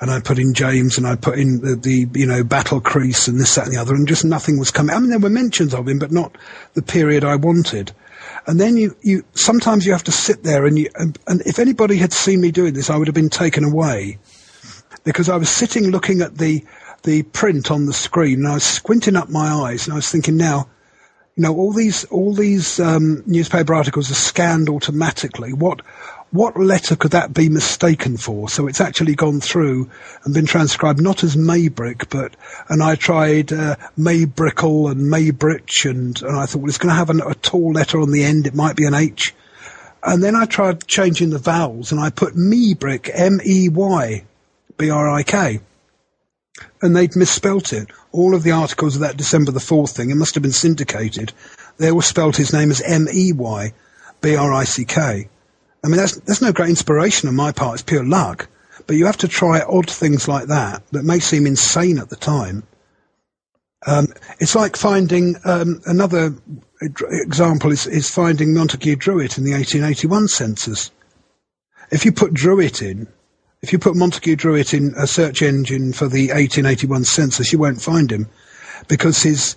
and 0.00 0.10
I 0.10 0.20
put 0.20 0.38
in 0.38 0.52
James 0.52 0.98
and 0.98 1.06
I 1.06 1.16
put 1.16 1.38
in 1.38 1.60
the, 1.60 1.76
the, 1.76 2.08
you 2.18 2.26
know, 2.26 2.42
Battlecrease 2.42 3.28
and 3.28 3.40
this, 3.40 3.54
that 3.54 3.66
and 3.66 3.74
the 3.74 3.80
other 3.80 3.94
and 3.94 4.06
just 4.06 4.24
nothing 4.24 4.58
was 4.58 4.70
coming. 4.70 4.94
I 4.94 4.98
mean, 4.98 5.10
there 5.10 5.18
were 5.18 5.30
mentions 5.30 5.74
of 5.74 5.88
him, 5.88 5.98
but 5.98 6.12
not 6.12 6.36
the 6.74 6.82
period 6.82 7.24
I 7.24 7.36
wanted. 7.36 7.92
And 8.46 8.60
then 8.60 8.76
you, 8.76 8.96
you 9.02 9.24
sometimes 9.32 9.86
you 9.86 9.92
have 9.92 10.04
to 10.04 10.12
sit 10.12 10.42
there 10.42 10.66
and 10.66 10.78
you 10.78 10.88
and, 10.94 11.18
and 11.26 11.40
if 11.42 11.58
anybody 11.58 11.96
had 11.96 12.12
seen 12.12 12.40
me 12.40 12.50
doing 12.50 12.74
this, 12.74 12.90
I 12.90 12.96
would 12.96 13.06
have 13.06 13.14
been 13.14 13.30
taken 13.30 13.64
away 13.64 14.18
because 15.04 15.28
I 15.28 15.36
was 15.36 15.48
sitting 15.48 15.90
looking 15.90 16.20
at 16.20 16.38
the 16.38 16.64
the 17.02 17.22
print 17.22 17.70
on 17.70 17.86
the 17.86 17.92
screen 17.92 18.40
and 18.40 18.48
I 18.48 18.54
was 18.54 18.64
squinting 18.64 19.16
up 19.16 19.30
my 19.30 19.48
eyes 19.48 19.86
and 19.86 19.92
I 19.92 19.96
was 19.96 20.10
thinking 20.10 20.36
now, 20.36 20.68
you 21.36 21.42
know, 21.42 21.54
all 21.54 21.72
these 21.72 22.04
all 22.06 22.34
these 22.34 22.80
um, 22.80 23.22
newspaper 23.26 23.74
articles 23.74 24.10
are 24.10 24.14
scanned 24.14 24.68
automatically. 24.68 25.52
What 25.52 25.82
what 26.32 26.56
letter 26.56 26.94
could 26.94 27.10
that 27.10 27.34
be 27.34 27.48
mistaken 27.48 28.16
for? 28.16 28.48
So 28.48 28.68
it's 28.68 28.80
actually 28.80 29.14
gone 29.16 29.40
through 29.40 29.90
and 30.24 30.32
been 30.32 30.46
transcribed 30.46 31.00
not 31.00 31.24
as 31.24 31.34
Maybrick, 31.36 32.08
but, 32.08 32.36
and 32.68 32.82
I 32.82 32.94
tried 32.94 33.52
uh, 33.52 33.76
Maybrickle 33.98 34.90
and 34.90 35.12
Maybrich, 35.12 35.90
and, 35.90 36.20
and 36.22 36.36
I 36.36 36.46
thought, 36.46 36.60
well, 36.60 36.68
it's 36.68 36.78
going 36.78 36.90
to 36.90 36.94
have 36.94 37.10
an, 37.10 37.20
a 37.20 37.34
tall 37.34 37.72
letter 37.72 38.00
on 38.00 38.12
the 38.12 38.22
end, 38.22 38.46
it 38.46 38.54
might 38.54 38.76
be 38.76 38.86
an 38.86 38.94
H. 38.94 39.34
And 40.02 40.22
then 40.22 40.36
I 40.36 40.46
tried 40.46 40.86
changing 40.86 41.30
the 41.30 41.38
vowels, 41.38 41.90
and 41.90 42.00
I 42.00 42.10
put 42.10 42.34
Meybrick, 42.34 43.10
M-E-Y, 43.12 44.24
B-R-I-K. 44.78 45.60
And 46.80 46.96
they'd 46.96 47.16
misspelt 47.16 47.72
it. 47.72 47.90
All 48.12 48.34
of 48.34 48.42
the 48.44 48.52
articles 48.52 48.94
of 48.94 49.00
that 49.00 49.16
December 49.16 49.50
the 49.50 49.60
4th 49.60 49.96
thing, 49.96 50.10
it 50.10 50.16
must 50.16 50.34
have 50.34 50.42
been 50.42 50.52
syndicated, 50.52 51.32
they 51.78 51.90
were 51.90 52.02
spelt 52.02 52.36
his 52.36 52.52
name 52.52 52.70
as 52.70 52.80
M-E-Y, 52.82 53.72
B-R-I-C-K. 54.20 55.00
I 55.00 55.28
mean, 55.88 55.96
that's, 55.96 56.16
that's 56.20 56.42
no 56.42 56.52
great 56.52 56.70
inspiration 56.70 57.28
on 57.28 57.36
my 57.36 57.52
part. 57.52 57.74
It's 57.74 57.82
pure 57.82 58.04
luck. 58.04 58.48
But 58.86 58.96
you 58.96 59.06
have 59.06 59.18
to 59.18 59.28
try 59.28 59.60
odd 59.60 59.90
things 59.90 60.26
like 60.26 60.46
that 60.46 60.82
that 60.92 61.04
may 61.04 61.20
seem 61.20 61.46
insane 61.46 61.98
at 61.98 62.08
the 62.08 62.16
time. 62.16 62.64
Um, 63.86 64.08
it's 64.40 64.54
like 64.54 64.76
finding 64.76 65.36
um, 65.44 65.80
another 65.86 66.34
example 66.82 67.72
is, 67.72 67.86
is 67.86 68.10
finding 68.10 68.52
Montague 68.52 68.96
Druitt 68.96 69.38
in 69.38 69.44
the 69.44 69.52
1881 69.52 70.28
census. 70.28 70.90
If 71.90 72.04
you 72.04 72.12
put 72.12 72.34
Druitt 72.34 72.82
in, 72.82 73.06
if 73.62 73.72
you 73.72 73.78
put 73.78 73.96
Montague 73.96 74.36
Druitt 74.36 74.74
in 74.74 74.94
a 74.96 75.06
search 75.06 75.42
engine 75.42 75.92
for 75.92 76.08
the 76.08 76.28
1881 76.28 77.04
census, 77.04 77.52
you 77.52 77.58
won't 77.58 77.80
find 77.80 78.10
him 78.10 78.28
because 78.88 79.22
his 79.22 79.56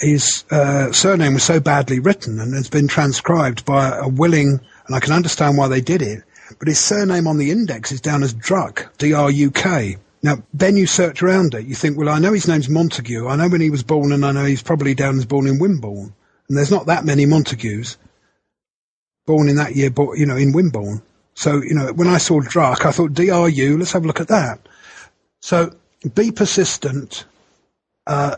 his 0.00 0.44
uh, 0.50 0.90
surname 0.90 1.34
was 1.34 1.44
so 1.44 1.60
badly 1.60 2.00
written 2.00 2.40
and 2.40 2.54
has 2.54 2.68
been 2.68 2.88
transcribed 2.88 3.64
by 3.64 3.96
a 3.96 4.08
willing, 4.08 4.60
and 4.86 4.96
I 4.96 5.00
can 5.00 5.12
understand 5.12 5.56
why 5.56 5.68
they 5.68 5.80
did 5.80 6.02
it, 6.02 6.22
but 6.58 6.68
his 6.68 6.78
surname 6.78 7.26
on 7.26 7.38
the 7.38 7.50
index 7.50 7.92
is 7.92 8.00
down 8.00 8.22
as 8.22 8.34
Druck, 8.34 8.96
D-R-U-K. 8.98 9.96
Now, 10.22 10.42
then 10.54 10.76
you 10.76 10.86
search 10.86 11.22
around 11.22 11.54
it, 11.54 11.66
you 11.66 11.74
think, 11.74 11.98
well, 11.98 12.08
I 12.08 12.18
know 12.18 12.32
his 12.32 12.46
name's 12.46 12.68
Montague, 12.68 13.28
I 13.28 13.36
know 13.36 13.48
when 13.48 13.60
he 13.60 13.70
was 13.70 13.82
born, 13.82 14.12
and 14.12 14.24
I 14.24 14.32
know 14.32 14.44
he's 14.44 14.62
probably 14.62 14.94
down 14.94 15.18
as 15.18 15.26
born 15.26 15.46
in 15.46 15.58
Wimborne, 15.58 16.12
and 16.48 16.58
there's 16.58 16.70
not 16.70 16.86
that 16.86 17.04
many 17.04 17.26
Montagues 17.26 17.96
born 19.26 19.48
in 19.48 19.56
that 19.56 19.74
year, 19.74 19.90
but 19.90 20.12
you 20.14 20.26
know, 20.26 20.36
in 20.36 20.52
Wimborne. 20.52 21.02
So, 21.34 21.62
you 21.62 21.74
know, 21.74 21.92
when 21.92 22.08
I 22.08 22.18
saw 22.18 22.40
Druck, 22.40 22.84
I 22.84 22.92
thought, 22.92 23.14
D-R-U, 23.14 23.78
let's 23.78 23.92
have 23.92 24.04
a 24.04 24.06
look 24.06 24.20
at 24.20 24.28
that. 24.28 24.60
So, 25.40 25.74
be 26.14 26.30
persistent, 26.30 27.24
uh, 28.06 28.36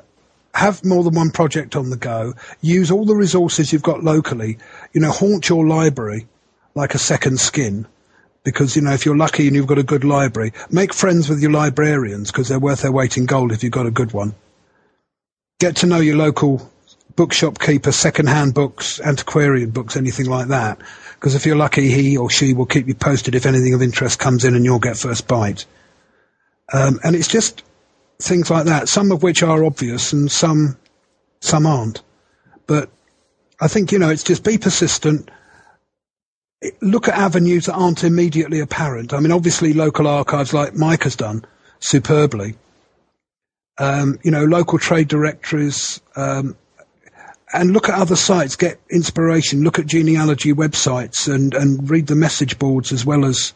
have 0.55 0.85
more 0.85 1.03
than 1.03 1.15
one 1.15 1.31
project 1.31 1.75
on 1.75 1.91
the 1.91 1.97
go. 1.97 2.35
Use 2.61 2.91
all 2.91 3.05
the 3.05 3.17
resources 3.17 3.73
you've 3.73 3.83
got 3.83 4.05
locally. 4.05 4.59
You 4.93 5.01
know, 5.01 5.11
haunt 5.11 5.49
your 5.49 5.67
library 5.67 6.27
like 6.75 6.95
a 6.95 6.99
second 6.99 7.41
skin. 7.41 7.87
Because, 8.45 8.77
you 8.77 8.83
know, 8.83 8.93
if 8.93 9.07
you're 9.07 9.17
lucky 9.17 9.47
and 9.47 9.57
you've 9.57 9.67
got 9.67 9.79
a 9.79 9.83
good 9.83 10.05
library, 10.05 10.53
make 10.71 10.93
friends 10.93 11.29
with 11.29 11.41
your 11.41 11.51
librarians 11.51 12.31
because 12.31 12.49
they're 12.49 12.59
worth 12.59 12.83
their 12.83 12.93
weight 12.93 13.17
in 13.17 13.25
gold 13.25 13.53
if 13.53 13.63
you've 13.63 13.73
got 13.73 13.87
a 13.87 13.91
good 13.91 14.13
one. 14.13 14.35
Get 15.61 15.77
to 15.77 15.87
know 15.87 16.01
your 16.01 16.17
local 16.17 16.71
bookshop 17.17 17.59
keeper, 17.59 17.93
second-hand 17.93 18.53
books, 18.55 19.01
antiquarian 19.01 19.71
books, 19.71 19.97
anything 19.97 20.27
like 20.27 20.49
that. 20.49 20.79
Because 21.15 21.35
if 21.35 21.47
you're 21.47 21.57
lucky, 21.57 21.91
he 21.91 22.17
or 22.17 22.29
she 22.29 22.53
will 22.53 22.67
keep 22.67 22.87
you 22.87 22.95
posted 22.95 23.35
if 23.35 23.47
anything 23.47 23.73
of 23.73 23.81
interest 23.81 24.19
comes 24.19 24.45
in 24.45 24.55
and 24.55 24.65
you'll 24.65 24.79
get 24.79 24.97
first 24.97 25.27
bite. 25.27 25.65
Um, 26.73 26.99
and 27.03 27.17
it's 27.17 27.29
just 27.29 27.63
things 28.19 28.51
like 28.51 28.67
that, 28.67 28.89
some 28.89 29.13
of 29.13 29.23
which 29.23 29.43
are 29.43 29.65
obvious 29.65 30.13
and 30.13 30.31
some 30.31 30.77
some 31.41 31.67
aren't. 31.67 32.03
But 32.67 32.91
I 33.61 33.69
think 33.69 33.93
you 33.93 33.99
know 33.99 34.09
it's 34.09 34.25
just 34.25 34.45
be 34.45 34.59
persistent. 34.59 35.31
Look 36.81 37.09
at 37.09 37.15
avenues 37.15 37.67
that 37.67 37.75
aren't 37.75 38.05
immediately 38.05 38.61
apparent. 38.61 39.13
I 39.13 39.21
mean, 39.21 39.33
obviously, 39.33 39.73
local 39.73 40.07
archives 40.07 40.55
like 40.55 40.75
Mike 40.75 41.03
has 41.05 41.17
done 41.17 41.45
superbly. 41.81 42.57
Um, 43.79 44.19
you 44.23 44.31
know, 44.31 44.45
local 44.45 44.79
trade 44.79 45.09
directories, 45.09 46.01
um, 46.17 46.57
and 47.53 47.73
look 47.73 47.89
at 47.89 47.99
other 47.99 48.17
sites. 48.17 48.57
Get 48.57 48.81
inspiration. 48.91 49.63
Look 49.63 49.79
at 49.79 49.87
genealogy 49.87 50.53
websites 50.53 51.33
and 51.33 51.55
and 51.55 51.89
read 51.91 52.07
the 52.07 52.15
message 52.15 52.59
boards 52.59 52.93
as 52.93 53.05
well 53.05 53.25
as 53.25 53.53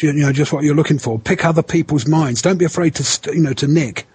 you 0.00 0.12
know, 0.12 0.32
just 0.32 0.52
what 0.52 0.64
you're 0.64 0.74
looking 0.74 0.98
for. 0.98 1.18
Pick 1.18 1.44
other 1.44 1.62
people's 1.62 2.06
minds. 2.06 2.42
Don't 2.42 2.58
be 2.58 2.64
afraid 2.64 2.94
to, 2.96 3.34
you 3.34 3.42
know, 3.42 3.52
to 3.54 3.66
nick. 3.66 4.06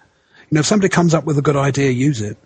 You 0.50 0.56
know, 0.56 0.60
if 0.60 0.66
somebody 0.66 0.88
comes 0.88 1.14
up 1.14 1.24
with 1.24 1.38
a 1.38 1.42
good 1.42 1.56
idea, 1.56 1.90
use 1.90 2.20
it. 2.20 2.36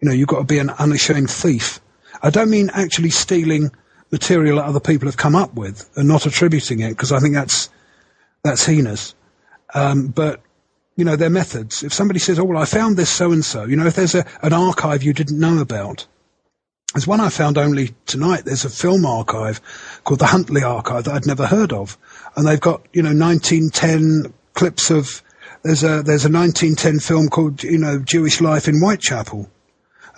You 0.00 0.08
know, 0.08 0.14
you've 0.14 0.28
got 0.28 0.38
to 0.38 0.44
be 0.44 0.58
an 0.58 0.70
unashamed 0.70 1.30
thief. 1.30 1.80
I 2.22 2.30
don't 2.30 2.50
mean 2.50 2.70
actually 2.72 3.10
stealing 3.10 3.70
material 4.10 4.56
that 4.56 4.66
other 4.66 4.80
people 4.80 5.08
have 5.08 5.16
come 5.16 5.34
up 5.34 5.54
with 5.54 5.88
and 5.96 6.08
not 6.08 6.26
attributing 6.26 6.80
it, 6.80 6.90
because 6.90 7.12
I 7.12 7.20
think 7.20 7.34
that's, 7.34 7.68
that's 8.44 8.64
heinous. 8.64 9.14
Um, 9.74 10.08
but, 10.08 10.40
you 10.96 11.04
know, 11.04 11.16
their 11.16 11.30
methods. 11.30 11.82
If 11.82 11.92
somebody 11.92 12.20
says, 12.20 12.38
oh, 12.38 12.44
well, 12.44 12.62
I 12.62 12.64
found 12.64 12.96
this 12.96 13.10
so 13.10 13.32
and 13.32 13.44
so, 13.44 13.64
you 13.64 13.76
know, 13.76 13.86
if 13.86 13.96
there's 13.96 14.14
a, 14.14 14.24
an 14.42 14.52
archive 14.52 15.02
you 15.02 15.12
didn't 15.12 15.38
know 15.38 15.58
about, 15.58 16.06
there's 16.94 17.06
one 17.06 17.20
I 17.20 17.28
found 17.28 17.58
only 17.58 17.94
tonight. 18.06 18.44
There's 18.44 18.64
a 18.64 18.70
film 18.70 19.04
archive 19.04 19.60
called 20.04 20.20
the 20.20 20.26
Huntley 20.26 20.62
Archive 20.62 21.04
that 21.04 21.14
I'd 21.14 21.26
never 21.26 21.46
heard 21.46 21.72
of 21.72 21.98
and 22.36 22.46
they've 22.46 22.60
got 22.60 22.86
you 22.92 23.02
know 23.02 23.14
1910 23.14 24.32
clips 24.54 24.90
of 24.90 25.22
there's 25.62 25.82
a 25.82 26.02
there's 26.02 26.24
a 26.24 26.30
1910 26.30 27.00
film 27.00 27.28
called 27.28 27.62
you 27.62 27.78
know 27.78 27.98
Jewish 27.98 28.40
Life 28.40 28.68
in 28.68 28.78
Whitechapel, 28.78 29.50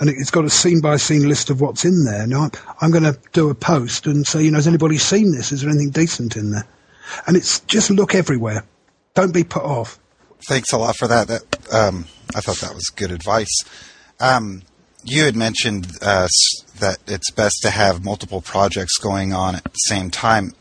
and 0.01 0.09
it's 0.09 0.30
got 0.30 0.44
a 0.44 0.51
scene 0.51 0.80
by 0.80 0.96
scene 0.96 1.28
list 1.28 1.51
of 1.51 1.61
what's 1.61 1.84
in 1.84 2.05
there. 2.05 2.26
Now 2.26 2.42
I'm, 2.42 2.51
I'm 2.80 2.90
going 2.90 3.05
to 3.05 3.18
do 3.32 3.51
a 3.51 3.55
post 3.55 4.07
and 4.07 4.26
say 4.26 4.42
you 4.42 4.51
know 4.51 4.59
has 4.59 4.68
anybody 4.68 4.99
seen 4.99 5.32
this? 5.32 5.53
Is 5.53 5.62
there 5.62 5.70
anything 5.70 5.90
decent 5.90 6.36
in 6.36 6.51
there? 6.51 6.66
And 7.26 7.36
it's 7.36 7.61
just 7.61 7.90
look 7.90 8.14
everywhere. 8.14 8.64
Don't 9.14 9.32
be 9.32 9.44
put 9.44 9.62
off. 9.62 9.99
Thanks 10.49 10.72
a 10.72 10.78
lot 10.78 10.96
for 10.96 11.09
that. 11.09 11.28
That 11.28 11.74
um, 11.74 12.07
I 12.34 12.40
thought 12.40 12.59
that 12.59 12.74
was 12.74 12.88
good 12.94 13.11
advice. 13.11 13.62
Um, 14.20 14.62
you 15.05 15.24
had 15.24 15.36
mentioned 15.36 15.88
uh, 16.03 16.28
that 16.78 16.99
it's 17.07 17.30
best 17.30 17.62
to 17.62 17.70
have 17.70 18.05
multiple 18.05 18.40
projects 18.40 18.99
going 18.99 19.32
on 19.32 19.55
at 19.55 19.64
the 19.64 19.78
same 19.86 20.11
time. 20.11 20.55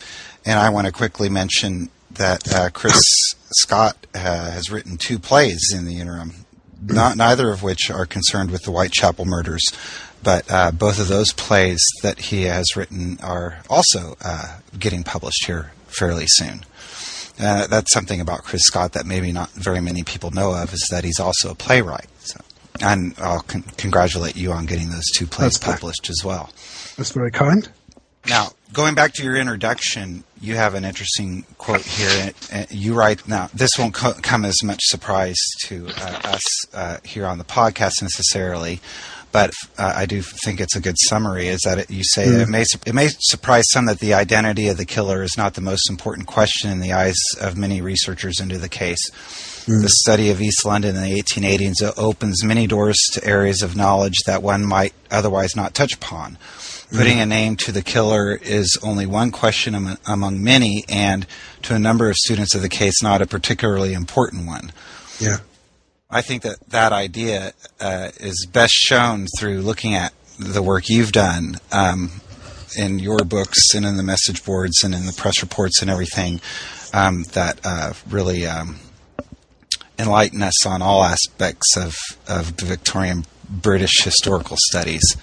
And 0.46 0.60
I 0.60 0.70
want 0.70 0.88
to 0.88 0.94
quickly 0.94 1.30
mention 1.30 1.90
that 2.12 2.54
uh, 2.54 2.70
Chris 2.70 3.00
Scott 3.52 4.08
uh, 4.16 4.52
has 4.52 4.72
written 4.72 4.98
two 4.98 5.20
plays 5.20 5.74
in 5.74 5.86
the 5.86 6.00
interim, 6.00 6.46
not, 6.82 7.18
neither 7.18 7.52
of 7.52 7.64
which 7.64 7.90
are 7.90 8.06
concerned 8.06 8.52
with 8.52 8.64
the 8.64 8.72
Whitechapel 8.72 9.26
murders, 9.26 9.64
but 10.24 10.50
uh, 10.50 10.72
both 10.72 11.00
of 11.00 11.08
those 11.08 11.32
plays 11.34 11.80
that 12.04 12.20
he 12.20 12.44
has 12.44 12.76
written 12.76 13.20
are 13.22 13.60
also 13.70 14.16
uh, 14.22 14.60
getting 14.78 15.04
published 15.04 15.46
here 15.46 15.72
fairly 15.88 16.26
soon. 16.28 16.66
Uh, 17.40 17.68
that's 17.68 17.94
something 17.94 18.20
about 18.20 18.44
Chris 18.44 18.64
Scott 18.64 18.94
that 18.94 19.06
maybe 19.06 19.32
not 19.32 19.52
very 19.52 19.80
many 19.80 20.04
people 20.04 20.32
know 20.32 20.54
of 20.56 20.74
is 20.74 20.88
that 20.90 21.04
he's 21.04 21.20
also 21.20 21.52
a 21.52 21.56
playwright. 21.56 22.08
So, 22.20 22.42
and 22.82 23.14
I'll 23.20 23.42
con- 23.42 23.64
congratulate 23.78 24.36
you 24.36 24.52
on 24.52 24.66
getting 24.66 24.90
those 24.90 25.08
two 25.16 25.28
plays 25.28 25.60
that's 25.60 25.80
published 25.80 26.10
as 26.10 26.26
well. 26.26 26.52
That's 26.98 27.12
very 27.12 27.32
kind. 27.32 27.70
Now, 28.28 28.50
going 28.74 28.96
back 28.96 29.14
to 29.14 29.24
your 29.24 29.36
introduction, 29.36 30.24
you 30.42 30.56
have 30.56 30.74
an 30.74 30.86
interesting 30.86 31.46
quote 31.58 31.82
here. 31.82 32.32
You 32.70 32.94
write, 32.94 33.28
now, 33.28 33.50
this 33.54 33.78
won't 33.78 33.94
co- 33.94 34.14
come 34.22 34.46
as 34.46 34.64
much 34.64 34.82
surprise 34.84 35.40
to 35.66 35.88
uh, 35.98 36.20
us 36.24 36.76
uh, 36.76 36.98
here 37.04 37.26
on 37.26 37.38
the 37.38 37.44
podcast 37.44 38.02
necessarily, 38.02 38.82
but 39.32 39.54
uh, 39.78 39.94
I 39.96 40.06
do 40.06 40.22
think 40.22 40.60
it's 40.60 40.76
a 40.76 40.82
good 40.82 40.96
summary. 40.98 41.48
Is 41.48 41.62
that 41.62 41.80
it, 41.80 41.92
you 41.92 42.04
say 42.04 42.26
mm. 42.26 42.42
it 42.42 42.50
may 42.50 42.64
it 42.86 42.94
may 42.94 43.10
surprise 43.20 43.66
some 43.70 43.86
that 43.86 44.00
the 44.00 44.14
identity 44.14 44.68
of 44.68 44.78
the 44.78 44.86
killer 44.86 45.22
is 45.22 45.36
not 45.38 45.54
the 45.54 45.62
most 45.62 45.90
important 45.90 46.28
question 46.28 46.72
in 46.72 46.80
the 46.80 46.94
eyes 46.94 47.18
of 47.42 47.58
many 47.58 47.82
researchers 47.82 48.40
into 48.40 48.58
the 48.58 48.70
case. 48.70 49.10
Mm. 49.66 49.82
The 49.82 49.90
study 49.90 50.30
of 50.30 50.42
East 50.42 50.66
London 50.66 50.96
in 50.96 51.02
the 51.02 51.22
1880s 51.22 51.94
opens 51.98 52.44
many 52.44 52.68
doors 52.68 52.98
to 53.14 53.26
areas 53.26 53.62
of 53.62 53.76
knowledge 53.76 54.20
that 54.26 54.42
one 54.42 54.66
might 54.66 54.94
otherwise 55.12 55.56
not 55.56 55.74
touch 55.74 55.94
upon. 55.94 56.38
Putting 56.90 57.20
a 57.20 57.26
name 57.26 57.58
to 57.58 57.74
the 57.74 57.82
killer 57.82 58.34
is 58.34 58.78
only 58.82 59.06
one 59.06 59.32
question 59.32 59.76
am- 59.76 59.98
among 60.06 60.42
many, 60.42 60.86
and 60.88 61.28
to 61.64 61.76
a 61.76 61.80
number 61.80 62.10
of 62.10 62.16
students 62.16 62.56
of 62.56 62.62
the 62.62 62.70
case, 62.70 63.04
not 63.04 63.22
a 63.22 63.26
particularly 63.26 63.94
important 63.94 64.48
one. 64.48 64.72
Yeah. 65.20 65.38
I 66.10 66.22
think 66.22 66.44
that 66.44 66.70
that 66.70 66.94
idea 66.94 67.52
uh, 67.82 68.12
is 68.20 68.48
best 68.50 68.74
shown 68.74 69.28
through 69.38 69.62
looking 69.62 69.94
at 69.94 70.14
the 70.40 70.64
work 70.64 70.88
you've 70.88 71.12
done 71.12 71.58
um, 71.74 72.22
in 72.78 73.00
your 73.00 73.20
books 73.20 73.74
and 73.74 73.86
in 73.86 73.98
the 73.98 74.04
message 74.04 74.46
boards 74.46 74.84
and 74.84 74.94
in 74.94 75.06
the 75.06 75.14
press 75.14 75.42
reports 75.42 75.82
and 75.82 75.92
everything 75.92 76.40
um, 76.94 77.24
that 77.34 77.60
uh, 77.66 77.92
really 78.10 78.46
um, 78.46 78.78
enlighten 80.00 80.44
us 80.44 80.66
on 80.66 80.82
all 80.82 81.04
aspects 81.04 81.76
of, 81.76 81.96
of 82.28 82.56
the 82.58 82.66
Victorian 82.66 83.26
British 83.50 84.04
historical 84.04 84.58
studies. 84.60 85.18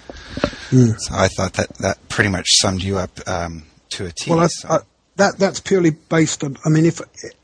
Mm. 0.69 0.99
So 0.99 1.15
I 1.15 1.27
thought 1.27 1.53
that 1.53 1.69
that 1.79 2.09
pretty 2.09 2.29
much 2.29 2.47
summed 2.59 2.83
you 2.83 2.97
up 2.97 3.11
um, 3.27 3.63
to 3.89 4.05
a 4.07 4.11
T. 4.11 4.31
Well, 4.31 4.41
I, 4.41 4.47
so. 4.47 4.69
I, 4.69 4.79
that 5.17 5.37
that's 5.37 5.59
purely 5.59 5.91
based 5.91 6.43
on. 6.43 6.57
I 6.65 6.69
mean, 6.69 6.85
if 6.85 7.01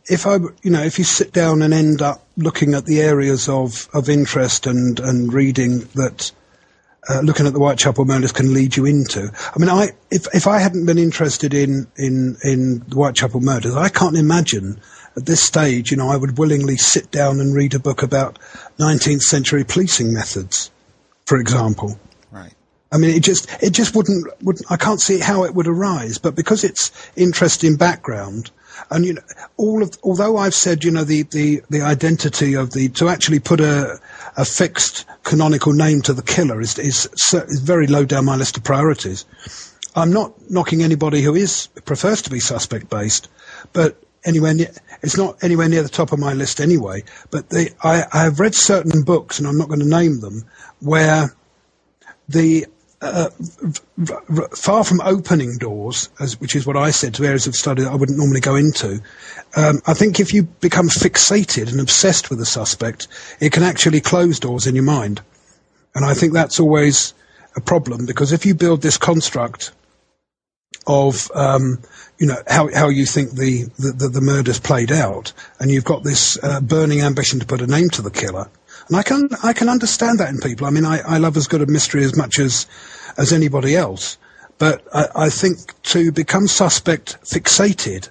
if 0.09 0.27
I 0.27 0.35
you 0.63 0.71
know 0.71 0.83
if 0.83 0.97
you 0.97 1.05
sit 1.05 1.31
down 1.31 1.61
and 1.61 1.73
end 1.73 2.01
up 2.01 2.25
looking 2.37 2.73
at 2.73 2.85
the 2.85 3.01
areas 3.01 3.47
of, 3.47 3.87
of 3.93 4.09
interest 4.09 4.67
and 4.67 4.99
and 4.99 5.31
reading 5.33 5.79
that. 5.95 6.31
Uh, 7.09 7.19
looking 7.21 7.47
at 7.47 7.53
the 7.53 7.57
Whitechapel 7.57 8.05
murders 8.05 8.31
can 8.31 8.53
lead 8.53 8.77
you 8.77 8.85
into. 8.85 9.31
I 9.33 9.57
mean, 9.57 9.69
I 9.69 9.89
if 10.11 10.27
if 10.35 10.45
I 10.45 10.59
hadn't 10.59 10.85
been 10.85 10.99
interested 10.99 11.51
in 11.51 11.87
in 11.97 12.37
in 12.43 12.77
the 12.89 12.95
Whitechapel 12.95 13.41
murders, 13.41 13.75
I 13.75 13.89
can't 13.89 14.15
imagine 14.15 14.79
at 15.15 15.25
this 15.25 15.41
stage, 15.41 15.91
you 15.91 15.97
know, 15.97 16.09
I 16.09 16.17
would 16.17 16.37
willingly 16.37 16.77
sit 16.77 17.11
down 17.11 17.39
and 17.39 17.53
read 17.53 17.73
a 17.73 17.79
book 17.79 18.01
about 18.01 18.39
19th 18.79 19.21
century 19.21 19.63
policing 19.63 20.13
methods, 20.13 20.71
for 21.25 21.37
example. 21.37 21.99
Right. 22.31 22.53
I 22.91 22.97
mean, 22.97 23.11
it 23.11 23.23
just 23.23 23.49
it 23.63 23.71
just 23.71 23.95
wouldn't 23.95 24.27
wouldn't 24.41 24.69
I 24.71 24.77
can't 24.77 25.01
see 25.01 25.19
how 25.19 25.43
it 25.43 25.55
would 25.55 25.67
arise, 25.67 26.17
but 26.17 26.35
because 26.35 26.63
it's 26.63 26.91
interesting 27.15 27.75
background, 27.75 28.51
and 28.89 29.05
you 29.05 29.13
know, 29.13 29.21
all 29.57 29.81
of 29.81 29.97
although 30.03 30.37
I've 30.37 30.53
said 30.53 30.83
you 30.83 30.91
know 30.91 31.03
the 31.03 31.23
the 31.23 31.61
the 31.69 31.81
identity 31.81 32.53
of 32.53 32.71
the 32.71 32.89
to 32.89 33.07
actually 33.07 33.39
put 33.39 33.61
a 33.61 33.99
a 34.37 34.45
fixed 34.45 35.05
canonical 35.23 35.73
name 35.73 36.01
to 36.01 36.13
the 36.13 36.21
killer 36.21 36.59
is 36.59 36.77
is, 36.79 37.09
is 37.33 37.59
very 37.59 37.87
low 37.87 38.05
down 38.05 38.25
my 38.25 38.35
list 38.35 38.57
of 38.57 38.63
priorities. 38.63 39.25
I'm 39.95 40.11
not 40.11 40.33
knocking 40.49 40.83
anybody 40.83 41.21
who 41.21 41.35
is 41.35 41.67
prefers 41.85 42.21
to 42.23 42.29
be 42.29 42.39
suspect 42.39 42.89
based, 42.89 43.29
but 43.73 44.01
anywhere 44.25 44.53
near 44.53 44.71
it's 45.01 45.17
not 45.17 45.43
anywhere 45.43 45.67
near 45.67 45.83
the 45.83 45.89
top 45.89 46.11
of 46.11 46.19
my 46.19 46.33
list 46.33 46.59
anyway. 46.59 47.03
But 47.31 47.49
the, 47.49 47.71
I, 47.83 48.03
I 48.13 48.23
have 48.23 48.39
read 48.39 48.55
certain 48.55 49.03
books, 49.03 49.39
and 49.39 49.47
I'm 49.47 49.57
not 49.57 49.67
going 49.67 49.79
to 49.79 49.87
name 49.87 50.19
them, 50.19 50.45
where 50.79 51.33
the 52.29 52.65
uh, 53.01 53.29
far 54.55 54.83
from 54.83 55.01
opening 55.01 55.57
doors, 55.57 56.09
as, 56.19 56.39
which 56.39 56.55
is 56.55 56.67
what 56.67 56.77
I 56.77 56.91
said 56.91 57.15
to 57.15 57.25
areas 57.25 57.47
of 57.47 57.55
study 57.55 57.81
that 57.81 57.91
I 57.91 57.95
wouldn't 57.95 58.17
normally 58.17 58.41
go 58.41 58.55
into, 58.55 59.01
um, 59.55 59.81
I 59.87 59.95
think 59.95 60.19
if 60.19 60.33
you 60.33 60.43
become 60.43 60.87
fixated 60.87 61.71
and 61.71 61.81
obsessed 61.81 62.29
with 62.29 62.39
a 62.41 62.45
suspect, 62.45 63.07
it 63.39 63.51
can 63.51 63.63
actually 63.63 64.01
close 64.01 64.39
doors 64.39 64.67
in 64.67 64.75
your 64.75 64.83
mind. 64.83 65.21
And 65.95 66.05
I 66.05 66.13
think 66.13 66.33
that's 66.33 66.59
always 66.59 67.15
a 67.55 67.61
problem 67.61 68.05
because 68.05 68.31
if 68.31 68.45
you 68.45 68.53
build 68.53 68.81
this 68.81 68.97
construct 68.97 69.71
of 70.91 71.31
um, 71.33 71.79
you 72.19 72.27
know 72.27 72.41
how 72.47 72.69
how 72.73 72.89
you 72.89 73.05
think 73.05 73.31
the, 73.31 73.63
the 73.79 74.09
the, 74.09 74.21
murder's 74.21 74.59
played 74.59 74.91
out, 74.91 75.31
and 75.59 75.71
you've 75.71 75.85
got 75.85 76.03
this 76.03 76.37
uh, 76.43 76.59
burning 76.59 77.01
ambition 77.01 77.39
to 77.39 77.45
put 77.45 77.61
a 77.61 77.67
name 77.67 77.89
to 77.91 78.01
the 78.01 78.11
killer, 78.11 78.49
and 78.87 78.97
I 78.97 79.03
can 79.03 79.29
I 79.41 79.53
can 79.53 79.69
understand 79.69 80.19
that 80.19 80.29
in 80.29 80.39
people. 80.39 80.67
I 80.67 80.69
mean, 80.69 80.85
I, 80.85 80.99
I 80.99 81.17
love 81.17 81.37
as 81.37 81.47
good 81.47 81.61
a 81.61 81.65
mystery 81.65 82.03
as 82.03 82.15
much 82.15 82.39
as 82.39 82.67
as 83.17 83.31
anybody 83.31 83.75
else, 83.75 84.17
but 84.57 84.85
I, 84.93 85.07
I 85.15 85.29
think 85.29 85.81
to 85.83 86.11
become 86.11 86.47
suspect 86.47 87.17
fixated 87.23 88.09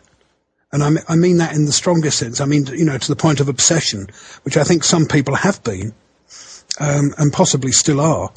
and 0.72 1.02
I, 1.08 1.16
mean 1.16 1.38
that 1.38 1.54
in 1.54 1.64
the 1.66 1.72
strongest 1.72 2.18
sense. 2.18 2.40
I 2.40 2.44
mean, 2.44 2.66
you 2.66 2.84
know, 2.84 2.96
to 2.96 3.08
the 3.08 3.16
point 3.16 3.40
of 3.40 3.48
obsession, 3.48 4.06
which 4.44 4.56
I 4.56 4.62
think 4.62 4.84
some 4.84 5.06
people 5.06 5.34
have 5.34 5.64
been, 5.64 5.92
um, 6.78 7.12
and 7.18 7.32
possibly 7.32 7.72
still 7.72 8.00
are. 8.00 8.30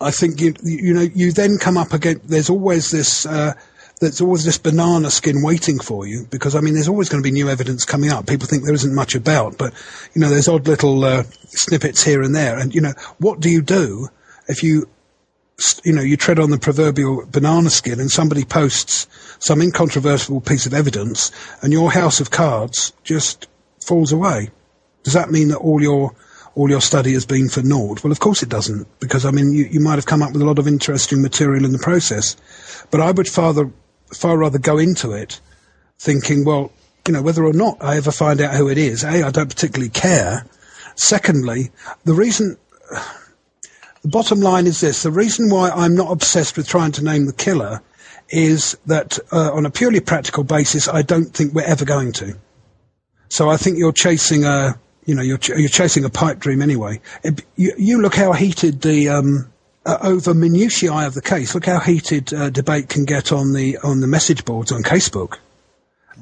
I 0.00 0.10
think 0.10 0.40
you, 0.40 0.54
you 0.62 0.94
know, 0.94 1.02
you 1.02 1.32
then 1.32 1.58
come 1.58 1.76
up 1.76 1.92
against. 1.92 2.28
There's 2.28 2.50
always 2.50 2.90
this. 2.90 3.26
Uh, 3.26 3.54
there's 4.00 4.20
always 4.20 4.44
this 4.44 4.58
banana 4.58 5.10
skin 5.10 5.40
waiting 5.42 5.78
for 5.78 6.06
you 6.06 6.26
because 6.30 6.56
I 6.56 6.60
mean, 6.60 6.74
there's 6.74 6.88
always 6.88 7.08
going 7.08 7.22
to 7.22 7.26
be 7.26 7.32
new 7.32 7.48
evidence 7.48 7.84
coming 7.84 8.10
up. 8.10 8.26
People 8.26 8.46
think 8.46 8.64
there 8.64 8.74
isn't 8.74 8.94
much 8.94 9.14
about, 9.14 9.56
but 9.56 9.72
you 10.14 10.20
know, 10.20 10.28
there's 10.28 10.48
odd 10.48 10.66
little 10.66 11.04
uh, 11.04 11.22
snippets 11.46 12.02
here 12.02 12.22
and 12.22 12.34
there. 12.34 12.58
And 12.58 12.74
you 12.74 12.80
know, 12.80 12.92
what 13.18 13.40
do 13.40 13.48
you 13.48 13.62
do 13.62 14.08
if 14.48 14.62
you 14.62 14.88
you 15.84 15.92
know, 15.92 16.02
you 16.02 16.16
tread 16.16 16.38
on 16.38 16.50
the 16.50 16.58
proverbial 16.58 17.24
banana 17.26 17.70
skin 17.70 18.00
and 18.00 18.10
somebody 18.10 18.44
posts 18.44 19.06
some 19.38 19.62
incontrovertible 19.62 20.40
piece 20.40 20.66
of 20.66 20.74
evidence 20.74 21.30
and 21.62 21.72
your 21.72 21.92
house 21.92 22.20
of 22.20 22.30
cards 22.30 22.92
just 23.04 23.46
falls 23.80 24.10
away. 24.10 24.50
Does 25.04 25.12
that 25.12 25.30
mean 25.30 25.48
that 25.48 25.58
all 25.58 25.80
your 25.80 26.14
all 26.54 26.70
your 26.70 26.80
study 26.80 27.12
has 27.14 27.26
been 27.26 27.48
for 27.48 27.62
naught? 27.62 28.04
Well, 28.04 28.12
of 28.12 28.20
course 28.20 28.42
it 28.42 28.48
doesn't, 28.48 28.86
because 29.00 29.24
I 29.24 29.30
mean, 29.30 29.52
you, 29.52 29.64
you 29.64 29.80
might 29.80 29.96
have 29.96 30.06
come 30.06 30.22
up 30.22 30.32
with 30.32 30.42
a 30.42 30.46
lot 30.46 30.58
of 30.58 30.68
interesting 30.68 31.22
material 31.22 31.64
in 31.64 31.72
the 31.72 31.78
process. 31.78 32.36
But 32.90 33.00
I 33.00 33.10
would 33.10 33.28
far, 33.28 33.54
far 34.12 34.38
rather 34.38 34.58
go 34.58 34.78
into 34.78 35.12
it 35.12 35.40
thinking, 35.98 36.44
well, 36.44 36.72
you 37.06 37.12
know, 37.12 37.22
whether 37.22 37.44
or 37.44 37.52
not 37.52 37.76
I 37.80 37.96
ever 37.96 38.12
find 38.12 38.40
out 38.40 38.54
who 38.54 38.68
it 38.68 38.78
is, 38.78 39.04
A, 39.04 39.22
I 39.22 39.30
don't 39.30 39.48
particularly 39.48 39.90
care. 39.90 40.46
Secondly, 40.94 41.70
the 42.04 42.14
reason 42.14 42.56
the 44.02 44.08
bottom 44.08 44.40
line 44.40 44.66
is 44.66 44.80
this: 44.80 45.02
the 45.02 45.10
reason 45.10 45.50
why 45.50 45.70
I'm 45.70 45.96
not 45.96 46.12
obsessed 46.12 46.56
with 46.56 46.68
trying 46.68 46.92
to 46.92 47.04
name 47.04 47.26
the 47.26 47.32
killer 47.32 47.82
is 48.30 48.76
that, 48.86 49.18
uh, 49.32 49.52
on 49.52 49.66
a 49.66 49.70
purely 49.70 50.00
practical 50.00 50.44
basis, 50.44 50.88
I 50.88 51.02
don't 51.02 51.34
think 51.34 51.52
we're 51.52 51.62
ever 51.62 51.84
going 51.84 52.12
to. 52.12 52.38
So 53.28 53.50
I 53.50 53.56
think 53.56 53.78
you're 53.78 53.92
chasing 53.92 54.44
a, 54.44 54.78
you 55.06 55.14
know, 55.14 55.22
you're 55.22 55.38
ch- 55.38 55.50
you're 55.50 55.68
chasing 55.68 56.04
a 56.04 56.10
pipe 56.10 56.38
dream 56.38 56.62
anyway. 56.62 57.00
It, 57.22 57.44
you, 57.56 57.72
you, 57.76 58.00
look 58.00 58.14
how 58.14 58.32
heated 58.32 58.82
the 58.82 59.08
um, 59.08 59.52
uh, 59.86 59.98
over 60.02 60.34
minutiae 60.34 61.06
of 61.06 61.14
the 61.14 61.22
case. 61.22 61.54
Look 61.54 61.66
how 61.66 61.80
heated 61.80 62.32
uh, 62.32 62.50
debate 62.50 62.88
can 62.88 63.04
get 63.04 63.32
on 63.32 63.52
the 63.52 63.78
on 63.78 64.00
the 64.00 64.06
message 64.06 64.44
boards 64.44 64.72
on 64.72 64.82
Casebook. 64.82 65.38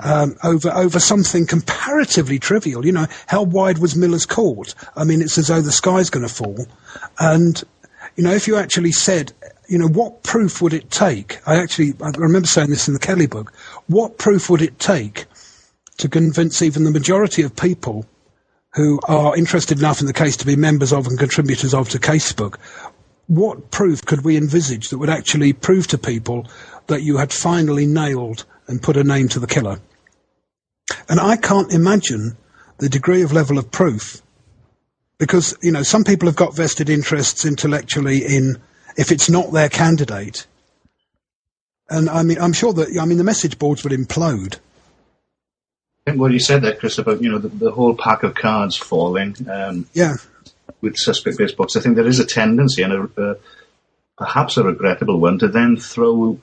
Um, 0.01 0.37
over 0.43 0.71
over 0.71 0.99
something 0.99 1.47
comparatively 1.47 2.39
trivial. 2.39 2.85
You 2.85 2.93
know, 2.93 3.07
how 3.27 3.43
wide 3.43 3.79
was 3.79 3.95
Miller's 3.95 4.27
court? 4.27 4.75
I 4.97 5.05
mean, 5.05 5.21
it's 5.21 5.39
as 5.39 5.49
though 5.49 5.61
the 5.61 5.73
sky's 5.73 6.11
going 6.11 6.27
to 6.27 6.33
fall. 6.33 6.67
And 7.19 7.63
you 8.17 8.25
know, 8.25 8.33
if 8.33 8.47
you 8.47 8.57
actually 8.57 8.93
said, 8.93 9.33
you 9.69 9.79
know, 9.79 9.89
what 9.89 10.23
proof 10.23 10.61
would 10.61 10.73
it 10.73 10.91
take? 10.91 11.39
I 11.47 11.57
actually, 11.57 11.95
I 12.03 12.11
remember 12.17 12.49
saying 12.49 12.71
this 12.71 12.89
in 12.89 12.95
the 12.95 13.01
Kelly 13.01 13.27
book. 13.27 13.53
What 13.87 14.19
proof 14.19 14.51
would 14.51 14.63
it 14.63 14.79
take 14.79 15.27
to 15.99 16.09
convince 16.09 16.63
even 16.63 16.85
the 16.85 16.91
majority 16.91 17.43
of 17.43 17.55
people 17.55 18.07
who 18.75 19.01
are 19.05 19.37
interested 19.37 19.79
enough 19.79 20.01
in 20.01 20.07
the 20.07 20.13
case 20.13 20.37
to 20.39 20.47
be 20.47 20.57
members 20.57 20.93
of 20.93 21.07
and 21.07 21.19
contributors 21.19 21.75
of 21.75 21.89
to 21.91 21.99
Casebook? 21.99 22.57
What 23.27 23.71
proof 23.71 24.05
could 24.05 24.25
we 24.25 24.37
envisage 24.37 24.89
that 24.89 24.99
would 24.99 25.11
actually 25.11 25.53
prove 25.53 25.87
to 25.89 25.99
people 25.99 26.49
that 26.87 27.03
you 27.03 27.19
had 27.19 27.33
finally 27.33 27.87
nailed 27.87 28.45
and 28.67 28.83
put 28.83 28.97
a 28.97 29.05
name 29.05 29.29
to 29.29 29.39
the 29.39 29.47
killer? 29.47 29.81
And 31.09 31.21
I 31.21 31.37
can't 31.37 31.73
imagine 31.73 32.37
the 32.79 32.89
degree 32.89 33.23
of 33.23 33.33
level 33.33 33.59
of 33.59 33.71
proof 33.71 34.23
because 35.19 35.57
you 35.63 35.71
know 35.71 35.85
some 35.85 36.03
people 36.03 36.27
have 36.27 36.37
got 36.37 36.57
vested 36.57 36.91
interests 36.91 37.45
intellectually 37.45 38.25
in 38.25 38.61
if 38.97 39.13
it's 39.13 39.31
not 39.31 39.53
their 39.53 39.69
candidate. 39.69 40.47
And 41.89 42.11
I 42.11 42.23
mean, 42.23 42.39
I'm 42.39 42.53
sure 42.53 42.73
that 42.73 42.99
I 43.01 43.05
mean 43.05 43.19
the 43.19 43.25
message 43.25 43.59
boards 43.59 43.85
would 43.85 43.93
implode. 43.93 44.59
I 46.07 46.11
think 46.11 46.21
what 46.21 46.33
you 46.33 46.41
said 46.41 46.63
there, 46.63 46.75
Chris, 46.75 46.99
about 46.99 47.23
you 47.23 47.31
know 47.31 47.39
the, 47.39 47.49
the 47.49 47.71
whole 47.71 47.95
pack 47.95 48.23
of 48.23 48.35
cards 48.35 48.77
falling. 48.77 49.37
Um, 49.49 49.87
yeah. 49.93 50.17
With 50.81 50.97
suspect-based 50.97 51.57
books, 51.57 51.77
I 51.77 51.81
think 51.81 51.95
there 51.95 52.09
is 52.09 52.19
a 52.19 52.27
tendency, 52.27 52.83
and 52.83 52.93
a, 52.93 53.23
uh, 53.23 53.35
perhaps 54.19 54.57
a 54.57 54.65
regrettable 54.65 55.21
one, 55.21 55.39
to 55.39 55.47
then 55.47 55.77
throw 55.77 56.41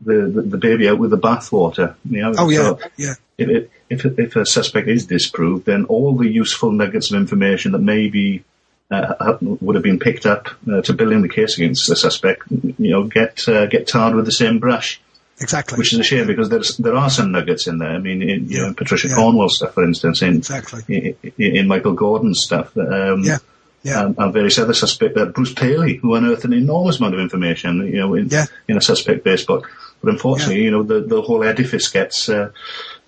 the, 0.00 0.30
the, 0.32 0.42
the 0.42 0.58
baby 0.58 0.88
out 0.88 0.98
with 0.98 1.10
the 1.10 1.18
bathwater. 1.18 1.96
You 2.08 2.22
know? 2.22 2.34
Oh 2.38 2.48
yeah, 2.50 2.58
so 2.58 2.78
yeah. 2.96 3.14
If, 3.36 3.68
if, 3.88 4.04
if 4.18 4.36
a 4.36 4.46
suspect 4.46 4.86
is 4.86 5.06
disproved, 5.06 5.66
then 5.66 5.86
all 5.86 6.16
the 6.16 6.28
useful 6.28 6.70
nuggets 6.70 7.10
of 7.10 7.20
information 7.20 7.72
that 7.72 7.80
maybe 7.80 8.44
uh, 8.90 9.38
would 9.40 9.74
have 9.74 9.82
been 9.82 9.98
picked 9.98 10.26
up 10.26 10.48
uh, 10.70 10.82
to 10.82 10.92
build 10.92 11.12
in 11.12 11.22
the 11.22 11.28
case 11.28 11.56
against 11.56 11.88
the 11.88 11.96
suspect, 11.96 12.44
you 12.50 12.90
know, 12.90 13.04
get 13.04 13.48
uh, 13.48 13.66
get 13.66 13.88
tarred 13.88 14.14
with 14.14 14.24
the 14.24 14.32
same 14.32 14.58
brush. 14.58 15.00
Exactly. 15.40 15.78
Which 15.78 15.92
is 15.92 15.98
a 15.98 16.02
shame 16.02 16.26
because 16.26 16.50
there's 16.50 16.76
there 16.76 16.96
are 16.96 17.08
some 17.08 17.32
nuggets 17.32 17.66
in 17.66 17.78
there. 17.78 17.90
I 17.90 17.98
mean, 17.98 18.22
in, 18.22 18.28
you 18.28 18.56
yeah. 18.56 18.60
know, 18.60 18.68
in 18.68 18.74
Patricia 18.74 19.08
yeah. 19.08 19.14
Cornwell 19.14 19.48
stuff, 19.48 19.72
for 19.72 19.84
instance, 19.84 20.20
in 20.22 20.36
exactly 20.36 21.16
in, 21.22 21.34
in 21.38 21.66
Michael 21.66 21.94
Gordon's 21.94 22.40
stuff. 22.40 22.76
Um, 22.76 23.22
yeah. 23.24 23.38
Yeah. 23.82 24.04
And, 24.04 24.18
and 24.18 24.32
various 24.34 24.58
other 24.58 24.74
suspects, 24.74 25.18
uh, 25.18 25.24
Bruce 25.24 25.54
Paley, 25.54 25.94
who 25.94 26.14
unearthed 26.14 26.44
an 26.44 26.52
enormous 26.52 26.98
amount 26.98 27.14
of 27.14 27.20
information, 27.20 27.86
you 27.86 27.96
know, 27.96 28.12
in, 28.12 28.28
yeah. 28.28 28.44
in 28.68 28.76
a 28.76 28.80
suspect-based 28.82 29.46
book. 29.46 29.70
But 30.02 30.10
unfortunately, 30.10 30.62
you 30.62 30.70
know, 30.70 30.82
the, 30.82 31.00
the 31.00 31.22
whole 31.22 31.42
edifice 31.44 31.88
gets 31.88 32.28
uh, 32.28 32.50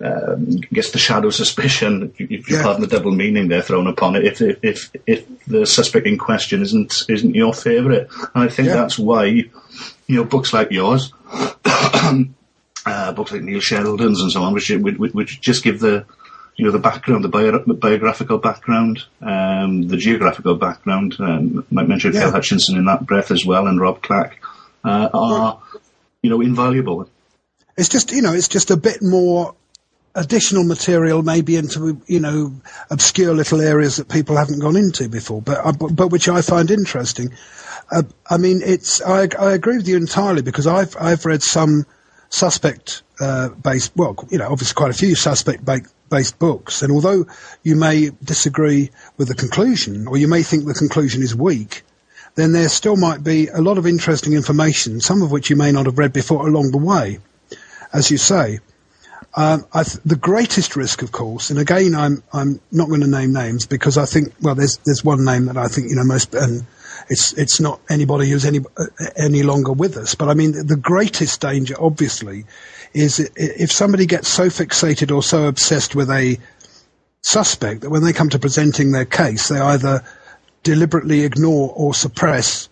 um, 0.01 0.47
gets 0.73 0.91
the 0.91 0.99
shadow 0.99 1.31
suspicion, 1.31 2.13
if 2.19 2.49
you 2.49 2.57
yeah. 2.57 2.63
pardon 2.63 2.83
the 2.83 2.87
double 2.87 3.13
meaning 3.13 3.49
there 3.49 3.63
thrown 3.63 3.87
upon 3.87 4.17
it, 4.17 4.25
if, 4.25 4.41
if 4.41 4.59
if 4.63 4.91
if 5.07 5.45
the 5.47 5.65
suspect 5.65 6.07
in 6.07 6.19
question 6.19 6.61
isn't 6.61 7.05
isn't 7.09 7.35
your 7.35 7.55
favourite, 7.55 8.09
and 8.35 8.45
I 8.45 8.49
think 8.49 8.69
yeah. 8.69 8.75
that's 8.75 8.99
why 8.99 9.45
you 10.12 10.18
know 10.18 10.24
books 10.24 10.52
like 10.52 10.70
yours, 10.70 11.12
uh, 11.24 13.12
books 13.12 13.32
like 13.32 13.40
Neal 13.40 13.60
Shelden's 13.60 14.20
and 14.20 14.30
so 14.30 14.43
on, 14.43 14.52
which, 14.52 14.68
which 14.68 14.98
which 14.98 15.40
just 15.40 15.64
give 15.64 15.80
the 15.80 16.05
you 16.56 16.66
know 16.66 16.70
the 16.70 16.78
background, 16.78 17.24
the, 17.24 17.30
bio, 17.30 17.64
the 17.64 17.72
biographical 17.72 18.36
background, 18.36 19.05
um, 19.22 19.89
the 19.89 19.97
geographical 19.97 20.55
background. 20.56 21.16
Um, 21.18 21.64
might 21.70 21.89
mention 21.89 22.12
yeah. 22.12 22.20
Phil 22.20 22.32
Hutchinson 22.32 22.76
in 22.76 22.84
that 22.84 23.06
breath 23.06 23.30
as 23.30 23.47
well, 23.47 23.66
and 23.66 23.80
Rob 23.80 24.02
Clack 24.02 24.43
uh, 24.84 25.09
are 25.14 25.62
you 26.22 26.28
know 26.28 26.43
invaluable. 26.43 27.09
It's 27.78 27.89
just 27.89 28.12
you 28.12 28.20
know 28.20 28.34
it's 28.34 28.48
just 28.48 28.70
a 28.70 28.76
bit 28.76 29.02
more 29.02 29.55
additional 30.14 30.64
material 30.64 31.22
maybe 31.22 31.56
into 31.56 31.98
you 32.06 32.20
know 32.20 32.52
obscure 32.90 33.32
little 33.32 33.62
areas 33.62 33.97
that 33.97 34.10
people 34.10 34.36
haven't 34.36 34.59
gone 34.59 34.76
into 34.76 35.09
before, 35.09 35.43
uh, 35.47 35.72
but, 35.72 35.97
but 35.97 36.09
which 36.09 36.28
I 36.28 36.43
find 36.43 36.70
interesting. 36.70 37.32
Uh, 37.93 38.02
I 38.31 38.39
mean, 38.39 38.62
it's 38.64 39.02
I, 39.02 39.28
I 39.39 39.52
agree 39.52 39.77
with 39.77 39.86
you 39.86 39.97
entirely 39.97 40.43
because 40.43 40.66
I've 40.66 40.97
I've 40.98 41.27
read 41.27 41.43
some 41.43 41.85
suspect 42.31 43.02
uh, 43.20 43.51
based 43.51 43.93
well 43.94 44.16
you 44.31 44.39
know 44.39 44.48
obviously 44.51 44.74
quite 44.74 44.90
a 44.90 44.94
few 44.94 45.14
suspect 45.14 45.64
based 46.09 46.39
books, 46.39 46.82
and 46.82 46.90
although 46.90 47.27
you 47.62 47.77
may 47.77 48.10
disagree 48.24 48.90
with 49.19 49.28
the 49.28 49.35
conclusion 49.35 50.06
or 50.09 50.16
you 50.16 50.27
may 50.27 50.43
think 50.43 50.64
the 50.64 50.74
conclusion 50.74 51.23
is 51.23 51.35
weak. 51.36 51.82
Then 52.35 52.52
there 52.52 52.70
still 52.70 52.97
might 52.97 53.23
be 53.23 53.48
a 53.48 53.60
lot 53.60 53.77
of 53.77 53.86
interesting 53.86 54.32
information, 54.32 55.02
some 55.02 55.20
of 55.20 55.31
which 55.31 55.51
you 55.51 55.56
may 55.56 55.70
not 55.70 55.85
have 55.85 55.98
read 55.98 56.14
before 56.14 56.48
along 56.48 56.70
the 56.70 56.78
way, 56.78 57.19
as 57.93 58.10
you 58.10 58.16
say. 58.16 58.60
Um, 59.35 59.66
th- 59.74 59.98
the 60.02 60.16
greatest 60.16 60.74
risk, 60.74 61.02
of 61.02 61.12
course, 61.12 61.51
and 61.51 61.59
again, 61.59 61.94
I'm 61.94 62.23
I'm 62.32 62.59
not 62.70 62.89
going 62.89 63.02
to 63.02 63.06
name 63.06 63.35
names 63.35 63.66
because 63.66 63.98
I 63.98 64.06
think 64.06 64.32
well, 64.40 64.55
there's 64.55 64.78
there's 64.78 65.05
one 65.05 65.27
name 65.27 65.44
that 65.47 65.59
I 65.59 65.69
think 65.69 65.90
you 65.90 65.97
know 65.97 66.05
most, 66.05 66.35
and 66.35 66.64
it's 67.09 67.33
it's 67.35 67.61
not 67.61 67.81
anybody 67.89 68.29
who's 68.29 68.45
any 68.45 68.61
any 69.16 69.43
longer 69.43 69.73
with 69.73 69.97
us. 69.97 70.15
But 70.15 70.29
I 70.29 70.35
mean, 70.35 70.53
the 70.53 70.77
greatest 70.77 71.41
danger, 71.41 71.74
obviously, 71.79 72.45
is 72.93 73.19
if 73.37 73.73
somebody 73.73 74.07
gets 74.07 74.29
so 74.29 74.47
fixated 74.47 75.15
or 75.15 75.23
so 75.23 75.45
obsessed 75.45 75.95
with 75.95 76.11
a 76.11 76.39
suspect 77.23 77.83
that 77.83 77.91
when 77.91 78.03
they 78.03 78.12
come 78.12 78.31
to 78.31 78.39
presenting 78.39 78.93
their 78.93 79.05
case, 79.05 79.49
they 79.49 79.59
either 79.59 80.03
deliberately 80.62 81.23
ignore 81.23 81.73
or 81.74 81.95
suppress 81.95 82.69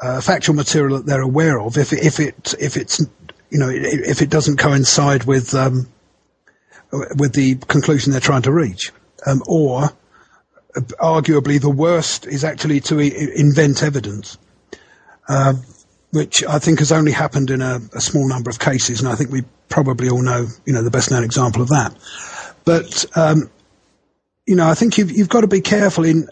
uh, 0.00 0.20
factual 0.20 0.54
material 0.54 0.98
that 0.98 1.06
they're 1.06 1.20
aware 1.20 1.60
of 1.60 1.78
if 1.78 1.92
it, 1.92 2.04
if 2.04 2.18
it 2.18 2.54
if 2.58 2.76
it's 2.76 3.00
you 3.52 3.58
know, 3.58 3.68
if 3.70 4.22
it 4.22 4.30
doesn't 4.30 4.56
coincide 4.56 5.24
with 5.24 5.54
um, 5.54 5.86
with 6.90 7.34
the 7.34 7.56
conclusion 7.68 8.10
they're 8.10 8.20
trying 8.20 8.42
to 8.42 8.52
reach, 8.52 8.92
um, 9.26 9.42
or 9.46 9.90
arguably 10.74 11.60
the 11.60 11.70
worst 11.70 12.26
is 12.26 12.44
actually 12.44 12.80
to 12.80 12.98
invent 12.98 13.82
evidence. 13.82 14.38
Um, 15.28 15.62
which 16.12 16.44
I 16.44 16.58
think 16.58 16.80
has 16.80 16.92
only 16.92 17.12
happened 17.12 17.50
in 17.50 17.62
a, 17.62 17.80
a, 17.94 18.00
small 18.00 18.28
number 18.28 18.50
of 18.50 18.58
cases, 18.58 19.00
and 19.00 19.08
I 19.08 19.14
think 19.14 19.30
we 19.30 19.44
probably 19.70 20.10
all 20.10 20.20
know, 20.20 20.46
you 20.66 20.72
know, 20.74 20.82
the 20.82 20.90
best 20.90 21.10
known 21.10 21.24
example 21.24 21.62
of 21.62 21.68
that. 21.70 21.96
But 22.66 23.06
um, 23.16 23.50
you 24.46 24.54
know, 24.54 24.68
I 24.68 24.74
think 24.74 24.98
you've 24.98 25.10
you've 25.10 25.30
got 25.30 25.40
to 25.40 25.46
be 25.46 25.62
careful 25.62 26.04
in 26.04 26.28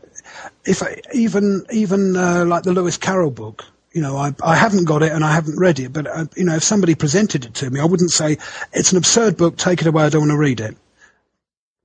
if 0.66 0.82
I, 0.82 1.00
even 1.14 1.64
even 1.72 2.14
uh, 2.14 2.44
like 2.44 2.64
the 2.64 2.72
Lewis 2.72 2.96
Carroll 2.98 3.30
book. 3.30 3.64
You 3.92 4.02
know, 4.02 4.16
I, 4.16 4.32
I 4.44 4.54
haven't 4.54 4.84
got 4.84 5.02
it 5.02 5.10
and 5.10 5.24
I 5.24 5.32
haven't 5.32 5.58
read 5.58 5.80
it, 5.80 5.92
but 5.92 6.06
uh, 6.06 6.26
you 6.36 6.44
know, 6.44 6.54
if 6.54 6.62
somebody 6.62 6.94
presented 6.94 7.44
it 7.44 7.54
to 7.54 7.70
me, 7.70 7.80
I 7.80 7.84
wouldn't 7.84 8.12
say 8.12 8.36
it's 8.72 8.92
an 8.92 8.98
absurd 8.98 9.36
book. 9.36 9.56
Take 9.56 9.80
it 9.80 9.86
away. 9.86 10.04
I 10.04 10.10
don't 10.10 10.20
want 10.20 10.30
to 10.32 10.36
read 10.36 10.60
it 10.60 10.76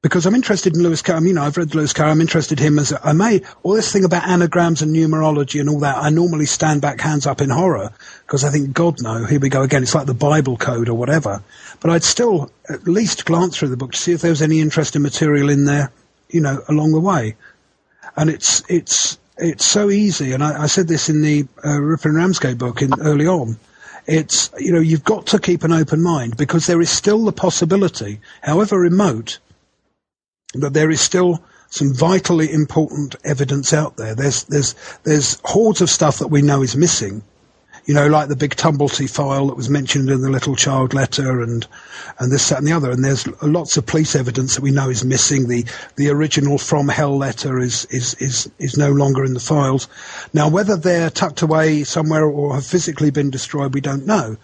because 0.05 0.27
I'm 0.27 0.35
interested 0.35 0.75
in 0.75 0.83
Lewis 0.83 1.01
Carroll. 1.01 1.25
You 1.25 1.33
know, 1.33 1.41
I've 1.41 1.57
read 1.57 1.73
Lewis 1.73 1.91
Carroll. 1.91 2.11
I'm 2.11 2.21
interested 2.21 2.59
in 2.59 2.67
him 2.67 2.77
as 2.77 2.93
I 3.03 3.11
may 3.13 3.41
all 3.63 3.73
this 3.73 3.91
thing 3.91 4.05
about 4.05 4.27
anagrams 4.27 4.83
and 4.83 4.95
numerology 4.95 5.59
and 5.59 5.67
all 5.67 5.79
that. 5.79 5.97
I 5.97 6.11
normally 6.11 6.45
stand 6.45 6.83
back, 6.83 7.01
hands 7.01 7.25
up 7.25 7.41
in 7.41 7.49
horror 7.49 7.91
because 8.21 8.43
I 8.43 8.51
think 8.51 8.71
God 8.71 9.01
no, 9.01 9.25
here 9.25 9.39
we 9.39 9.49
go 9.49 9.63
again. 9.63 9.81
It's 9.81 9.95
like 9.95 10.05
the 10.05 10.13
Bible 10.13 10.57
code 10.57 10.89
or 10.89 10.93
whatever. 10.93 11.41
But 11.79 11.89
I'd 11.89 12.03
still 12.03 12.51
at 12.69 12.87
least 12.87 13.25
glance 13.25 13.57
through 13.57 13.69
the 13.69 13.77
book 13.77 13.93
to 13.93 13.97
see 13.97 14.11
if 14.11 14.21
there 14.21 14.29
was 14.29 14.43
any 14.43 14.61
interesting 14.61 15.01
material 15.01 15.49
in 15.49 15.65
there, 15.65 15.91
you 16.29 16.39
know, 16.39 16.63
along 16.69 16.91
the 16.91 16.99
way. 16.99 17.35
And 18.15 18.29
it's 18.29 18.61
it's 18.69 19.17
it's 19.39 19.65
so 19.65 19.89
easy. 19.89 20.33
And 20.33 20.43
I, 20.43 20.65
I 20.65 20.67
said 20.67 20.87
this 20.87 21.09
in 21.09 21.23
the 21.23 21.47
uh, 21.63 21.81
and 21.81 22.15
Ramsgate 22.15 22.59
book 22.59 22.83
in, 22.83 22.91
early 23.01 23.25
on. 23.25 23.57
It's 24.05 24.51
you 24.59 24.71
know 24.71 24.81
you've 24.81 25.03
got 25.03 25.25
to 25.25 25.39
keep 25.39 25.63
an 25.63 25.73
open 25.73 26.03
mind 26.03 26.37
because 26.37 26.67
there 26.67 26.79
is 26.79 26.91
still 26.91 27.25
the 27.25 27.31
possibility, 27.31 28.19
however 28.43 28.77
remote 28.77 29.39
that 30.61 30.73
there 30.73 30.91
is 30.91 31.01
still 31.01 31.43
some 31.69 31.93
vitally 31.93 32.51
important 32.51 33.15
evidence 33.23 33.73
out 33.73 33.97
there. 33.97 34.15
There's 34.15 34.43
there's 34.45 34.75
there's 35.03 35.39
hordes 35.43 35.81
of 35.81 35.89
stuff 35.89 36.19
that 36.19 36.29
we 36.29 36.41
know 36.41 36.61
is 36.61 36.75
missing. 36.75 37.23
You 37.85 37.93
know, 37.93 38.07
like 38.07 38.29
the 38.29 38.35
big 38.35 38.55
Tumblety 38.55 39.07
file 39.07 39.47
that 39.47 39.57
was 39.57 39.69
mentioned 39.69 40.09
in 40.09 40.21
the 40.21 40.29
Littlechild 40.29 40.93
letter, 40.93 41.41
and 41.41 41.67
and 42.17 42.31
this 42.31 42.49
that 42.49 42.57
and 42.57 42.67
the 42.67 42.71
other. 42.71 42.89
And 42.89 43.03
there's 43.03 43.27
lots 43.43 43.77
of 43.77 43.85
police 43.85 44.15
evidence 44.15 44.55
that 44.55 44.63
we 44.63 44.71
know 44.71 44.89
is 44.89 45.05
missing. 45.05 45.47
The 45.47 45.65
the 45.95 46.09
original 46.09 46.57
From 46.57 46.87
Hell 46.87 47.17
letter 47.17 47.59
is 47.59 47.85
is 47.91 48.15
is 48.15 48.49
is 48.57 48.77
no 48.77 48.91
longer 48.91 49.23
in 49.23 49.33
the 49.33 49.39
files. 49.39 49.87
Now, 50.33 50.49
whether 50.49 50.77
they're 50.77 51.11
tucked 51.11 51.41
away 51.41 51.83
somewhere 51.83 52.25
or 52.25 52.55
have 52.55 52.65
physically 52.65 53.11
been 53.11 53.29
destroyed, 53.29 53.73
we 53.73 53.81
don't 53.81 54.07
know. 54.07 54.37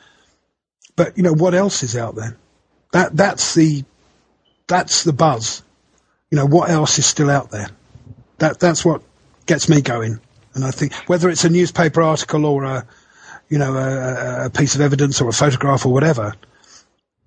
But 0.96 1.18
you 1.18 1.24
know, 1.24 1.34
what 1.34 1.56
else 1.56 1.82
is 1.82 1.96
out 1.96 2.16
there? 2.16 2.38
That 2.92 3.16
that's 3.16 3.56
the 3.56 3.86
that's 4.68 5.04
the 5.04 5.14
buzz 5.14 5.64
you 6.32 6.38
know, 6.38 6.46
what 6.46 6.70
else 6.70 6.98
is 6.98 7.06
still 7.06 7.30
out 7.30 7.52
there? 7.52 7.70
That 8.40 8.60
that's 8.60 8.84
what 8.84 9.04
gets 9.46 9.70
me 9.70 9.82
going. 9.82 10.20
And 10.56 10.66
I 10.66 10.72
think 10.72 10.94
whether 11.08 11.30
it's 11.30 11.44
a 11.44 11.50
newspaper 11.50 12.02
article 12.02 12.46
or 12.46 12.64
a, 12.64 12.88
you 13.50 13.58
know, 13.58 13.76
a, 13.76 14.46
a 14.46 14.50
piece 14.50 14.74
of 14.74 14.82
evidence 14.82 15.22
or 15.22 15.30
a 15.30 15.34
photograph 15.34 15.86
or 15.86 15.94
whatever, 15.94 16.34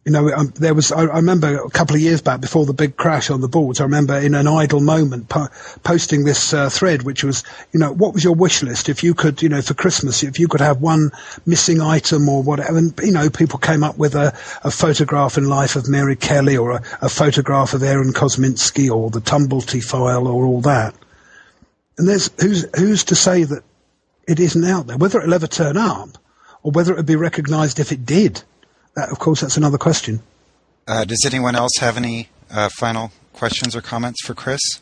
you 0.04 0.12
know, 0.12 0.30
um, 0.34 0.48
there 0.56 0.74
was, 0.74 0.92
I, 0.92 1.04
I, 1.04 1.16
remember 1.16 1.56
a 1.56 1.70
couple 1.70 1.96
of 1.96 2.02
years 2.02 2.20
back 2.20 2.42
before 2.42 2.66
the 2.66 2.74
big 2.74 2.96
crash 2.96 3.30
on 3.30 3.40
the 3.40 3.48
boards, 3.48 3.80
I 3.80 3.84
remember 3.84 4.18
in 4.18 4.34
an 4.34 4.46
idle 4.46 4.80
moment 4.80 5.30
po- 5.30 5.48
posting 5.82 6.24
this 6.24 6.52
uh, 6.52 6.68
thread, 6.68 7.04
which 7.04 7.24
was, 7.24 7.42
you 7.72 7.80
know, 7.80 7.90
what 7.90 8.12
was 8.12 8.22
your 8.22 8.34
wish 8.34 8.62
list 8.62 8.90
if 8.90 9.02
you 9.02 9.14
could, 9.14 9.40
you 9.40 9.48
know, 9.48 9.62
for 9.62 9.72
Christmas, 9.72 10.22
if 10.22 10.38
you 10.38 10.46
could 10.46 10.60
have 10.60 10.82
one 10.82 11.10
missing 11.46 11.80
item 11.80 12.28
or 12.28 12.42
whatever. 12.42 12.76
And, 12.76 12.92
you 13.02 13.12
know, 13.12 13.30
people 13.30 13.58
came 13.58 13.82
up 13.82 13.96
with 13.96 14.14
a, 14.14 14.26
a 14.62 14.70
photograph 14.70 15.38
in 15.38 15.48
life 15.48 15.74
of 15.74 15.88
Mary 15.88 16.16
Kelly 16.16 16.58
or 16.58 16.72
a, 16.72 16.82
a 17.00 17.08
photograph 17.08 17.72
of 17.72 17.82
Aaron 17.82 18.12
Kosminski 18.12 18.90
or 18.90 19.08
the 19.08 19.20
Tumblety 19.20 19.82
file 19.82 20.28
or 20.28 20.44
all 20.44 20.60
that. 20.62 20.94
And 21.96 22.06
there's, 22.06 22.30
who's, 22.42 22.66
who's 22.76 23.04
to 23.04 23.14
say 23.14 23.44
that 23.44 23.62
it 24.28 24.38
isn't 24.38 24.64
out 24.64 24.86
there? 24.86 24.98
Whether 24.98 25.20
it'll 25.20 25.32
ever 25.32 25.46
turn 25.46 25.78
up 25.78 26.18
or 26.62 26.72
whether 26.72 26.92
it 26.92 26.96
would 26.96 27.06
be 27.06 27.16
recognized 27.16 27.80
if 27.80 27.90
it 27.90 28.04
did 28.04 28.42
that, 28.96 29.10
of 29.10 29.18
course, 29.18 29.40
that's 29.40 29.56
another 29.56 29.78
question. 29.78 30.22
Uh, 30.86 31.04
does 31.04 31.24
anyone 31.24 31.56
else 31.56 31.78
have 31.78 31.96
any 31.96 32.28
uh, 32.50 32.68
final 32.78 33.12
questions 33.32 33.74
or 33.74 33.80
comments 33.80 34.24
for 34.24 34.34
Chris? 34.34 34.80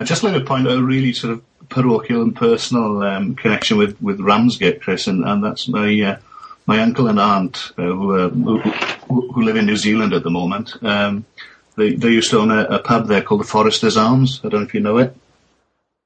I'd 0.00 0.06
just 0.06 0.22
like 0.22 0.34
to 0.34 0.40
point 0.40 0.66
out 0.66 0.78
a 0.78 0.82
really 0.82 1.12
sort 1.12 1.32
of 1.32 1.68
parochial 1.68 2.22
and 2.22 2.34
personal 2.34 3.02
um, 3.02 3.34
connection 3.34 3.78
with, 3.78 4.00
with 4.02 4.20
Ramsgate, 4.20 4.82
Chris, 4.82 5.06
and, 5.06 5.24
and 5.24 5.42
that's 5.42 5.68
my 5.68 6.00
uh, 6.02 6.18
my 6.66 6.80
uncle 6.80 7.06
and 7.06 7.20
aunt 7.20 7.72
uh, 7.78 7.82
who, 7.82 8.18
uh, 8.18 8.28
who, 8.28 8.60
who, 9.30 9.42
live 9.42 9.56
in 9.56 9.66
New 9.66 9.76
Zealand 9.76 10.12
at 10.12 10.24
the 10.24 10.30
moment. 10.30 10.74
Um, 10.82 11.24
they, 11.76 11.94
they 11.94 12.08
used 12.08 12.30
to 12.30 12.40
own 12.40 12.50
a, 12.50 12.64
a, 12.64 12.78
pub 12.80 13.06
there 13.06 13.22
called 13.22 13.40
the 13.40 13.44
Foresters 13.44 13.96
Arms. 13.96 14.40
I 14.42 14.48
don't 14.48 14.62
know 14.62 14.66
if 14.66 14.74
you 14.74 14.80
know 14.80 14.98
it. 14.98 15.16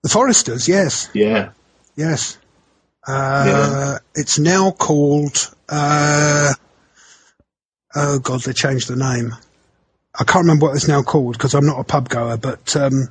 The 0.03 0.11
Foresters, 0.11 0.69
yes. 0.69 1.09
Yeah. 1.15 1.51
Yes. 1.97 2.37
Uh, 3.07 3.45
yeah. 3.47 3.99
It's 4.15 4.39
now 4.39 4.73
called 4.73 5.55
oh 7.95 8.19
god, 8.19 8.41
they 8.43 8.53
changed 8.53 8.89
the 8.89 8.97
name. 8.97 9.35
I 10.19 10.25
can't 10.25 10.45
remember 10.45 10.67
what 10.67 10.77
it's 10.77 10.89
now 10.89 11.03
called 11.03 11.35
because 11.35 11.55
I'm 11.55 11.67
not 11.67 11.79
a 11.79 11.85
pub 11.85 12.09
goer, 12.09 12.37
but 12.37 12.75
um, 12.77 13.09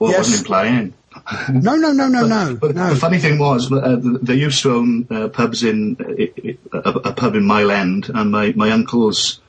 well, 0.00 0.10
yes. 0.10 0.18
wasn't 0.18 0.38
implying. 0.40 0.94
no, 1.52 1.76
no, 1.76 1.92
no, 1.92 2.06
no, 2.08 2.26
no, 2.26 2.56
but 2.56 2.74
no. 2.74 2.90
The 2.90 2.96
funny 2.96 3.18
thing 3.18 3.38
was, 3.38 3.70
uh, 3.72 3.96
they 4.22 4.36
used 4.36 4.62
to 4.62 4.74
own 4.74 5.06
uh, 5.10 5.28
pubs 5.28 5.64
in 5.64 5.96
uh, 6.00 6.78
a, 6.78 6.90
a, 7.08 7.12
pub 7.12 7.34
in 7.34 7.44
Mile 7.44 7.70
End, 7.70 8.10
and 8.14 8.30
my, 8.30 8.52
my 8.56 8.70
uncle's 8.70 9.40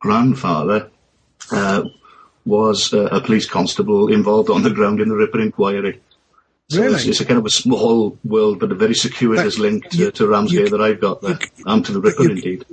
grandfather 0.00 0.90
uh, 1.52 1.84
was 2.44 2.92
uh, 2.92 3.06
a 3.06 3.20
police 3.20 3.46
constable 3.46 4.12
involved 4.12 4.50
on 4.50 4.62
the 4.62 4.70
ground 4.70 5.00
in 5.00 5.08
the 5.08 5.14
Ripper 5.14 5.40
Inquiry. 5.40 6.00
So 6.70 6.80
really? 6.80 6.94
It's, 6.96 7.06
it's, 7.06 7.20
a 7.20 7.24
kind 7.24 7.38
of 7.38 7.46
a 7.46 7.50
small 7.50 8.18
world, 8.24 8.58
but 8.58 8.72
a 8.72 8.74
very 8.74 8.94
circuitous 8.94 9.58
link 9.58 9.88
to, 9.90 9.96
you, 9.96 10.10
to 10.12 10.26
Ramsgate 10.26 10.60
you, 10.60 10.70
that 10.70 10.80
I've 10.80 11.00
got 11.00 11.22
there, 11.22 11.38
you, 11.56 11.64
and 11.66 11.84
to 11.84 11.92
the 11.92 12.00
Ripper, 12.00 12.30
indeed 12.30 12.64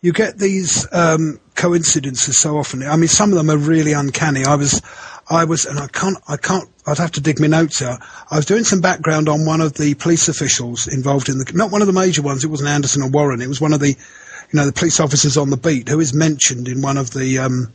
you 0.00 0.12
get 0.12 0.38
these 0.38 0.86
um, 0.92 1.40
coincidences 1.54 2.40
so 2.40 2.56
often. 2.56 2.82
I 2.82 2.96
mean, 2.96 3.08
some 3.08 3.30
of 3.32 3.36
them 3.36 3.50
are 3.50 3.56
really 3.56 3.92
uncanny. 3.92 4.44
I 4.44 4.54
was, 4.54 4.80
I 5.28 5.44
was, 5.44 5.66
and 5.66 5.78
I 5.78 5.88
can't, 5.88 6.16
I 6.28 6.36
can't. 6.36 6.68
I'd 6.86 6.98
have 6.98 7.12
to 7.12 7.20
dig 7.20 7.40
my 7.40 7.48
notes 7.48 7.82
out. 7.82 8.00
I 8.30 8.36
was 8.36 8.46
doing 8.46 8.64
some 8.64 8.80
background 8.80 9.28
on 9.28 9.44
one 9.44 9.60
of 9.60 9.74
the 9.74 9.94
police 9.94 10.28
officials 10.28 10.86
involved 10.86 11.28
in 11.28 11.38
the, 11.38 11.50
not 11.54 11.72
one 11.72 11.82
of 11.82 11.86
the 11.86 11.92
major 11.92 12.22
ones. 12.22 12.44
It 12.44 12.48
wasn't 12.48 12.70
Anderson 12.70 13.02
or 13.02 13.10
Warren. 13.10 13.42
It 13.42 13.48
was 13.48 13.60
one 13.60 13.72
of 13.72 13.80
the, 13.80 13.88
you 13.88 14.54
know, 14.54 14.66
the 14.66 14.72
police 14.72 15.00
officers 15.00 15.36
on 15.36 15.50
the 15.50 15.56
beat 15.56 15.88
who 15.88 16.00
is 16.00 16.14
mentioned 16.14 16.68
in 16.68 16.80
one 16.80 16.96
of 16.96 17.10
the. 17.10 17.38
Um, 17.38 17.72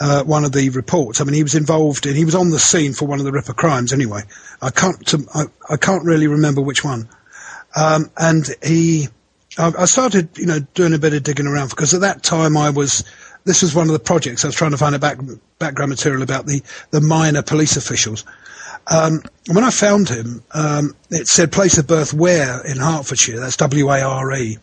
uh, 0.00 0.22
one 0.22 0.44
of 0.44 0.52
the 0.52 0.70
reports. 0.70 1.20
I 1.20 1.24
mean, 1.24 1.34
he 1.34 1.42
was 1.42 1.56
involved 1.56 2.06
in, 2.06 2.14
he 2.14 2.24
was 2.24 2.36
on 2.36 2.50
the 2.50 2.58
scene 2.60 2.92
for 2.92 3.04
one 3.08 3.18
of 3.18 3.24
the 3.24 3.32
Ripper 3.32 3.52
crimes 3.52 3.92
anyway. 3.92 4.20
I 4.62 4.70
can't, 4.70 5.12
I, 5.34 5.46
I 5.68 5.76
can't 5.76 6.04
really 6.04 6.28
remember 6.28 6.60
which 6.60 6.84
one. 6.84 7.08
Um, 7.74 8.08
and 8.16 8.46
he, 8.62 9.08
I 9.58 9.86
started, 9.86 10.28
you 10.38 10.46
know, 10.46 10.60
doing 10.74 10.94
a 10.94 10.98
bit 10.98 11.14
of 11.14 11.24
digging 11.24 11.46
around 11.46 11.70
because 11.70 11.92
at 11.92 12.00
that 12.02 12.22
time 12.22 12.56
I 12.56 12.70
was, 12.70 13.02
this 13.44 13.62
was 13.62 13.74
one 13.74 13.88
of 13.88 13.92
the 13.92 13.98
projects 13.98 14.44
I 14.44 14.48
was 14.48 14.54
trying 14.54 14.70
to 14.70 14.76
find 14.76 14.94
a 14.94 15.00
back, 15.00 15.18
background 15.58 15.90
material 15.90 16.22
about 16.22 16.46
the, 16.46 16.62
the 16.90 17.00
minor 17.00 17.42
police 17.42 17.76
officials. 17.76 18.24
Um, 18.86 19.20
when 19.48 19.64
I 19.64 19.70
found 19.70 20.08
him, 20.08 20.44
um, 20.52 20.94
it 21.10 21.26
said 21.26 21.50
place 21.50 21.76
of 21.76 21.88
birth 21.88 22.14
Ware 22.14 22.64
in 22.64 22.78
Hertfordshire. 22.78 23.40
That's 23.40 23.56
W-A-R-E, 23.56 24.58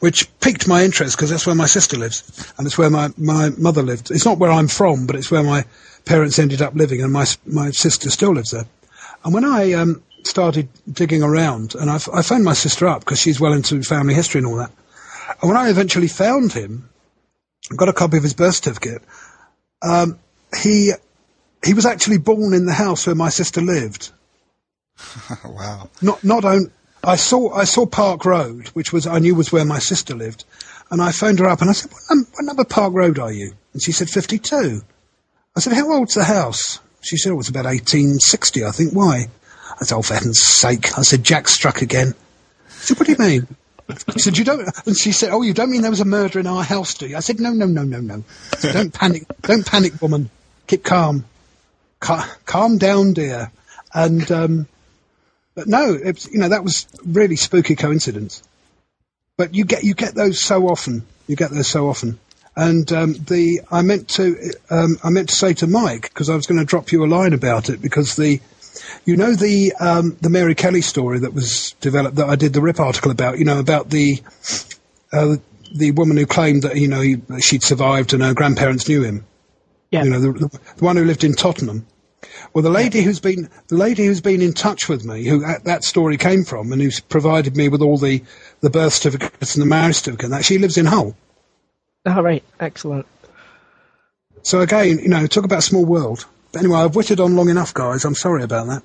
which 0.00 0.40
piqued 0.40 0.66
my 0.66 0.82
interest 0.82 1.16
because 1.16 1.28
that's 1.28 1.46
where 1.46 1.54
my 1.54 1.66
sister 1.66 1.98
lives 1.98 2.52
and 2.56 2.66
it's 2.66 2.78
where 2.78 2.90
my, 2.90 3.10
my 3.18 3.50
mother 3.50 3.82
lived. 3.82 4.10
It's 4.10 4.24
not 4.24 4.38
where 4.38 4.50
I'm 4.50 4.68
from, 4.68 5.06
but 5.06 5.16
it's 5.16 5.30
where 5.30 5.42
my 5.42 5.64
parents 6.06 6.38
ended 6.38 6.62
up 6.62 6.74
living 6.74 7.02
and 7.02 7.12
my, 7.12 7.26
my 7.44 7.70
sister 7.70 8.08
still 8.08 8.32
lives 8.32 8.52
there. 8.52 8.64
And 9.24 9.34
when 9.34 9.44
I, 9.44 9.74
um, 9.74 10.02
started 10.26 10.68
digging 10.90 11.22
around, 11.22 11.74
and 11.74 11.90
I, 11.90 11.96
I 12.12 12.22
phoned 12.22 12.44
my 12.44 12.52
sister 12.52 12.86
up 12.86 13.00
because 13.00 13.20
she's 13.20 13.40
well 13.40 13.52
into 13.52 13.82
family 13.82 14.14
history 14.14 14.40
and 14.40 14.46
all 14.46 14.56
that. 14.56 14.72
And 15.40 15.50
when 15.50 15.56
I 15.56 15.68
eventually 15.70 16.08
found 16.08 16.52
him, 16.52 16.88
got 17.74 17.88
a 17.88 17.92
copy 17.92 18.16
of 18.16 18.22
his 18.22 18.34
birth 18.34 18.56
certificate. 18.56 19.02
Um, 19.82 20.18
he 20.62 20.92
he 21.64 21.74
was 21.74 21.86
actually 21.86 22.18
born 22.18 22.54
in 22.54 22.66
the 22.66 22.72
house 22.72 23.06
where 23.06 23.16
my 23.16 23.28
sister 23.28 23.60
lived. 23.60 24.12
wow! 25.44 25.90
Not 26.02 26.22
not 26.22 26.44
on. 26.44 26.70
I 27.04 27.16
saw 27.16 27.52
I 27.54 27.64
saw 27.64 27.86
Park 27.86 28.24
Road, 28.24 28.68
which 28.68 28.92
was 28.92 29.06
I 29.06 29.18
knew 29.18 29.34
was 29.34 29.52
where 29.52 29.64
my 29.64 29.78
sister 29.78 30.14
lived, 30.14 30.44
and 30.90 31.02
I 31.02 31.12
phoned 31.12 31.38
her 31.38 31.46
up 31.46 31.60
and 31.60 31.70
I 31.70 31.72
said, 31.72 31.90
"What, 31.92 32.26
what 32.32 32.44
number 32.44 32.64
Park 32.64 32.94
Road 32.94 33.18
are 33.18 33.32
you?" 33.32 33.52
And 33.72 33.82
she 33.82 33.92
said, 33.92 34.08
"52." 34.08 34.82
I 35.56 35.60
said, 35.60 35.72
"How 35.72 35.92
old's 35.92 36.14
the 36.14 36.24
house?" 36.24 36.80
She 37.00 37.16
said 37.16 37.30
it 37.30 37.36
was 37.36 37.48
about 37.48 37.66
1860, 37.66 38.64
I 38.64 38.70
think. 38.72 38.92
Why? 38.92 39.28
I 39.80 39.84
said, 39.84 39.96
oh, 39.96 40.02
for 40.02 40.14
heaven's 40.14 40.40
sake. 40.40 40.96
I 40.98 41.02
said, 41.02 41.24
Jack 41.24 41.48
struck 41.48 41.82
again. 41.82 42.14
She 42.80 42.86
said, 42.86 42.98
what 42.98 43.06
do 43.06 43.12
you 43.12 43.18
mean? 43.18 43.46
She 44.12 44.18
said, 44.18 44.38
you 44.38 44.44
don't, 44.44 44.68
and 44.86 44.96
she 44.96 45.12
said, 45.12 45.30
oh, 45.30 45.42
you 45.42 45.54
don't 45.54 45.70
mean 45.70 45.82
there 45.82 45.90
was 45.90 46.00
a 46.00 46.04
murder 46.04 46.40
in 46.40 46.46
our 46.46 46.64
house, 46.64 46.94
do 46.94 47.06
you? 47.06 47.16
I 47.16 47.20
said, 47.20 47.38
no, 47.38 47.52
no, 47.52 47.66
no, 47.66 47.84
no, 47.84 48.00
no. 48.00 48.24
Said, 48.58 48.72
don't 48.72 48.92
panic, 48.92 49.24
don't 49.42 49.64
panic, 49.64 50.00
woman. 50.02 50.30
Keep 50.66 50.82
calm. 50.82 51.24
Cal- 52.00 52.28
calm 52.44 52.78
down, 52.78 53.12
dear. 53.12 53.52
And, 53.94 54.30
um, 54.32 54.68
but 55.54 55.68
no, 55.68 55.94
it 55.94 56.26
you 56.32 56.38
know, 56.38 56.48
that 56.48 56.64
was 56.64 56.86
really 57.04 57.36
spooky 57.36 57.76
coincidence. 57.76 58.42
But 59.36 59.54
you 59.54 59.64
get, 59.64 59.84
you 59.84 59.94
get 59.94 60.14
those 60.14 60.40
so 60.40 60.68
often. 60.68 61.06
You 61.28 61.36
get 61.36 61.50
those 61.50 61.68
so 61.68 61.88
often. 61.88 62.18
And 62.56 62.90
um, 62.90 63.12
the 63.12 63.60
I 63.70 63.82
meant 63.82 64.08
to 64.10 64.52
um, 64.70 64.96
I 65.04 65.10
meant 65.10 65.28
to 65.28 65.34
say 65.34 65.52
to 65.54 65.66
Mike 65.66 66.02
because 66.02 66.30
I 66.30 66.34
was 66.34 66.46
going 66.46 66.58
to 66.58 66.64
drop 66.64 66.90
you 66.90 67.04
a 67.04 67.06
line 67.06 67.34
about 67.34 67.68
it 67.68 67.82
because 67.82 68.16
the 68.16 68.40
You 69.04 69.16
know 69.16 69.34
the 69.34 69.72
um, 69.80 70.16
the 70.20 70.30
Mary 70.30 70.54
Kelly 70.54 70.82
story 70.82 71.18
that 71.20 71.34
was 71.34 71.72
developed 71.80 72.16
that 72.16 72.28
I 72.28 72.36
did 72.36 72.52
the 72.52 72.60
Rip 72.60 72.80
article 72.80 73.10
about. 73.10 73.38
You 73.38 73.44
know 73.44 73.58
about 73.58 73.90
the 73.90 74.22
uh, 75.12 75.36
the 75.74 75.92
woman 75.92 76.16
who 76.16 76.26
claimed 76.26 76.62
that 76.62 76.76
you 76.76 76.88
know 76.88 77.00
he, 77.00 77.16
she'd 77.40 77.62
survived 77.62 78.12
and 78.12 78.22
her 78.22 78.34
grandparents 78.34 78.88
knew 78.88 79.02
him. 79.02 79.24
Yeah. 79.90 80.04
You 80.04 80.10
know 80.10 80.20
the, 80.20 80.32
the, 80.32 80.60
the 80.76 80.84
one 80.84 80.96
who 80.96 81.04
lived 81.04 81.24
in 81.24 81.34
Tottenham. 81.34 81.86
Well, 82.52 82.62
the 82.62 82.70
lady 82.70 83.02
who's 83.02 83.20
been 83.20 83.48
the 83.68 83.76
lady 83.76 84.06
who's 84.06 84.20
been 84.20 84.42
in 84.42 84.52
touch 84.52 84.88
with 84.88 85.04
me, 85.04 85.24
who 85.24 85.40
that, 85.40 85.64
that 85.64 85.84
story 85.84 86.16
came 86.16 86.44
from, 86.44 86.72
and 86.72 86.80
who's 86.80 87.00
provided 87.00 87.56
me 87.56 87.68
with 87.68 87.82
all 87.82 87.98
the 87.98 88.22
the 88.60 88.70
birth 88.70 88.94
certificates 88.94 89.54
and 89.54 89.62
the 89.62 89.66
marriage 89.66 89.96
certificate, 89.96 90.30
that 90.30 90.44
she 90.44 90.58
lives 90.58 90.78
in 90.78 90.86
Hull. 90.86 91.14
oh, 92.06 92.12
All 92.12 92.22
right, 92.22 92.42
excellent. 92.60 93.06
So 94.42 94.60
again, 94.60 94.98
you 95.00 95.08
know, 95.08 95.26
talk 95.26 95.44
about 95.44 95.62
small 95.62 95.84
world. 95.84 96.26
Anyway, 96.56 96.78
I've 96.78 96.94
witted 96.96 97.20
on 97.20 97.36
long 97.36 97.48
enough, 97.48 97.72
guys. 97.74 98.04
I'm 98.04 98.14
sorry 98.14 98.42
about 98.42 98.66
that. 98.66 98.82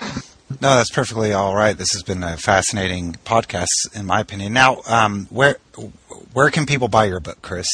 No, 0.62 0.76
that's 0.76 0.90
perfectly 0.90 1.34
all 1.34 1.54
right. 1.54 1.76
This 1.76 1.92
has 1.92 2.02
been 2.02 2.24
a 2.24 2.38
fascinating 2.38 3.12
podcast, 3.26 3.68
in 3.94 4.06
my 4.06 4.20
opinion. 4.20 4.54
Now, 4.54 4.80
um, 4.86 5.26
where 5.28 5.58
where 6.32 6.50
can 6.50 6.64
people 6.64 6.88
buy 6.88 7.04
your 7.04 7.20
book, 7.20 7.42
Chris? 7.42 7.68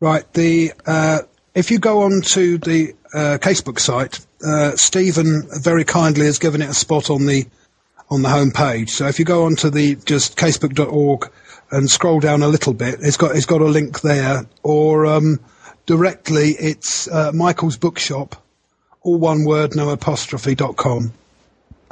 Right. 0.00 0.30
The 0.32 0.72
uh, 0.86 1.20
if 1.54 1.70
you 1.70 1.78
go 1.78 2.02
on 2.02 2.20
to 2.22 2.58
the 2.58 2.94
uh, 3.14 3.38
Casebook 3.40 3.78
site, 3.78 4.18
uh, 4.44 4.72
Stephen 4.72 5.44
very 5.62 5.84
kindly 5.84 6.26
has 6.26 6.38
given 6.38 6.62
it 6.62 6.68
a 6.68 6.74
spot 6.74 7.10
on 7.10 7.26
the 7.26 7.46
on 8.10 8.22
the 8.22 8.28
home 8.28 8.50
page. 8.50 8.90
So 8.90 9.06
if 9.06 9.18
you 9.18 9.24
go 9.24 9.44
on 9.44 9.54
to 9.56 9.70
the 9.70 9.94
just 10.04 10.36
casebook.org 10.36 11.30
and 11.70 11.88
scroll 11.88 12.20
down 12.20 12.42
a 12.42 12.48
little 12.48 12.74
bit, 12.74 12.96
it's 13.00 13.16
got 13.16 13.36
it's 13.36 13.46
got 13.46 13.60
a 13.60 13.66
link 13.66 14.00
there, 14.00 14.46
or 14.64 15.06
um, 15.06 15.38
directly 15.86 16.50
it's 16.58 17.08
uh, 17.08 17.30
Michael's 17.32 17.76
Bookshop, 17.76 18.36
all 19.04 19.18
one 19.18 19.44
word, 19.44 19.76
no 19.76 19.90
apostrophe 19.90 20.54
dot 20.54 20.76
com. 20.76 21.12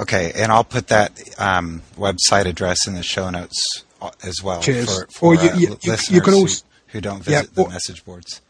Okay, 0.01 0.31
and 0.35 0.51
I'll 0.51 0.63
put 0.63 0.87
that 0.87 1.11
um, 1.39 1.81
website 1.95 2.45
address 2.45 2.87
in 2.87 2.95
the 2.95 3.03
show 3.03 3.29
notes 3.29 3.83
uh, 4.01 4.09
as 4.23 4.41
well 4.43 4.59
Cheers. 4.61 4.85
for, 5.03 5.07
for 5.11 5.25
Or 5.27 5.35
you- 5.35 5.49
uh, 5.49 5.55
you- 5.55 5.69
listeners 5.69 6.09
you 6.11 6.21
can 6.21 6.33
who- 6.33 6.39
also- 6.41 6.65
who, 6.87 7.01
don't 7.01 7.25
Yeah, 7.27 7.41
visit 7.41 7.55
the 7.55 7.69
message 7.69 8.03
boards. 8.05 8.41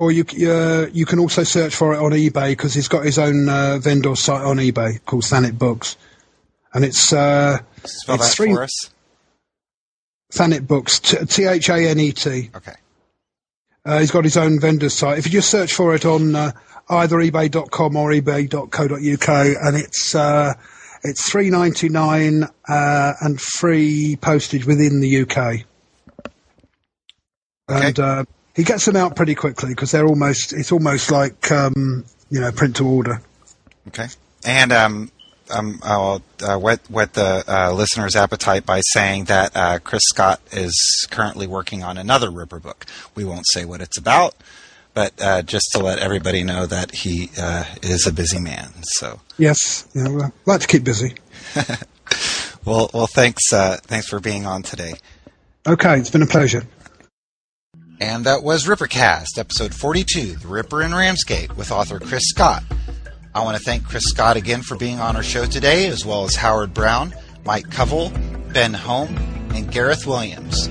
Or 0.00 0.12
you 0.12 0.24
uh, 0.48 0.86
you 0.92 1.04
can 1.06 1.18
also 1.18 1.42
search 1.42 1.74
for 1.74 1.92
it 1.94 1.98
on 1.98 2.12
eBay 2.12 2.50
because 2.50 2.72
he's 2.74 2.86
got 2.86 3.04
his 3.04 3.18
own 3.18 3.48
uh, 3.48 3.78
vendor 3.78 4.14
site 4.14 4.42
on 4.44 4.58
eBay 4.58 5.04
called 5.04 5.24
Thanet 5.24 5.58
Books, 5.58 5.96
and 6.72 6.84
it's 6.84 7.12
uh, 7.12 7.58
Spell 7.84 8.14
it's 8.16 8.28
that 8.28 8.34
three- 8.36 8.54
for 8.54 8.62
us. 8.62 8.90
Thanet 10.32 10.66
Books, 10.68 11.00
T 11.00 11.44
H 11.46 11.68
A 11.70 11.88
N 11.88 11.98
E 11.98 12.12
T. 12.12 12.50
Okay. 12.54 12.74
Uh, 13.88 14.00
he's 14.00 14.10
got 14.10 14.22
his 14.22 14.36
own 14.36 14.60
vendor 14.60 14.90
site. 14.90 15.16
If 15.16 15.24
you 15.24 15.32
just 15.32 15.48
search 15.48 15.72
for 15.72 15.94
it 15.94 16.04
on 16.04 16.36
uh, 16.36 16.52
either 16.90 17.16
eBay.com 17.16 17.96
or 17.96 18.10
eBay.co.uk, 18.10 19.56
and 19.62 19.76
it's 19.76 20.14
uh, 20.14 20.52
it's 21.02 21.30
three 21.30 21.48
ninety 21.48 21.88
nine 21.88 22.44
uh, 22.68 23.12
and 23.22 23.40
free 23.40 24.18
postage 24.20 24.66
within 24.66 25.00
the 25.00 25.22
UK. 25.22 25.64
Okay. 27.70 27.86
And 27.86 27.98
uh, 27.98 28.24
he 28.54 28.62
gets 28.62 28.84
them 28.84 28.96
out 28.96 29.16
pretty 29.16 29.34
quickly 29.34 29.70
because 29.70 29.90
they're 29.90 30.06
almost 30.06 30.52
it's 30.52 30.70
almost 30.70 31.10
like 31.10 31.50
um, 31.50 32.04
you 32.28 32.40
know 32.40 32.52
print 32.52 32.76
to 32.76 32.86
order. 32.86 33.22
Okay. 33.88 34.08
And 34.44 34.70
um, 34.70 35.10
um, 35.50 35.80
I'll 35.82 36.22
uh, 36.42 36.58
whet, 36.58 36.80
whet 36.88 37.14
the 37.14 37.44
uh, 37.46 37.72
listener's 37.72 38.16
appetite 38.16 38.64
by 38.66 38.80
saying 38.80 39.24
that 39.24 39.56
uh, 39.56 39.78
Chris 39.78 40.02
Scott 40.06 40.40
is 40.52 41.06
currently 41.10 41.46
working 41.46 41.82
on 41.82 41.98
another 41.98 42.30
Ripper 42.30 42.60
book. 42.60 42.86
We 43.14 43.24
won't 43.24 43.46
say 43.48 43.64
what 43.64 43.80
it's 43.80 43.98
about, 43.98 44.34
but 44.94 45.12
uh, 45.20 45.42
just 45.42 45.70
to 45.72 45.78
let 45.78 45.98
everybody 45.98 46.42
know 46.42 46.66
that 46.66 46.94
he 46.94 47.30
uh, 47.38 47.64
is 47.82 48.06
a 48.06 48.12
busy 48.12 48.40
man. 48.40 48.70
So, 48.82 49.20
Yes, 49.38 49.88
yeah, 49.94 50.08
well, 50.08 50.32
like 50.46 50.60
to 50.60 50.66
keep 50.66 50.84
busy. 50.84 51.14
well, 52.64 52.90
well, 52.92 53.06
thanks, 53.06 53.52
uh, 53.52 53.78
thanks 53.82 54.08
for 54.08 54.20
being 54.20 54.46
on 54.46 54.62
today. 54.62 54.94
Okay, 55.66 55.98
it's 55.98 56.10
been 56.10 56.22
a 56.22 56.26
pleasure. 56.26 56.64
And 58.00 58.24
that 58.26 58.44
was 58.44 58.66
Rippercast, 58.66 59.38
episode 59.38 59.74
42, 59.74 60.36
The 60.36 60.48
Ripper 60.48 60.82
in 60.82 60.94
Ramsgate, 60.94 61.56
with 61.56 61.72
author 61.72 61.98
Chris 61.98 62.28
Scott. 62.28 62.62
I 63.38 63.42
want 63.42 63.56
to 63.56 63.62
thank 63.62 63.84
Chris 63.84 64.02
Scott 64.06 64.36
again 64.36 64.62
for 64.62 64.76
being 64.76 64.98
on 64.98 65.14
our 65.14 65.22
show 65.22 65.46
today, 65.46 65.86
as 65.86 66.04
well 66.04 66.24
as 66.24 66.34
Howard 66.34 66.74
Brown, 66.74 67.14
Mike 67.44 67.68
Covell, 67.68 68.10
Ben 68.52 68.74
Holme, 68.74 69.16
and 69.54 69.70
Gareth 69.70 70.08
Williams. 70.08 70.68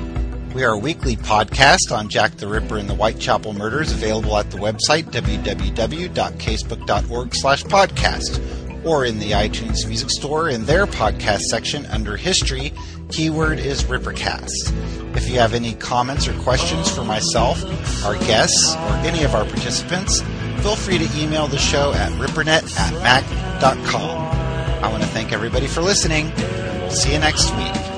We 0.54 0.66
are 0.66 0.74
a 0.74 0.78
weekly 0.78 1.16
podcast 1.16 1.94
on 1.94 2.10
Jack 2.10 2.36
the 2.36 2.46
Ripper 2.46 2.78
and 2.78 2.90
the 2.90 2.94
Whitechapel 2.94 3.54
murders, 3.54 3.94
available 3.94 4.36
at 4.36 4.52
the 4.52 4.58
website 4.58 5.06
www.casebook.org 5.06 7.36
slash 7.36 7.64
podcast, 7.64 8.86
or 8.86 9.06
in 9.06 9.20
the 9.20 9.32
iTunes 9.32 9.88
Music 9.88 10.10
Store 10.10 10.50
in 10.50 10.66
their 10.66 10.86
podcast 10.86 11.44
section 11.44 11.86
under 11.86 12.18
History, 12.18 12.74
keyword 13.10 13.60
is 13.60 13.84
Rippercast. 13.84 15.16
If 15.16 15.30
you 15.30 15.40
have 15.40 15.54
any 15.54 15.74
comments 15.74 16.28
or 16.28 16.34
questions 16.42 16.90
for 16.90 17.04
myself, 17.04 17.64
our 18.06 18.16
guests, 18.20 18.76
or 18.76 18.94
any 19.08 19.24
of 19.24 19.34
our 19.34 19.46
participants, 19.46 20.22
feel 20.62 20.76
free 20.76 20.98
to 20.98 21.20
email 21.20 21.48
the 21.48 21.58
show 21.58 21.94
at 21.94 22.12
rippernet 22.14 22.78
at 22.78 22.94
mac.com. 23.04 24.20
I 24.84 24.92
want 24.92 25.02
to 25.04 25.10
thank 25.10 25.32
everybody 25.32 25.68
for 25.68 25.82
listening. 25.82 26.32
See 26.90 27.14
you 27.14 27.20
next 27.20 27.52
week. 27.56 27.97